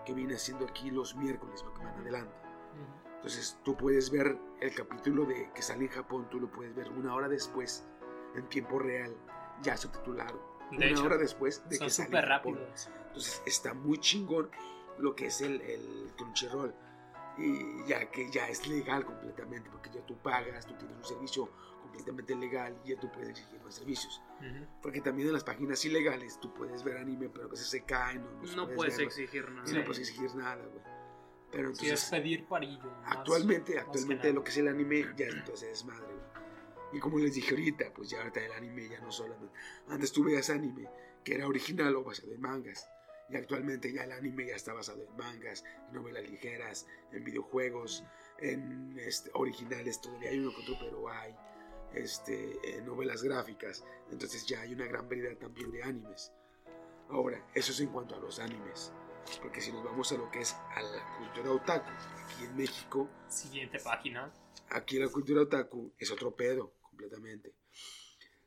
que 0.05 0.15
viene 0.15 0.39
siendo 0.39 0.67
aquí 0.67 0.91
los 0.91 1.15
miércoles, 1.17 1.63
lo 1.65 1.75
que 1.75 1.85
van 1.85 1.95
adelante. 1.99 2.35
Entonces 3.17 3.59
tú 3.63 3.77
puedes 3.77 4.11
ver 4.11 4.37
el 4.61 4.75
capítulo 4.75 5.25
de 5.25 5.51
que 5.55 5.63
sale 5.63 5.85
en 5.85 5.91
Japón, 5.91 6.27
tú 6.29 6.41
lo 6.41 6.51
puedes 6.51 6.75
ver 6.75 6.89
una 6.91 7.15
hora 7.15 7.29
después, 7.29 7.87
en 8.35 8.49
tiempo 8.49 8.79
real, 8.81 9.15
ya 9.63 9.77
subtitulado. 9.77 10.41
De 10.73 10.77
una 10.79 10.87
hecho, 10.87 11.05
hora 11.05 11.17
después 11.17 11.63
de 11.69 11.79
que 11.79 11.91
sale 11.91 12.19
en 12.19 12.27
Japón. 12.27 12.55
rápidos. 12.57 12.91
Entonces 13.07 13.43
está 13.47 13.75
muy 13.75 13.99
chingón 13.99 14.51
lo 14.99 15.15
que 15.15 15.27
es 15.27 15.41
el, 15.41 15.61
el 15.61 16.13
Crunchyroll. 16.17 16.75
Y 17.39 17.87
ya 17.87 18.11
que 18.11 18.31
ya 18.31 18.49
es 18.49 18.67
legal 18.67 19.05
completamente, 19.05 19.71
porque 19.71 19.91
ya 19.91 20.05
tú 20.05 20.17
pagas, 20.19 20.67
tú 20.67 20.75
tienes 20.75 20.97
un 20.97 21.05
servicio 21.05 21.49
completamente 21.93 22.35
legal 22.35 22.81
y 22.85 22.91
ya 22.91 23.01
tú 23.01 23.11
puedes 23.13 23.29
exigir 23.31 23.61
más 23.63 23.75
servicios. 23.75 24.23
Ujú. 24.41 24.67
Porque 24.83 25.01
también 25.01 25.29
en 25.29 25.35
las 25.35 25.45
páginas 25.45 25.85
ilegales 25.85 26.39
tú 26.41 26.53
puedes 26.55 26.83
ver 26.83 26.97
anime, 26.97 27.29
pero 27.29 27.45
a 27.47 27.49
veces 27.49 27.69
se 27.69 27.83
caen 27.85 28.23
o 28.25 28.31
no, 28.47 28.57
No 28.67 28.75
puedes 28.75 28.95
verlo, 28.97 29.09
exigir 29.09 29.51
nada. 29.51 29.71
y 29.71 29.75
no 29.75 29.85
puedes 29.85 29.99
exigir 30.01 30.35
nada, 30.35 30.65
güey. 30.65 30.83
Pero 31.51 31.69
Sí, 31.75 31.85
es 31.87 31.91
entonces, 32.05 32.11
pedir 32.11 32.47
parillo. 32.49 32.91
más- 33.03 33.17
actualmente, 33.19 33.73
que 33.75 33.79
actualmente 33.79 34.33
lo 34.33 34.43
que 34.43 34.51
es 34.51 34.57
el 34.57 34.69
anime 34.69 35.05
ya 35.17 35.27
entonces 35.27 35.69
es 35.71 35.85
madre, 35.85 36.07
güey. 36.07 36.23
Y 36.95 36.99
como 37.01 37.19
les 37.19 37.35
dije 37.35 37.51
ahorita, 37.51 37.93
pues 37.95 38.11
ya 38.11 38.19
ahorita 38.19 38.41
el 38.45 38.53
anime 38.53 38.89
ya 38.89 39.01
no 39.01 39.11
solamente. 39.13 39.53
Antes 39.89 40.13
tú 40.13 40.25
veías 40.25 40.51
anime 40.51 40.89
que 41.25 41.35
era 41.35 41.47
original 41.47 41.95
o 41.97 42.03
basado 42.05 42.33
en 42.33 42.41
mangas. 42.41 42.89
Y 43.31 43.37
actualmente 43.37 43.91
ya 43.93 44.05
el 44.05 44.13
anime 44.13 44.47
ya 44.47 44.57
está 44.57 44.75
basado 44.75 45.03
en 45.03 45.17
mangas, 45.17 45.65
en 45.89 45.95
novelas 45.95 46.29
ligeras, 46.29 46.87
en 47.13 47.25
videojuegos, 47.25 48.05
en 48.41 48.99
este, 48.99 49.31
originales, 49.35 50.01
todavía 50.03 50.31
hay 50.31 50.39
uno 50.41 50.51
que 50.55 50.63
otro, 50.63 50.77
pero 50.81 51.09
hay 51.09 51.35
este, 51.95 52.77
en 52.77 52.87
novelas 52.87 53.23
gráficas. 53.23 53.85
Entonces 54.11 54.47
ya 54.47 54.61
hay 54.61 54.75
una 54.75 54.87
gran 54.87 55.09
variedad 55.09 55.37
también 55.37 55.71
de 55.71 55.83
animes. 55.83 56.33
Ahora, 57.09 57.45
eso 57.55 57.73
es 57.73 57.81
en 57.81 57.89
cuanto 57.89 58.15
a 58.15 58.19
los 58.19 58.39
animes. 58.39 58.93
Porque 59.41 59.61
si 59.61 59.73
nos 59.73 59.85
vamos 59.85 60.11
a 60.13 60.17
lo 60.17 60.31
que 60.31 60.41
es 60.41 60.55
a 60.55 60.83
la 60.83 61.17
cultura 61.19 61.53
otaku, 61.53 61.91
aquí 62.25 62.45
en 62.45 62.57
México, 62.57 63.09
Siguiente 63.29 63.79
página. 63.79 64.33
aquí 64.71 64.99
la 64.99 65.09
cultura 65.09 65.43
otaku 65.43 65.93
es 65.99 66.11
otro 66.11 66.35
pedo, 66.35 66.75
completamente. 66.83 67.55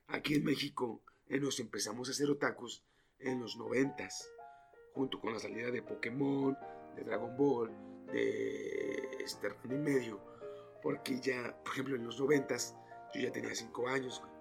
Aquí 0.07 0.35
en 0.35 0.43
México 0.43 1.01
eh, 1.27 1.39
nos 1.39 1.59
empezamos 1.59 2.09
a 2.09 2.11
hacer 2.11 2.29
otakus 2.29 2.83
en 3.19 3.39
los 3.39 3.55
noventas, 3.57 4.29
junto 4.93 5.19
con 5.19 5.33
la 5.33 5.39
salida 5.39 5.71
de 5.71 5.81
Pokémon, 5.81 6.57
de 6.95 7.03
Dragon 7.03 7.35
Ball, 7.35 7.71
de 8.11 9.17
este 9.19 9.47
y 9.63 9.67
medio, 9.69 10.21
porque 10.81 11.19
ya, 11.19 11.57
por 11.63 11.73
ejemplo, 11.73 11.95
en 11.95 12.05
los 12.05 12.19
noventas 12.19 12.75
yo 13.15 13.21
ya 13.21 13.31
tenía 13.31 13.55
5 13.55 13.87
años, 13.87 14.21
güey. 14.21 14.35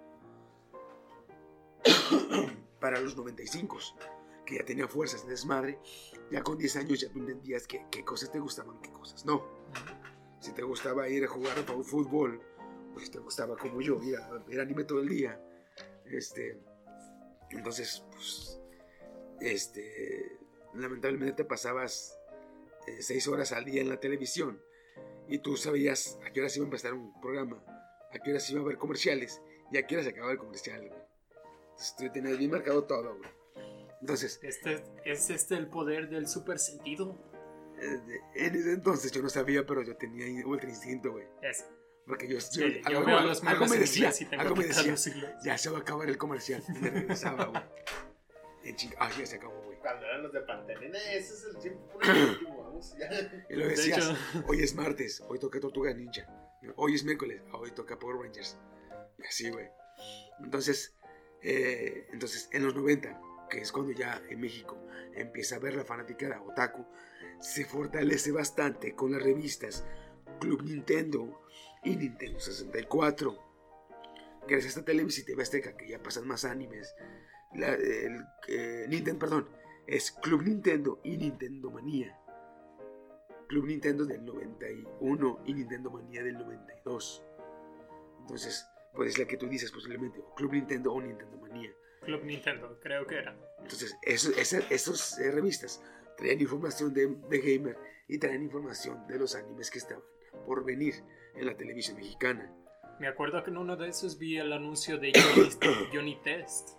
Para 2.81 3.01
los 3.01 3.17
95, 3.17 3.79
que 4.45 4.57
ya 4.57 4.65
tenía 4.65 4.89
fuerzas 4.89 5.25
de 5.25 5.31
desmadre, 5.31 5.79
ya 6.31 6.43
con 6.43 6.59
10 6.59 6.77
años 6.77 7.01
ya 7.01 7.09
tú 7.11 7.19
entendías 7.21 7.67
que- 7.67 7.87
qué 7.91 8.05
cosas 8.05 8.31
te 8.31 8.39
gustaban, 8.39 8.81
qué 8.83 8.91
cosas 8.91 9.25
no. 9.25 9.43
Si 10.41 10.53
te 10.53 10.63
gustaba 10.63 11.09
ir 11.09 11.25
a 11.25 11.29
jugar 11.29 11.59
a 11.59 11.63
fútbol, 11.83 12.41
o 12.95 13.01
si 13.01 13.11
te 13.11 13.19
gustaba 13.19 13.57
como 13.57 13.81
yo 13.81 14.03
ir 14.03 14.17
a 14.17 14.29
ver 14.47 14.61
anime 14.61 14.85
todo 14.85 15.01
el 15.01 15.09
día, 15.09 15.41
este, 16.05 16.61
entonces, 17.51 18.05
pues, 18.13 18.61
este, 19.41 20.39
lamentablemente 20.75 21.33
te 21.33 21.45
pasabas 21.45 22.19
eh, 22.87 23.01
seis 23.01 23.27
horas 23.29 23.53
al 23.53 23.65
día 23.65 23.81
en 23.81 23.89
la 23.89 23.99
televisión 23.99 24.63
y 25.27 25.39
tú 25.39 25.57
sabías 25.57 26.19
a 26.27 26.31
qué 26.31 26.41
horas 26.41 26.55
iba 26.57 26.65
a 26.65 26.67
empezar 26.67 26.93
un 26.93 27.19
programa, 27.21 27.63
a 28.15 28.19
qué 28.23 28.31
horas 28.31 28.49
iba 28.51 28.61
a 28.61 28.65
haber 28.65 28.79
comerciales 28.79 29.41
y 29.73 29.79
a 29.79 29.87
qué 29.87 29.95
horas 29.97 30.05
se 30.07 30.11
acababa 30.13 30.33
el 30.33 30.39
comercial, 30.39 30.81
güey. 30.89 31.01
Entonces 31.71 31.97
tú 31.97 32.09
tenías 32.13 32.39
bien 32.39 32.51
marcado 32.51 32.85
todo, 32.85 33.17
güey. 33.17 33.31
Entonces, 34.01 34.39
Este, 34.43 34.83
¿Es 35.05 35.31
este 35.31 35.57
el 35.57 35.67
poder 35.69 36.09
del 36.09 36.29
super 36.29 36.59
sentido? 36.59 37.19
eh, 37.81 38.01
en 38.37 38.55
ese 38.55 38.73
entonces 38.73 39.11
yo 39.13 39.21
no 39.23 39.29
sabía, 39.29 39.67
pero 39.67 39.83
yo 39.83 39.97
tenía 39.97 40.47
ultra 40.47 40.69
instinto, 40.69 41.11
güey. 41.13 41.27
Es. 41.43 41.67
Porque 42.07 42.29
yo, 42.29 42.39
Sí, 42.41 42.61
yo- 42.61 42.67
yo 42.69 42.81
algo, 42.85 43.05
veo 43.07 43.17
algo- 43.17 43.29
los 43.31 43.43
algo 43.45 43.67
me 43.67 43.79
decía, 43.79 44.13
algo 44.39 44.55
me 44.57 44.67
decía, 44.67 44.95
ya 45.43 45.57
se 45.59 45.71
va 45.71 45.79
a 45.79 45.81
acabar 45.81 46.09
el 46.09 46.19
comercial. 46.19 46.63
Y 46.69 46.73
me 46.79 46.91
regresaba, 46.91 47.47
güey. 47.47 47.63
Ah, 48.99 49.11
ya 49.19 49.27
se 49.27 49.37
acabó, 49.37 49.61
güey. 49.63 49.79
Cuando 49.79 50.05
eran 50.07 50.23
los 50.23 50.33
de 50.33 50.41
Pantelena, 50.43 50.99
ese 51.13 51.35
es 51.35 51.45
el 51.45 51.59
tiempo 51.61 51.99
último, 51.99 52.63
vamos, 52.65 52.95
ya. 52.99 53.09
Y 53.51 53.55
lo 53.55 53.65
De 53.65 53.71
decías, 53.71 53.99
hecho, 53.99 54.45
hoy 54.49 54.63
es 54.63 54.75
martes, 54.75 55.23
hoy 55.29 55.39
toca 55.39 55.59
Tortuga 55.61 55.93
Ninja. 55.95 56.27
Hoy 56.77 56.95
es 56.95 57.05
miércoles, 57.05 57.43
hoy 57.53 57.71
toca 57.73 57.99
Power 57.99 58.17
Rangers. 58.17 58.59
Y 59.19 59.27
así, 59.27 59.51
güey. 59.51 59.69
Entonces, 60.43 60.95
eh, 61.43 62.09
entonces, 62.13 62.49
en 62.53 62.65
los 62.65 62.75
90, 62.75 63.21
que 63.51 63.61
es 63.61 63.71
cuando 63.71 63.93
ya 63.93 64.23
en 64.29 64.41
México 64.41 64.79
empieza 65.15 65.57
a 65.57 65.61
ver 65.61 65.75
la 65.75 65.85
fanática 65.85 66.43
otaku, 66.43 66.87
se 67.41 67.65
fortalece 67.65 68.33
bastante 68.33 68.95
con 68.95 69.13
las 69.13 69.23
revistas 69.23 69.85
Club 70.41 70.63
Nintendo 70.63 71.43
y 71.83 71.97
Nintendo 71.97 72.41
64. 72.41 73.39
Gracias 74.49 74.65
a 74.65 74.69
esta 74.69 74.85
televisión 74.85 75.27
TV 75.27 75.43
Azteca, 75.43 75.77
que 75.77 75.89
ya 75.89 76.03
pasan 76.03 76.27
más 76.27 76.45
animes, 76.45 76.95
eh, 77.55 78.87
Nintendo, 78.89 79.19
perdón, 79.19 79.49
es 79.87 80.11
Club 80.11 80.43
Nintendo 80.43 81.01
y 81.05 81.17
Nintendo 81.17 81.71
Manía. 81.71 82.19
Club 83.47 83.67
Nintendo 83.67 84.05
del 84.05 84.25
91 84.25 85.43
y 85.47 85.55
Nintendo 85.55 85.91
Manía 85.91 86.23
del 86.23 86.35
92. 86.35 87.25
Entonces, 88.21 88.67
pues 88.95 89.11
es 89.11 89.19
la 89.19 89.27
que 89.27 89.37
tú 89.37 89.47
dices 89.47 89.71
posiblemente, 89.71 90.21
o 90.21 90.35
Club 90.35 90.53
Nintendo 90.53 90.93
o 90.93 91.01
Nintendo 91.01 91.37
Manía. 91.39 91.71
Club 92.03 92.25
Nintendo, 92.25 92.79
creo 92.83 93.07
que 93.07 93.17
era. 93.17 93.37
Entonces, 93.59 93.97
esas 94.03 95.19
eh, 95.19 95.31
revistas 95.31 95.83
traían 96.17 96.41
información 96.41 96.93
de, 96.93 97.07
de 97.29 97.39
gamer 97.39 97.79
y 98.09 98.19
traían 98.19 98.43
información 98.43 99.07
de 99.07 99.19
los 99.19 99.35
animes 99.35 99.71
que 99.71 99.79
estaban 99.79 100.05
por 100.47 100.65
venir 100.65 100.95
en 101.35 101.47
la 101.47 101.57
televisión 101.57 101.97
mexicana. 101.97 102.53
Me 103.01 103.09
acuerdo 103.09 103.43
que 103.43 103.51
en 103.51 103.57
uno 103.57 103.77
de 103.77 103.89
esos 103.89 104.19
vi 104.19 104.39
el 104.39 104.53
anuncio 104.53 104.99
de 104.99 105.13
Johnny, 105.15 105.89
Johnny 105.93 106.21
Test. 106.23 106.71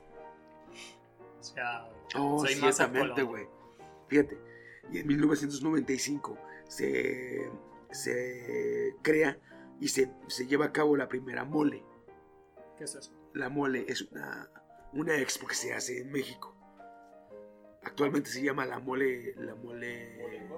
O 1.39 1.43
sea, 1.43 1.89
Oh, 2.13 2.45
soy 2.45 2.55
más 2.57 2.79
güey. 3.23 3.47
Fíjate, 4.07 4.37
y 4.91 4.99
en 4.99 5.07
1995 5.07 6.37
se, 6.67 7.49
se 7.91 8.95
crea 9.01 9.39
y 9.79 9.89
se, 9.89 10.11
se 10.27 10.47
lleva 10.47 10.65
a 10.65 10.71
cabo 10.71 10.95
la 10.95 11.07
primera 11.07 11.43
mole. 11.43 11.83
¿Qué 12.77 12.83
es 12.83 12.95
eso? 12.95 13.11
La 13.33 13.49
mole 13.49 13.85
es 13.87 14.01
una, 14.01 14.49
una 14.93 15.17
expo 15.17 15.47
que 15.47 15.55
se 15.55 15.73
hace 15.73 15.99
en 15.99 16.11
México. 16.11 16.55
Actualmente 17.83 18.29
se 18.29 18.41
llama 18.41 18.65
la 18.65 18.79
mole, 18.79 19.35
la 19.37 19.55
mole, 19.55 20.49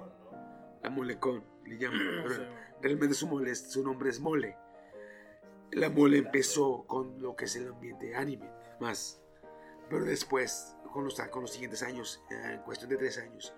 la 0.82 0.90
molecón, 0.90 1.44
le 1.66 1.78
llaman. 1.78 1.98
No 2.24 2.30
sé, 2.30 2.48
realmente 2.80 3.14
su, 3.14 3.26
mole, 3.26 3.54
su 3.54 3.82
nombre 3.82 4.10
es 4.10 4.20
mole. 4.20 4.56
La 5.72 5.90
mole 5.90 6.18
empezó 6.18 6.86
con 6.86 7.20
lo 7.20 7.36
que 7.36 7.44
es 7.44 7.56
el 7.56 7.68
ambiente 7.68 8.14
anime, 8.14 8.50
más. 8.80 9.20
Pero 9.90 10.04
después, 10.04 10.76
con 10.92 11.04
los, 11.04 11.20
con 11.30 11.42
los 11.42 11.52
siguientes 11.52 11.82
años, 11.82 12.22
eh, 12.30 12.54
en 12.54 12.62
cuestión 12.62 12.90
de 12.90 12.96
tres 12.96 13.18
años, 13.18 13.54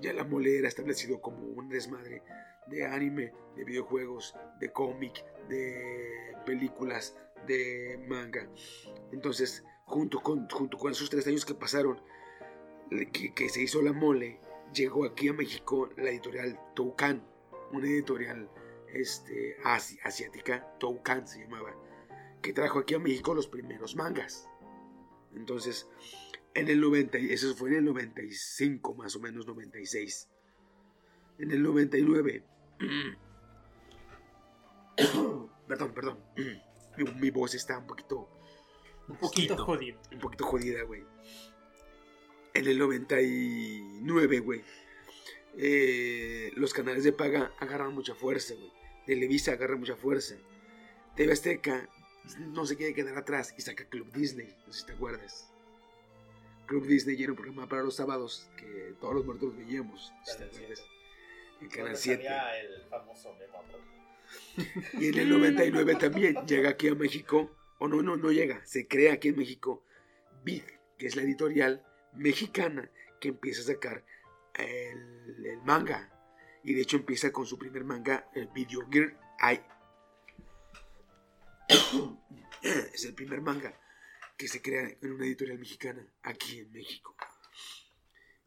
ya 0.00 0.12
la 0.12 0.24
mole 0.24 0.58
era 0.58 0.68
establecido 0.68 1.20
como 1.20 1.46
un 1.46 1.68
desmadre 1.68 2.22
de 2.66 2.84
anime, 2.86 3.32
de 3.56 3.64
videojuegos, 3.64 4.34
de 4.60 4.70
cómic, 4.72 5.24
de 5.48 6.34
películas, 6.46 7.16
de 7.46 7.98
manga. 8.08 8.48
Entonces, 9.12 9.64
junto 9.84 10.20
con, 10.20 10.48
junto 10.48 10.78
con 10.78 10.92
esos 10.92 11.10
tres 11.10 11.26
años 11.26 11.44
que 11.44 11.54
pasaron, 11.54 12.00
que, 13.12 13.34
que 13.34 13.48
se 13.48 13.62
hizo 13.62 13.82
la 13.82 13.92
mole, 13.92 14.40
llegó 14.72 15.04
aquí 15.04 15.28
a 15.28 15.32
México 15.32 15.90
la 15.96 16.10
editorial 16.10 16.58
Toucan, 16.74 17.22
una 17.72 17.86
editorial 17.86 18.48
este, 18.92 19.56
asi- 19.64 19.98
asiática, 20.04 20.76
Toucan 20.78 21.26
se 21.26 21.40
llamaba, 21.40 21.74
que 22.40 22.52
trajo 22.52 22.78
aquí 22.80 22.94
a 22.94 22.98
México 22.98 23.34
los 23.34 23.46
primeros 23.46 23.96
mangas. 23.96 24.48
Entonces, 25.34 25.88
en 26.54 26.68
el 26.68 26.80
90, 26.80 27.18
y 27.18 27.32
eso 27.32 27.54
fue 27.54 27.70
en 27.70 27.76
el 27.76 27.84
95, 27.86 28.94
más 28.94 29.16
o 29.16 29.20
menos 29.20 29.46
96. 29.46 30.28
En 31.38 31.50
el 31.50 31.62
99, 31.62 32.44
perdón, 35.68 35.94
perdón, 35.94 36.18
mi, 36.98 37.04
mi 37.20 37.30
voz 37.30 37.54
está 37.54 37.78
un 37.78 37.86
poquito 37.86 38.28
Un 39.08 39.16
Poquito 39.16 39.56
jodido. 39.56 39.98
un 40.12 40.18
poquito 40.18 40.44
jodida, 40.44 40.82
güey. 40.84 41.04
En 42.54 42.66
el 42.66 42.78
99, 42.78 44.38
güey. 44.40 44.62
eh, 45.56 46.50
los 46.56 46.72
canales 46.74 47.04
de 47.04 47.12
paga 47.12 47.52
agarran 47.58 47.94
mucha 47.94 48.14
fuerza, 48.14 48.54
güey. 48.54 48.70
Televisa 49.06 49.52
agarra 49.52 49.76
mucha 49.76 49.96
fuerza. 49.96 50.36
TV 51.16 51.32
Azteca 51.32 51.88
no 52.38 52.64
se 52.66 52.76
quiere 52.76 52.94
quedar 52.94 53.16
atrás 53.18 53.54
y 53.58 53.62
saca 53.62 53.84
Club 53.88 54.12
Disney, 54.12 54.54
no 54.66 54.72
sé 54.72 54.80
si 54.80 54.86
te 54.86 54.92
acuerdas. 54.92 55.51
Club 56.72 56.86
Disney 56.86 57.22
era 57.22 57.32
un 57.32 57.36
programa 57.36 57.68
para 57.68 57.82
los 57.82 57.96
sábados 57.96 58.48
que 58.56 58.94
todos 58.98 59.14
los 59.14 59.26
muertos 59.26 59.54
veíamos. 59.54 60.10
si 60.24 60.38
te 60.38 60.44
Canal 60.44 60.54
acuerdas. 60.54 60.78
7. 60.78 61.60
En 61.60 61.68
Canal 61.68 61.84
Donde 61.84 61.98
7. 61.98 62.22
salía 62.22 62.60
el 62.60 62.82
famoso 62.88 63.34
Memo 63.34 63.58
Abreu. 63.58 63.80
Y 65.02 65.08
en 65.08 65.18
el 65.18 65.28
99 65.28 65.96
también 65.96 66.34
llega 66.46 66.70
aquí 66.70 66.88
a 66.88 66.94
México, 66.94 67.54
o 67.78 67.88
no, 67.88 68.00
no, 68.00 68.16
no 68.16 68.32
llega, 68.32 68.64
se 68.64 68.88
crea 68.88 69.12
aquí 69.12 69.28
en 69.28 69.36
México 69.36 69.84
Big, 70.42 70.64
que 70.96 71.08
es 71.08 71.14
la 71.14 71.20
editorial 71.20 71.84
mexicana 72.14 72.90
que 73.20 73.28
empieza 73.28 73.60
a 73.60 73.74
sacar 73.74 74.02
el, 74.54 75.44
el 75.44 75.60
manga. 75.66 76.10
Y 76.64 76.72
de 76.72 76.80
hecho 76.80 76.96
empieza 76.96 77.32
con 77.32 77.44
su 77.44 77.58
primer 77.58 77.84
manga, 77.84 78.30
el 78.34 78.48
Video 78.48 78.88
Gear 78.90 79.14
Eye. 79.42 79.62
es 82.94 83.04
el 83.04 83.12
primer 83.12 83.42
manga 83.42 83.78
que 84.42 84.48
se 84.48 84.60
crea 84.60 84.96
en 85.00 85.12
una 85.12 85.24
editorial 85.24 85.56
mexicana 85.60 86.04
aquí 86.24 86.58
en 86.58 86.72
México. 86.72 87.14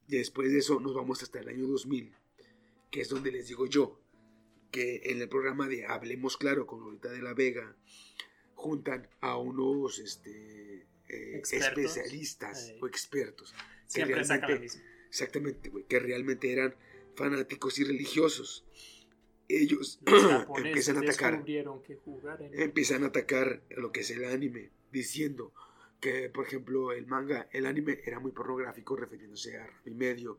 Y 0.09 0.17
después 0.17 0.51
de 0.51 0.57
eso 0.59 0.77
nos 0.81 0.93
vamos 0.93 1.23
hasta 1.23 1.39
el 1.39 1.47
año 1.47 1.65
2000, 1.67 2.13
que 2.91 2.99
es 2.99 3.07
donde 3.07 3.31
les 3.31 3.47
digo 3.47 3.65
yo, 3.65 3.97
que 4.72 5.03
en 5.05 5.22
el 5.22 5.30
programa 5.30 5.69
de 5.69 5.85
Hablemos 5.85 6.35
Claro 6.35 6.67
con 6.67 6.81
Lolita 6.81 7.09
de 7.09 7.22
la 7.22 7.34
Vega 7.34 7.77
juntan 8.55 9.07
a 9.22 9.38
unos 9.38 9.99
este, 9.99 10.85
eh, 11.07 11.41
especialistas 11.49 12.67
Eh. 12.72 12.80
o 12.81 12.88
expertos. 12.88 13.53
que 13.53 13.57
Siempre 13.88 14.26
saca 14.26 14.41
la 14.41 14.47
realmente- 14.47 14.76
misma. 14.77 14.91
Exactamente, 15.07 15.69
güey, 15.69 15.85
que 15.85 15.99
realmente 15.99 16.51
eran 16.51 16.76
fanáticos 17.15 17.80
y 17.80 17.85
religiosos. 17.85 18.65
Ellos 19.47 19.99
Los 20.05 20.45
empiezan 20.57 20.97
a 20.97 20.99
atacar 20.99 21.45
que 21.45 21.95
jugar 22.03 22.41
en 22.41 22.59
empiezan 22.59 23.03
a 23.05 23.07
atacar 23.07 23.63
lo 23.69 23.93
que 23.93 24.01
es 24.01 24.09
el 24.09 24.26
anime, 24.26 24.72
diciendo 24.91 25.53
que, 25.99 26.30
por 26.30 26.45
ejemplo, 26.45 26.91
el 26.91 27.07
manga, 27.07 27.47
el 27.51 27.65
anime 27.65 27.99
era 28.05 28.19
muy 28.19 28.31
pornográfico, 28.31 28.95
refiriéndose 28.95 29.57
a 29.57 29.65
Rami 29.65 29.95
Medio, 29.95 30.38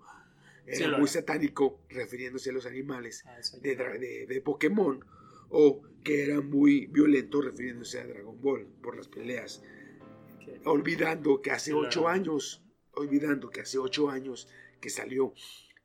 era 0.67 0.91
Sí, 0.91 0.95
muy 0.99 1.09
satánico, 1.09 1.81
refiriéndose 1.89 2.51
a 2.51 2.53
los 2.53 2.67
animales 2.67 3.25
Ah, 3.27 3.39
de, 3.61 3.77
de, 3.77 4.27
de 4.27 4.41
Pokémon, 4.41 5.05
o 5.49 5.83
que 6.03 6.25
era 6.25 6.41
muy 6.41 6.87
violento, 6.87 7.41
refiriéndose 7.41 8.01
a 8.01 8.07
Dragon 8.07 8.41
Ball 8.41 8.67
por 8.83 8.97
las 8.97 9.09
peleas, 9.09 9.63
olvidando 10.65 11.41
que 11.41 11.51
hace 11.53 11.73
ocho 11.73 12.09
años, 12.09 12.63
olvidando 12.93 13.51
que 13.51 13.61
hace 13.61 13.79
ocho 13.79 14.11
años 14.11 14.49
que 14.81 14.91
salió 14.91 15.33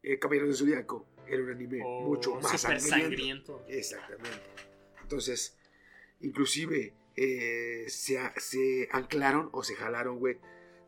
eh, 0.03 0.17
Caballero 0.19 0.47
del 0.47 0.55
Zodiaco, 0.55 1.07
era 1.27 1.43
un 1.43 1.49
anime 1.51 1.81
o 1.83 2.07
mucho 2.07 2.35
más 2.35 2.59
sangriento. 2.59 2.89
sangriento. 2.89 3.65
Exactamente. 3.67 4.39
Entonces, 5.01 5.57
inclusive 6.21 6.93
eh, 7.15 7.85
se, 7.87 8.19
se 8.37 8.89
anclaron 8.91 9.49
o 9.53 9.63
se 9.63 9.75
jalaron, 9.75 10.17
güey, 10.19 10.37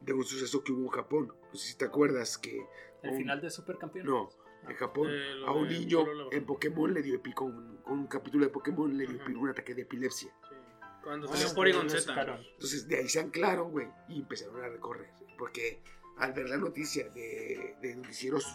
de 0.02 0.14
un 0.14 0.24
suceso 0.24 0.64
que 0.64 0.72
hubo 0.72 0.84
en 0.84 0.90
Japón. 0.90 1.34
No 1.52 1.56
sé 1.56 1.72
si 1.72 1.78
te 1.78 1.86
acuerdas 1.86 2.38
que... 2.38 2.66
El 3.02 3.12
un- 3.12 3.18
final 3.18 3.42
de 3.42 3.50
Supercampeón. 3.50 4.06
No, 4.06 4.30
en 4.68 4.76
Japón 4.76 5.08
Eh, 5.12 5.44
a 5.46 5.52
un 5.52 5.68
niño 5.68 6.06
en 6.32 6.46
Pokémon 6.46 6.94
le 6.94 7.02
dio 7.02 7.22
con, 7.36 7.54
un- 7.56 7.78
con 7.78 8.00
un 8.00 8.08
capítulo 8.08 8.46
de 8.46 8.52
Pokémon 8.52 8.96
le 8.98 9.06
dio 9.08 9.22
Ajá. 9.22 9.32
un 9.32 9.50
ataque 9.50 9.74
de 9.76 9.82
epilepsia. 9.84 10.30
Sí. 10.50 10.56
Cuando 11.04 11.30
Ah, 11.30 11.36
salió 11.36 11.54
Porygon 11.54 11.84
lo 11.84 11.90
Z. 11.90 12.40
Entonces 12.54 12.88
de 12.88 12.98
ahí 12.98 13.10
se 13.10 13.20
anclaron, 13.20 13.72
güey, 13.72 13.88
y 14.08 14.20
empezaron 14.22 14.62
a 14.64 14.70
recorrer. 14.70 15.10
Porque 15.38 15.82
al 16.18 16.32
ver 16.32 16.48
la 16.48 16.56
noticia 16.58 17.10
de, 17.10 17.76
de 17.82 17.96
noticieros 17.98 18.46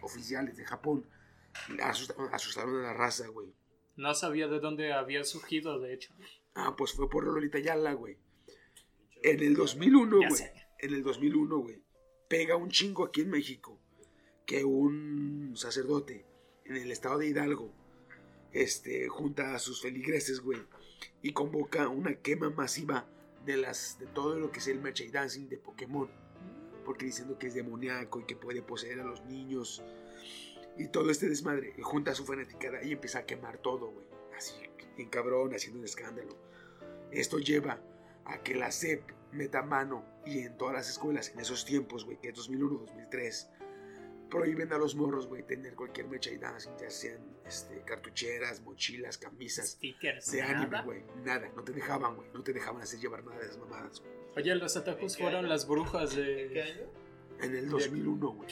oficiales 0.00 0.56
de 0.56 0.64
Japón, 0.64 1.04
asustaron, 1.82 2.32
asustaron 2.32 2.76
a 2.76 2.82
la 2.82 2.92
raza, 2.94 3.28
güey. 3.28 3.52
No 3.96 4.14
sabía 4.14 4.46
de 4.48 4.60
dónde 4.60 4.92
había 4.92 5.24
surgido, 5.24 5.78
de 5.80 5.92
hecho. 5.92 6.14
Ah, 6.60 6.74
pues 6.76 6.92
fue 6.92 7.08
por 7.08 7.24
Lolita 7.24 7.60
Yala, 7.60 7.92
güey. 7.92 8.18
En 9.22 9.40
el 9.40 9.54
2001, 9.54 10.20
Ya 10.20 10.28
güey. 10.28 10.42
En 10.80 10.92
el 10.92 11.04
2001, 11.04 11.58
güey. 11.58 11.82
Pega 12.28 12.56
un 12.56 12.68
chingo 12.68 13.04
aquí 13.04 13.20
en 13.20 13.30
México 13.30 13.80
que 14.44 14.64
un 14.64 15.52
sacerdote 15.54 16.26
en 16.64 16.76
el 16.76 16.90
estado 16.90 17.18
de 17.18 17.28
Hidalgo 17.28 17.72
este, 18.52 19.06
junta 19.06 19.54
a 19.54 19.60
sus 19.60 19.80
feligreses, 19.82 20.40
güey, 20.40 20.60
y 21.22 21.32
convoca 21.32 21.88
una 21.88 22.16
quema 22.16 22.50
masiva 22.50 23.06
de, 23.46 23.56
las, 23.56 24.00
de 24.00 24.06
todo 24.06 24.36
lo 24.40 24.50
que 24.50 24.58
es 24.58 24.66
el 24.66 24.80
merchandising 24.80 25.48
de 25.48 25.58
Pokémon. 25.58 26.10
Porque 26.84 27.06
diciendo 27.06 27.38
que 27.38 27.46
es 27.46 27.54
demoníaco 27.54 28.18
y 28.20 28.24
que 28.24 28.34
puede 28.34 28.62
poseer 28.62 28.98
a 28.98 29.04
los 29.04 29.24
niños. 29.26 29.84
Y 30.76 30.88
todo 30.88 31.10
este 31.10 31.28
desmadre. 31.28 31.74
Y 31.78 31.82
junta 31.82 32.10
a 32.10 32.14
su 32.16 32.24
fanaticada 32.24 32.82
y 32.82 32.92
empieza 32.92 33.20
a 33.20 33.26
quemar 33.26 33.58
todo, 33.58 33.90
güey. 33.90 34.06
Así, 34.36 34.54
en 34.96 35.08
cabrón, 35.08 35.54
haciendo 35.54 35.78
un 35.78 35.84
escándalo. 35.84 36.47
Esto 37.12 37.38
lleva 37.38 37.80
a 38.24 38.38
que 38.42 38.54
la 38.54 38.70
SEP 38.70 39.02
meta 39.32 39.62
mano 39.62 40.04
y 40.26 40.40
en 40.40 40.56
todas 40.56 40.74
las 40.74 40.88
escuelas 40.90 41.30
en 41.30 41.40
esos 41.40 41.64
tiempos, 41.64 42.04
güey, 42.04 42.18
que 42.18 42.28
es 42.28 42.34
2001, 42.34 42.78
2003, 42.78 43.50
prohíben 44.30 44.72
a 44.72 44.78
los 44.78 44.94
morros, 44.94 45.26
güey, 45.26 45.42
tener 45.42 45.74
cualquier 45.74 46.06
merchandising, 46.08 46.76
ya 46.78 46.90
sean 46.90 47.20
este, 47.46 47.80
cartucheras, 47.82 48.60
mochilas, 48.60 49.16
camisas 49.16 49.70
Stickers. 49.70 50.30
de 50.32 50.42
anime, 50.42 50.66
nada. 50.70 50.82
güey. 50.82 51.02
Nada, 51.24 51.50
no 51.56 51.62
te 51.64 51.72
dejaban, 51.72 52.16
güey. 52.16 52.28
No 52.34 52.42
te 52.42 52.52
dejaban 52.52 52.82
hacer 52.82 53.00
llevar 53.00 53.24
nada 53.24 53.38
de 53.38 53.44
esas 53.46 53.58
mamadas. 53.58 54.00
güey. 54.00 54.12
Oye, 54.36 54.54
los 54.54 54.76
atacos 54.76 55.12
¿En 55.14 55.16
qué 55.16 55.22
fueron 55.24 55.40
año? 55.40 55.48
las 55.48 55.66
brujas 55.66 56.10
¿En 56.16 56.24
qué 56.24 56.48
de. 56.54 56.62
año? 56.62 56.82
En 57.40 57.54
el 57.56 57.68
2001, 57.70 58.28
güey. 58.32 58.48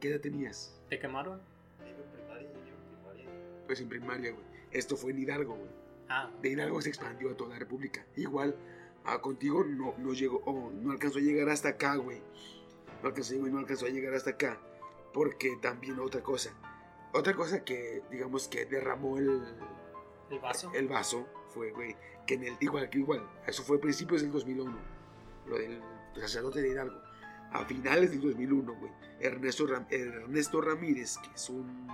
¿Qué 0.00 0.08
edad 0.10 0.20
tenías? 0.20 0.74
¿Te 0.88 0.98
quemaron? 0.98 1.40
En 1.84 1.94
primaria, 2.12 2.48
yo 2.52 2.58
en 2.58 2.96
primaria. 2.96 3.64
Pues 3.66 3.80
en 3.80 3.88
primaria, 3.88 4.30
güey. 4.32 4.44
Esto 4.70 4.96
fue 4.96 5.12
en 5.12 5.18
Hidalgo, 5.18 5.54
güey. 5.56 5.70
Ah, 6.08 6.30
De 6.40 6.50
Hidalgo 6.50 6.80
se 6.80 6.88
expandió 6.88 7.30
a 7.30 7.36
toda 7.36 7.50
la 7.50 7.58
República. 7.58 8.04
Igual, 8.16 8.56
ah, 9.04 9.20
contigo 9.20 9.64
no, 9.64 9.94
no 9.98 10.12
llegó, 10.12 10.42
oh, 10.46 10.70
no 10.70 10.92
alcanzó 10.92 11.18
a 11.18 11.22
llegar 11.22 11.48
hasta 11.50 11.70
acá, 11.70 11.96
güey. 11.96 12.22
No 13.02 13.08
alcanzó, 13.08 13.36
güey, 13.38 13.52
no 13.52 13.58
alcanzó 13.58 13.86
a 13.86 13.90
llegar 13.90 14.14
hasta 14.14 14.30
acá. 14.30 14.58
Porque 15.12 15.56
también 15.60 15.98
otra 16.00 16.22
cosa. 16.22 16.50
Otra 17.12 17.34
cosa 17.34 17.64
que, 17.64 18.02
digamos, 18.10 18.48
que 18.48 18.66
derramó 18.66 19.16
el, 19.18 19.42
el 20.30 20.38
vaso. 20.38 20.70
el 20.74 20.88
vaso 20.88 21.26
fue, 21.48 21.70
güey, 21.72 21.96
que 22.26 22.34
en 22.34 22.44
el, 22.44 22.56
igual, 22.60 22.90
que 22.90 22.98
igual, 22.98 23.26
eso 23.46 23.62
fue 23.62 23.78
a 23.78 23.80
principios 23.80 24.20
del 24.20 24.30
2001, 24.30 24.76
lo 25.46 25.56
del 25.58 25.80
sacerdote 26.16 26.60
de 26.60 26.68
Hidalgo. 26.68 27.00
A 27.50 27.64
finales 27.64 28.10
del 28.10 28.20
2001, 28.20 28.74
güey, 28.74 28.92
Ernesto, 29.20 29.66
Ram- 29.66 29.86
Ernesto 29.90 30.60
Ramírez, 30.60 31.16
que 31.16 31.30
es 31.34 31.48
un 31.48 31.88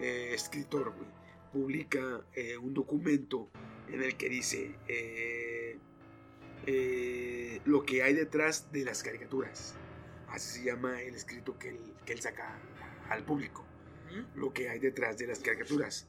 eh, 0.00 0.30
escritor, 0.32 0.92
güey, 0.96 1.08
publica 1.52 2.24
eh, 2.34 2.56
un 2.56 2.74
documento 2.74 3.50
en 3.88 4.02
el 4.02 4.16
que 4.16 4.28
dice 4.28 4.74
eh, 4.88 5.78
eh, 6.66 7.60
lo 7.64 7.84
que 7.84 8.02
hay 8.02 8.14
detrás 8.14 8.70
de 8.72 8.84
las 8.84 9.02
caricaturas. 9.02 9.74
Así 10.28 10.58
se 10.58 10.64
llama 10.64 11.02
el 11.02 11.14
escrito 11.14 11.58
que 11.58 11.70
él, 11.70 11.78
que 12.04 12.12
él 12.12 12.20
saca 12.20 12.60
al 13.08 13.24
público. 13.24 13.64
Lo 14.34 14.52
que 14.52 14.68
hay 14.68 14.80
detrás 14.80 15.18
de 15.18 15.28
las 15.28 15.38
caricaturas 15.38 16.08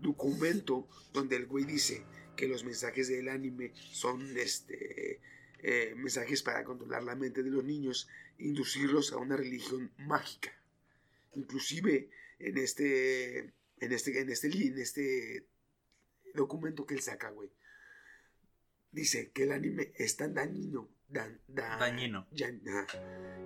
documento 0.00 0.88
donde 1.12 1.36
el 1.36 1.46
güey 1.46 1.64
dice 1.64 2.04
que 2.36 2.48
los 2.48 2.64
mensajes 2.64 3.08
del 3.08 3.28
anime 3.28 3.72
son 3.74 4.36
este 4.36 5.20
eh, 5.60 5.94
mensajes 5.96 6.42
para 6.42 6.62
controlar 6.62 7.02
la 7.02 7.16
mente 7.16 7.42
de 7.42 7.50
los 7.50 7.64
niños 7.64 8.08
inducirlos 8.38 9.12
a 9.12 9.16
una 9.16 9.36
religión 9.36 9.90
mágica. 9.98 10.52
Inclusive 11.34 12.10
en 12.38 12.58
este 12.58 13.52
en 13.80 13.92
este 13.92 14.20
en 14.20 14.30
este 14.30 14.48
en 14.48 14.78
este 14.78 15.48
documento 16.34 16.86
que 16.86 16.94
él 16.94 17.00
saca, 17.00 17.30
güey. 17.30 17.50
Dice 18.90 19.30
que 19.32 19.42
el 19.44 19.52
anime 19.52 19.92
es 19.96 20.16
tan 20.16 20.34
dañino, 20.34 20.88
dan- 21.08 21.40
da- 21.46 21.76
Dañino. 21.76 22.26
ya- 22.30 22.48
ajá, 22.48 22.86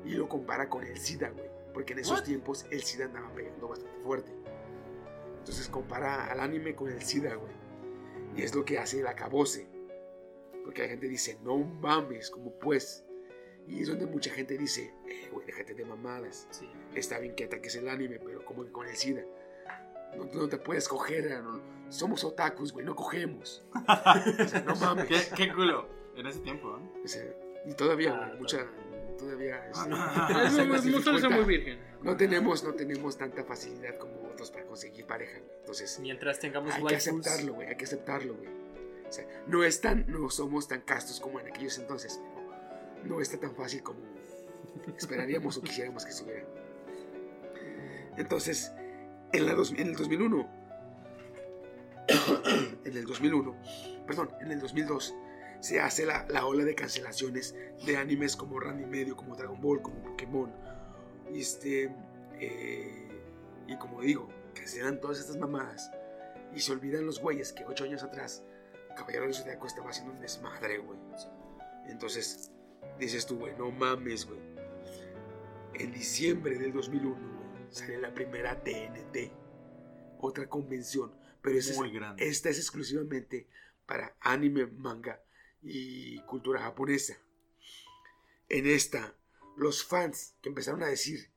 y 0.05 0.11
lo 0.13 0.29
compara 0.29 0.69
con 0.69 0.85
el 0.85 0.99
SIDA, 0.99 1.31
güey. 1.31 1.49
Porque 1.75 1.95
en 1.95 2.01
esos 2.01 2.23
tiempos 2.23 2.67
el 2.71 2.83
SIDA 2.83 3.07
andaba 3.07 3.35
pegando 3.35 3.67
bastante 3.69 3.99
fuerte. 4.03 4.33
Entonces 5.39 5.69
compara 5.69 6.31
al 6.31 6.39
anime 6.41 6.77
con 6.77 6.91
el 6.91 7.03
SIDA, 7.03 7.35
güey. 7.35 7.53
Y 8.37 8.43
es 8.43 8.55
lo 8.55 8.65
que 8.65 8.79
hace 8.79 9.01
el 9.01 9.07
acabose. 9.07 9.69
Porque 10.65 10.83
la 10.83 10.89
gente 10.89 11.09
dice, 11.09 11.39
no 11.43 11.59
mames, 11.59 12.31
como 12.31 12.57
pues. 12.59 13.05
Y 13.67 13.81
es 13.83 13.89
donde 13.89 14.07
mucha 14.07 14.31
gente 14.33 14.57
dice, 14.57 14.95
eh, 15.09 15.29
güey, 15.33 15.47
déjate 15.47 15.75
de 15.75 15.85
mamadas. 15.85 16.47
Sí. 16.51 16.69
Está 16.95 17.19
bien 17.19 17.35
que 17.35 17.45
ataques 17.45 17.75
el 17.77 17.89
anime, 17.89 18.21
pero 18.21 18.45
como 18.45 18.71
con 18.71 18.87
el 18.87 18.95
SIDA. 18.97 19.25
No, 20.17 20.25
no 20.25 20.49
te 20.49 20.59
puedes 20.59 20.89
coger, 20.89 21.43
no- 21.43 21.61
somos 21.89 22.25
otakus, 22.25 22.73
güey, 22.73 22.85
no 22.87 22.95
cogemos. 22.97 23.63
O 23.75 24.49
sea, 24.49 24.61
no 24.67 24.75
mames. 24.77 25.07
¿Qué, 25.07 25.21
qué 25.37 25.53
culo. 25.53 25.89
En 26.17 26.27
ese 26.27 26.41
tiempo, 26.41 26.77
¿eh? 26.79 27.01
O 27.05 27.09
sea, 27.09 27.25
y 27.67 27.75
todavía, 27.75 28.15
Ah, 28.15 28.27
güey, 28.29 28.41
mucha, 28.41 28.67
todavía 29.19 29.67
es- 29.71 29.79
Es 29.79 29.83
se 29.85 30.65
muy- 30.65 30.69
nos 30.69 30.85
muy- 30.85 30.93
muy- 30.93 31.03
dificulta. 31.03 31.29
muy 31.31 31.45
virgen. 31.45 31.79
no 32.03 32.17
tenemos, 32.17 32.65
no 32.65 32.75
tenemos 32.75 33.17
tanta 33.17 33.45
facilidad 33.45 33.97
como 33.99 34.15
otros 34.31 34.51
para 34.51 34.65
conseguir 34.65 35.07
pareja, 35.07 35.39
güey. 35.39 35.51
Entonces, 35.61 35.99
Mientras 36.01 36.39
tengamos 36.39 36.75
hay 36.75 36.85
que 36.85 36.97
aceptarlo, 36.97 37.55
güey, 37.55 37.69
hay 37.69 37.77
que 37.77 37.85
aceptarlo, 37.85 38.35
güey. 38.35 38.49
O 39.09 39.13
sea, 39.13 39.27
no 39.47 39.63
es 39.63 39.81
tan, 39.81 40.07
no 40.09 40.31
somos 40.31 40.69
tan 40.69 40.81
castos 40.83 41.21
como 41.21 41.39
en 41.41 41.47
aquellos 41.49 41.79
entonces, 41.79 42.21
pero 42.35 43.07
no 43.17 43.21
está 43.21 43.39
tan 43.39 43.55
fácil 43.55 43.83
como 43.83 44.01
esperaríamos 44.97 45.57
o 45.59 45.63
quisiéramos 45.63 46.05
que 46.05 46.11
estuviera. 46.11 46.47
Entonces, 48.17 48.73
en, 49.33 49.47
la 49.47 49.55
dos- 49.55 49.73
en 49.73 49.89
el 49.89 49.97
2001, 49.97 50.49
en 52.85 52.97
el 52.97 53.05
2001, 53.07 53.57
perdón, 54.07 54.31
en 54.41 54.51
el 54.53 54.61
2002, 54.61 55.15
se 55.61 55.81
hace 55.81 56.05
la, 56.07 56.27
la 56.29 56.47
ola 56.47 56.65
de 56.65 56.75
cancelaciones 56.75 57.55
de 57.87 57.97
animes 57.97 58.37
como 58.37 58.59
Randy 58.59 58.85
Medio, 58.85 59.17
como 59.17 59.37
Dragon 59.37 59.61
Ball, 59.61 59.81
como 59.81 60.03
Pokémon. 60.03 60.53
Y 61.33 61.41
este, 61.41 61.95
eh, 62.41 63.09
y 63.69 63.77
como 63.77 64.01
digo, 64.01 64.29
cancelan 64.55 65.01
todas 65.01 65.21
estas 65.21 65.37
mamadas 65.37 65.91
y 66.55 66.61
se 66.61 66.73
olvidan 66.73 67.07
los 67.07 67.21
güeyes 67.21 67.53
que 67.53 67.65
ocho 67.65 67.85
años 67.85 68.03
atrás 68.03 68.43
Caballero 68.97 69.25
del 69.25 69.35
Zodiaco 69.35 69.67
estaba 69.67 69.89
haciendo 69.91 70.13
un 70.13 70.21
desmadre, 70.21 70.79
güey. 70.79 70.99
Entonces, 71.89 72.51
dices 72.99 73.25
tú, 73.25 73.39
güey, 73.39 73.55
no 73.57 73.71
mames, 73.71 74.27
güey. 74.27 74.41
En 75.75 75.93
diciembre 75.93 76.59
del 76.59 76.73
2001, 76.75 77.15
güey, 77.15 77.42
sale 77.73 77.99
la 77.99 78.13
primera 78.15 78.63
TNT, 78.63 79.33
otra 80.19 80.49
convención, 80.49 81.13
pero 81.43 81.59
esa 81.59 81.73
es- 81.73 81.79
Muy 81.79 81.91
grande. 81.93 82.27
esta 82.27 82.49
es 82.51 82.59
exclusivamente 82.59 83.49
para 83.87 84.17
anime, 84.21 84.67
manga 84.67 85.23
y 85.63 86.21
cultura 86.23 86.61
japonesa. 86.61 87.17
En 88.49 88.67
esta, 88.67 89.17
los 89.57 89.85
fans 89.85 90.37
que 90.43 90.49
empezaron 90.49 90.83
a 90.83 90.87
decir 90.89 91.31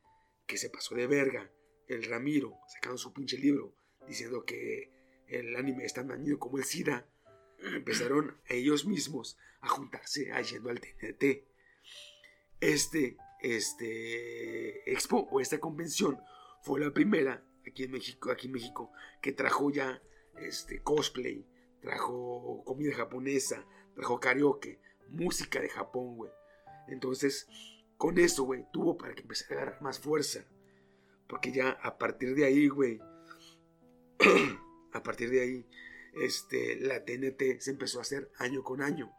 que 0.45 0.57
se 0.57 0.69
pasó 0.69 0.95
de 0.95 1.07
verga, 1.07 1.49
el 1.87 2.03
Ramiro 2.05 2.57
sacaron 2.67 2.97
su 2.97 3.13
pinche 3.13 3.37
libro 3.37 3.75
diciendo 4.07 4.43
que 4.45 4.91
el 5.27 5.55
anime 5.55 5.85
es 5.85 5.93
tan 5.93 6.07
dañino 6.07 6.37
como 6.37 6.57
el 6.57 6.63
SIDA, 6.65 7.07
empezaron 7.63 8.37
ellos 8.47 8.85
mismos 8.85 9.37
a 9.61 9.67
juntarse 9.69 10.31
a 10.31 10.41
yendo 10.41 10.69
al 10.69 10.79
TNT. 10.79 11.45
Este, 12.59 13.17
este 13.41 14.91
expo 14.91 15.27
o 15.31 15.39
esta 15.39 15.59
convención 15.59 16.19
fue 16.61 16.79
la 16.79 16.93
primera 16.93 17.43
aquí 17.67 17.83
en 17.83 17.91
México, 17.91 18.31
aquí 18.31 18.47
México 18.47 18.91
que 19.21 19.31
trajo 19.31 19.71
ya 19.71 20.01
este 20.37 20.81
cosplay, 20.81 21.45
trajo 21.81 22.63
comida 22.65 22.93
japonesa, 22.95 23.65
trajo 23.95 24.19
karaoke, 24.19 24.79
música 25.09 25.61
de 25.61 25.69
Japón, 25.69 26.17
güey. 26.17 26.31
Entonces, 26.87 27.47
con 27.97 28.17
eso, 28.19 28.43
güey, 28.43 28.65
tuvo 28.71 28.97
para 28.97 29.15
que 29.15 29.21
empezara 29.21 29.55
a 29.55 29.63
agarrar 29.63 29.81
más 29.81 29.99
fuerza. 29.99 30.45
Porque 31.27 31.51
ya 31.51 31.69
a 31.69 31.97
partir 31.97 32.35
de 32.35 32.45
ahí, 32.45 32.67
güey, 32.67 32.99
a 34.93 35.03
partir 35.03 35.29
de 35.29 35.41
ahí, 35.41 35.65
este, 36.13 36.75
la 36.77 37.03
TNT 37.03 37.59
se 37.59 37.71
empezó 37.71 37.99
a 37.99 38.03
hacer 38.03 38.31
año 38.37 38.63
con 38.63 38.81
año. 38.81 39.11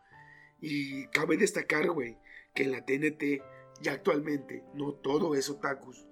Y 0.61 1.09
cabe 1.09 1.37
destacar, 1.37 1.91
güey, 1.91 2.19
que 2.55 2.65
en 2.65 2.73
la 2.73 2.85
TNT 2.85 3.43
ya 3.83 3.93
actualmente 3.93 4.65
no 4.75 4.93
todo 4.95 5.35
es 5.35 5.49
otakus. 5.51 6.07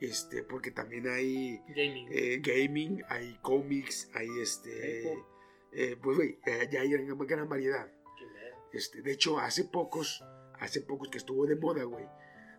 Este, 0.00 0.42
porque 0.42 0.70
también 0.70 1.08
hay 1.08 1.62
Gaming. 1.68 2.08
eh, 2.10 2.40
gaming, 2.42 3.02
hay 3.08 3.38
cómics, 3.40 4.10
hay 4.14 4.28
este. 4.40 5.12
eh, 5.72 5.96
pues, 6.02 6.16
güey, 6.16 6.38
eh, 6.46 6.68
ya 6.70 6.80
hay 6.82 6.90
gran, 6.90 7.18
gran 7.18 7.48
variedad. 7.48 7.88
Este, 8.72 9.02
de 9.02 9.12
hecho, 9.12 9.38
hace 9.38 9.64
pocos, 9.64 10.24
hace 10.58 10.80
pocos 10.80 11.08
que 11.08 11.18
estuvo 11.18 11.46
de 11.46 11.54
moda, 11.56 11.84
güey, 11.84 12.04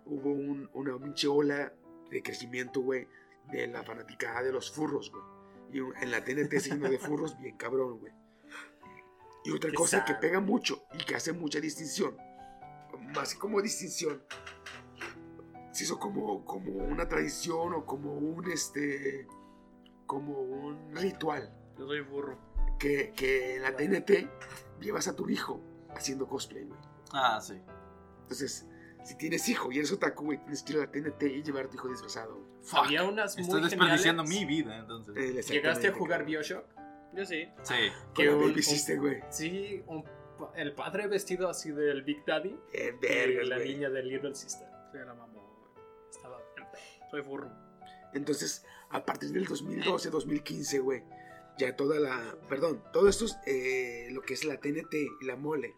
hubo 0.06 0.32
un- 0.32 0.70
una 0.74 0.98
pinche 0.98 1.28
ola 1.28 1.74
de 2.10 2.24
crecimiento, 2.24 2.80
güey, 2.82 3.06
de 3.52 3.68
la 3.68 3.84
fanaticada 3.84 4.42
de 4.42 4.52
los 4.54 4.72
furros, 4.72 5.12
güey. 5.12 5.24
Y 5.74 5.80
en 6.04 6.12
la 6.12 6.24
TNT 6.24 6.60
signo 6.62 6.90
de 6.90 6.98
furros, 6.98 7.38
bien 7.42 7.58
cabrón, 7.58 8.00
güey. 8.00 8.14
Y 9.44 9.52
otra 9.52 9.70
Qué 9.70 9.76
cosa 9.76 10.06
que 10.06 10.14
sad. 10.14 10.20
pega 10.22 10.40
mucho 10.40 10.86
y 10.98 11.04
que 11.04 11.16
hace 11.16 11.34
mucha 11.34 11.60
distinción, 11.60 12.16
más 12.98 13.34
que 13.34 13.40
como 13.40 13.62
distinción, 13.62 14.22
se 15.72 15.84
hizo 15.84 16.00
como, 16.00 16.46
como 16.46 16.72
una 16.72 17.08
tradición 17.08 17.74
o 17.74 17.86
como 17.86 18.14
un, 18.14 18.50
este, 18.52 19.28
como 20.06 20.40
un 20.42 20.96
ritual 20.96 21.54
Yo 21.78 21.86
soy 21.88 22.02
burro. 22.02 22.38
que, 22.80 23.12
que 23.16 23.56
en 23.58 23.62
la 23.64 23.76
TNT 23.76 24.30
llevas 24.80 25.08
a 25.08 25.16
tu 25.16 25.28
hijo 25.30 25.60
haciendo 25.96 26.28
cosplay, 26.28 26.64
güey. 26.66 26.80
Ah, 27.12 27.40
sí. 27.42 27.62
Entonces, 28.22 28.68
si 29.04 29.18
tienes 29.18 29.48
hijo 29.50 29.72
y 29.72 29.78
eres 29.80 29.92
otaku, 29.92 30.26
güey, 30.26 30.38
tienes 30.40 30.64
que 30.64 30.74
ir 30.74 30.80
a 30.80 30.82
la 30.86 30.92
TNT 30.92 31.24
y 31.24 31.44
llevar 31.44 31.66
a 31.66 31.70
tu 31.70 31.76
hijo 31.76 31.90
disfrazado. 31.90 32.36
güey. 32.36 32.46
Había 32.86 33.04
unas 33.04 33.38
muy 33.38 33.62
desperdiciando 33.62 34.24
geniales. 34.24 34.30
mi 34.30 34.46
vida, 34.46 34.80
entonces. 34.80 35.16
Eh, 35.18 35.42
¿Llegaste 35.54 35.90
a 35.90 35.94
jugar. 35.94 36.26
Bioshock? 36.26 36.66
Yo 37.14 37.26
sí. 37.26 37.48
Sí. 37.64 37.74
Un- 38.30 38.40
Baby 38.50 38.64
Sister, 38.64 39.00
güey. 39.00 39.22
Sí, 39.30 39.84
un 39.88 40.04
el 40.56 40.74
padre 40.74 41.08
vestido 41.08 41.50
así 41.50 41.72
del 41.72 42.04
Big 42.04 42.24
Daddy 42.26 42.58
Eh, 42.74 42.94
y 42.96 43.06
vergas, 43.06 43.48
la 43.48 43.56
güey. 43.58 43.74
niña 43.74 43.90
del 43.90 44.08
Little 44.08 44.36
Sister. 44.36 44.68
Sí, 44.92 44.98
la 44.98 45.14
mamó, 45.14 45.42
güey. 45.60 45.86
Estaba 46.10 46.40
Soy 47.12 47.22
burro. 47.22 47.50
Entonces, 48.14 48.66
a 48.90 49.06
partir 49.06 49.32
del 49.32 49.46
2012, 49.46 50.10
2015, 50.10 50.80
güey, 50.80 51.04
ya 51.58 51.76
toda 51.76 52.00
la, 52.00 52.36
perdón, 52.50 52.82
todo 52.94 53.10
esto 53.10 53.26
es 53.26 53.38
eh, 53.46 54.08
lo 54.12 54.22
que 54.22 54.34
es 54.34 54.46
la 54.46 54.60
TNT 54.60 54.94
y 55.22 55.26
la 55.26 55.36
mole, 55.36 55.76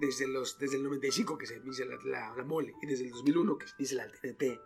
desde, 0.00 0.26
los, 0.26 0.58
desde 0.58 0.76
el 0.76 0.82
95 0.84 1.36
que 1.38 1.46
se 1.46 1.56
inicia 1.58 1.84
la, 1.86 1.96
la, 2.04 2.34
la 2.36 2.44
mole 2.44 2.74
y 2.82 2.86
desde 2.86 3.04
el 3.04 3.10
2001 3.10 3.58
que 3.58 3.66
se 3.68 3.74
inicia 3.78 4.04
la 4.04 4.10
TNT 4.10 4.60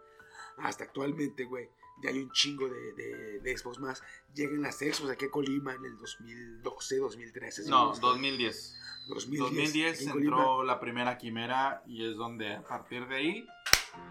hasta 0.58 0.84
actualmente, 0.84 1.44
güey. 1.44 1.68
Ya 2.02 2.10
hay 2.10 2.18
un 2.18 2.30
chingo 2.32 2.68
de, 2.68 2.92
de, 2.94 3.40
de 3.40 3.50
expos 3.52 3.78
más. 3.78 4.02
Llegan 4.34 4.62
las 4.62 4.80
expos 4.82 5.10
aquí 5.10 5.26
a 5.26 5.30
Colima 5.30 5.72
en 5.74 5.84
el 5.84 5.96
2012, 5.96 6.96
2013. 6.98 7.62
¿sí? 7.64 7.70
No, 7.70 7.94
2010. 7.94 8.76
2010. 9.08 9.40
2010 9.50 9.94
aquí 9.94 10.04
en 10.04 10.10
entró 10.10 10.36
Colima. 10.36 10.64
la 10.64 10.80
primera 10.80 11.16
quimera 11.18 11.82
y 11.86 12.08
es 12.10 12.16
donde 12.16 12.54
a 12.54 12.62
partir 12.62 13.06
de 13.06 13.16
ahí 13.16 13.46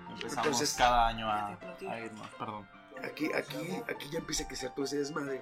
empezamos 0.10 0.45
Entonces- 0.45 0.76
cada 0.77 1.07
año 1.07 1.27
a, 1.27 1.60
a 1.89 1.99
irnos. 1.99 2.27
Perdón. 2.39 2.68
Aquí, 3.03 3.30
aquí, 3.34 3.57
aquí 3.89 4.10
ya 4.11 4.19
empieza 4.19 4.43
a 4.45 4.47
crecer 4.47 4.72
todo 4.73 4.85
ese 4.85 4.97
desmadre. 4.99 5.41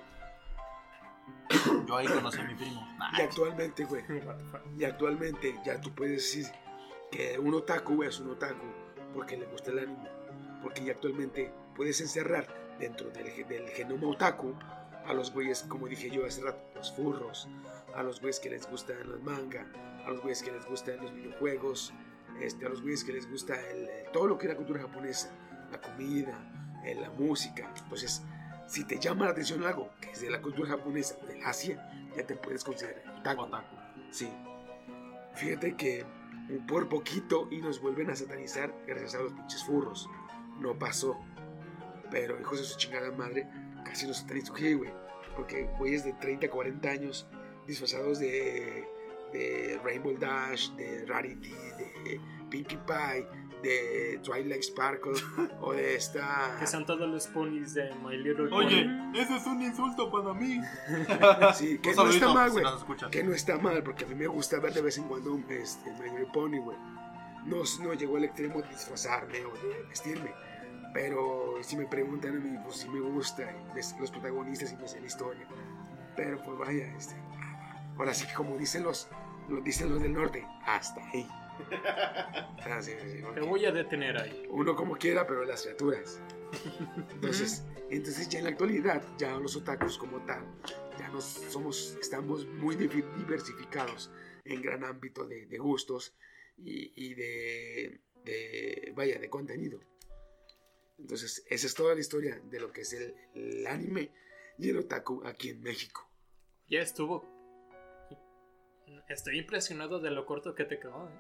Yo 1.88 1.95
ahí 1.97 2.07
conocí 2.07 2.39
a 2.39 2.43
mi 2.43 2.55
primo. 2.55 2.81
Nah, 2.97 3.18
Y 3.19 3.22
actualmente, 3.22 3.85
güey. 3.85 4.03
Y 4.77 4.84
actualmente 4.84 5.59
ya 5.65 5.80
tú 5.80 5.93
puedes 5.93 6.13
decir 6.18 6.47
que 7.11 7.38
un 7.38 7.53
otaku 7.53 7.95
güey, 7.97 8.09
es 8.09 8.19
un 8.19 8.31
otaku 8.31 8.65
porque 9.13 9.38
le 9.38 9.45
gusta 9.47 9.72
el 9.72 9.80
anime. 9.80 10.09
Porque 10.63 10.84
ya 10.84 10.93
actualmente 10.93 11.53
puedes 11.82 11.99
encerrar 11.99 12.45
dentro 12.78 13.10
del, 13.10 13.26
del 13.48 13.68
genoma 13.70 14.06
otaku 14.10 14.53
a 15.08 15.14
los 15.16 15.34
güeyes, 15.34 15.64
como 15.64 15.88
dije 15.88 16.12
yo 16.12 16.28
hace 16.28 16.44
rato, 16.44 16.62
los 16.76 16.91
furros, 16.91 17.49
a 17.95 18.03
los 18.03 18.22
güeyes 18.22 18.40
que 18.40 18.52
les 18.52 18.70
gustan 18.70 18.98
los 19.10 19.20
manga, 19.24 19.66
a 20.06 20.12
los 20.12 20.22
güeyes 20.22 20.44
que 20.44 20.52
les 20.52 20.64
gustan 20.68 20.98
los 21.02 21.12
videojuegos, 21.12 21.91
este, 22.40 22.68
a 22.68 22.70
los 22.70 22.84
güeyes 22.84 23.03
que 23.03 23.14
les 23.14 23.28
gusta 23.28 23.56
el- 23.72 23.90
todo 24.14 24.28
lo 24.28 24.38
que 24.38 24.45
es 24.45 24.52
la 24.53 24.58
cultura 24.58 24.80
japonesa, 24.82 25.32
la 25.72 25.82
comida, 25.82 26.82
eh, 26.86 26.94
la 26.94 27.10
música. 27.10 27.74
Entonces, 27.76 28.22
si 28.68 28.84
te 28.84 28.99
llama 28.99 29.26
la 29.26 29.32
atención 29.32 29.64
algo 29.64 29.90
que 29.99 30.12
es 30.12 30.22
de 30.22 30.30
la 30.30 30.40
cultura 30.40 30.70
japonesa, 30.70 31.16
del 31.26 31.44
Asia, 31.44 31.84
ya 32.16 32.28
te 32.28 32.36
puedes 32.36 32.64
considerar 32.64 33.02
otaku. 33.22 33.41
otaku. 33.41 33.76
Sí. 34.12 34.32
Fíjate 35.34 35.76
que 35.76 36.06
por 36.68 36.88
poquito 36.90 37.48
y 37.49 37.58
nos 37.58 37.82
vuelven 37.82 38.12
a 38.12 38.16
satanizar 38.16 38.72
gracias 38.86 39.16
a 39.16 39.24
los 39.24 39.34
pinches 39.34 39.64
furros. 39.64 40.08
No 40.60 40.78
pasó. 40.78 41.18
Pero 42.12 42.40
hijos 42.40 42.60
de 42.60 42.66
su 42.66 42.78
chingada 42.78 43.12
madre, 43.12 43.48
casi 43.84 44.06
nos 44.06 44.18
satanizó. 44.18 44.54
¿Qué, 44.54 44.76
güey? 44.76 44.92
Porque 45.36 45.70
güeyes 45.80 46.04
de 46.04 46.14
30, 46.14 46.50
40 46.50 46.90
años 46.90 47.28
disfrazados 47.66 48.20
de, 48.20 48.86
de 49.32 49.80
Rainbow 49.84 50.18
Dash, 50.18 50.72
de 50.74 51.06
Rarity, 51.06 51.50
de 51.50 52.20
Pinkie 52.50 52.78
Pie, 52.86 53.26
de 53.62 54.20
Twilight 54.24 54.64
Sparkle 54.64 55.14
o 55.62 55.74
de 55.74 55.96
esta. 55.96 56.58
Que 56.60 56.68
son 56.68 56.86
todos 56.86 57.10
los 57.10 57.28
ponies 57.28 57.74
de 57.74 57.94
My 58.04 58.18
Little 58.18 58.50
Oye, 58.52 58.84
Pony. 58.84 59.18
eso 59.20 59.36
es 59.36 59.46
un 59.46 59.62
insulto 59.62 60.12
para 60.12 60.34
mí. 60.34 60.60
Sí, 61.56 61.80
que 61.80 61.94
no 61.94 62.10
está 62.10 62.34
mal, 62.34 62.52
güey. 62.52 62.66
Que 63.12 63.24
no 63.24 63.34
está 63.34 63.58
mal, 63.58 63.84
porque 63.84 64.06
a 64.06 64.08
mí 64.08 64.16
me 64.16 64.28
gusta 64.28 64.60
ver 64.60 64.74
de 64.74 64.82
vez 64.82 64.98
en 64.98 65.06
cuando 65.06 65.34
un 65.34 65.46
este, 65.50 65.92
My 65.94 66.10
Little 66.10 66.28
Pony, 66.34 66.60
güey. 66.60 66.78
No, 67.46 67.64
no 67.82 67.94
llegó 67.94 68.18
al 68.18 68.26
extremo 68.26 68.62
de 68.62 68.70
disfrazarme 68.70 69.44
o 69.46 69.54
de 69.54 69.84
vestirme. 69.90 70.32
Pero 70.93 71.55
si 71.61 71.77
me 71.77 71.85
preguntan 71.85 72.38
a 72.38 72.39
mí, 72.39 72.57
pues 72.63 72.77
sí 72.77 72.89
me 72.89 72.99
gusta 72.99 73.43
y 73.43 73.76
ves 73.76 73.95
los 73.99 74.11
protagonistas 74.11 74.73
y 74.73 74.76
me 74.76 74.88
sé 74.88 74.99
la 74.99 75.07
historia. 75.07 75.47
Pero 76.15 76.41
pues 76.43 76.57
vaya, 76.57 76.85
este. 76.97 77.15
Ahora 77.97 78.13
sí 78.13 78.27
que 78.27 78.34
como 78.34 78.57
dicen 78.57 78.84
los, 78.84 79.09
lo 79.47 79.61
dicen 79.61 79.89
los 79.89 80.01
del 80.01 80.13
norte, 80.13 80.45
hasta 80.65 81.01
ahí. 81.09 81.27
Ah, 82.63 82.81
sí, 82.81 82.91
sí, 83.05 83.22
ok. 83.23 83.34
Te 83.34 83.41
voy 83.41 83.65
a 83.65 83.72
detener 83.72 84.18
ahí. 84.18 84.47
Uno 84.49 84.76
como 84.76 84.95
quiera, 84.95 85.27
pero 85.27 85.43
las 85.43 85.63
criaturas. 85.63 86.22
Entonces, 87.11 87.65
entonces 87.89 88.30
ya 88.30 88.39
en 88.39 88.45
la 88.45 88.51
actualidad, 88.51 89.03
ya 89.18 89.38
los 89.38 89.55
otakus 89.55 89.97
como 89.97 90.23
tal, 90.26 90.43
ya 90.97 91.09
nos 91.09 91.23
somos, 91.23 91.97
estamos 91.99 92.47
muy 92.47 92.76
diversificados 92.76 94.11
en 94.45 94.61
gran 94.61 94.84
ámbito 94.84 95.26
de, 95.27 95.45
de 95.45 95.57
gustos 95.57 96.15
y, 96.57 96.93
y 96.95 97.13
de, 97.15 98.01
de, 98.26 98.93
vaya, 98.95 99.19
de 99.19 99.30
contenido. 99.30 99.80
Entonces, 101.02 101.44
esa 101.49 101.68
es 101.68 101.73
toda 101.73 101.94
la 101.95 101.99
historia 101.99 102.40
de 102.45 102.60
lo 102.60 102.72
que 102.72 102.82
es 102.82 102.94
el, 102.94 103.15
el 103.34 103.68
anime 103.68 104.11
y 104.57 104.69
el 104.69 104.78
otaku 104.78 105.23
aquí 105.26 105.49
en 105.49 105.61
México. 105.61 106.07
Ya 106.69 106.80
estuvo. 106.82 107.26
Estoy 109.10 109.40
impresionado 109.40 109.99
de 109.99 110.11
lo 110.11 110.26
corto 110.26 110.53
que 110.56 110.64
te 110.64 110.80
quedó. 110.80 111.10
¿eh? 111.10 111.11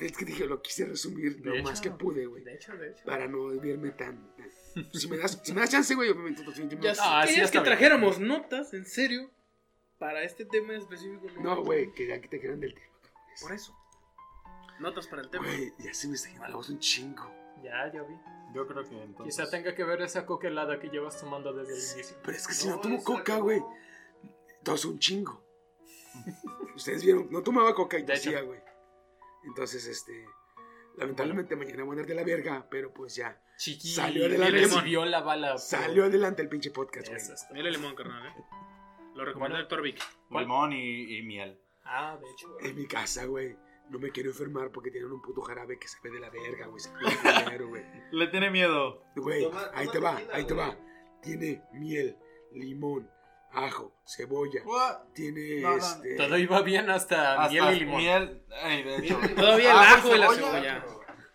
Es 0.00 0.16
que 0.16 0.24
dije, 0.24 0.46
lo 0.46 0.62
quise 0.62 0.86
resumir 0.86 1.44
lo 1.44 1.52
De 1.52 1.62
más 1.62 1.78
hecho, 1.80 1.90
que 1.92 1.96
pude, 1.98 2.26
güey. 2.26 2.42
De 2.42 2.54
hecho, 2.54 2.72
de 2.76 2.90
hecho. 2.92 3.04
Para 3.04 3.28
no 3.28 3.48
verme 3.60 3.90
tan... 3.90 4.32
Si 4.94 5.08
me 5.08 5.18
das, 5.18 5.38
si 5.44 5.52
me 5.52 5.60
das 5.60 5.70
chance, 5.70 5.94
güey, 5.94 6.08
obviamente. 6.10 6.42
Ya 6.80 6.94
Ah, 7.00 7.26
sí, 7.26 7.34
está 7.40 7.50
que 7.52 7.58
bien. 7.58 7.64
trajéramos 7.64 8.18
notas, 8.18 8.72
en 8.72 8.86
serio, 8.86 9.30
para 9.98 10.22
este 10.22 10.46
tema 10.46 10.74
específico. 10.74 11.26
No, 11.42 11.62
güey, 11.62 11.92
quería 11.92 12.20
que 12.20 12.28
te 12.28 12.40
quedaran 12.40 12.60
del 12.60 12.74
tema. 12.74 12.86
Por 13.42 13.52
eso. 13.52 13.76
Notas 14.80 15.06
para 15.06 15.22
el 15.22 15.28
tema. 15.30 15.44
Güey, 15.46 15.72
ya 15.78 15.92
se 15.92 16.08
me 16.08 16.14
está 16.14 16.30
yendo 16.30 16.48
la 16.48 16.56
voz 16.56 16.70
un 16.70 16.78
chingo. 16.78 17.30
Ya, 17.62 17.92
ya 17.92 18.02
vi. 18.02 18.14
Yo 18.54 18.66
creo 18.66 18.82
que 18.84 19.00
entonces. 19.02 19.36
Quizá 19.36 19.50
tenga 19.50 19.74
que 19.74 19.84
ver 19.84 20.02
esa 20.02 20.26
coca 20.26 20.48
helada 20.48 20.78
que 20.80 20.88
llevas 20.88 21.20
tomando 21.20 21.52
desde 21.52 21.72
el 21.72 21.78
inicio. 21.94 22.16
Pero 22.24 22.36
es 22.36 22.46
que 22.46 22.52
si 22.54 22.68
No, 22.68 22.76
no, 22.76 22.80
tomo 22.80 23.02
coca, 23.04 23.36
güey, 23.38 23.62
toso 24.64 24.88
un 24.90 24.98
chingo. 24.98 25.44
Ustedes 26.74 27.04
vieron, 27.04 27.28
no 27.30 27.42
tomaba 27.42 27.74
coca 27.74 27.98
y 27.98 28.04
tosía, 28.04 28.42
güey. 28.42 28.58
Entonces, 29.44 29.86
este, 29.86 30.26
lamentablemente 30.96 31.56
mañana 31.56 31.84
voy 31.84 31.90
a 31.90 31.92
andar 31.92 32.06
de 32.06 32.14
la 32.14 32.24
verga, 32.24 32.66
pero 32.70 32.92
pues 32.92 33.14
ya. 33.14 33.40
Chiqui, 33.58 33.88
Salió 33.88 34.24
adelante. 34.26 34.52
recibió 34.58 35.04
la 35.04 35.20
bala. 35.20 35.48
pero- 35.48 35.58
Salió 35.58 36.04
adelante 36.04 36.42
el 36.42 36.48
pinche 36.48 36.70
podcast, 36.70 37.08
güey. 37.08 37.20
Está. 37.20 37.34
Mira 37.52 37.70
limón, 37.70 37.94
carnal, 37.94 38.26
eh. 38.26 38.34
Lo 39.14 39.24
recomiendo 39.24 39.38
Bueno. 39.38 39.58
Héctor 39.58 39.82
Vic. 39.82 39.98
Limón 40.30 40.72
y, 40.72 41.18
y 41.18 41.22
miel. 41.22 41.60
Ah, 41.84 42.16
de 42.20 42.26
hecho. 42.30 42.48
En 42.60 42.74
mi 42.76 42.86
casa, 42.86 43.26
güey, 43.26 43.56
no 43.90 43.98
me 43.98 44.10
quiero 44.10 44.30
enfermar 44.30 44.70
porque 44.70 44.90
tienen 44.90 45.10
un 45.12 45.20
puto 45.20 45.42
jarabe 45.42 45.78
que 45.78 45.88
se 45.88 45.98
ve 46.02 46.10
de 46.10 46.20
la 46.20 46.30
verga, 46.30 46.66
güey. 46.68 46.80
Se 46.80 46.90
ve 47.58 47.64
güey. 47.64 47.84
Le 48.12 48.26
tiene 48.28 48.50
miedo. 48.50 49.02
Güey, 49.16 49.42
Toma- 49.44 49.70
ahí 49.74 49.88
te 49.88 49.98
va, 49.98 50.16
tequila, 50.16 50.34
ahí 50.36 50.44
te 50.46 50.54
va. 50.54 50.76
Tiene 51.22 51.62
miel, 51.72 52.16
limón, 52.52 53.10
ajo, 53.52 53.92
cebolla. 54.06 54.62
Tiene 55.12 55.60
No, 55.60 55.70
no, 55.70 55.76
este. 55.76 56.16
Todo 56.16 56.38
iba 56.38 56.62
bien 56.62 56.88
hasta, 56.88 57.42
Hasta 57.42 57.50
miel 57.52 57.76
y 57.76 57.80
limón. 57.80 57.96
miel. 57.98 58.42
ay, 58.62 58.82
de 58.82 58.96
hecho. 58.96 59.18
Todavía 59.36 59.70
el 59.72 59.76
Ah, 59.78 59.94
ajo 59.94 60.14
y 60.14 60.18
la 60.18 60.28
cebolla. 60.34 60.84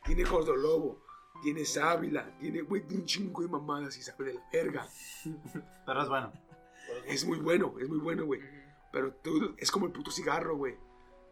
Tiene 0.06 0.24
lobo, 0.56 1.04
tiene 1.42 1.66
sábila, 1.66 2.38
tiene, 2.40 2.62
güey, 2.62 2.84
tiene 2.88 3.02
un 3.02 3.08
chingo 3.08 3.42
de 3.42 3.48
mamadas 3.48 3.98
y 3.98 4.02
sabe 4.02 4.26
de 4.26 4.34
la 4.36 4.42
verga. 4.54 4.88
Pero 5.86 6.02
es 6.02 6.10
bueno. 6.10 6.34
Es 7.08 7.26
muy 7.26 7.40
bueno, 7.40 7.74
es 7.80 7.90
muy 7.90 7.98
bueno, 8.00 8.26
güey. 8.26 8.40
Pero 8.92 9.14
tú, 9.16 9.56
es 9.58 9.70
como 9.72 9.88
el 9.88 9.92
puto 9.92 10.10
cigarro, 10.12 10.56
güey. 10.58 10.76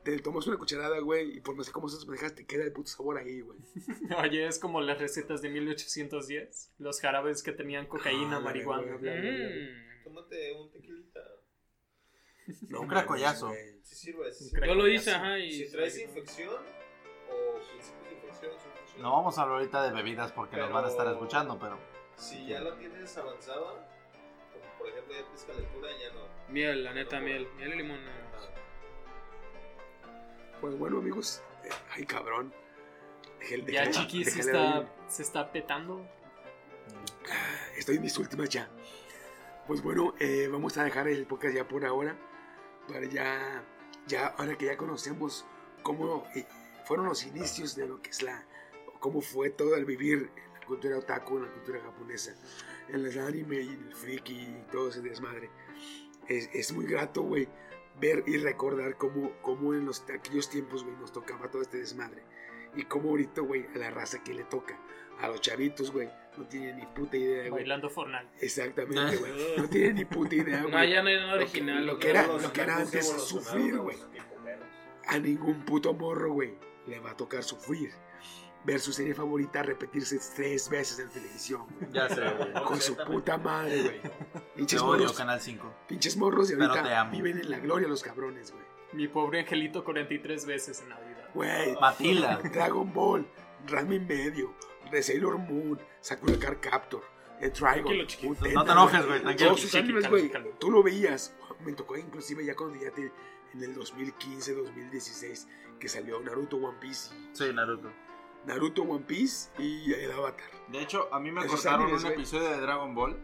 Te 0.03 0.19
tomas 0.19 0.45
una 0.47 0.57
cucharada, 0.57 0.99
güey, 0.99 1.37
y 1.37 1.39
por 1.39 1.55
más 1.55 1.67
que 1.67 1.71
como 1.71 1.87
esas 1.87 2.05
manejas, 2.05 2.35
te 2.35 2.45
queda 2.45 2.63
el 2.63 2.73
puto 2.73 2.89
sabor 2.89 3.17
ahí, 3.17 3.39
güey. 3.41 3.57
Oye, 4.21 4.47
es 4.47 4.59
como 4.59 4.81
las 4.81 4.99
recetas 4.99 5.41
de 5.41 5.49
1810. 5.49 6.73
Los 6.79 6.99
jarabes 6.99 7.41
que 7.41 7.53
tenían 7.53 7.87
cocaína, 7.87 8.37
Ah, 8.37 8.39
marihuana, 8.41 8.97
güey. 8.97 9.19
Mm. 9.19 10.03
Tómate 10.03 10.53
un 10.53 10.71
tequilita. 10.71 11.21
No, 12.67 12.81
Un 12.81 12.87
cracollazo. 12.87 13.53
Si 13.83 13.95
sirve. 13.95 14.31
Si, 14.33 14.43
Un 14.43 14.49
sirve. 14.49 14.67
Yo 14.67 14.75
lo 14.75 14.87
hice, 14.89 15.11
ajá, 15.11 15.39
y... 15.39 15.51
si 15.51 15.71
traes 15.71 15.97
infección 15.99 16.53
o 17.29 17.59
principios 17.69 18.03
de 18.09 18.13
infección, 18.15 18.51
infección, 18.51 19.01
No 19.01 19.11
vamos 19.13 19.37
a 19.37 19.43
hablar 19.43 19.59
ahorita 19.59 19.83
de 19.83 19.91
bebidas 19.93 20.31
porque 20.33 20.57
nos 20.57 20.71
van 20.71 20.83
a 20.85 20.89
estar 20.89 21.07
escuchando, 21.07 21.57
pero. 21.57 21.79
Si 22.17 22.45
ya 22.45 22.59
lo 22.59 22.73
tienes 22.75 23.17
avanzada, 23.17 23.89
como 24.51 24.77
por 24.77 24.89
ejemplo 24.89 25.13
ya 25.13 25.21
tienes 25.23 25.43
calentura, 25.45 25.89
ya 25.91 26.13
no. 26.13 26.27
Miel, 26.49 26.83
la 26.83 26.93
neta, 26.93 27.19
miel. 27.21 27.47
Miel 27.55 27.73
y 27.73 27.77
limón. 27.77 27.99
Pues 30.63 30.77
bueno, 30.79 30.99
amigos. 30.99 31.41
eh, 31.65 31.69
ay, 31.91 32.05
cabrón. 32.05 32.53
Dejé- 33.41 33.69
Ya 33.69 33.91
Chiqui 33.91 34.23
se 34.23 34.39
está, 34.39 34.89
se 35.09 35.21
está 35.23 35.51
petando. 35.51 36.07
Estoy 37.77 37.97
en 37.97 38.01
mis 38.03 38.17
últimas 38.17 38.47
ya. 38.47 38.69
Pues 39.67 39.81
bueno, 39.83 40.13
eh, 40.21 40.47
vamos 40.49 40.77
a 40.77 40.85
dejar 40.85 41.09
el 41.09 41.25
podcast 41.27 41.53
ya 41.53 41.67
por 41.67 41.83
ahora. 41.83 42.15
Para 42.87 43.05
ya, 43.07 43.61
ya 44.07 44.27
ahora 44.27 44.57
que 44.57 44.67
ya 44.67 44.77
conocemos 44.77 45.45
cómo 45.81 46.25
eh, 46.33 46.45
fueron 46.85 47.07
los 47.07 47.25
inicios 47.25 47.75
de 47.75 47.85
lo 47.85 48.01
que 48.01 48.11
es 48.11 48.21
la, 48.21 48.45
cómo 49.01 49.19
fue 49.19 49.49
todo 49.49 49.75
el 49.75 49.83
vivir 49.83 50.31
en 50.37 50.53
la 50.61 50.65
cultura 50.65 50.97
otaku, 50.97 51.39
en 51.39 51.43
la 51.43 51.51
cultura 51.51 51.81
japonesa, 51.81 52.33
en 52.87 53.05
el 53.05 53.19
anime 53.19 53.59
y 53.63 53.67
en 53.67 53.83
el 53.89 53.93
friki 53.93 54.33
y 54.33 54.65
todo 54.71 54.87
ese 54.87 55.01
desmadre. 55.01 55.49
Es, 56.29 56.49
es 56.53 56.71
muy 56.71 56.85
grato, 56.85 57.21
güey, 57.23 57.49
ver 57.99 58.23
y 58.27 58.37
recordar 58.37 58.97
cómo, 58.97 59.31
cómo 59.41 59.73
en 59.73 59.85
los, 59.85 60.03
aquellos 60.13 60.49
tiempos, 60.49 60.83
güey, 60.83 60.95
nos 60.97 61.11
tocaba 61.11 61.49
todo 61.49 61.61
este 61.61 61.77
desmadre. 61.77 62.23
Y 62.75 62.83
cómo 62.85 63.09
ahorita, 63.09 63.41
güey, 63.41 63.65
a 63.75 63.77
la 63.77 63.91
raza 63.91 64.23
que 64.23 64.33
le 64.33 64.43
toca, 64.45 64.79
a 65.19 65.27
los 65.27 65.41
chavitos, 65.41 65.91
güey, 65.91 66.09
no 66.37 66.45
tienen 66.47 66.77
ni 66.77 66.85
puta 66.87 67.15
idea, 67.17 67.41
güey. 67.41 67.51
Bailando 67.51 67.89
Fortnite. 67.89 68.27
Exactamente, 68.41 69.17
güey. 69.17 69.31
No 69.57 69.69
tienen 69.69 69.95
ni 69.95 70.05
puta 70.05 70.35
idea, 70.35 70.61
No, 70.61 70.69
güey. 70.71 70.89
ya 70.89 71.03
no 71.03 71.09
hay 71.09 71.15
nada 71.17 71.33
Lo 71.33 71.37
que- 71.37 71.43
original. 71.43 71.85
lo 71.85 71.99
que 71.99 72.09
era- 72.09 72.25
lo 72.27 72.51
que 72.53 72.61
era 72.61 72.77
antes, 72.77 73.07
sufrir, 73.07 73.77
güey. 73.77 73.97
A 75.05 75.19
ningún 75.19 75.63
puto 75.65 75.93
morro, 75.93 76.31
güey, 76.33 76.55
le 76.87 76.99
va 76.99 77.11
a 77.11 77.17
tocar 77.17 77.43
sufrir. 77.43 77.91
Ver 78.65 78.79
su 78.79 78.93
serie 78.93 79.13
favorita 79.13 79.61
repetirse 79.61 80.17
tres 80.35 80.69
veces 80.69 80.97
en 80.97 81.09
televisión, 81.09 81.67
güey. 81.79 81.91
Ya 81.91 82.07
sé, 82.09 82.21
güey. 82.21 82.53
Con 82.65 82.79
su 82.81 82.95
puta 82.95 83.37
madre, 83.37 83.81
güey. 83.83 84.01
Te 84.53 84.59
Pinches 84.59 84.81
odio, 84.81 84.91
morros, 84.99 85.13
Canal 85.17 85.41
5. 85.41 85.73
pinches 85.87 86.15
morros 86.17 86.51
y 86.51 86.53
ahorita 86.53 87.05
viven 87.11 87.39
en 87.39 87.49
la 87.49 87.59
gloria 87.59 87.87
los 87.87 88.03
cabrones, 88.03 88.51
güey. 88.51 88.63
Mi 88.93 89.07
pobre 89.07 89.39
angelito 89.39 89.83
43 89.83 90.45
veces 90.45 90.81
en 90.81 90.89
Navidad. 90.89 91.29
Güey, 91.33 91.75
Matilda. 91.81 92.37
Dragon 92.53 92.93
Ball, 92.93 93.25
Ranma 93.67 93.95
y 93.95 93.99
medio, 93.99 94.53
The 94.91 95.01
Sailor 95.01 95.39
Moon, 95.39 95.79
Sakura 95.99 96.37
Card 96.37 96.57
Captor, 96.59 97.01
The 97.39 97.49
Dragon. 97.49 97.83
Tranquilo, 97.83 98.05
chiquito. 98.05 98.31
Utena, 98.33 98.53
No 98.53 98.65
te 98.65 98.71
enojes, 98.71 99.05
güey, 99.07 99.21
tranquilo. 99.21 99.57
Sus 99.57 99.73
animes, 99.75 100.07
güey, 100.09 100.31
tú 100.59 100.69
lo 100.69 100.83
veías. 100.83 101.33
Me 101.65 101.73
tocó 101.73 101.97
inclusive 101.97 102.45
ya 102.45 102.55
cuando 102.55 102.79
ya 102.79 102.91
te, 102.91 103.11
en 103.53 103.63
el 103.63 103.73
2015, 103.73 104.53
2016, 104.53 105.47
que 105.79 105.89
salió 105.89 106.19
Naruto 106.19 106.57
One 106.57 106.77
Piece. 106.79 107.15
y- 107.15 107.35
Sí, 107.35 107.45
Naruto. 107.53 107.89
Naruto 108.45 108.83
One 108.83 109.05
Piece 109.07 109.49
y 109.57 109.93
el 109.93 110.11
Avatar. 110.11 110.45
De 110.67 110.81
hecho, 110.81 111.07
a 111.11 111.19
mí 111.19 111.31
me 111.31 111.39
Esos 111.41 111.53
cortaron 111.61 111.83
animes, 111.83 112.03
un 112.03 112.11
episodio 112.11 112.49
de 112.49 112.57
Dragon 112.59 112.93
Ball. 112.93 113.17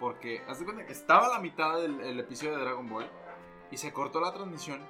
Porque, 0.00 0.42
haz 0.48 0.58
de 0.58 0.64
cuenta 0.64 0.84
que 0.86 0.92
estaba 0.92 1.26
a 1.26 1.30
la 1.30 1.38
mitad 1.40 1.80
del 1.80 2.00
el 2.00 2.20
episodio 2.20 2.56
de 2.56 2.62
Dragon 2.64 2.88
Ball. 2.88 3.10
Y 3.70 3.76
se 3.78 3.92
cortó 3.92 4.20
la 4.20 4.32
transmisión. 4.32 4.80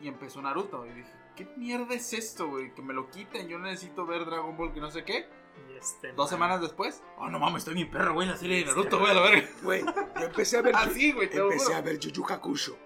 Y 0.00 0.08
empezó 0.08 0.40
Naruto. 0.42 0.86
Y 0.86 0.90
dije, 0.92 1.10
¿qué 1.36 1.46
mierda 1.56 1.94
es 1.94 2.12
esto, 2.12 2.48
güey? 2.48 2.72
Que 2.74 2.82
me 2.82 2.94
lo 2.94 3.10
quiten. 3.10 3.48
Yo 3.48 3.58
necesito 3.58 4.06
ver 4.06 4.24
Dragon 4.24 4.56
Ball, 4.56 4.72
que 4.72 4.80
no 4.80 4.90
sé 4.90 5.04
qué. 5.04 5.26
Y 5.72 5.76
este 5.76 6.08
Dos 6.12 6.18
man. 6.18 6.28
semanas 6.28 6.60
después. 6.60 7.02
Oh, 7.18 7.28
no 7.28 7.38
mames, 7.38 7.58
estoy 7.58 7.74
mi 7.74 7.84
perro, 7.84 8.14
güey. 8.14 8.26
La 8.28 8.36
serie 8.36 8.58
de 8.60 8.66
Naruto, 8.66 8.98
güey, 8.98 9.10
a 9.10 9.14
la 9.14 9.22
verga. 9.22 9.48
Güey, 9.62 9.82
yo 9.84 10.24
empecé 10.26 10.56
a 10.58 10.62
ver. 10.62 10.74
Así, 10.76 11.12
güey, 11.12 11.28
te 11.30 11.38
lo 11.38 11.50
Empecé 11.52 11.74
a 11.74 11.80
ver 11.80 11.98
Yu 11.98 12.24
Hakusho. 12.28 12.76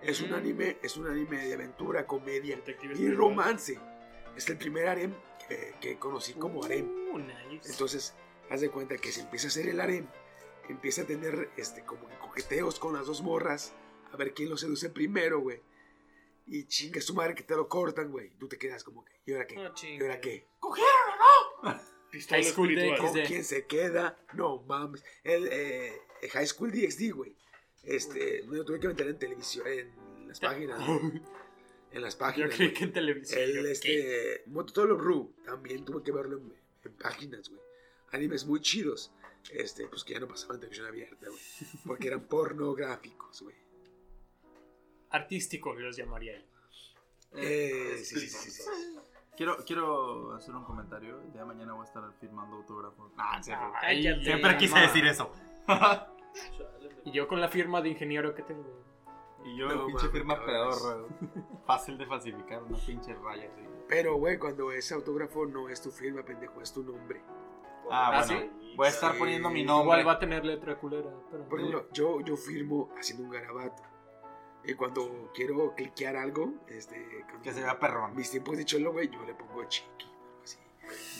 Es 0.00 0.20
un 0.20 0.30
Mm. 0.30 0.34
anime, 0.34 0.78
es 0.82 0.96
un 0.96 1.06
anime 1.08 1.46
de 1.46 1.54
aventura, 1.54 2.06
comedia 2.06 2.54
Detectives 2.56 2.98
y 3.00 3.10
romance. 3.12 3.78
Es 4.36 4.48
el 4.48 4.56
primer 4.56 4.88
harem 4.88 5.12
que, 5.48 5.74
que 5.80 5.98
conocí 5.98 6.34
como 6.34 6.64
harem. 6.64 6.88
Uh, 7.12 7.18
nice. 7.18 7.70
Entonces, 7.70 8.14
haz 8.50 8.60
de 8.60 8.70
cuenta 8.70 8.96
que 8.96 9.10
se 9.10 9.22
empieza 9.22 9.46
a 9.46 9.50
hacer 9.50 9.68
el 9.68 9.80
harem, 9.80 10.06
empieza 10.68 11.02
a 11.02 11.06
tener 11.06 11.50
este 11.56 11.84
como 11.84 12.08
que 12.08 12.18
coqueteos 12.18 12.78
con 12.78 12.94
las 12.94 13.06
dos 13.06 13.22
morras, 13.22 13.74
a 14.12 14.16
ver 14.16 14.34
quién 14.34 14.48
lo 14.50 14.56
seduce 14.56 14.90
primero, 14.90 15.40
güey. 15.40 15.60
Y 16.46 16.64
chinga 16.66 17.00
su 17.00 17.14
madre 17.14 17.34
que 17.34 17.42
te 17.42 17.54
lo 17.54 17.68
cortan, 17.68 18.10
güey. 18.10 18.30
Tú 18.38 18.48
te 18.48 18.56
quedas 18.56 18.82
como 18.82 19.04
que, 19.04 19.12
¿y 19.26 19.32
ahora 19.32 19.46
qué? 19.46 19.56
No, 19.56 19.72
¿Y 19.82 20.00
ahora 20.00 20.20
qué? 20.20 20.46
Pistola 22.10 22.40
High 22.42 22.50
School. 22.50 22.74
DxD. 22.74 22.98
¿Con 22.98 23.12
quién 23.26 23.44
se 23.44 23.66
queda? 23.66 24.18
No 24.32 24.62
mames. 24.62 25.04
El, 25.24 25.46
eh, 25.50 25.92
el 26.22 26.30
High 26.30 26.46
School 26.46 26.72
DxD, 26.72 27.12
güey. 27.12 27.36
Este, 27.82 28.42
me 28.46 28.56
lo 28.56 28.64
tuve 28.64 28.80
que 28.80 28.88
meter 28.88 29.08
en 29.08 29.18
televisión, 29.18 29.66
en 29.66 30.28
las 30.28 30.40
páginas. 30.40 30.80
En 31.90 32.02
las 32.02 32.14
Yo 32.14 32.18
páginas. 32.18 32.54
creí 32.54 32.68
güey. 32.68 32.74
que 32.78 32.84
en 32.84 32.92
televisión. 32.92 33.40
El 33.40 33.54
yo, 33.54 33.66
este, 33.66 34.42
Mototolo 34.46 34.96
Ru 34.96 35.34
también 35.44 35.84
tuve 35.84 36.02
que 36.02 36.12
verlo 36.12 36.38
en, 36.38 36.54
en 36.84 36.92
páginas, 36.96 37.48
güey. 37.48 37.60
Animes 38.10 38.46
muy 38.46 38.60
chidos. 38.60 39.10
Este, 39.52 39.86
pues 39.86 40.04
que 40.04 40.14
ya 40.14 40.20
no 40.20 40.28
pasaban 40.28 40.58
televisión 40.60 40.86
abierta, 40.86 41.26
güey. 41.28 41.40
Porque 41.86 42.08
eran 42.08 42.20
pornográficos, 42.22 43.42
güey. 43.42 43.56
Artísticos 45.10 45.78
los 45.78 45.96
llamaría 45.96 46.38
yo. 46.38 46.46
Eh, 47.32 47.96
sí, 48.04 48.20
sí, 48.20 48.28
sí, 48.28 48.50
sí. 48.50 48.62
Quiero, 49.36 49.56
quiero 49.64 50.32
hacer 50.34 50.54
un 50.54 50.64
comentario. 50.64 51.18
De 51.32 51.44
mañana 51.44 51.72
voy 51.72 51.82
a 51.84 51.88
estar 51.88 52.02
firmando 52.20 52.56
autógrafos. 52.56 53.12
Cállate. 53.16 54.24
Siempre 54.24 54.48
mamá. 54.50 54.58
quise 54.58 54.78
decir 54.78 55.06
eso. 55.06 55.32
Y 57.04 57.10
yo 57.12 57.26
con 57.26 57.40
la 57.40 57.48
firma 57.48 57.80
de 57.80 57.88
ingeniero 57.88 58.34
que 58.34 58.42
tengo. 58.42 58.84
y 59.44 59.56
yo, 59.56 59.68
No 59.68 59.86
pinche 59.86 60.08
firma 60.08 60.44
pedorra. 60.44 61.06
Fácil 61.66 61.96
de 61.96 62.06
falsificar, 62.06 62.62
una 62.62 62.76
pinche 62.78 63.14
raya 63.14 63.48
así. 63.50 63.62
Pero, 63.88 64.16
güey, 64.16 64.38
cuando 64.38 64.70
ese 64.72 64.94
autógrafo 64.94 65.46
no 65.46 65.68
es 65.68 65.80
tu 65.80 65.90
firma, 65.90 66.22
pendejo, 66.22 66.60
es 66.60 66.72
tu 66.72 66.82
nombre. 66.82 67.22
Ah, 67.90 68.10
¿Ah, 68.20 68.24
bueno. 68.26 68.50
Voy 68.76 68.86
a 68.86 68.90
estar 68.90 69.12
Sí. 69.12 69.18
poniendo 69.18 69.50
mi 69.50 69.62
Igual 69.62 69.76
nombre. 69.78 70.04
va 70.04 70.12
a 70.12 70.18
tener 70.18 70.44
letra 70.44 70.78
culera. 70.78 71.10
Pero 71.30 71.48
Por 71.48 71.58
ejemplo, 71.58 71.88
yo, 71.92 72.20
yo 72.20 72.36
firmo 72.36 72.90
haciendo 72.98 73.24
un 73.24 73.30
garabato. 73.30 73.82
Y 74.64 74.74
cuando 74.74 75.30
quiero 75.34 75.74
cliquear 75.74 76.16
algo, 76.16 76.52
este, 76.68 77.24
Que 77.42 77.52
se 77.52 77.60
vea 77.62 77.78
perrón. 77.78 78.14
mis 78.14 78.30
tiempos 78.30 78.56
de 78.56 78.64
cholo, 78.64 78.92
güey, 78.92 79.08
yo 79.08 79.22
le 79.24 79.34
pongo 79.34 79.64
chiqui, 79.64 80.04
algo 80.04 80.42
así. 80.44 80.58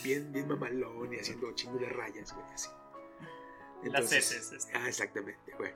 Bien, 0.03 0.31
bien 0.31 0.47
mamalón 0.47 1.11
y 1.13 1.17
haciendo 1.17 1.51
chingo 1.53 1.77
de 1.79 1.89
rayas, 1.89 2.33
güey, 2.33 2.45
así. 2.53 2.69
Las 3.83 4.11
heces, 4.11 4.51
este. 4.51 4.77
Ah, 4.77 4.87
exactamente, 4.87 5.53
güey. 5.57 5.73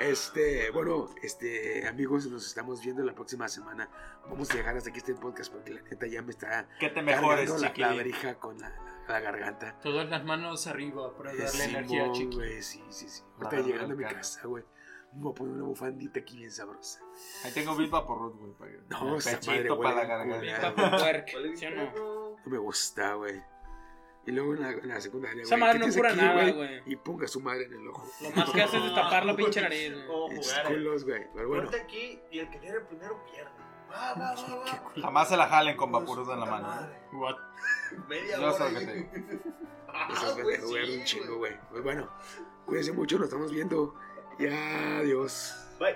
Este, 0.00 0.70
bueno, 0.70 1.08
este, 1.22 1.86
amigos, 1.86 2.26
nos 2.26 2.46
estamos 2.46 2.82
viendo 2.82 3.02
la 3.04 3.14
próxima 3.14 3.48
semana. 3.48 3.88
Vamos 4.28 4.50
a 4.50 4.56
dejar 4.56 4.76
hasta 4.76 4.90
aquí 4.90 4.98
este 4.98 5.14
podcast 5.14 5.52
porque 5.52 5.72
la 5.72 5.82
neta 5.82 6.06
ya 6.06 6.20
me 6.22 6.30
está 6.32 6.68
Que 6.80 6.88
te 6.90 7.00
mejores, 7.02 7.48
la, 7.60 7.72
la 7.76 7.92
verija 7.94 8.34
con 8.38 8.58
la, 8.58 8.70
la- 8.70 8.84
la 9.08 9.20
garganta. 9.20 9.78
Todas 9.80 10.08
las 10.08 10.24
manos 10.24 10.66
arriba 10.66 11.16
para 11.16 11.30
darle 11.30 11.46
Simón, 11.48 11.70
energía 11.70 12.06
a 12.06 12.12
Chiqui. 12.12 12.36
güey, 12.36 12.62
sí, 12.62 12.82
sí, 12.90 13.08
sí. 13.08 13.22
Ahorita 13.40 13.62
llegando 13.62 13.94
a 13.94 13.96
mi 13.96 14.04
casa, 14.04 14.46
güey. 14.46 14.64
Me 15.12 15.20
voy 15.22 15.30
a 15.30 15.34
poner 15.34 15.54
una 15.54 15.64
bufandita 15.64 16.20
aquí 16.20 16.38
bien 16.38 16.50
sabrosa. 16.50 17.00
Ahí 17.44 17.52
tengo 17.52 17.76
Bill 17.76 17.88
Vaporrut, 17.88 18.34
güey. 18.58 18.72
No, 18.90 19.16
esa 19.16 19.38
madre 19.46 19.68
para 19.76 19.94
la 19.94 20.04
garganta. 20.06 20.74
culera. 20.74 20.98
Puerc, 20.98 21.28
¿sí 21.54 21.66
o 21.66 21.70
no? 21.70 22.36
No 22.44 22.50
me 22.50 22.58
gusta, 22.58 23.14
güey. 23.14 23.40
Y 24.26 24.32
luego 24.32 24.54
en 24.54 24.62
la, 24.62 24.70
en 24.70 24.88
la 24.88 25.00
secundaria, 25.00 25.42
Esa 25.42 25.56
madre 25.56 25.78
¿qué 25.80 25.86
no 25.86 25.92
cura 25.94 26.08
aquí, 26.10 26.18
nada, 26.18 26.50
güey. 26.50 26.82
Y 26.86 26.96
ponga 26.96 27.28
su 27.28 27.40
madre 27.40 27.64
en 27.66 27.74
el 27.74 27.88
ojo. 27.88 28.08
Lo 28.22 28.30
más 28.30 28.50
que 28.50 28.62
hace 28.62 28.76
es 28.78 28.82
destapar 28.84 29.26
la 29.26 29.36
pinche 29.36 29.60
nariz, 29.60 29.92
güey. 30.06 30.38
Culos, 30.66 31.04
güey. 31.04 31.26
Pero 31.34 31.48
bueno, 31.48 31.62
Ponte 31.64 31.80
aquí 31.80 32.20
y 32.30 32.38
el 32.38 32.48
que 32.50 32.58
tiene 32.58 32.76
el 32.76 32.82
primero 32.84 33.22
pierde. 33.30 33.50
Va, 33.90 34.14
va, 34.14 34.34
va, 34.34 34.56
va. 34.56 34.92
Jamás 35.02 35.28
se 35.28 35.36
la 35.36 35.46
jalen 35.46 35.76
con 35.76 35.92
Vaporut 35.92 36.28
en 36.30 36.40
la 36.40 36.46
mano. 36.46 36.66
madre. 36.68 36.98
What? 37.12 37.36
Media 38.08 38.36
Yo 38.38 38.54
hora. 38.54 38.66
sé 38.66 38.72
lo 38.72 38.80
que 38.80 38.86
te 38.86 38.94
digo. 38.94 39.10
Ah, 39.96 40.08
güey, 40.42 40.98
un 40.98 41.04
chingo, 41.04 41.36
güey. 41.36 41.52
Pues 41.70 41.84
bueno, 41.84 42.10
cuídense 42.66 42.90
mucho, 42.90 43.16
nos 43.16 43.26
estamos 43.28 43.52
viendo. 43.52 43.94
Y 44.40 44.46
adiós. 44.48 45.54
Bye. 45.78 45.94